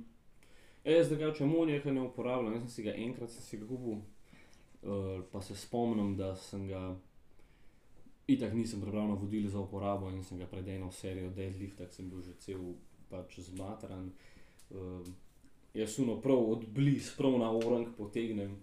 Jaz 0.84 1.08
zdaj, 1.08 1.32
če 1.38 1.44
amonijaka 1.44 1.92
ne 1.92 2.02
uporabljam, 2.04 2.54
jaz 2.54 2.66
sem 2.66 2.70
si 2.70 2.84
ga 2.84 2.94
enkrat 3.00 3.32
si 3.32 3.58
ga 3.58 3.68
kupil, 3.68 4.02
uh, 4.84 5.24
pa 5.32 5.42
se 5.42 5.56
spomnim, 5.56 6.16
da 6.20 6.34
sem 6.36 6.68
ga 6.68 6.82
itak 8.28 8.54
nisem 8.54 8.82
prebral 8.82 9.08
navodil 9.08 9.48
za 9.50 9.60
uporabo 9.60 10.10
in 10.12 10.24
sem 10.24 10.40
ga 10.40 10.48
pred 10.48 10.68
eno 10.68 10.92
serijo 10.92 11.30
deadlifta, 11.36 11.88
sem 11.92 12.10
bil 12.10 12.22
že 12.24 12.36
cel 12.40 12.74
pač 13.10 13.40
zmatran. 13.48 14.12
Uh, 14.72 15.08
jaz 15.74 15.96
suno 15.96 16.20
prav 16.22 16.52
od 16.52 16.68
bliz, 16.68 17.12
prav 17.18 17.38
na 17.40 17.52
orang 17.52 17.88
potegnem. 17.98 18.58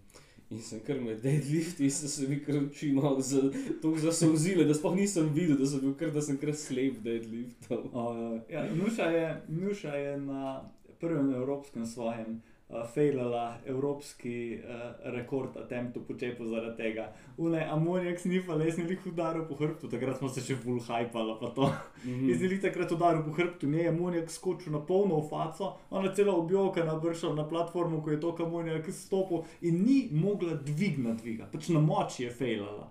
In 0.50 0.58
sem 0.58 0.80
kar 0.82 0.98
med 0.98 1.20
deadlifti, 1.22 1.84
in 1.86 1.92
sem 1.94 2.10
se 2.10 2.28
mi 2.28 2.40
kar 2.42 2.56
oči 2.58 2.90
malo 2.92 3.22
za, 3.22 3.44
tako 3.82 3.98
zasolzile, 4.02 4.64
da 4.66 4.74
sploh 4.74 4.96
nisem 4.98 5.28
videl, 5.34 5.54
da 5.60 5.66
sem 5.70 5.82
bil 5.84 5.94
kar, 5.98 6.10
da 6.10 6.22
sem 6.26 6.38
kar 6.42 6.50
slep 6.58 6.98
deadliftov. 7.04 7.84
Uh, 7.92 8.40
ja, 8.50 8.64
Nuša, 8.74 9.10
Nuša 9.46 9.94
je 9.94 10.16
na 10.24 10.56
prvem 11.00 11.30
evropskem 11.34 11.86
svojem 11.86 12.40
uh, 12.70 12.86
failala 12.94 13.58
evropski 13.66 14.58
uh, 14.58 15.12
rekord 15.12 15.56
attemptu 15.56 16.00
po 16.06 16.14
čepu 16.14 16.46
zaradi 16.46 16.76
tega. 16.76 17.12
Une 17.38 17.64
amonijak 17.70 18.20
snifala, 18.20 18.64
jaz 18.64 18.78
sem 18.78 18.88
jih 18.88 19.06
udaril 19.12 19.44
po 19.48 19.58
hrbtu, 19.58 19.90
takrat 19.90 20.18
smo 20.18 20.28
se 20.28 20.44
še 20.44 20.56
full 20.56 20.80
hypala 20.86 21.38
pa 21.40 21.50
to. 21.56 21.72
Mhm. 22.04 22.28
Jaz 22.30 22.40
sem 22.40 22.54
jih 22.54 22.62
takrat 22.62 22.92
udaril 22.92 23.24
po 23.26 23.34
hrbtu, 23.36 23.68
ne 23.68 23.88
amonijak 23.88 24.30
skočil 24.30 24.72
na 24.72 24.80
polno 24.80 25.20
v 25.20 25.28
faco, 25.28 25.74
ona 25.90 26.14
cela 26.14 26.36
objokana 26.36 26.94
vršila 26.94 27.34
na 27.34 27.48
platformo, 27.48 28.02
ko 28.02 28.10
je 28.10 28.20
to 28.20 28.36
amonijak 28.40 28.90
stopil 28.94 29.44
in 29.60 29.84
ni 29.84 30.08
mogla 30.12 30.54
dvignati 30.54 31.22
dviga, 31.22 31.50
pač 31.52 31.68
na 31.68 31.80
moči 31.80 32.24
je 32.24 32.30
failala. 32.30 32.90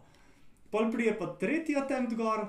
Pol 0.70 0.92
prije 0.92 1.16
pa 1.18 1.26
tretji 1.40 1.76
attempt 1.76 2.14
gor, 2.14 2.46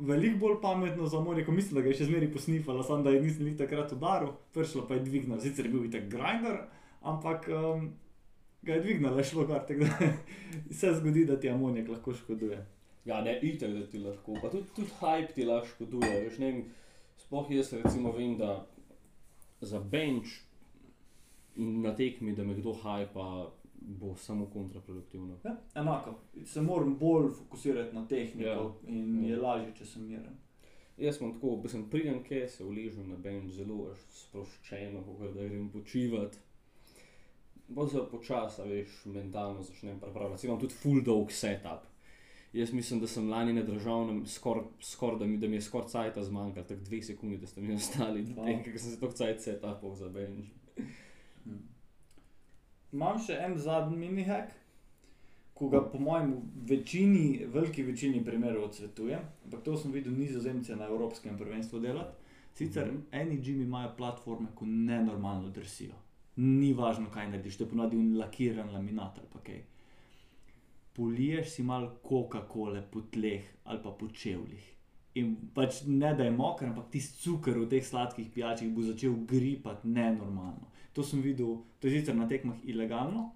veliko 0.00 0.38
bolj 0.38 0.60
pametno 0.62 1.06
za 1.06 1.20
Moniko, 1.20 1.52
mislim, 1.52 1.74
da 1.74 1.82
ga 1.84 1.92
je 1.92 2.00
še 2.00 2.08
zmeraj 2.08 2.32
posnifala, 2.32 2.82
samo 2.82 3.04
da 3.04 3.14
je 3.14 3.22
nisem 3.22 3.46
jih 3.46 3.56
takrat 3.58 3.92
udaril, 3.92 4.32
prišla 4.54 4.86
pa 4.88 4.96
je 4.96 5.04
dvignila, 5.06 5.40
sicer 5.40 5.66
je 5.66 5.72
bil 5.72 5.86
itak 5.88 6.08
grinder, 6.12 6.62
ampak 7.00 7.48
um, 7.52 7.88
ga 8.62 8.76
je 8.76 8.84
dvignila, 8.86 9.24
šlo 9.24 9.46
gor, 9.48 9.64
tako 9.68 9.88
da 9.88 10.10
se 10.80 10.92
zgodi, 10.98 11.24
da 11.28 11.38
ti 11.40 11.50
amonijak 11.50 11.88
lahko 11.88 12.14
škoduje. 12.14 12.60
Ja, 13.04 13.22
ne, 13.24 13.38
itek, 13.42 13.72
da 13.76 13.86
ti 13.86 13.98
lahko, 14.02 14.36
pa 14.42 14.50
tudi, 14.52 14.68
tudi 14.76 14.92
hype 15.00 15.34
ti 15.36 15.48
lahko 15.48 15.68
škoduje. 15.74 16.12
Veš, 16.26 16.38
ne 16.42 16.52
vem, 16.52 16.62
sploh 17.20 17.50
jaz 17.52 17.72
recimo 17.72 18.12
vem, 18.16 18.36
da 18.40 18.66
za 19.60 19.80
bench 19.80 20.40
na 21.56 21.94
tekmi, 21.96 22.32
da 22.36 22.44
me 22.44 22.54
kdo 22.56 22.72
hypa, 22.72 23.50
bo 23.80 24.16
samo 24.16 24.46
kontraproduktivno. 24.46 25.38
Ja, 25.44 25.56
enako, 25.74 26.14
se 26.44 26.60
moram 26.62 26.96
bolj 26.96 27.30
fokusirati 27.30 27.94
na 27.94 28.06
tehniko 28.06 28.48
Ja. 28.48 28.72
in 28.86 29.24
Ja. 29.24 29.30
je 29.30 29.36
lažje, 29.36 29.74
če 29.74 29.84
sem 29.86 30.06
miren. 30.06 30.36
Jaz 30.98 31.16
sem 31.16 31.32
tako, 31.32 31.68
sem 31.68 31.84
pridem, 31.84 32.22
kje 32.22 32.48
se 32.48 32.64
uležem 32.64 33.08
na 33.08 33.16
bench, 33.16 33.48
zelo 33.48 33.88
sproščeno, 34.10 35.02
kot 35.02 35.34
da 35.34 35.42
grem 35.42 35.70
počivati. 35.70 36.38
Bolj 37.68 37.88
se 37.88 37.98
počasi, 38.10 38.62
veš, 38.62 39.04
mentalno 39.06 39.62
začnem 39.62 40.00
pripravljati. 40.00 40.46
Imam 40.46 40.60
tudi 40.60 40.74
full 40.74 41.00
dog 41.02 41.32
setup. 41.32 41.86
Jaz 42.52 42.72
mislim, 42.72 43.00
da 43.00 43.06
sem 43.06 43.28
lani 43.30 43.52
na 43.52 43.62
državnem 43.62 44.26
skoraj, 44.26 44.64
skor, 44.80 45.18
da, 45.18 45.26
mi- 45.26 45.38
da 45.38 45.48
mi 45.48 45.54
je 45.54 45.60
skoraj 45.62 45.88
cajt 45.88 46.18
zmanjkalo, 46.20 46.66
tako 46.66 46.80
dve 46.80 47.02
sekundi, 47.02 47.36
da 47.36 47.46
ste 47.46 47.60
mi 47.60 47.74
ostali, 47.74 48.24
Wow. 48.26 48.64
ker 48.64 48.78
sem 48.78 48.90
se 48.90 49.00
tako 49.00 49.12
cajt 49.12 49.40
setupov 49.40 49.94
za 49.94 50.08
bench. 50.08 50.48
Imam 52.92 53.18
še 53.22 53.36
en 53.38 53.58
zadnji 53.58 53.96
mini 53.98 54.24
hack, 54.26 54.54
ko 55.54 55.68
ga 55.68 55.82
po 55.92 55.98
mojem 56.00 56.32
v 56.34 56.70
večini, 56.72 57.24
veliki 57.52 57.82
večini 57.84 58.22
primerov 58.24 58.70
odsvetujem, 58.70 59.26
ampak 59.44 59.62
to 59.62 59.76
sem 59.76 59.92
videl 59.92 60.16
nizozemce 60.16 60.76
na 60.76 60.88
Evropskem 60.88 61.36
prvenstvu 61.38 61.80
delati. 61.80 62.16
Sicer 62.54 62.86
mm. 62.86 62.96
-hmm. 62.96 63.20
eni 63.20 63.42
džimi 63.42 63.64
imajo 63.64 63.92
platforme, 63.96 64.48
ko 64.54 64.66
nenormalno 64.66 65.48
drsijo. 65.48 65.94
Ni 66.36 66.72
važno, 66.72 67.10
kaj 67.10 67.30
narediš, 67.30 67.56
to 67.56 67.64
je 67.64 67.70
ponavadi 67.70 67.96
un 67.96 68.18
lakiran 68.18 68.72
laminat 68.72 69.18
ali 69.18 69.28
pa 69.32 69.38
kaj. 69.38 69.62
Poliješ 70.92 71.50
si 71.50 71.62
malo 71.62 71.96
Coca-Cola 72.08 72.82
po 72.90 73.00
tleh 73.00 73.42
ali 73.64 73.82
pa 73.82 73.90
po 73.90 74.08
čevljih. 74.08 74.72
In 75.14 75.36
pač 75.54 75.82
ne 75.86 76.14
da 76.14 76.24
je 76.24 76.30
moker, 76.30 76.68
ampak 76.68 76.90
tisti 76.90 77.22
cuker 77.22 77.58
v 77.58 77.68
teh 77.68 77.86
sladkih 77.86 78.30
pijačih 78.34 78.70
bo 78.74 78.82
začel 78.82 79.14
gripati 79.26 79.88
nenormalno. 79.88 80.70
To 80.92 81.04
sem 81.06 81.22
videl, 81.22 81.60
to 81.78 81.88
je 81.88 82.00
sicer 82.00 82.16
na 82.16 82.26
tekmah 82.28 82.58
ilegalno. 82.64 83.30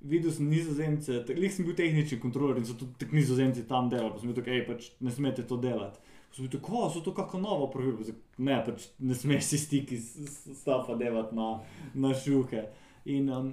Videl 0.00 0.32
sem 0.32 0.48
nizozemce, 0.48 1.24
tako 1.28 1.48
sem 1.52 1.66
bil 1.68 1.76
tehnični 1.76 2.20
kontroler 2.20 2.56
in 2.60 2.64
so 2.64 2.76
tudi 2.76 3.08
nizozemci 3.12 3.66
tam 3.68 3.88
delali, 3.92 4.12
pa 4.14 4.20
sem 4.20 4.30
bil 4.30 4.38
tako, 4.38 4.52
hej, 4.54 4.64
pač 4.68 4.90
ne 5.00 5.12
smete 5.12 5.44
to 5.48 5.58
delati. 5.60 6.00
Pa 6.30 6.36
Sem 6.36 6.46
bil 6.46 6.52
tako, 6.60 6.84
"O, 6.86 6.90
so 6.90 7.00
to 7.00 7.14
kako 7.14 7.38
novo 7.38 7.66
pravilo, 7.70 7.98
ne, 8.38 8.62
pač 8.66 8.88
ne 8.98 9.14
smeš 9.14 9.44
si 9.44 9.58
stiki 9.58 9.98
stafa 9.98 10.94
delati 10.94 11.36
na, 11.36 11.60
na 11.94 12.14
šuhe. 12.14 12.68
In 13.04 13.30
um, 13.30 13.52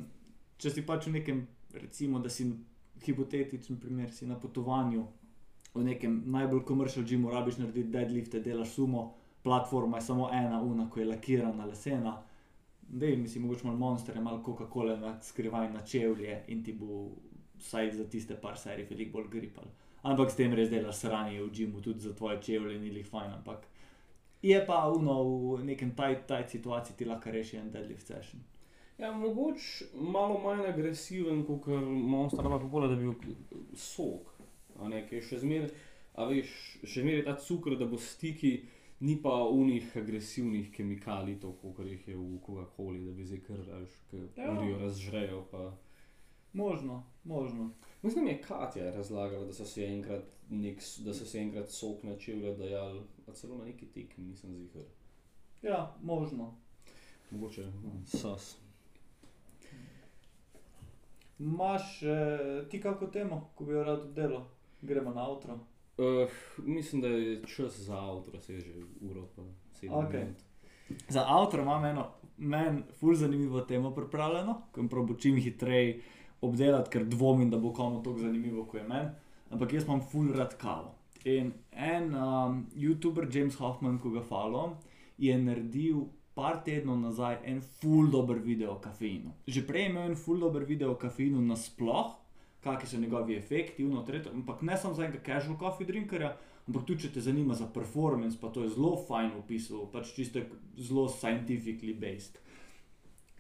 če 0.58 0.70
si 0.70 0.82
pač 0.86 1.08
v 1.08 1.18
nekem, 1.20 1.48
recimo, 1.74 2.20
da 2.20 2.30
si 2.30 2.46
hipotetičen 3.06 3.80
primer, 3.80 4.12
si 4.12 4.28
na 4.28 4.36
potovanju 4.36 5.08
v 5.74 5.84
nekem 5.84 6.24
najbolj 6.26 6.64
komercial 6.66 7.06
gymu, 7.06 7.32
rabiš 7.32 7.60
narediti 7.62 7.92
deadlifte, 7.94 8.40
delaš 8.40 8.76
sumo, 8.78 9.14
platforma 9.44 9.98
je 9.98 10.08
samo 10.08 10.30
ena, 10.34 10.62
una, 10.62 10.90
ko 10.90 11.00
je 11.00 11.06
lakirana, 11.06 11.66
lesena. 11.66 12.18
Dej, 12.90 13.18
mislim, 13.18 13.44
mogoče 13.44 13.68
malo 13.68 13.78
monster, 13.78 14.22
malo 14.22 14.44
Coca-Cola 14.46 15.18
skrivaj 15.22 15.72
na 15.74 15.82
čevlje 15.86 16.44
in 16.48 16.64
ti 16.64 16.74
bo 16.74 17.10
vsaj 17.60 17.92
za 17.92 18.10
tiste 18.10 18.36
par 18.42 18.58
serij 18.58 18.88
veliko 18.90 19.18
bolj 19.18 19.30
gripal. 19.30 19.66
Ampak 20.02 20.32
s 20.32 20.36
tem 20.36 20.54
res 20.54 20.70
delaš 20.70 21.02
sranje 21.02 21.42
v 21.42 21.50
gymu, 21.52 21.82
tudi 21.84 22.00
za 22.00 22.14
tvoje 22.16 22.42
čevlje 22.42 22.80
ni 22.80 22.94
jih 22.96 23.08
fajn, 23.08 23.34
ampak 23.40 23.66
je 24.42 24.60
pa 24.66 24.86
uno 24.88 25.24
v 25.24 25.64
nekem 25.66 25.96
taj, 25.96 26.48
situaciji 26.48 26.96
ti 26.98 27.06
lahko 27.06 27.32
reši 27.32 27.58
en 27.58 27.72
deadlift 27.72 28.08
session. 28.08 28.44
Ja, 28.98 29.12
mogoče 29.12 29.86
malo 29.94 30.40
manj 30.40 30.70
agresiven, 30.70 31.44
kot 31.46 31.68
monster, 31.68 32.46
ampak 32.46 32.62
kako 32.62 32.88
da 32.88 32.96
bi 32.96 33.04
bil 33.04 33.36
sok. 33.76 34.34
a 34.80 34.88
Ne, 34.88 35.04
ki 35.10 35.16
je 35.16 35.22
še 35.22 35.40
zmeraj, 35.42 35.70
a 36.16 36.26
veš, 36.30 36.50
še 36.84 37.02
zmeraj 37.02 37.26
ta 37.26 37.36
cukor, 37.42 37.76
da 37.78 37.86
bo 37.86 37.98
stiki, 37.98 38.62
ni 39.00 39.22
pa 39.22 39.44
unih 39.50 39.98
agresivnih 39.98 40.72
kemikalij, 40.72 41.40
toliko, 41.40 41.74
kot 41.74 41.86
jih 41.86 42.08
je 42.08 42.16
v 42.16 42.40
Coca-Coli, 42.46 43.06
da 43.06 43.12
bi 43.12 43.26
zdaj 43.26 43.42
kar, 43.48 43.58
veš, 43.58 43.90
ki 44.10 44.22
Ja. 44.38 44.54
jo 44.70 44.78
razžrejo. 44.80 45.46
Pa. 45.52 45.78
Možno, 46.54 47.04
možno. 47.24 47.72
Mislim, 48.02 48.26
da 48.26 48.32
je 48.32 48.42
Katja 48.42 48.92
razlagala, 48.92 49.46
da 49.46 49.54
so 49.54 49.66
si 49.66 49.84
enkrat, 49.84 50.24
nek, 50.50 50.82
da 51.06 51.14
so 51.14 51.26
si 51.26 51.38
enkrat 51.40 51.70
sok 51.70 52.04
na 52.04 52.18
čevlje 52.18 52.56
dajali, 52.56 53.02
a 53.28 53.32
celo 53.34 53.58
na 53.58 53.66
neki 53.66 53.86
tekmi, 53.86 54.26
nisem 54.26 54.56
zihar. 54.56 54.84
Ja, 55.62 55.96
možno. 56.04 56.56
Mogoče 57.32 57.64
hm, 57.64 58.06
sas. 58.06 58.58
Imaš 61.40 62.04
eh, 62.04 62.66
ti 62.70 62.82
kako 62.82 63.08
temo, 63.08 63.50
ko 63.56 63.66
bi 63.66 63.74
jo 63.74 63.84
rad 63.84 64.14
delal? 64.14 64.44
Gremo 64.82 65.14
na 65.14 65.30
avtro. 65.30 65.60
Uh, 65.98 66.30
mislim, 66.58 67.02
da 67.02 67.08
je 67.08 67.44
čas 67.46 67.80
za 67.80 67.98
avto, 67.98 68.42
se 68.42 68.54
je 68.54 68.60
že 68.60 68.74
uro, 69.02 69.28
pa 69.36 69.42
sedem 69.74 69.96
Okej. 69.96 70.20
minut. 70.20 70.38
Za 71.10 71.24
avtor 71.28 71.60
imam 71.60 71.86
eno, 71.86 72.08
meni, 72.38 72.84
ful 73.00 73.16
zanimivo 73.16 73.62
temo 73.62 73.92
pripravljeno, 73.96 74.62
ko 74.72 74.80
jim 74.80 74.90
probo 74.90 75.14
čim 75.14 75.36
hitreje 75.36 76.02
obdelati, 76.42 76.90
ker 76.90 77.06
dvomim, 77.06 77.50
da 77.50 77.58
bo 77.58 77.74
komu 77.74 78.04
tako 78.04 78.20
zanimivo, 78.20 78.66
kot 78.66 78.82
je 78.82 78.88
meni. 78.88 79.10
Ampak 79.50 79.74
jaz 79.74 79.84
imam 79.84 80.02
ful 80.12 80.32
rad 80.36 80.58
kavo. 80.58 80.94
In 81.26 81.52
en 81.72 82.16
um, 82.16 82.66
YouTuber, 82.76 83.28
James 83.36 83.56
Hoffman, 83.56 84.00
ko 84.00 84.10
ga 84.10 84.22
followam, 84.22 84.78
je 85.18 85.38
naredil 85.38 86.06
par 86.38 86.62
tednov 86.64 87.00
nazaj 87.02 87.40
en 87.50 87.62
ful 87.62 88.12
dober 88.14 88.38
video 88.38 88.76
o 88.76 88.80
kafeinu. 88.82 89.34
Že 89.48 89.66
prej 89.68 89.88
je 89.88 89.90
imel 89.90 90.12
en 90.12 90.16
ful 90.16 90.40
dober 90.40 90.64
video 90.64 90.92
o 90.94 91.00
kafeinu 91.02 91.42
nasploh, 91.42 92.14
kakšni 92.64 92.90
so 92.90 93.02
njegovi 93.02 93.36
efekti, 93.38 93.86
uno, 93.86 94.04
tretje, 94.04 94.32
ampak 94.32 94.62
ne 94.62 94.78
samo 94.78 94.94
za 94.94 95.06
enega 95.06 95.24
casual 95.26 95.58
coffee 95.60 95.88
drinkerja, 95.88 96.36
ampak 96.68 96.86
tudi 96.86 97.06
če 97.06 97.14
te 97.14 97.22
zanima 97.22 97.56
za 97.56 97.68
performance, 97.74 98.40
pa 98.42 98.50
to 98.52 98.64
je 98.64 98.74
zelo 98.76 98.96
fajn 99.08 99.32
opisal, 99.40 99.86
pač 99.92 100.12
čisto 100.16 100.44
zelo 100.78 101.08
scientifically 101.08 101.96
based. 101.96 102.42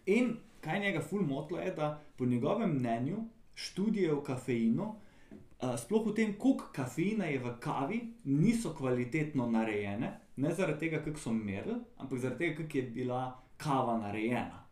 In 0.06 0.38
kaj 0.62 0.80
njega 0.80 1.02
ful 1.02 1.26
motlo 1.28 1.60
je, 1.60 1.74
da 1.76 1.98
po 2.18 2.26
njegovem 2.26 2.78
mnenju 2.78 3.18
študije 3.56 4.14
o 4.14 4.22
kafeinu, 4.22 4.94
uh, 4.94 5.76
sploh 5.80 6.08
v 6.08 6.14
tem, 6.16 6.34
koliko 6.40 6.70
kafeina 6.74 7.26
je 7.26 7.40
v 7.40 7.54
kavi, 7.60 8.00
niso 8.24 8.74
kvalitetno 8.78 9.50
narejene, 9.52 10.14
ne 10.38 10.54
zaradi 10.54 10.86
tega, 10.86 11.02
kako 11.04 11.20
so 11.20 11.34
merili, 11.34 11.80
ampak 11.98 12.20
zaradi 12.20 12.46
tega, 12.46 12.62
kako 12.62 12.78
je 12.78 12.84
bila 12.84 13.22
kava 13.58 13.98
narejena. 13.98 14.64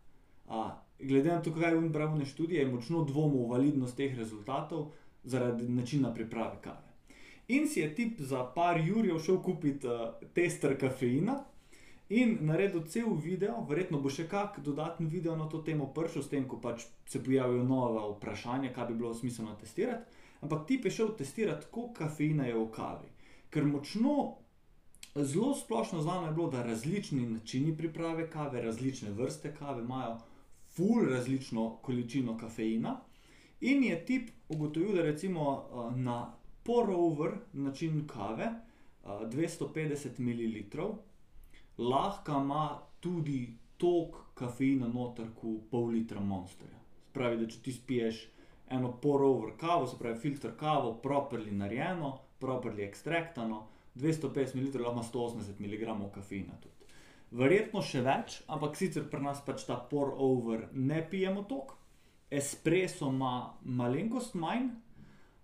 Uh, 0.46 0.70
glede 0.98 1.30
na 1.30 1.42
to, 1.42 1.52
kaj 1.54 1.70
je 1.70 1.78
unbravne 1.78 2.24
študije, 2.24 2.60
je 2.60 2.72
močno 2.72 3.04
dvomil 3.04 3.44
v 3.44 3.50
validnost 3.50 3.96
teh 3.96 4.16
rezultatov 4.18 4.92
zaradi 5.24 5.68
načina 5.68 6.14
priprave 6.14 6.60
kave. 6.62 6.86
In 7.48 7.68
si 7.68 7.80
je 7.80 7.94
tip 7.94 8.20
za 8.20 8.44
par 8.54 8.80
jurjev 8.80 9.18
šel 9.18 9.42
kupiti 9.42 9.86
uh, 9.86 10.14
tester 10.34 10.78
kafeina 10.78 11.44
in 12.08 12.38
naredil 12.40 12.82
cel 12.86 13.14
video, 13.14 13.60
verjetno 13.68 14.00
bo 14.00 14.10
še 14.10 14.26
kak 14.30 14.60
dodaten 14.62 15.08
video 15.10 15.36
na 15.36 15.48
to 15.50 15.62
temo 15.62 15.86
prišel, 15.94 16.22
s 16.22 16.30
tem, 16.30 16.46
ko 16.48 16.58
pač 16.62 16.86
se 17.06 17.22
pojavijo 17.22 17.62
nova 17.66 18.06
vprašanja, 18.14 18.72
kaj 18.74 18.88
bi 18.90 18.98
bilo 18.98 19.14
smiselno 19.14 19.54
testirati. 19.60 20.24
Ampak 20.42 20.66
tip 20.66 20.84
je 20.84 20.90
šel 20.90 21.14
testirati, 21.18 21.70
koliko 21.70 21.94
kafeina 21.94 22.46
je 22.46 22.54
v 22.54 22.66
kavi. 22.74 23.10
Ker 23.50 23.66
močno, 23.66 24.36
zelo 25.14 25.54
splošno 25.54 26.02
znano 26.02 26.26
je 26.26 26.34
bilo, 26.34 26.50
da 26.50 26.62
različni 26.66 27.26
načini 27.26 27.76
priprave 27.76 28.30
kave, 28.30 28.62
različne 28.62 29.10
vrste 29.10 29.54
kave 29.58 29.82
imajo 29.82 30.18
ful 30.76 31.08
različno 31.10 31.76
količino 31.82 32.36
kafeina. 32.38 33.00
In 33.60 33.84
je 33.84 34.04
tip 34.06 34.30
ugotovil, 34.48 34.94
da 34.94 35.02
recimo 35.02 35.64
na 35.96 36.34
pour-over 36.62 37.32
način 37.52 38.06
kave, 38.06 38.46
uh, 39.02 39.10
250 39.10 40.18
ml, 40.18 40.84
lahko 41.78 42.32
ima 42.32 42.80
tudi 43.00 43.58
tok 43.76 44.16
kafeina 44.34 44.88
noter 44.88 45.26
kot 45.34 45.70
pol 45.70 45.90
litra 45.94 46.20
monsterja. 46.20 46.78
Pravi, 47.12 47.36
da 47.36 47.48
če 47.48 47.62
ti 47.62 47.72
spiješ 47.72 48.28
eno 48.70 48.92
pour-over 49.02 49.56
kavo, 49.56 49.86
se 49.86 49.98
pravi 49.98 50.18
filter 50.20 50.56
kavo, 50.58 50.98
properly 51.02 51.52
narejeno, 51.52 52.18
properly 52.40 52.84
ekstraktano, 52.88 53.66
250 53.94 54.56
ml 54.56 54.82
lahko 54.82 54.92
ima 54.92 55.04
180 55.42 55.60
mg 55.60 56.12
kafeina 56.14 56.60
tudi. 56.60 56.75
Verjetno 57.34 57.82
še 57.82 58.04
več, 58.06 58.40
ampak 58.46 58.76
sicer 58.78 59.06
pri 59.10 59.24
nas 59.24 59.40
pač 59.42 59.64
ta 59.66 59.76
pour-over 59.90 60.68
ne 60.72 61.00
pijemo 61.02 61.42
tok. 61.50 61.74
Espresso 62.30 63.08
ima 63.10 63.56
malenkost 63.62 64.36
manj, 64.38 64.68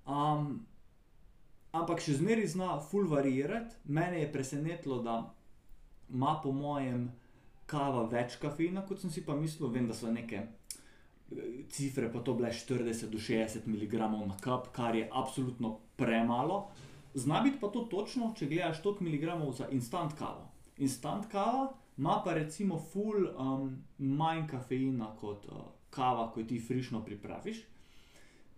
um, 0.06 0.60
ampak 1.74 2.02
še 2.02 2.18
zmeraj 2.20 2.52
zna 2.54 2.76
full 2.86 3.10
varirati. 3.10 3.74
Mene 3.90 4.22
je 4.22 4.30
presenetilo, 4.32 5.00
da 5.02 5.16
ima 6.12 6.36
po 6.42 6.52
mojem 6.54 7.08
kava 7.66 8.06
več 8.10 8.38
kafeina, 8.42 8.84
kot 8.86 9.02
sem 9.02 9.10
si 9.10 9.24
pa 9.26 9.34
mislil. 9.38 9.70
Vem, 9.74 9.90
da 9.90 9.96
so 9.96 10.10
neke 10.12 10.38
eh, 10.38 11.66
cifre, 11.72 12.12
pa 12.12 12.22
to 12.22 12.36
bile 12.38 12.52
40 12.54 13.10
do 13.10 13.18
60 13.18 13.66
mg 13.66 14.06
na 14.28 14.38
kap, 14.42 14.70
kar 14.76 14.94
je 14.94 15.08
absolutno 15.10 15.78
premalo. 15.98 16.68
Zna 17.14 17.42
biti 17.42 17.58
pa 17.60 17.68
to 17.68 17.84
točno, 17.90 18.32
če 18.38 18.48
gledaš 18.48 18.82
toliko 18.86 19.04
mg 19.04 19.52
za 19.58 19.68
instant 19.74 20.14
kavo. 20.18 20.51
Instant 20.82 21.28
kava 21.30 21.70
ima 21.98 22.20
pa 22.24 22.34
recimo 22.34 22.78
full 22.78 23.28
um, 23.36 23.76
manj 23.98 24.46
kafeina 24.50 25.12
kot 25.20 25.46
uh, 25.46 25.66
kava, 25.90 26.30
ko 26.32 26.40
jo 26.40 26.46
ti 26.46 26.60
frišno 26.60 27.04
pripraviš. 27.04 27.60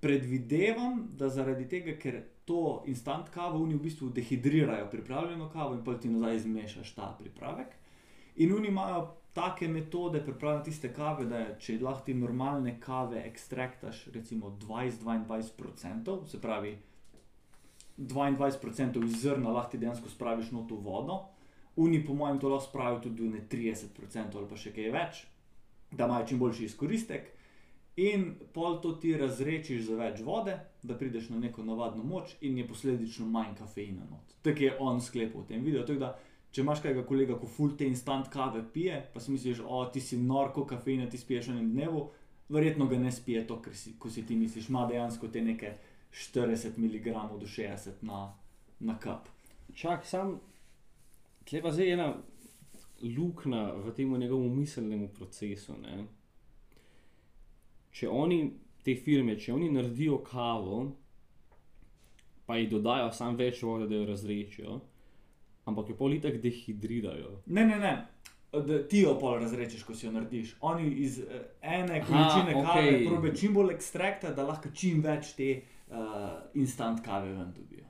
Predvidevam, 0.01 1.09
da 1.18 1.29
zaradi 1.29 1.66
tega, 1.68 1.97
ker 1.99 2.22
to 2.45 2.83
instant 2.87 3.31
kavo 3.35 3.62
oni 3.62 3.75
v 3.75 3.83
bistvu 3.89 4.11
dehidrirajo 4.14 4.91
pripravljeno 4.91 5.49
kavo 5.53 5.75
in 5.75 5.85
pa 5.85 5.97
ti 5.99 6.09
nazaj 6.09 6.39
zmešaš 6.39 6.95
ta 6.95 7.14
pripravek. 7.18 7.75
In 8.37 8.53
oni 8.53 8.68
imajo 8.68 9.14
take 9.33 9.68
metode 9.68 10.20
pripravljanja 10.25 10.64
tiste 10.64 10.93
kave, 10.93 11.25
da 11.25 11.39
je, 11.39 11.55
če 11.59 11.79
lahko 11.83 12.07
ti 12.07 12.14
normalne 12.14 12.77
kave 12.81 13.22
ekstraktaš 13.27 14.07
recimo 14.14 14.57
20-22%, 14.62 16.18
se 16.31 16.41
pravi 16.41 16.76
22% 17.99 19.05
iz 19.05 19.22
zrna 19.22 19.51
lahko 19.51 19.71
ti 19.71 19.79
dejansko 19.79 20.09
spraviš 20.09 20.51
noto 20.51 20.76
vodo, 20.76 21.21
oni 21.76 22.05
po 22.07 22.14
mojem 22.14 22.38
to 22.41 22.49
lahko 22.49 22.68
spravijo 22.68 23.01
tudi 23.01 23.29
ne 23.29 23.46
30% 23.51 24.37
ali 24.37 24.49
pa 24.49 24.57
še 24.57 24.72
kaj 24.75 24.91
več, 24.95 25.25
da 25.91 26.07
imajo 26.07 26.26
čim 26.26 26.38
boljši 26.38 26.64
izkoristek. 26.64 27.33
In 27.96 28.34
pol 28.53 28.80
to 28.83 28.92
ti 28.99 29.13
razrečiš 29.17 29.84
za 29.87 29.96
več 29.96 30.21
vode, 30.26 30.57
da 30.83 30.96
prideš 30.99 31.29
na 31.30 31.38
neko 31.38 31.63
navadno 31.63 32.03
moč, 32.03 32.34
in 32.41 32.59
je 32.59 32.67
posledično 32.67 33.26
manj 33.26 33.55
kafeina. 33.59 34.03
not. 34.11 34.34
Tako 34.42 34.63
je 34.63 34.76
on 34.80 35.01
sklepal 35.01 35.42
v 35.42 35.46
tem 35.46 35.63
videu. 35.64 35.84
Tako 35.87 36.01
da, 36.01 36.18
če 36.51 36.63
imaš 36.63 36.83
kakega 36.83 37.07
kolega, 37.07 37.38
ko 37.38 37.46
full 37.46 37.76
te 37.79 37.87
instant 37.87 38.29
kave 38.29 38.64
pije, 38.72 38.99
pa 39.14 39.21
si 39.21 39.30
misliš, 39.30 39.63
o 39.63 39.84
ti 39.87 40.01
si 40.01 40.18
norko 40.18 40.67
kafeina, 40.67 41.07
ti 41.11 41.18
spiješ 41.18 41.49
v 41.49 41.55
enem 41.55 41.71
dnevu, 41.71 42.03
verjetno 42.49 42.87
ga 42.91 42.99
ne 42.99 43.13
spije 43.13 43.46
to, 43.46 43.61
kar 43.63 43.75
si, 43.75 43.95
ko 43.99 44.11
si 44.11 44.26
ti 44.26 44.37
misliš, 44.37 44.68
ima 44.68 44.87
dejansko 44.91 45.29
te 45.29 45.42
neke 45.42 45.76
40 46.11 46.79
mg 46.79 47.14
do 47.38 47.46
60 47.46 48.03
na, 48.03 48.34
na 48.80 48.99
kap. 48.99 49.29
Čak, 49.75 50.07
sam, 50.07 50.41
tle 51.45 51.62
pa 51.62 51.72
zdaj 51.72 51.92
ena 51.92 52.08
luknja 53.04 53.72
v 53.84 53.92
tem 53.95 54.12
njegovem 54.18 54.58
miselnem 54.58 55.08
procesu. 55.08 55.76
Ne? 55.83 56.04
Če 57.95 58.08
oni, 58.08 58.41
te 58.84 58.96
firme, 58.96 59.37
če 59.38 59.53
oni 59.54 59.71
naredijo 59.71 60.18
kavo, 60.25 60.80
pa 62.46 62.57
ji 62.58 62.68
dodajo 62.72 63.12
samo 63.12 63.38
več 63.38 63.62
vode, 63.62 63.88
da 63.88 64.00
jo 64.00 64.08
razrečijo, 64.08 64.80
ampak 65.71 65.92
jo 65.92 65.99
pol 65.99 66.16
itak 66.16 66.41
dehidrirajo. 66.42 67.38
Ne, 67.46 67.66
ne, 67.68 67.79
ne. 67.80 67.95
Da 68.54 68.79
ti 68.87 69.00
jo 69.03 69.16
pol 69.18 69.41
razrečeš, 69.42 69.83
ko 69.83 69.96
si 69.99 70.07
jo 70.07 70.12
narediš. 70.14 70.57
Oni 70.62 70.87
iz 71.03 71.18
eh, 71.25 71.46
ene 71.61 71.99
Aha, 71.99 72.07
količine 72.07 72.53
kave 72.54 72.83
okej. 72.88 73.07
probe 73.08 73.33
čim 73.34 73.54
bolj 73.54 73.75
ekstrakta, 73.75 74.30
da 74.34 74.45
lahko 74.46 74.71
čim 74.75 75.00
več 75.03 75.33
te 75.34 75.49
uh, 75.91 76.37
instant 76.54 77.03
kave 77.03 77.33
ven 77.34 77.50
dobijo. 77.57 77.88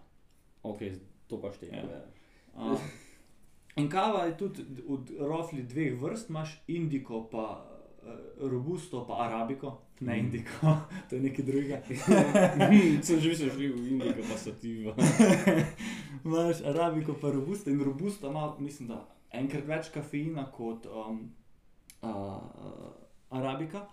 Ok, 0.64 0.86
to 1.28 1.40
pa 1.42 1.52
šteje. 1.52 1.82
Ja. 1.82 2.00
Uh, 2.54 2.80
in 3.76 3.88
kava 3.90 4.24
je 4.24 4.36
tudi 4.36 4.64
od 4.88 5.10
rofli 5.18 5.62
dveh 5.62 6.00
vrst, 6.02 6.30
imaš 6.30 6.62
indiko 6.66 7.24
pa 7.30 7.74
robusto, 8.40 9.06
pa 9.06 9.14
arabiko, 9.14 9.80
ne 10.00 10.18
indiko, 10.18 10.76
to 11.08 11.16
je 11.16 11.22
nekaj 11.22 11.44
drugega. 11.44 11.82
Sem 13.02 13.20
že 13.20 13.28
mislil, 13.28 13.50
da 13.56 13.62
je 13.62 13.72
v 13.72 13.86
Indiji, 13.92 14.14
pa 14.28 14.38
sativa. 14.38 14.94
Imáš 16.24 16.60
arabiko, 16.64 17.14
pa 17.20 17.30
robusto 17.30 17.70
in 17.70 17.84
robusto 17.84 18.30
ima, 18.30 18.54
mislim, 18.58 18.88
da 18.88 19.06
enkrat 19.30 19.66
več 19.66 19.90
kafeina 19.94 20.46
kot 20.52 20.86
um, 20.86 21.30
uh, 22.02 22.38
arabika. 23.30 23.86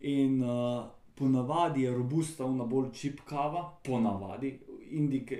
In 0.00 0.42
uh, 0.42 0.84
ponavadi 1.14 1.82
je 1.82 1.94
robusta 1.94 2.44
una 2.44 2.64
bolj 2.64 2.90
čipkava, 2.92 3.68
ponavadi. 3.84 4.58
Indike, 4.92 5.38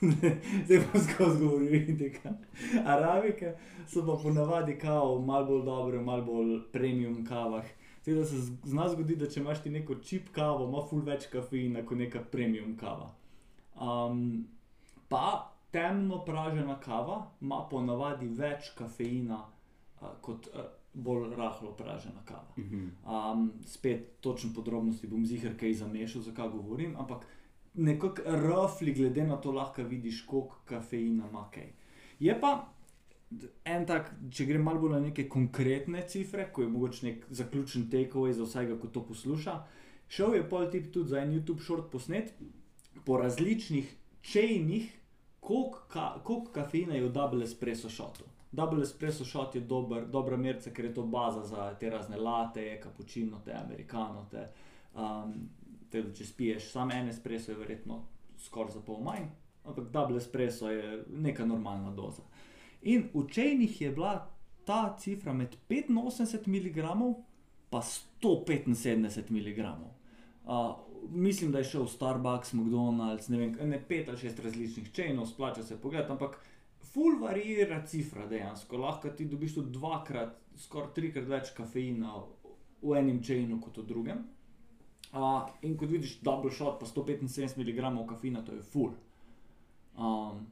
zdaj 0.66 0.80
pa 0.92 1.00
skozi 1.00 1.38
govorim, 1.44 1.74
indike. 1.88 2.30
Arabike 2.84 3.54
so 3.88 4.06
pa 4.06 4.18
ponavadi 4.22 4.78
kao 4.78 5.18
malo 5.18 5.46
bolj 5.46 5.64
dobre, 5.64 6.00
malo 6.00 6.22
bolj 6.22 6.60
premium 6.72 7.24
kavah. 7.26 7.64
Tako 8.04 8.18
da 8.18 8.24
se 8.24 8.36
zna 8.64 8.88
zgoditi, 8.88 9.18
da 9.18 9.30
če 9.30 9.40
imaš 9.40 9.62
ti 9.62 9.70
neko 9.70 9.94
čip 9.94 10.28
kavo, 10.32 10.68
ima 10.68 10.82
ful 10.90 11.00
več 11.02 11.26
kafeina 11.26 11.82
kot 11.86 11.98
neka 11.98 12.20
premium 12.30 12.76
kava. 12.78 13.08
Um, 13.80 14.46
pa 15.08 15.52
temno 15.74 16.20
pražena 16.24 16.78
kava 16.80 17.24
ima 17.40 17.64
ponavadi 17.70 18.28
več 18.28 18.70
kafeina 18.78 19.40
uh, 19.42 20.12
kot 20.22 20.46
uh, 20.54 20.68
bolj 20.94 21.34
rahlo 21.36 21.72
pražena 21.76 22.22
kava. 22.24 22.54
Um, 22.56 23.50
spet 23.66 24.20
točne 24.20 24.52
podrobnosti 24.54 25.06
bom 25.06 25.26
zihar 25.26 25.56
kaj 25.58 25.74
zamešal, 25.82 26.22
zakaj 26.22 26.48
govorim, 26.48 26.94
ampak 26.98 27.26
nekako 27.76 28.22
rafli, 28.24 28.92
glede 28.92 29.24
na 29.24 29.36
to, 29.36 29.52
lahko 29.52 29.82
vidiš, 29.82 30.22
koliko 30.26 30.58
kafeina 30.64 31.28
ima 31.28 31.48
kaj. 31.50 31.72
Je 32.20 32.40
pa 32.40 32.72
en 33.64 33.86
tak, 33.86 34.12
če 34.30 34.46
grem 34.46 34.62
malo 34.64 34.80
bolj 34.80 34.94
na 34.96 35.00
neke 35.08 35.26
konkretne 35.28 36.04
cifre, 36.08 36.46
ko 36.52 36.62
je 36.62 36.68
mogoče 36.70 37.06
nek 37.06 37.26
zaključen 37.30 37.88
takeaway 37.92 38.32
za 38.32 38.46
vsakega, 38.46 38.78
ko 38.80 38.92
to 38.92 39.02
posluša. 39.08 39.56
Šel 40.08 40.36
je 40.38 40.44
pol 40.48 40.68
tip 40.70 40.92
tudi 40.94 41.10
za 41.10 41.20
en 41.20 41.34
YouTube 41.34 41.64
short 41.64 41.90
posnet 41.90 42.32
po 43.04 43.18
različnih 43.18 43.90
čejnih, 44.22 44.92
koliko 45.40 45.82
ka, 45.90 46.06
koliko 46.24 46.52
kafeina 46.52 46.94
je 46.94 47.04
v 47.04 47.12
double 47.12 47.44
espresso 47.44 47.90
shotu. 47.90 48.24
Double 48.52 48.82
espresso 48.82 49.24
shot 49.24 49.54
je 49.54 49.60
dober, 49.60 50.06
dobra 50.06 50.36
merca, 50.36 50.70
ker 50.70 50.88
je 50.88 50.94
to 50.94 51.02
baza 51.02 51.42
za 51.44 51.74
te 51.80 51.90
razne 51.90 52.16
lateje, 52.16 52.80
kapučino, 52.80 53.42
te 53.44 53.52
amerikanote. 53.54 54.46
Um, 54.94 55.34
teda, 55.90 56.12
če 56.14 56.26
spiješ 56.26 56.70
samo 56.72 56.94
en 56.94 57.08
espresso, 57.08 57.52
je 57.52 57.58
verjetno 57.58 58.02
skoraj 58.38 58.76
za 58.76 58.80
pol 58.86 59.00
manj, 59.04 59.28
ampak 59.64 59.90
double 59.92 60.20
espresso 60.20 60.70
je 60.70 61.04
neka 61.08 61.46
normalna 61.46 61.90
doza. 61.90 62.22
In 62.82 63.08
v 63.14 63.26
čejnih 63.30 63.80
je 63.80 63.90
bila 63.90 64.16
ta 64.66 64.96
cifra 64.98 65.32
med 65.32 65.56
85 65.68 66.46
mg 66.46 66.82
pa 67.70 67.82
175 67.82 69.30
mg. 69.30 69.58
Uh, 70.44 70.76
mislim, 71.10 71.52
da 71.52 71.58
je 71.58 71.64
šel 71.64 71.82
v 71.84 71.90
Starbucks, 71.90 72.52
McDonald's, 72.54 73.28
ne 73.28 73.38
vem, 73.38 73.56
ne 73.68 73.80
pet 73.88 74.08
ali 74.08 74.18
šest 74.18 74.38
različnih 74.38 74.92
čejnov, 74.92 75.26
splača 75.26 75.62
se 75.62 75.80
pogledati, 75.80 76.12
ampak 76.12 76.38
full 76.92 77.18
variira 77.20 77.82
cifra 77.86 78.26
dejansko. 78.26 78.76
Lahko 78.76 79.08
ti 79.08 79.24
dobiš 79.24 79.54
tudi 79.54 79.72
dvakrat, 79.72 80.38
skoraj 80.56 80.94
trikrat 80.94 81.28
več 81.28 81.50
kafeina 81.56 82.14
v 82.82 82.98
enem 82.98 83.22
čejnu 83.22 83.60
kot 83.60 83.82
v 83.82 83.86
drugem. 83.86 84.24
Uh, 85.16 85.48
in 85.62 85.76
kot 85.80 85.88
vidiš, 85.88 86.18
double 86.20 86.52
shot, 86.52 86.76
pa 86.80 86.86
175 86.86 87.56
mg 87.56 88.06
kafeina, 88.08 88.44
to 88.44 88.52
je 88.52 88.62
full. 88.62 88.92
Um, 89.96 90.46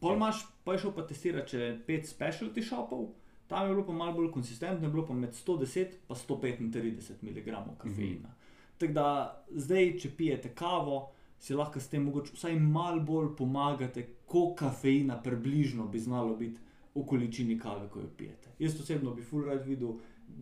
pol 0.00 0.16
imaš, 0.16 0.46
pa 0.64 0.72
je 0.72 0.84
šel 0.84 0.94
pa 0.96 1.04
testirati 1.06 1.56
še 1.56 1.70
pet 1.86 2.08
specialty 2.08 2.64
shopov, 2.64 3.10
tam 3.50 3.66
je 3.66 3.74
bilo 3.74 3.84
pa 3.84 3.92
malo 3.92 4.16
bolj 4.16 4.30
konsistentno, 4.32 4.86
je 4.86 4.92
bilo 4.92 5.04
pa 5.06 5.14
med 5.14 5.36
110 5.36 5.98
in 6.08 6.72
135 6.72 7.22
mg 7.22 7.44
kafeina. 7.78 8.28
Mm 8.28 8.32
-hmm. 8.32 8.36
Tako 8.78 8.92
da 8.92 9.44
zdaj, 9.50 9.98
če 9.98 10.10
pijete 10.16 10.54
kavo, 10.54 11.10
si 11.38 11.54
lahko 11.54 11.80
s 11.80 11.88
tem 11.88 12.04
mogoče 12.04 12.32
vsaj 12.34 12.56
malo 12.60 13.00
bolj 13.00 13.34
pomagate, 13.36 14.06
koliko 14.26 14.54
kafeina 14.54 15.22
približno 15.22 15.88
bi 15.88 15.98
znalo 15.98 16.36
biti 16.36 16.60
v 16.94 17.04
količini 17.06 17.58
kave, 17.58 17.88
ko 17.88 18.00
jo 18.00 18.08
pijete. 18.16 18.48
Jaz 18.58 18.80
osebno 18.80 19.14
bi 19.14 19.22
full 19.22 19.44
rad 19.44 19.66
videl, 19.66 19.98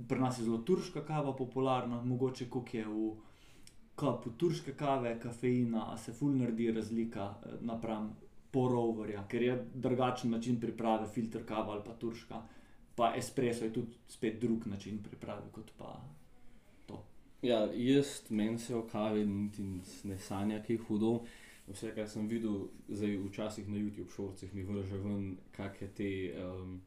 pri 0.09 0.21
nas 0.21 0.39
je 0.39 0.45
zelo 0.45 0.59
turška 0.59 1.05
kava 1.05 1.33
popularna, 1.37 2.03
mogoče 2.03 2.49
koliko 2.51 2.77
je 2.77 2.85
v 2.87 3.11
kapu 3.99 4.31
turške 4.31 4.73
kave, 4.79 5.19
kafeina, 5.21 5.93
a 5.93 5.97
se 5.99 6.13
full 6.13 6.37
naredi 6.39 6.71
razlika 6.73 7.35
napram 7.61 8.13
poroverja, 8.51 9.25
ker 9.29 9.43
je 9.43 9.57
drugačen 9.75 10.31
način 10.31 10.61
priprave, 10.61 11.09
filter 11.09 11.45
kava 11.47 11.73
ali 11.73 11.83
pa 11.85 11.95
turška, 11.95 12.43
pa 12.97 13.13
espresso 13.17 13.65
je 13.65 13.73
tudi 13.73 13.99
spet 14.09 14.41
drug 14.41 14.67
način 14.67 15.03
priprave 15.03 15.51
kot 15.53 15.73
pa. 15.79 15.99
Ja, 17.43 17.69
jaz 17.75 18.23
meni 18.31 18.59
se 18.59 18.77
o 18.77 18.83
kavi 18.83 19.27
niti 19.27 19.63
ne 20.05 20.19
sanja, 20.19 20.63
ki 20.63 20.73
je 20.73 20.79
hudo. 20.89 21.21
Vse, 21.69 21.93
kar 21.95 22.09
sem 22.09 22.27
videl, 22.29 22.65
zdaj 22.89 23.17
včasih 23.29 23.69
na 23.69 23.77
YouTube 23.77 24.11
šorcih 24.11 24.55
mi 24.55 24.65
vrže 24.65 24.99
ven, 24.99 25.37
kakšne 25.53 25.89
te, 25.95 26.09
um, 26.43 26.81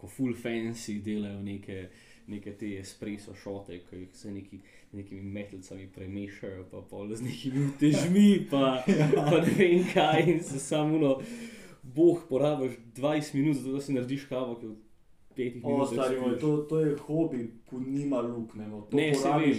ko 0.00 0.08
full 0.08 0.34
fancy 0.34 0.96
delajo 1.04 1.42
neke, 1.42 1.90
neke 2.26 2.52
te 2.52 2.78
espresso 2.78 3.34
šote, 3.34 3.80
ki 3.88 3.96
jih 3.96 4.08
se 4.12 4.30
neki, 4.30 4.60
nekimi 4.92 5.22
metalcami 5.22 5.88
premešajo, 5.88 6.64
pa 6.70 6.80
pol 6.82 7.08
z 7.10 7.22
nekimi 7.22 7.68
težmi, 7.78 8.46
pa, 8.50 8.84
pa 9.14 9.40
ne 9.40 9.52
vem 9.58 9.84
kaj, 9.94 10.22
in 10.28 10.42
se 10.42 10.58
samo 10.58 10.98
no, 10.98 11.16
boh, 11.82 12.22
porabiš 12.28 12.72
20 12.96 13.34
minut, 13.34 13.56
zato 13.56 13.72
da 13.72 13.80
si 13.80 13.92
narediš 13.92 14.24
kavo, 14.24 14.58
petih 15.34 15.64
minutah. 15.64 15.98
Ostali, 15.98 16.38
to, 16.40 16.56
to 16.68 16.80
je 16.80 16.96
hobi, 16.98 17.50
ko 17.66 17.80
nima 17.80 18.20
lukne. 18.20 18.68
No. 18.68 18.80
To 18.82 18.96
Ne, 18.96 19.12
porabiš. 19.14 19.56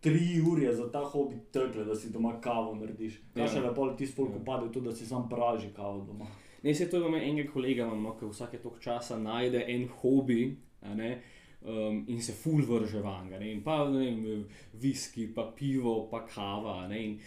Tri 0.00 0.40
ure 0.42 0.74
za 0.74 0.90
ta 0.90 1.00
hobi 1.02 1.36
tekle, 1.52 1.84
da 1.84 1.94
si 1.94 2.10
doma 2.10 2.40
kavo 2.40 2.74
narediš. 2.74 3.20
Kaj 3.34 3.42
Ja. 3.42 3.48
še 3.48 3.60
lepo 3.60 3.88
ti 3.90 4.06
spolk 4.06 4.30
Ja. 4.30 4.36
upade 4.36 4.66
v 4.66 4.72
to, 4.72 4.80
da 4.80 4.92
si 4.92 5.06
sam 5.06 5.28
praži 5.28 5.68
kavo 5.76 6.04
doma. 6.04 6.26
Ne, 6.62 6.74
se 6.74 6.90
to 6.90 6.96
imam 6.96 7.14
enega 7.14 7.52
kolega, 7.52 7.82
imam, 7.82 8.02
no, 8.02 8.14
ki 8.14 8.26
vsake 8.26 8.58
toliko 8.58 8.80
časa 8.80 9.18
najde 9.18 9.64
en 9.68 9.88
hobi 9.90 10.56
ne, 10.94 11.22
um, 11.66 12.04
in 12.08 12.22
se 12.22 12.32
ful 12.32 12.62
vrže 12.62 13.02
van. 13.02 13.30
In 13.42 13.62
pa 13.62 13.82
ne 13.90 14.06
vem, 14.06 14.46
viski, 14.80 15.26
pa 15.34 15.50
pivo, 15.56 16.06
pa 16.10 16.24
kava. 16.26 16.86
Ne, 16.88 17.02
in 17.04 17.18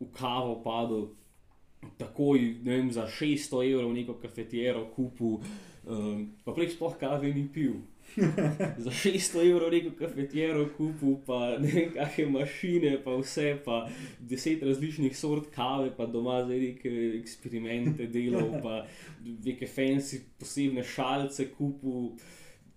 v 0.00 0.08
kavo 0.16 0.60
padel 0.64 1.10
takoj 2.00 2.40
vem, 2.64 2.90
za 2.92 3.06
600 3.08 3.64
evrov 3.72 3.92
neko 3.92 4.16
kafetiero 4.20 4.86
kupu, 4.94 5.40
um, 5.86 6.26
pa 6.44 6.52
prej 6.56 6.74
sploh 6.76 6.96
kave 7.00 7.32
ni 7.34 7.48
pil. 7.52 7.80
Za 8.84 8.90
600 8.90 9.44
evrov 9.46 9.70
neko 9.70 9.92
kafetiero 9.94 10.64
kupu, 10.76 11.20
pa 11.26 11.54
ne 11.62 11.70
vem, 11.70 11.92
kakšne 11.94 12.26
mašine, 12.32 12.90
pa 13.04 13.14
vse, 13.20 13.52
pa 13.64 13.84
deset 14.18 14.64
različnih 14.66 15.14
sort 15.16 15.46
kave, 15.54 15.92
pa 15.96 16.08
doma 16.10 16.40
zdaj 16.42 16.58
neke 16.64 16.94
eksperimente 17.20 18.08
delal, 18.10 18.56
pa 18.64 18.82
neke 19.22 19.68
fancy 19.70 20.24
posebne 20.40 20.82
šalce 20.82 21.52
kupu, 21.54 22.16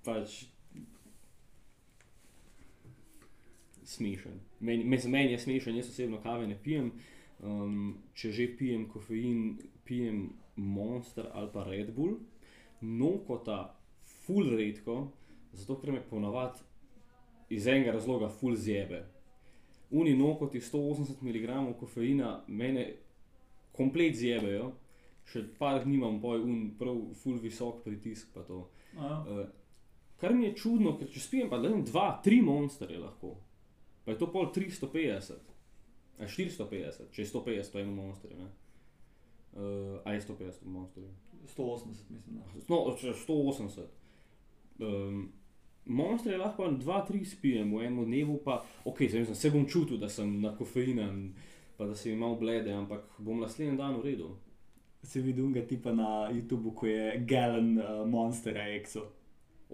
pač 0.05 0.43
smešen. 3.85 4.39
Meni, 4.59 4.84
mislim, 4.84 5.11
meni 5.11 5.31
je 5.31 5.39
smešen, 5.39 5.75
jaz 5.75 5.89
osebno 5.89 6.21
kave 6.21 6.47
ne 6.47 6.57
pijem. 6.63 6.91
Um, 7.43 7.97
če 8.15 8.31
že 8.31 8.47
pijem 8.57 8.88
kofein, 8.88 9.57
pijem 9.84 10.30
Monster 10.55 11.27
ali 11.34 11.49
pa 11.53 11.63
Red 11.67 11.91
Bull, 11.95 12.19
nokota, 12.81 13.75
full 14.23 14.53
redko, 14.55 15.11
zato 15.51 15.80
ker 15.81 15.91
me 15.91 16.03
ponavadi 16.09 16.61
iz 17.49 17.67
enega 17.67 17.91
razloga 17.91 18.30
full 18.30 18.55
zjebe. 18.55 19.03
Uni 19.91 20.15
nokoti 20.17 20.61
180 20.61 21.21
mg 21.21 21.75
kofeina 21.80 22.43
mene 22.47 22.85
komplet 23.75 24.15
zjebejo, 24.15 24.71
še 25.27 25.43
par 25.59 25.84
dni 25.84 25.97
imam 25.97 26.21
boj, 26.21 26.39
un 26.45 26.63
prav 26.80 27.01
full 27.19 27.41
visok 27.43 27.84
pritisk 27.84 28.31
pa 28.34 28.45
to. 28.47 28.63
Uh, 28.95 29.43
kar 30.23 30.33
mi 30.33 30.45
je 30.45 30.55
čudno, 30.55 30.93
ker 30.95 31.09
če 31.11 31.19
spijem 31.19 31.49
pa 31.51 31.59
le 31.59 31.73
dva, 31.83 32.05
tri 32.23 32.37
monsterje 32.41 33.01
lahko, 33.01 33.33
pa 34.05 34.13
je 34.13 34.21
to 34.21 34.29
pol 34.31 34.47
350. 34.55 35.51
A 36.21 36.27
450, 36.29 37.09
če 37.11 37.23
je 37.23 37.27
150, 37.27 37.71
to 37.73 37.81
je 37.81 38.37
ne. 38.37 38.49
Uh, 39.53 39.97
a 40.05 40.13
je 40.13 40.21
150 40.23 40.63
monsterje? 40.71 41.09
180, 41.55 42.11
mislim. 42.13 42.37
Da. 42.39 42.61
No, 42.69 42.77
če 42.99 43.11
180. 43.25 43.89
Um, 44.79 45.25
Monstre 45.85 46.37
lahko 46.39 46.69
2-3 46.79 47.25
spijem 47.27 47.73
v 47.75 47.81
enem 47.83 48.05
dnevu, 48.07 48.37
pa 48.45 48.61
ok, 48.87 49.03
zdaj 49.11 49.25
sem, 49.27 49.35
se 49.35 49.51
bom 49.51 49.65
čutil, 49.67 49.99
da 49.99 50.07
sem 50.09 50.29
na 50.39 50.53
kofeinu, 50.55 51.09
pa 51.75 51.89
da 51.89 51.95
se 51.95 52.13
mi 52.13 52.21
malo 52.21 52.37
blede, 52.39 52.71
ampak 52.71 53.17
bom 53.17 53.43
naslednji 53.43 53.75
dan 53.77 53.97
v 53.99 54.05
redu. 54.05 54.29
Si 55.03 55.19
videl 55.19 55.43
unga 55.49 55.65
tipa 55.67 55.91
na 55.91 56.29
YouTubu, 56.31 56.71
ko 56.71 56.87
je 56.87 57.19
Galen 57.27 57.75
uh, 57.75 58.05
Monster 58.07 58.55
Exo. 58.63 59.09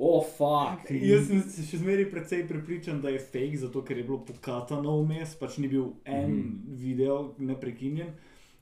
Oh, 0.02 0.24
fuck! 0.24 0.88
Jaz 0.90 1.28
sem 1.28 1.42
se 1.44 1.66
še 1.68 1.82
zmeraj 1.82 2.06
precej 2.08 2.46
prepričan, 2.48 3.02
da 3.04 3.12
je 3.12 3.20
fake, 3.20 3.58
zato 3.66 3.82
ker 3.84 3.98
je 4.00 4.06
bilo 4.08 4.22
pokatano 4.24 4.94
vmes, 5.02 5.34
pač 5.36 5.58
ni 5.60 5.68
bil 5.68 5.90
en 6.06 6.32
mm. 6.32 6.38
-hmm. 6.40 6.76
video 6.84 7.36
neprekinjen. 7.38 8.14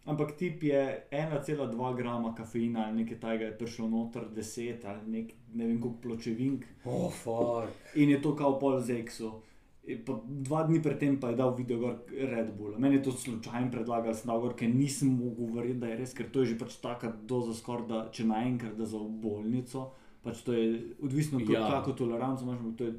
ampak 0.07 0.31
tip 0.38 0.64
je 0.64 1.03
1,2 1.11 1.95
grama 1.95 2.35
kafeina 2.35 2.85
ali 2.88 3.03
nekaj 3.03 3.19
tajega 3.19 3.45
je 3.45 3.57
prišlo 3.57 3.89
noter, 3.89 4.23
10 4.35 4.85
ali 4.85 5.11
nek, 5.11 5.34
ne 5.53 5.68
vem 5.68 5.81
koliko 5.81 6.01
pločevink 6.01 6.65
Oh, 6.85 7.11
fuck. 7.14 7.95
in 7.95 8.09
je 8.09 8.22
to 8.22 8.35
kao 8.35 8.59
pol 8.59 8.80
z 8.80 9.03
Exo. 9.03 9.41
In 9.88 10.03
Pa 10.05 10.19
dva 10.27 10.64
dni 10.64 10.81
predtem 10.84 11.19
pa 11.19 11.30
je 11.30 11.35
dal 11.35 11.53
video 11.55 11.80
gor 11.80 11.93
Red 12.11 12.57
Bull. 12.57 12.76
Meni 12.77 12.95
je 12.95 13.03
to 13.03 13.11
slučajno 13.11 13.72
predlagal, 13.72 14.14
sem 14.14 14.27
dal 14.27 14.41
gor, 14.41 14.55
ker 14.55 14.68
nisem 14.69 15.09
mogel 15.15 15.53
verjeti, 15.55 15.80
da 15.80 15.88
je 15.88 15.97
res, 15.97 16.14
ker 16.14 16.27
to 16.31 16.43
je 16.43 16.45
že 16.45 16.57
pač 16.59 16.76
taka 16.84 17.14
doza 17.23 17.53
skoraj, 17.53 17.88
da 17.88 18.09
če 18.11 18.26
naenkrat 18.27 18.76
da 18.76 18.85
za 18.85 18.99
bolnico, 18.99 19.91
pač 20.28 20.44
to 20.44 20.54
je 20.54 20.66
odvisno, 21.02 21.40
Ja. 21.48 21.68
kako 21.72 21.95
toleranco 21.95 22.44
imaš, 22.44 22.60
to 22.78 22.90
je 22.91 22.94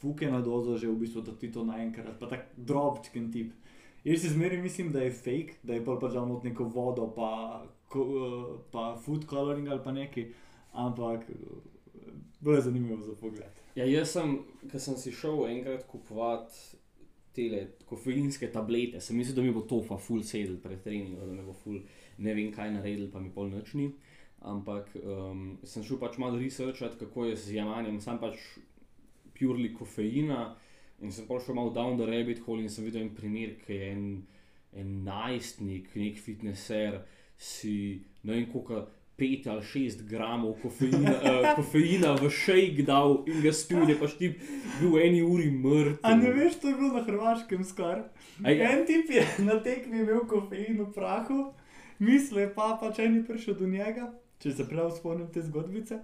fukena 0.00 0.40
doza 0.40 0.78
že 0.78 0.88
v 0.88 0.96
bistvu, 1.02 1.22
da 1.26 1.34
ti 1.34 1.50
to 1.52 1.64
naenkrat, 1.66 2.18
pa 2.20 2.28
tak 2.30 2.46
drobčken 2.56 3.32
tip. 3.32 3.52
Jaz 4.04 4.22
si 4.22 4.30
zmeraj 4.32 4.62
mislim, 4.62 4.92
da 4.92 5.02
je 5.04 5.10
fake, 5.12 5.58
da 5.62 5.74
je 5.76 5.84
pol 5.84 5.98
pač 6.00 6.14
dal 6.16 6.28
not 6.28 6.44
neko 6.46 6.64
vodo, 6.64 7.10
pa, 7.12 7.60
ko, 7.90 8.06
pa 8.72 8.94
food 8.96 9.26
coloring 9.28 9.68
ali 9.68 9.82
pa 9.84 9.92
nekaj, 9.92 10.30
ampak 10.72 11.26
bilo 12.40 12.56
je 12.56 12.62
zanimivo 12.62 13.02
za 13.04 13.12
pogled. 13.20 13.60
Ja, 13.76 13.84
jaz 13.84 14.14
sem, 14.16 14.38
ko 14.72 14.78
sem 14.80 14.96
si 14.96 15.12
šel 15.12 15.44
enkrat 15.50 15.84
kupovati 15.86 16.78
te 17.36 17.66
kofeinske 17.86 18.48
tablete, 18.50 19.00
sem 19.00 19.16
mislil, 19.16 19.36
da 19.36 19.42
mi 19.42 19.52
bo 19.52 19.60
to 19.62 19.82
pa 19.86 19.98
full 20.00 20.24
sedel 20.26 20.56
pred 20.62 20.80
treningom, 20.82 21.20
da 21.20 21.32
me 21.32 21.44
bo 21.46 21.52
full 21.52 21.78
ne 22.18 22.34
vem 22.34 22.48
kaj 22.52 22.72
naredil, 22.74 23.10
pa 23.12 23.20
mi 23.20 23.30
pol 23.30 23.52
nočni. 23.52 23.90
Ampak 24.40 24.88
um, 25.04 25.58
sem 25.64 25.84
šel 25.84 25.98
pač 26.00 26.16
malo 26.18 26.38
researchat, 26.40 26.96
kako 26.98 27.26
je 27.28 27.36
z 27.36 27.58
jemanjem, 27.58 28.00
sam 28.00 28.18
pač 28.18 28.38
purely 29.36 29.72
kofeina. 29.76 30.54
In 31.00 31.12
sem 31.12 31.26
pa 31.28 31.38
šel 31.40 31.54
malo 31.56 31.72
down 31.72 31.96
the 31.96 32.06
rabbit 32.08 32.40
hole 32.46 32.62
in 32.62 32.68
sem 32.72 32.84
videl 32.84 33.02
en 33.06 33.14
primer, 33.16 33.54
ki 33.64 33.72
je 33.76 33.90
en, 33.92 34.06
en 34.76 34.94
najstnik, 35.04 35.92
nek 35.96 36.16
fitnesser, 36.20 37.02
si 37.36 38.00
ne 38.22 38.38
vem 38.38 38.48
koliko. 38.52 38.86
5 39.20 39.46
ali 39.52 39.60
6 39.60 40.06
gramov 40.08 40.54
kofeina, 40.62 41.10
uh, 41.12 41.48
kofeina 41.58 42.14
v 42.16 42.30
šejk 42.32 42.78
dal 42.88 43.18
in 43.28 43.42
ga 43.44 43.50
spil, 43.52 43.82
je 43.84 43.96
pač 44.00 44.14
ti 44.16 44.30
bil 44.78 44.94
v 44.94 45.02
eni 45.04 45.18
uri 45.20 45.50
mrtev. 45.52 45.98
A 46.08 46.14
ne 46.16 46.30
veš, 46.32 46.56
to 46.62 46.70
je 46.70 46.76
bilo 46.78 46.94
na 46.94 47.02
Hrvaškem 47.04 47.60
skoraj. 47.68 48.06
A 48.40 48.48
je- 48.48 48.64
En 48.64 48.86
tip 48.88 49.12
je 49.12 49.20
na 49.44 49.58
tekmi 49.60 50.00
imel 50.00 50.24
kofein 50.24 50.80
v 50.80 50.86
prahu, 50.96 51.50
misli 52.00 52.48
pa, 52.56 52.78
pa 52.80 52.88
če 52.96 53.10
ni 53.12 53.20
prišel 53.20 53.58
do 53.60 53.68
njega, 53.68 54.08
če 54.40 54.52
se 54.56 54.68
prav 54.68 54.90
spomnim 54.96 55.28
te 55.32 55.42
zgodbice. 55.42 56.00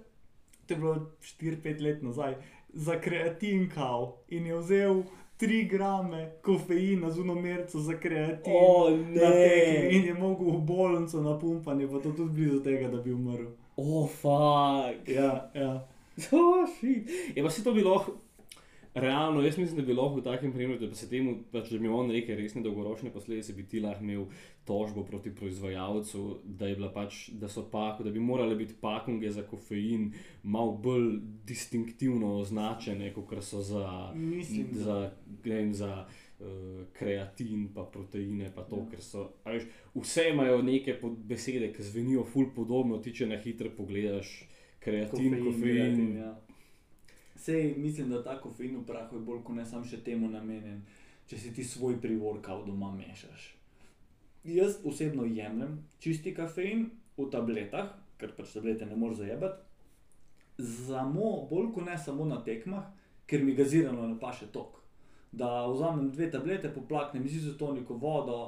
To 0.66 0.74
je 0.74 0.78
bilo 0.78 0.94
4-5 1.22 1.82
let 1.82 2.02
nazaj, 2.02 2.34
za 2.72 3.00
kreatin 3.00 3.68
kao 3.70 4.16
in 4.28 4.46
je 4.46 4.58
vzel 4.58 5.02
3 5.40 5.68
grame 5.70 6.32
kofeina 6.42 7.10
z 7.10 7.20
unomerco 7.20 7.80
za 7.80 7.98
kreatin. 8.00 8.52
O, 8.56 8.90
ne. 8.90 9.88
In 9.90 10.04
je 10.04 10.14
mogel 10.14 10.50
v 10.50 10.60
bolnico 10.60 11.22
na 11.22 11.38
pumpanje, 11.38 11.88
pa 11.88 12.00
to 12.00 12.12
tudi 12.12 12.32
blizu 12.32 12.60
tega, 12.64 12.88
da 12.88 13.02
bi 13.02 13.12
umrl. 13.12 13.50
Oh, 13.76 14.08
fuck. 14.08 15.08
Ja, 15.08 15.50
ja. 15.54 15.88
Oh, 16.32 16.64
shit. 16.78 17.10
Je 17.36 17.42
pa 17.42 17.50
se 17.50 17.64
to 17.64 17.72
bilo. 17.72 18.06
Realno, 18.96 19.42
jaz 19.42 19.58
mislim, 19.58 19.76
da 19.76 19.82
bi 19.82 19.92
lahko 19.92 20.20
v 20.20 20.22
takem 20.24 20.52
primeru, 20.52 20.78
da 20.80 20.86
bi 20.88 20.96
se 20.96 21.08
temu, 21.10 21.34
pač, 21.52 21.68
da 21.68 21.78
bi 21.78 21.88
on 21.92 22.08
rekel 22.10 22.38
resne 22.38 22.62
dolgoročne 22.64 23.10
posledice, 23.12 23.52
bi 23.52 23.66
ti 23.68 23.80
lahko 23.80 24.04
imel 24.04 24.22
tožbo 24.64 25.04
proti 25.04 25.34
proizvajalcu, 25.36 26.22
da, 26.44 26.70
pač, 26.94 27.18
da, 27.36 27.48
so 27.52 27.66
pak, 27.70 28.00
da 28.06 28.10
bi 28.10 28.22
morale 28.24 28.56
biti 28.56 28.74
pakunge 28.80 29.28
za 29.30 29.44
kofein 29.44 30.14
malo 30.42 30.72
bolj 30.72 31.18
distinktivno 31.44 32.38
označene, 32.38 33.12
kot 33.12 33.36
so 33.44 33.60
za, 33.60 34.12
Mislim, 34.14 34.72
za, 34.72 35.10
vem, 35.44 35.74
za 35.74 36.06
uh, 36.06 36.80
kreatin, 36.96 37.68
pa 37.74 37.84
proteine, 37.84 38.48
pa 38.54 38.64
to, 38.64 38.76
Ja. 38.76 38.90
ker 38.90 39.04
so. 39.04 39.28
Veš, 39.44 39.68
vse 39.94 40.30
imajo 40.32 40.62
neke 40.62 40.96
besede, 41.28 41.68
ki 41.72 41.82
zvenijo 41.82 42.24
ful 42.24 42.48
podobno, 42.56 42.98
ti 42.98 43.12
če 43.12 43.26
na 43.26 43.36
hitro 43.36 43.68
pogledaš. 43.76 44.48
Kreatin, 44.80 45.32
kofein. 45.44 45.62
kreatin, 45.62 46.16
ja. 46.16 46.32
Sej 47.36 47.74
mislim, 47.76 48.10
da 48.10 48.22
ta 48.24 48.40
kofein 48.40 48.76
v 48.76 48.86
prahu 48.86 49.16
je 49.16 49.20
bolj 49.20 49.42
kot 49.44 49.56
ne 49.56 49.64
sam 49.64 49.84
še 49.84 50.00
temu 50.04 50.28
namenjen, 50.28 50.82
če 51.26 51.38
si 51.38 51.52
ti 51.54 51.64
svoj 51.64 52.00
privorkal 52.00 52.64
doma 52.66 52.92
mešaš. 52.92 53.54
Jaz 54.44 54.78
osebno 54.84 55.24
jemljem 55.24 55.78
čisti 55.98 56.34
kafein 56.34 56.90
v 57.16 57.26
tabletah, 57.30 57.90
ker 58.18 58.32
pač 58.36 58.52
tablete 58.54 58.86
ne 58.86 58.96
moreš 58.96 59.16
zajebati, 59.16 59.62
samo 60.58 61.46
bolj 61.50 61.72
kot 61.74 61.84
ne 61.84 61.98
samo 61.98 62.24
na 62.24 62.38
tekmah, 62.44 62.86
ker 63.26 63.44
mi 63.44 63.54
gazirano 63.54 64.06
ne 64.08 64.18
paše 64.20 64.46
tok. 64.52 64.80
Da 65.32 65.66
vzamem 65.66 66.10
dve 66.10 66.30
tablete, 66.30 66.70
poplaknem 66.74 67.28
z 67.28 67.42
izotoniko 67.42 67.94
vodo, 68.00 68.38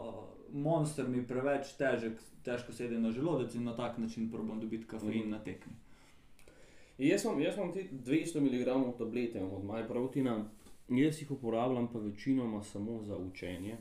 monster 0.52 1.08
mi 1.08 1.26
preveč 1.26 1.74
težek, 1.76 2.16
težko 2.46 2.72
sedi 2.72 2.96
na 2.96 3.10
želodec 3.12 3.54
in 3.54 3.64
na 3.64 3.76
tak 3.76 3.98
način 3.98 4.30
probam 4.30 4.60
dobiti 4.60 4.86
kafein 4.86 5.26
Mhm. 5.26 5.30
na 5.30 5.38
tekmi. 5.38 5.72
Jaz 6.98 7.24
imam, 7.24 7.40
jaz 7.40 7.56
imam 7.56 7.72
ti 7.72 7.88
200 7.92 8.40
mg 8.40 8.98
tablete 8.98 9.42
od 9.42 9.64
MyProteina, 9.64 10.44
jaz 10.88 11.20
jih 11.22 11.30
uporabljam 11.30 11.92
pa 11.92 11.98
večinoma 11.98 12.62
samo 12.62 13.02
za 13.02 13.16
učenje. 13.16 13.76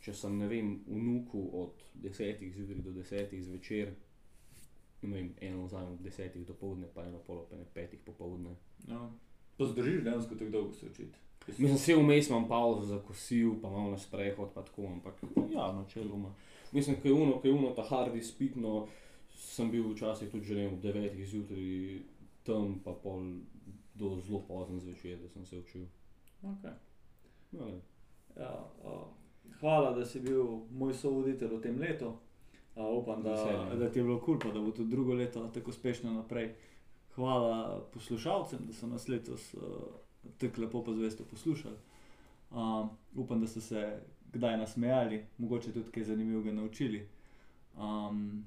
Če 0.00 0.12
sem, 0.12 0.36
ne 0.38 0.48
vem, 0.48 0.74
v 0.86 0.98
nuku 1.00 1.40
od 1.52 1.84
10 2.02 2.42
zjutraj 2.52 2.82
do 2.84 2.90
10 2.92 3.40
zvečer, 3.40 3.94
ne 5.02 5.16
vem, 5.16 5.30
eno 5.40 5.64
vzamem 5.64 5.92
od 5.92 6.00
10 6.04 6.44
do 6.44 6.54
povdne, 6.54 6.88
pa 6.94 7.06
eno 7.06 7.18
polo, 7.26 7.46
pa 7.50 7.56
ne 7.56 7.64
5 7.74 7.96
popovdne. 8.04 8.52
Ja. 8.88 9.00
Pa 9.56 9.64
zdržiš 9.64 10.02
dejansko 10.04 10.34
tako 10.34 10.50
dolgo 10.50 10.72
se 10.72 10.86
učiti. 10.86 11.18
Mislim, 11.46 11.74
vse 11.74 11.96
vmes 11.96 12.28
imam 12.28 12.48
pauzo 12.48 12.86
za 12.86 12.98
kosil, 12.98 13.54
pa 13.62 13.70
malo 13.70 13.90
na 13.90 13.98
sprehod, 13.98 14.52
pa 14.54 14.62
tako, 14.62 14.86
ampak 14.86 15.22
ja, 15.52 15.72
načeloma. 15.72 16.34
Mislim, 16.72 16.96
da 17.02 17.08
je 17.08 17.14
uno, 17.14 17.40
ki 17.40 17.48
je 17.48 17.54
uno, 17.54 17.70
ta 17.70 17.82
hard 17.82 18.16
izpitno, 18.16 18.86
sem 19.36 19.70
bil 19.70 19.88
včasih 19.92 20.30
tudi 20.30 20.44
že 20.44 20.54
ne 20.54 20.66
vem, 20.66 20.74
ob 20.74 20.82
9 20.84 21.24
zjutraj 21.24 21.98
tam, 22.44 22.78
pa 22.84 22.92
pol 22.92 23.22
do 23.94 24.20
zelo 24.20 24.42
pozno 24.48 24.78
zvečer, 24.78 25.18
da 25.18 25.28
sem 25.28 25.46
se 25.46 25.58
učil. 25.58 25.86
Okay. 26.42 26.72
No. 27.50 27.66
Ja, 28.36 28.70
uh, 28.84 29.08
hvala, 29.60 29.92
da 29.92 30.04
si 30.04 30.20
bil 30.20 30.44
moj 30.70 30.94
sovoditelj 30.94 31.56
v 31.56 31.60
tem 31.62 31.78
letu. 31.78 32.12
Uh, 32.74 32.90
upam, 32.98 33.22
da, 33.22 33.30
Veselje. 33.30 33.76
da 33.78 33.90
ti 33.90 33.98
je 33.98 34.04
bilo 34.04 34.18
kul, 34.18 34.38
cool, 34.38 34.40
pa 34.40 34.58
da 34.58 34.64
bo 34.64 34.70
tudi 34.70 34.90
drugo 34.90 35.14
leto 35.14 35.48
tako 35.48 35.70
uspešno 35.70 36.12
naprej. 36.12 36.54
Hvala 37.14 37.86
poslušalcem, 37.92 38.66
da 38.66 38.72
so 38.72 38.86
nas 38.86 39.08
letos 39.08 39.54
uh, 39.54 39.62
tako 40.38 40.60
lepo 40.60 40.84
pa 40.84 40.92
zvesto 40.92 41.24
poslušali. 41.24 41.76
Uh, 42.50 42.88
upam, 43.14 43.40
da 43.40 43.46
ste 43.46 43.60
se 43.60 44.00
kdaj 44.32 44.56
nasmejali, 44.58 45.26
mogoče 45.38 45.72
tudi 45.72 45.90
kaj 45.90 46.04
zanimivega 46.04 46.52
naučili. 46.52 47.08
Um, 47.76 48.44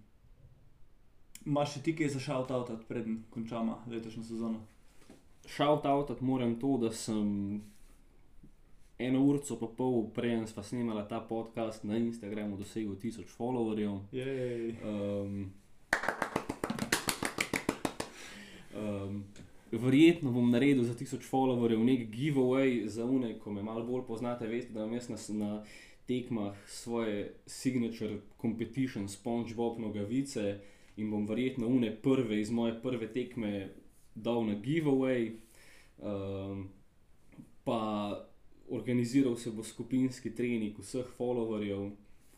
Imaš 1.48 1.78
še 1.78 1.80
ti 1.86 1.94
kaj 1.96 2.10
za 2.12 2.20
shout-out, 2.20 2.74
preden 2.90 3.22
končamo 3.32 3.78
letošnjo 3.88 4.24
sezono? 4.28 4.66
Shout 5.48 5.86
out 5.88 6.10
moram 6.22 6.58
to, 6.60 6.74
da 6.82 6.92
sem 6.92 7.62
eno 9.00 9.22
uro 9.24 9.40
pa 9.62 9.70
pol 9.78 10.10
prej, 10.12 10.42
sva 10.52 10.64
snemala 10.64 11.06
ta 11.08 11.22
podcast 11.24 11.88
na 11.88 12.02
Instagramu, 12.04 12.58
dosegel 12.60 13.00
1000 13.00 13.32
followerjev. 13.32 13.96
Jej. 14.12 14.76
Um, 14.84 15.54
um, 18.76 19.24
verjetno 19.72 20.36
bom 20.36 20.52
naredil 20.52 20.84
za 20.84 21.00
1000 21.00 21.24
followerjev 21.32 21.80
nek 21.80 22.10
giveaway 22.12 22.82
za 22.92 23.06
une, 23.06 23.38
ko 23.40 23.56
me 23.56 23.64
malo 23.64 23.88
bolj 23.88 24.04
poznate, 24.04 24.52
veste, 24.52 24.76
da 24.76 24.84
imam 24.84 25.00
jaz 25.00 25.14
na, 25.16 25.24
na 25.46 25.64
tekmah 26.12 26.60
svoje 26.68 27.38
signature 27.46 28.20
competition 28.36 29.08
SpongeBob 29.08 29.80
nogavice 29.80 30.58
in 30.98 31.10
bom 31.10 31.26
verjetno 31.26 31.68
une 31.68 31.92
prve 31.96 32.40
iz 32.42 32.50
moje 32.52 32.76
prve 32.82 33.08
tekme 33.08 33.70
dal 34.16 34.46
na 34.46 34.56
giveaway. 34.56 35.32
Um, 35.98 36.68
pa 37.64 37.80
organiziral 38.70 39.36
se 39.36 39.52
bo 39.52 39.64
skupinski 39.64 40.32
trening 40.32 40.78
vseh 40.80 41.06
followerjev, 41.18 41.90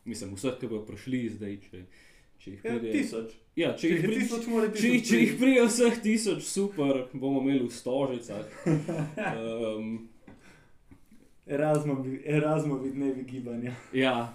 mislim, 0.06 0.36
vseh, 0.36 0.56
ki 0.60 0.68
bodo 0.68 0.86
prišli 0.86 1.30
zdaj, 1.30 1.58
če, 1.62 1.82
če 2.38 2.52
jih 2.52 2.62
Ja, 2.64 2.72
pride. 2.72 2.92
tisoč. 2.94 3.34
Ja, 3.56 3.74
če 3.74 3.82
Če 3.82 3.88
jih 3.88 3.96
jih 3.96 4.06
pride, 4.06 4.22
tisoč, 4.22 4.48
mora 4.48 4.70
če, 4.70 4.82
tisoč 4.82 5.10
če 5.10 5.18
jih 5.18 5.28
priti. 5.28 5.40
pride 5.42 5.66
vseh 5.68 6.00
tisoč, 6.02 6.42
super, 6.46 7.02
bomo 7.14 7.42
imeli 7.42 7.68
v 7.68 7.74
stožicah. 7.74 8.48
Um, 9.40 10.10
Erasmovi, 11.48 12.22
Erasmovi 12.26 12.92
dnevi 12.92 13.24
gibanja. 13.26 13.74
ja. 13.94 14.34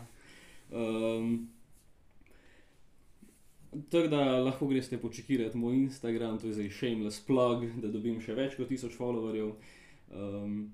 Um, 0.71 1.49
Tako 3.91 4.09
da 4.09 4.23
lahko 4.41 4.67
greste 4.67 4.99
počekirati 4.99 5.59
moj 5.59 5.75
Instagram, 5.77 6.39
to 6.39 6.47
je 6.47 6.53
zdaj 6.53 6.71
shameless 6.71 7.21
plug, 7.27 7.65
da 7.83 7.89
dobim 7.89 8.21
še 8.21 8.35
več 8.35 8.55
kot 8.57 8.71
1000 8.71 8.95
followerjev. 8.95 9.53
Um, 10.15 10.73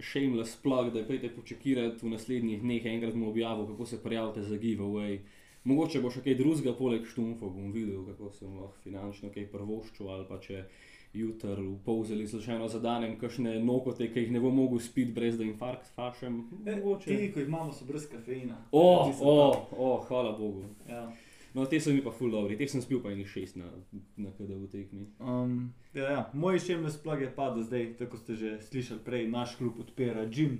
shameless 0.00 0.56
plug, 0.62 0.92
da 0.94 1.02
pridete 1.04 1.34
počekirati 1.34 2.06
v 2.06 2.12
naslednjih 2.12 2.60
dneh, 2.62 2.84
enkrat 2.86 3.14
bom 3.14 3.28
objavil, 3.28 3.66
kako 3.66 3.86
se 3.86 4.02
prijavite 4.02 4.42
za 4.42 4.54
giveaway. 4.56 5.18
Mogoče 5.64 6.00
bo 6.00 6.10
še 6.10 6.22
kaj 6.22 6.36
drugega, 6.38 6.72
poleg 6.78 7.06
štumfov 7.06 7.50
bom 7.50 7.72
videl, 7.74 8.04
kako 8.06 8.30
se 8.30 8.46
bom 8.46 8.60
lahko 8.62 8.78
finančno 8.84 9.32
kaj 9.34 9.48
prvoščil, 9.50 10.08
ali 10.08 10.24
pa 10.28 10.38
če 10.38 10.62
jutr 11.18 11.58
v 11.58 11.74
polzeli 11.84 12.28
slučajno 12.28 12.68
zadanem, 12.68 13.16
kakšne 13.18 13.56
nokote, 13.64 14.06
ki 14.12 14.26
jih 14.26 14.30
ne 14.30 14.40
bo 14.40 14.52
mogel 14.54 14.78
spiti, 14.78 15.10
brez 15.12 15.38
da 15.38 15.44
infarkt 15.44 15.90
fašem. 15.96 16.44
Mogoče. 16.62 17.08
Ti, 17.10 17.32
ko 17.34 17.40
jih 17.42 17.48
imamo, 17.48 17.72
so 17.72 17.88
brez 17.88 18.06
kafeina. 18.06 18.60
O, 18.70 18.84
so 19.10 19.24
o, 19.24 19.38
pa- 19.52 19.76
o, 19.76 19.90
hvala 20.06 20.36
Bogu. 20.38 20.68
Ja. 20.88 21.08
No, 21.54 21.64
te 21.66 21.80
so 21.80 21.92
mi 21.94 22.02
pa 22.04 22.12
full 22.12 22.32
dobri, 22.34 22.56
teh 22.58 22.70
sem 22.70 22.82
spil 22.84 23.00
pa 23.02 23.12
enih 23.12 23.28
šest 23.28 23.56
na, 23.56 23.68
na 24.20 24.32
KDV 24.36 24.68
tekmi. 24.72 25.06
Um, 25.18 25.72
ja, 25.94 26.10
ja. 26.12 26.22
Moj 26.34 26.60
shameless 26.60 27.00
plug 27.02 27.22
je 27.24 27.30
pa, 27.34 27.48
da 27.54 27.64
zdaj, 27.64 27.94
tako 28.00 28.20
ste 28.20 28.36
že 28.36 28.58
slišali 28.62 29.00
prej, 29.04 29.28
naš 29.32 29.56
klub 29.60 29.80
odpira 29.80 30.26
gym. 30.28 30.58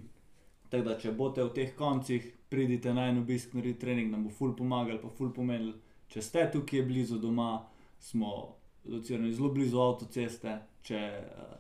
Tako 0.72 0.84
da, 0.84 0.96
če 1.00 1.12
boste 1.16 1.44
v 1.44 1.52
teh 1.56 1.74
koncih, 1.76 2.24
pridite 2.52 2.92
na 2.96 3.08
en 3.08 3.22
obisk, 3.22 3.54
naredite 3.56 3.84
trening, 3.84 4.10
nam 4.12 4.26
bo 4.28 4.32
ful 4.32 4.56
pomagal, 4.56 5.00
pa 5.02 5.12
ful 5.12 5.32
pomenil. 5.32 5.74
Če 6.08 6.24
ste 6.24 6.46
tukaj 6.52 6.84
blizu 6.88 7.20
doma, 7.20 7.66
smo 8.00 8.56
locirani 8.88 9.32
zelo 9.36 9.52
blizu 9.52 9.80
avtoceste. 9.80 10.56
Če 10.88 11.00
uh, 11.20 11.56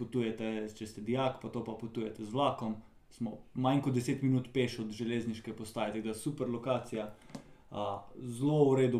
potujete, 0.00 0.52
če 0.76 0.88
ste 0.88 1.04
dijak, 1.04 1.40
pa 1.42 1.52
to 1.52 1.62
pa 1.64 1.76
potujete 1.78 2.24
z 2.24 2.32
vlakom, 2.32 2.76
smo 3.12 3.38
manj 3.54 3.82
kot 3.84 3.96
10 3.96 4.22
minut 4.24 4.48
peš 4.52 4.78
od 4.84 4.92
železniške 4.96 5.52
postaje, 5.56 5.92
tako 5.92 6.08
da 6.08 6.14
super 6.14 6.50
lokacija. 6.50 7.10
Uh, 7.72 8.04
zelo 8.28 8.70
v 8.70 8.82
redu, 8.82 8.98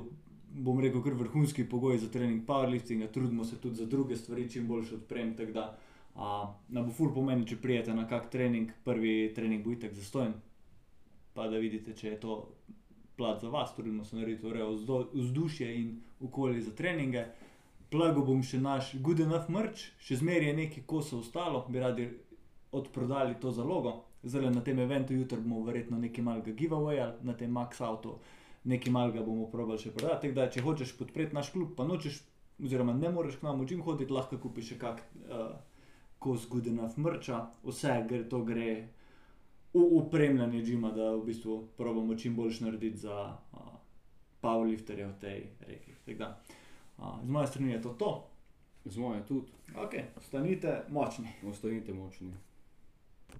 bom 0.48 0.80
rekel, 0.80 1.02
kar 1.04 1.12
vrhunski 1.12 1.66
pogoj 1.68 1.98
za 2.00 2.08
trening 2.08 2.46
powerliftinga, 2.48 3.10
trudimo 3.12 3.44
se 3.44 3.60
tudi 3.60 3.76
za 3.76 3.86
druge 3.86 4.16
stvari, 4.16 4.50
čim 4.50 4.68
boljše 4.68 4.94
odprem. 4.94 5.34
Da 5.52 5.66
uh, 6.14 6.48
nam 6.68 6.86
bo 6.86 6.92
ful 6.92 7.12
pomeni, 7.12 7.46
če 7.46 7.60
prijete 7.60 7.94
na 7.94 8.06
kak 8.08 8.30
trening, 8.30 8.72
prvi 8.84 9.32
trening 9.36 9.64
bo 9.64 9.76
itek 9.76 9.92
zastojen, 9.92 10.32
pa 11.34 11.48
da 11.52 11.60
vidite, 11.60 11.92
če 11.92 12.08
je 12.08 12.20
to 12.20 12.38
plat 13.16 13.40
za 13.40 13.48
vas, 13.48 13.74
trudimo 13.76 14.04
se 14.04 14.16
narediti 14.16 14.46
vzdo- 14.46 15.08
vzdušje 15.12 15.80
in 15.80 16.00
okolje 16.20 16.62
za 16.62 16.72
treninge. 16.74 17.26
Plago 17.90 18.24
bom 18.24 18.40
še 18.42 18.56
naš 18.60 18.94
Good 19.04 19.20
Enough 19.20 19.50
Merch, 19.52 19.92
še 20.00 20.16
zmeraj 20.16 20.48
je 20.48 20.56
nekaj 20.56 20.84
kosov 20.86 21.20
ostalo, 21.20 21.66
bi 21.68 21.80
radi 21.80 22.08
odprodali 22.72 23.36
to 23.40 23.52
zalogo. 23.52 24.04
Zdaj 24.22 24.50
na 24.54 24.62
tem 24.64 24.78
eventu 24.78 25.12
jutri 25.14 25.40
bomo 25.40 25.60
verjetno 25.66 25.98
nekaj 25.98 26.24
malega 26.24 26.54
giveawaya 26.56 27.12
na 27.22 27.34
tem 27.36 27.50
Max 27.50 27.80
Auto, 27.80 28.20
nekaj 28.64 28.92
malega 28.92 29.22
bomo 29.26 29.48
probali 29.50 29.78
še 29.78 29.90
prodati. 29.90 30.28
Tako 30.28 30.34
da, 30.36 30.48
če 30.50 30.62
hočeš 30.62 30.94
podpreti 30.98 31.34
naš 31.34 31.50
klub, 31.54 31.74
pa 31.76 31.86
nočeš, 31.88 32.20
oziroma 32.62 32.94
ne 32.94 33.10
moreš 33.10 33.40
k 33.40 33.46
nam 33.48 33.60
v 33.60 33.68
čim 33.68 33.82
hoditi, 33.82 34.12
lahko 34.12 34.38
kupiš 34.38 34.74
še 34.74 34.78
kak 34.78 35.02
uh, 35.26 35.54
kos 36.22 36.46
Good 36.48 36.68
Enough 36.70 36.98
Mercha, 37.02 37.48
vse 37.66 37.96
gre, 38.08 38.22
to 38.30 38.42
gre 38.46 38.68
v 39.74 39.82
upremljanje 39.98 40.62
džima, 40.62 40.92
da 40.94 41.10
v 41.16 41.24
bistvu 41.26 41.56
probamo 41.76 42.14
čim 42.14 42.36
boljš 42.36 42.60
narediti 42.60 43.02
za 43.06 43.16
uh, 43.32 43.72
powerlifterje 44.44 45.08
v 45.08 45.18
tej 45.18 45.40
reki. 45.66 45.96
Tako 46.06 46.18
da, 46.18 46.30
uh, 46.98 47.18
z 47.24 47.28
moje 47.28 47.46
strani 47.46 47.72
je 47.72 47.82
to 47.82 47.96
to. 47.98 48.12
Z 48.84 48.98
moje 48.98 49.20
tudi, 49.26 49.50
Ok, 49.78 49.94
ostanite 50.18 50.82
močni. 50.90 51.28
ostanite 51.48 51.94
močni. 51.94 52.32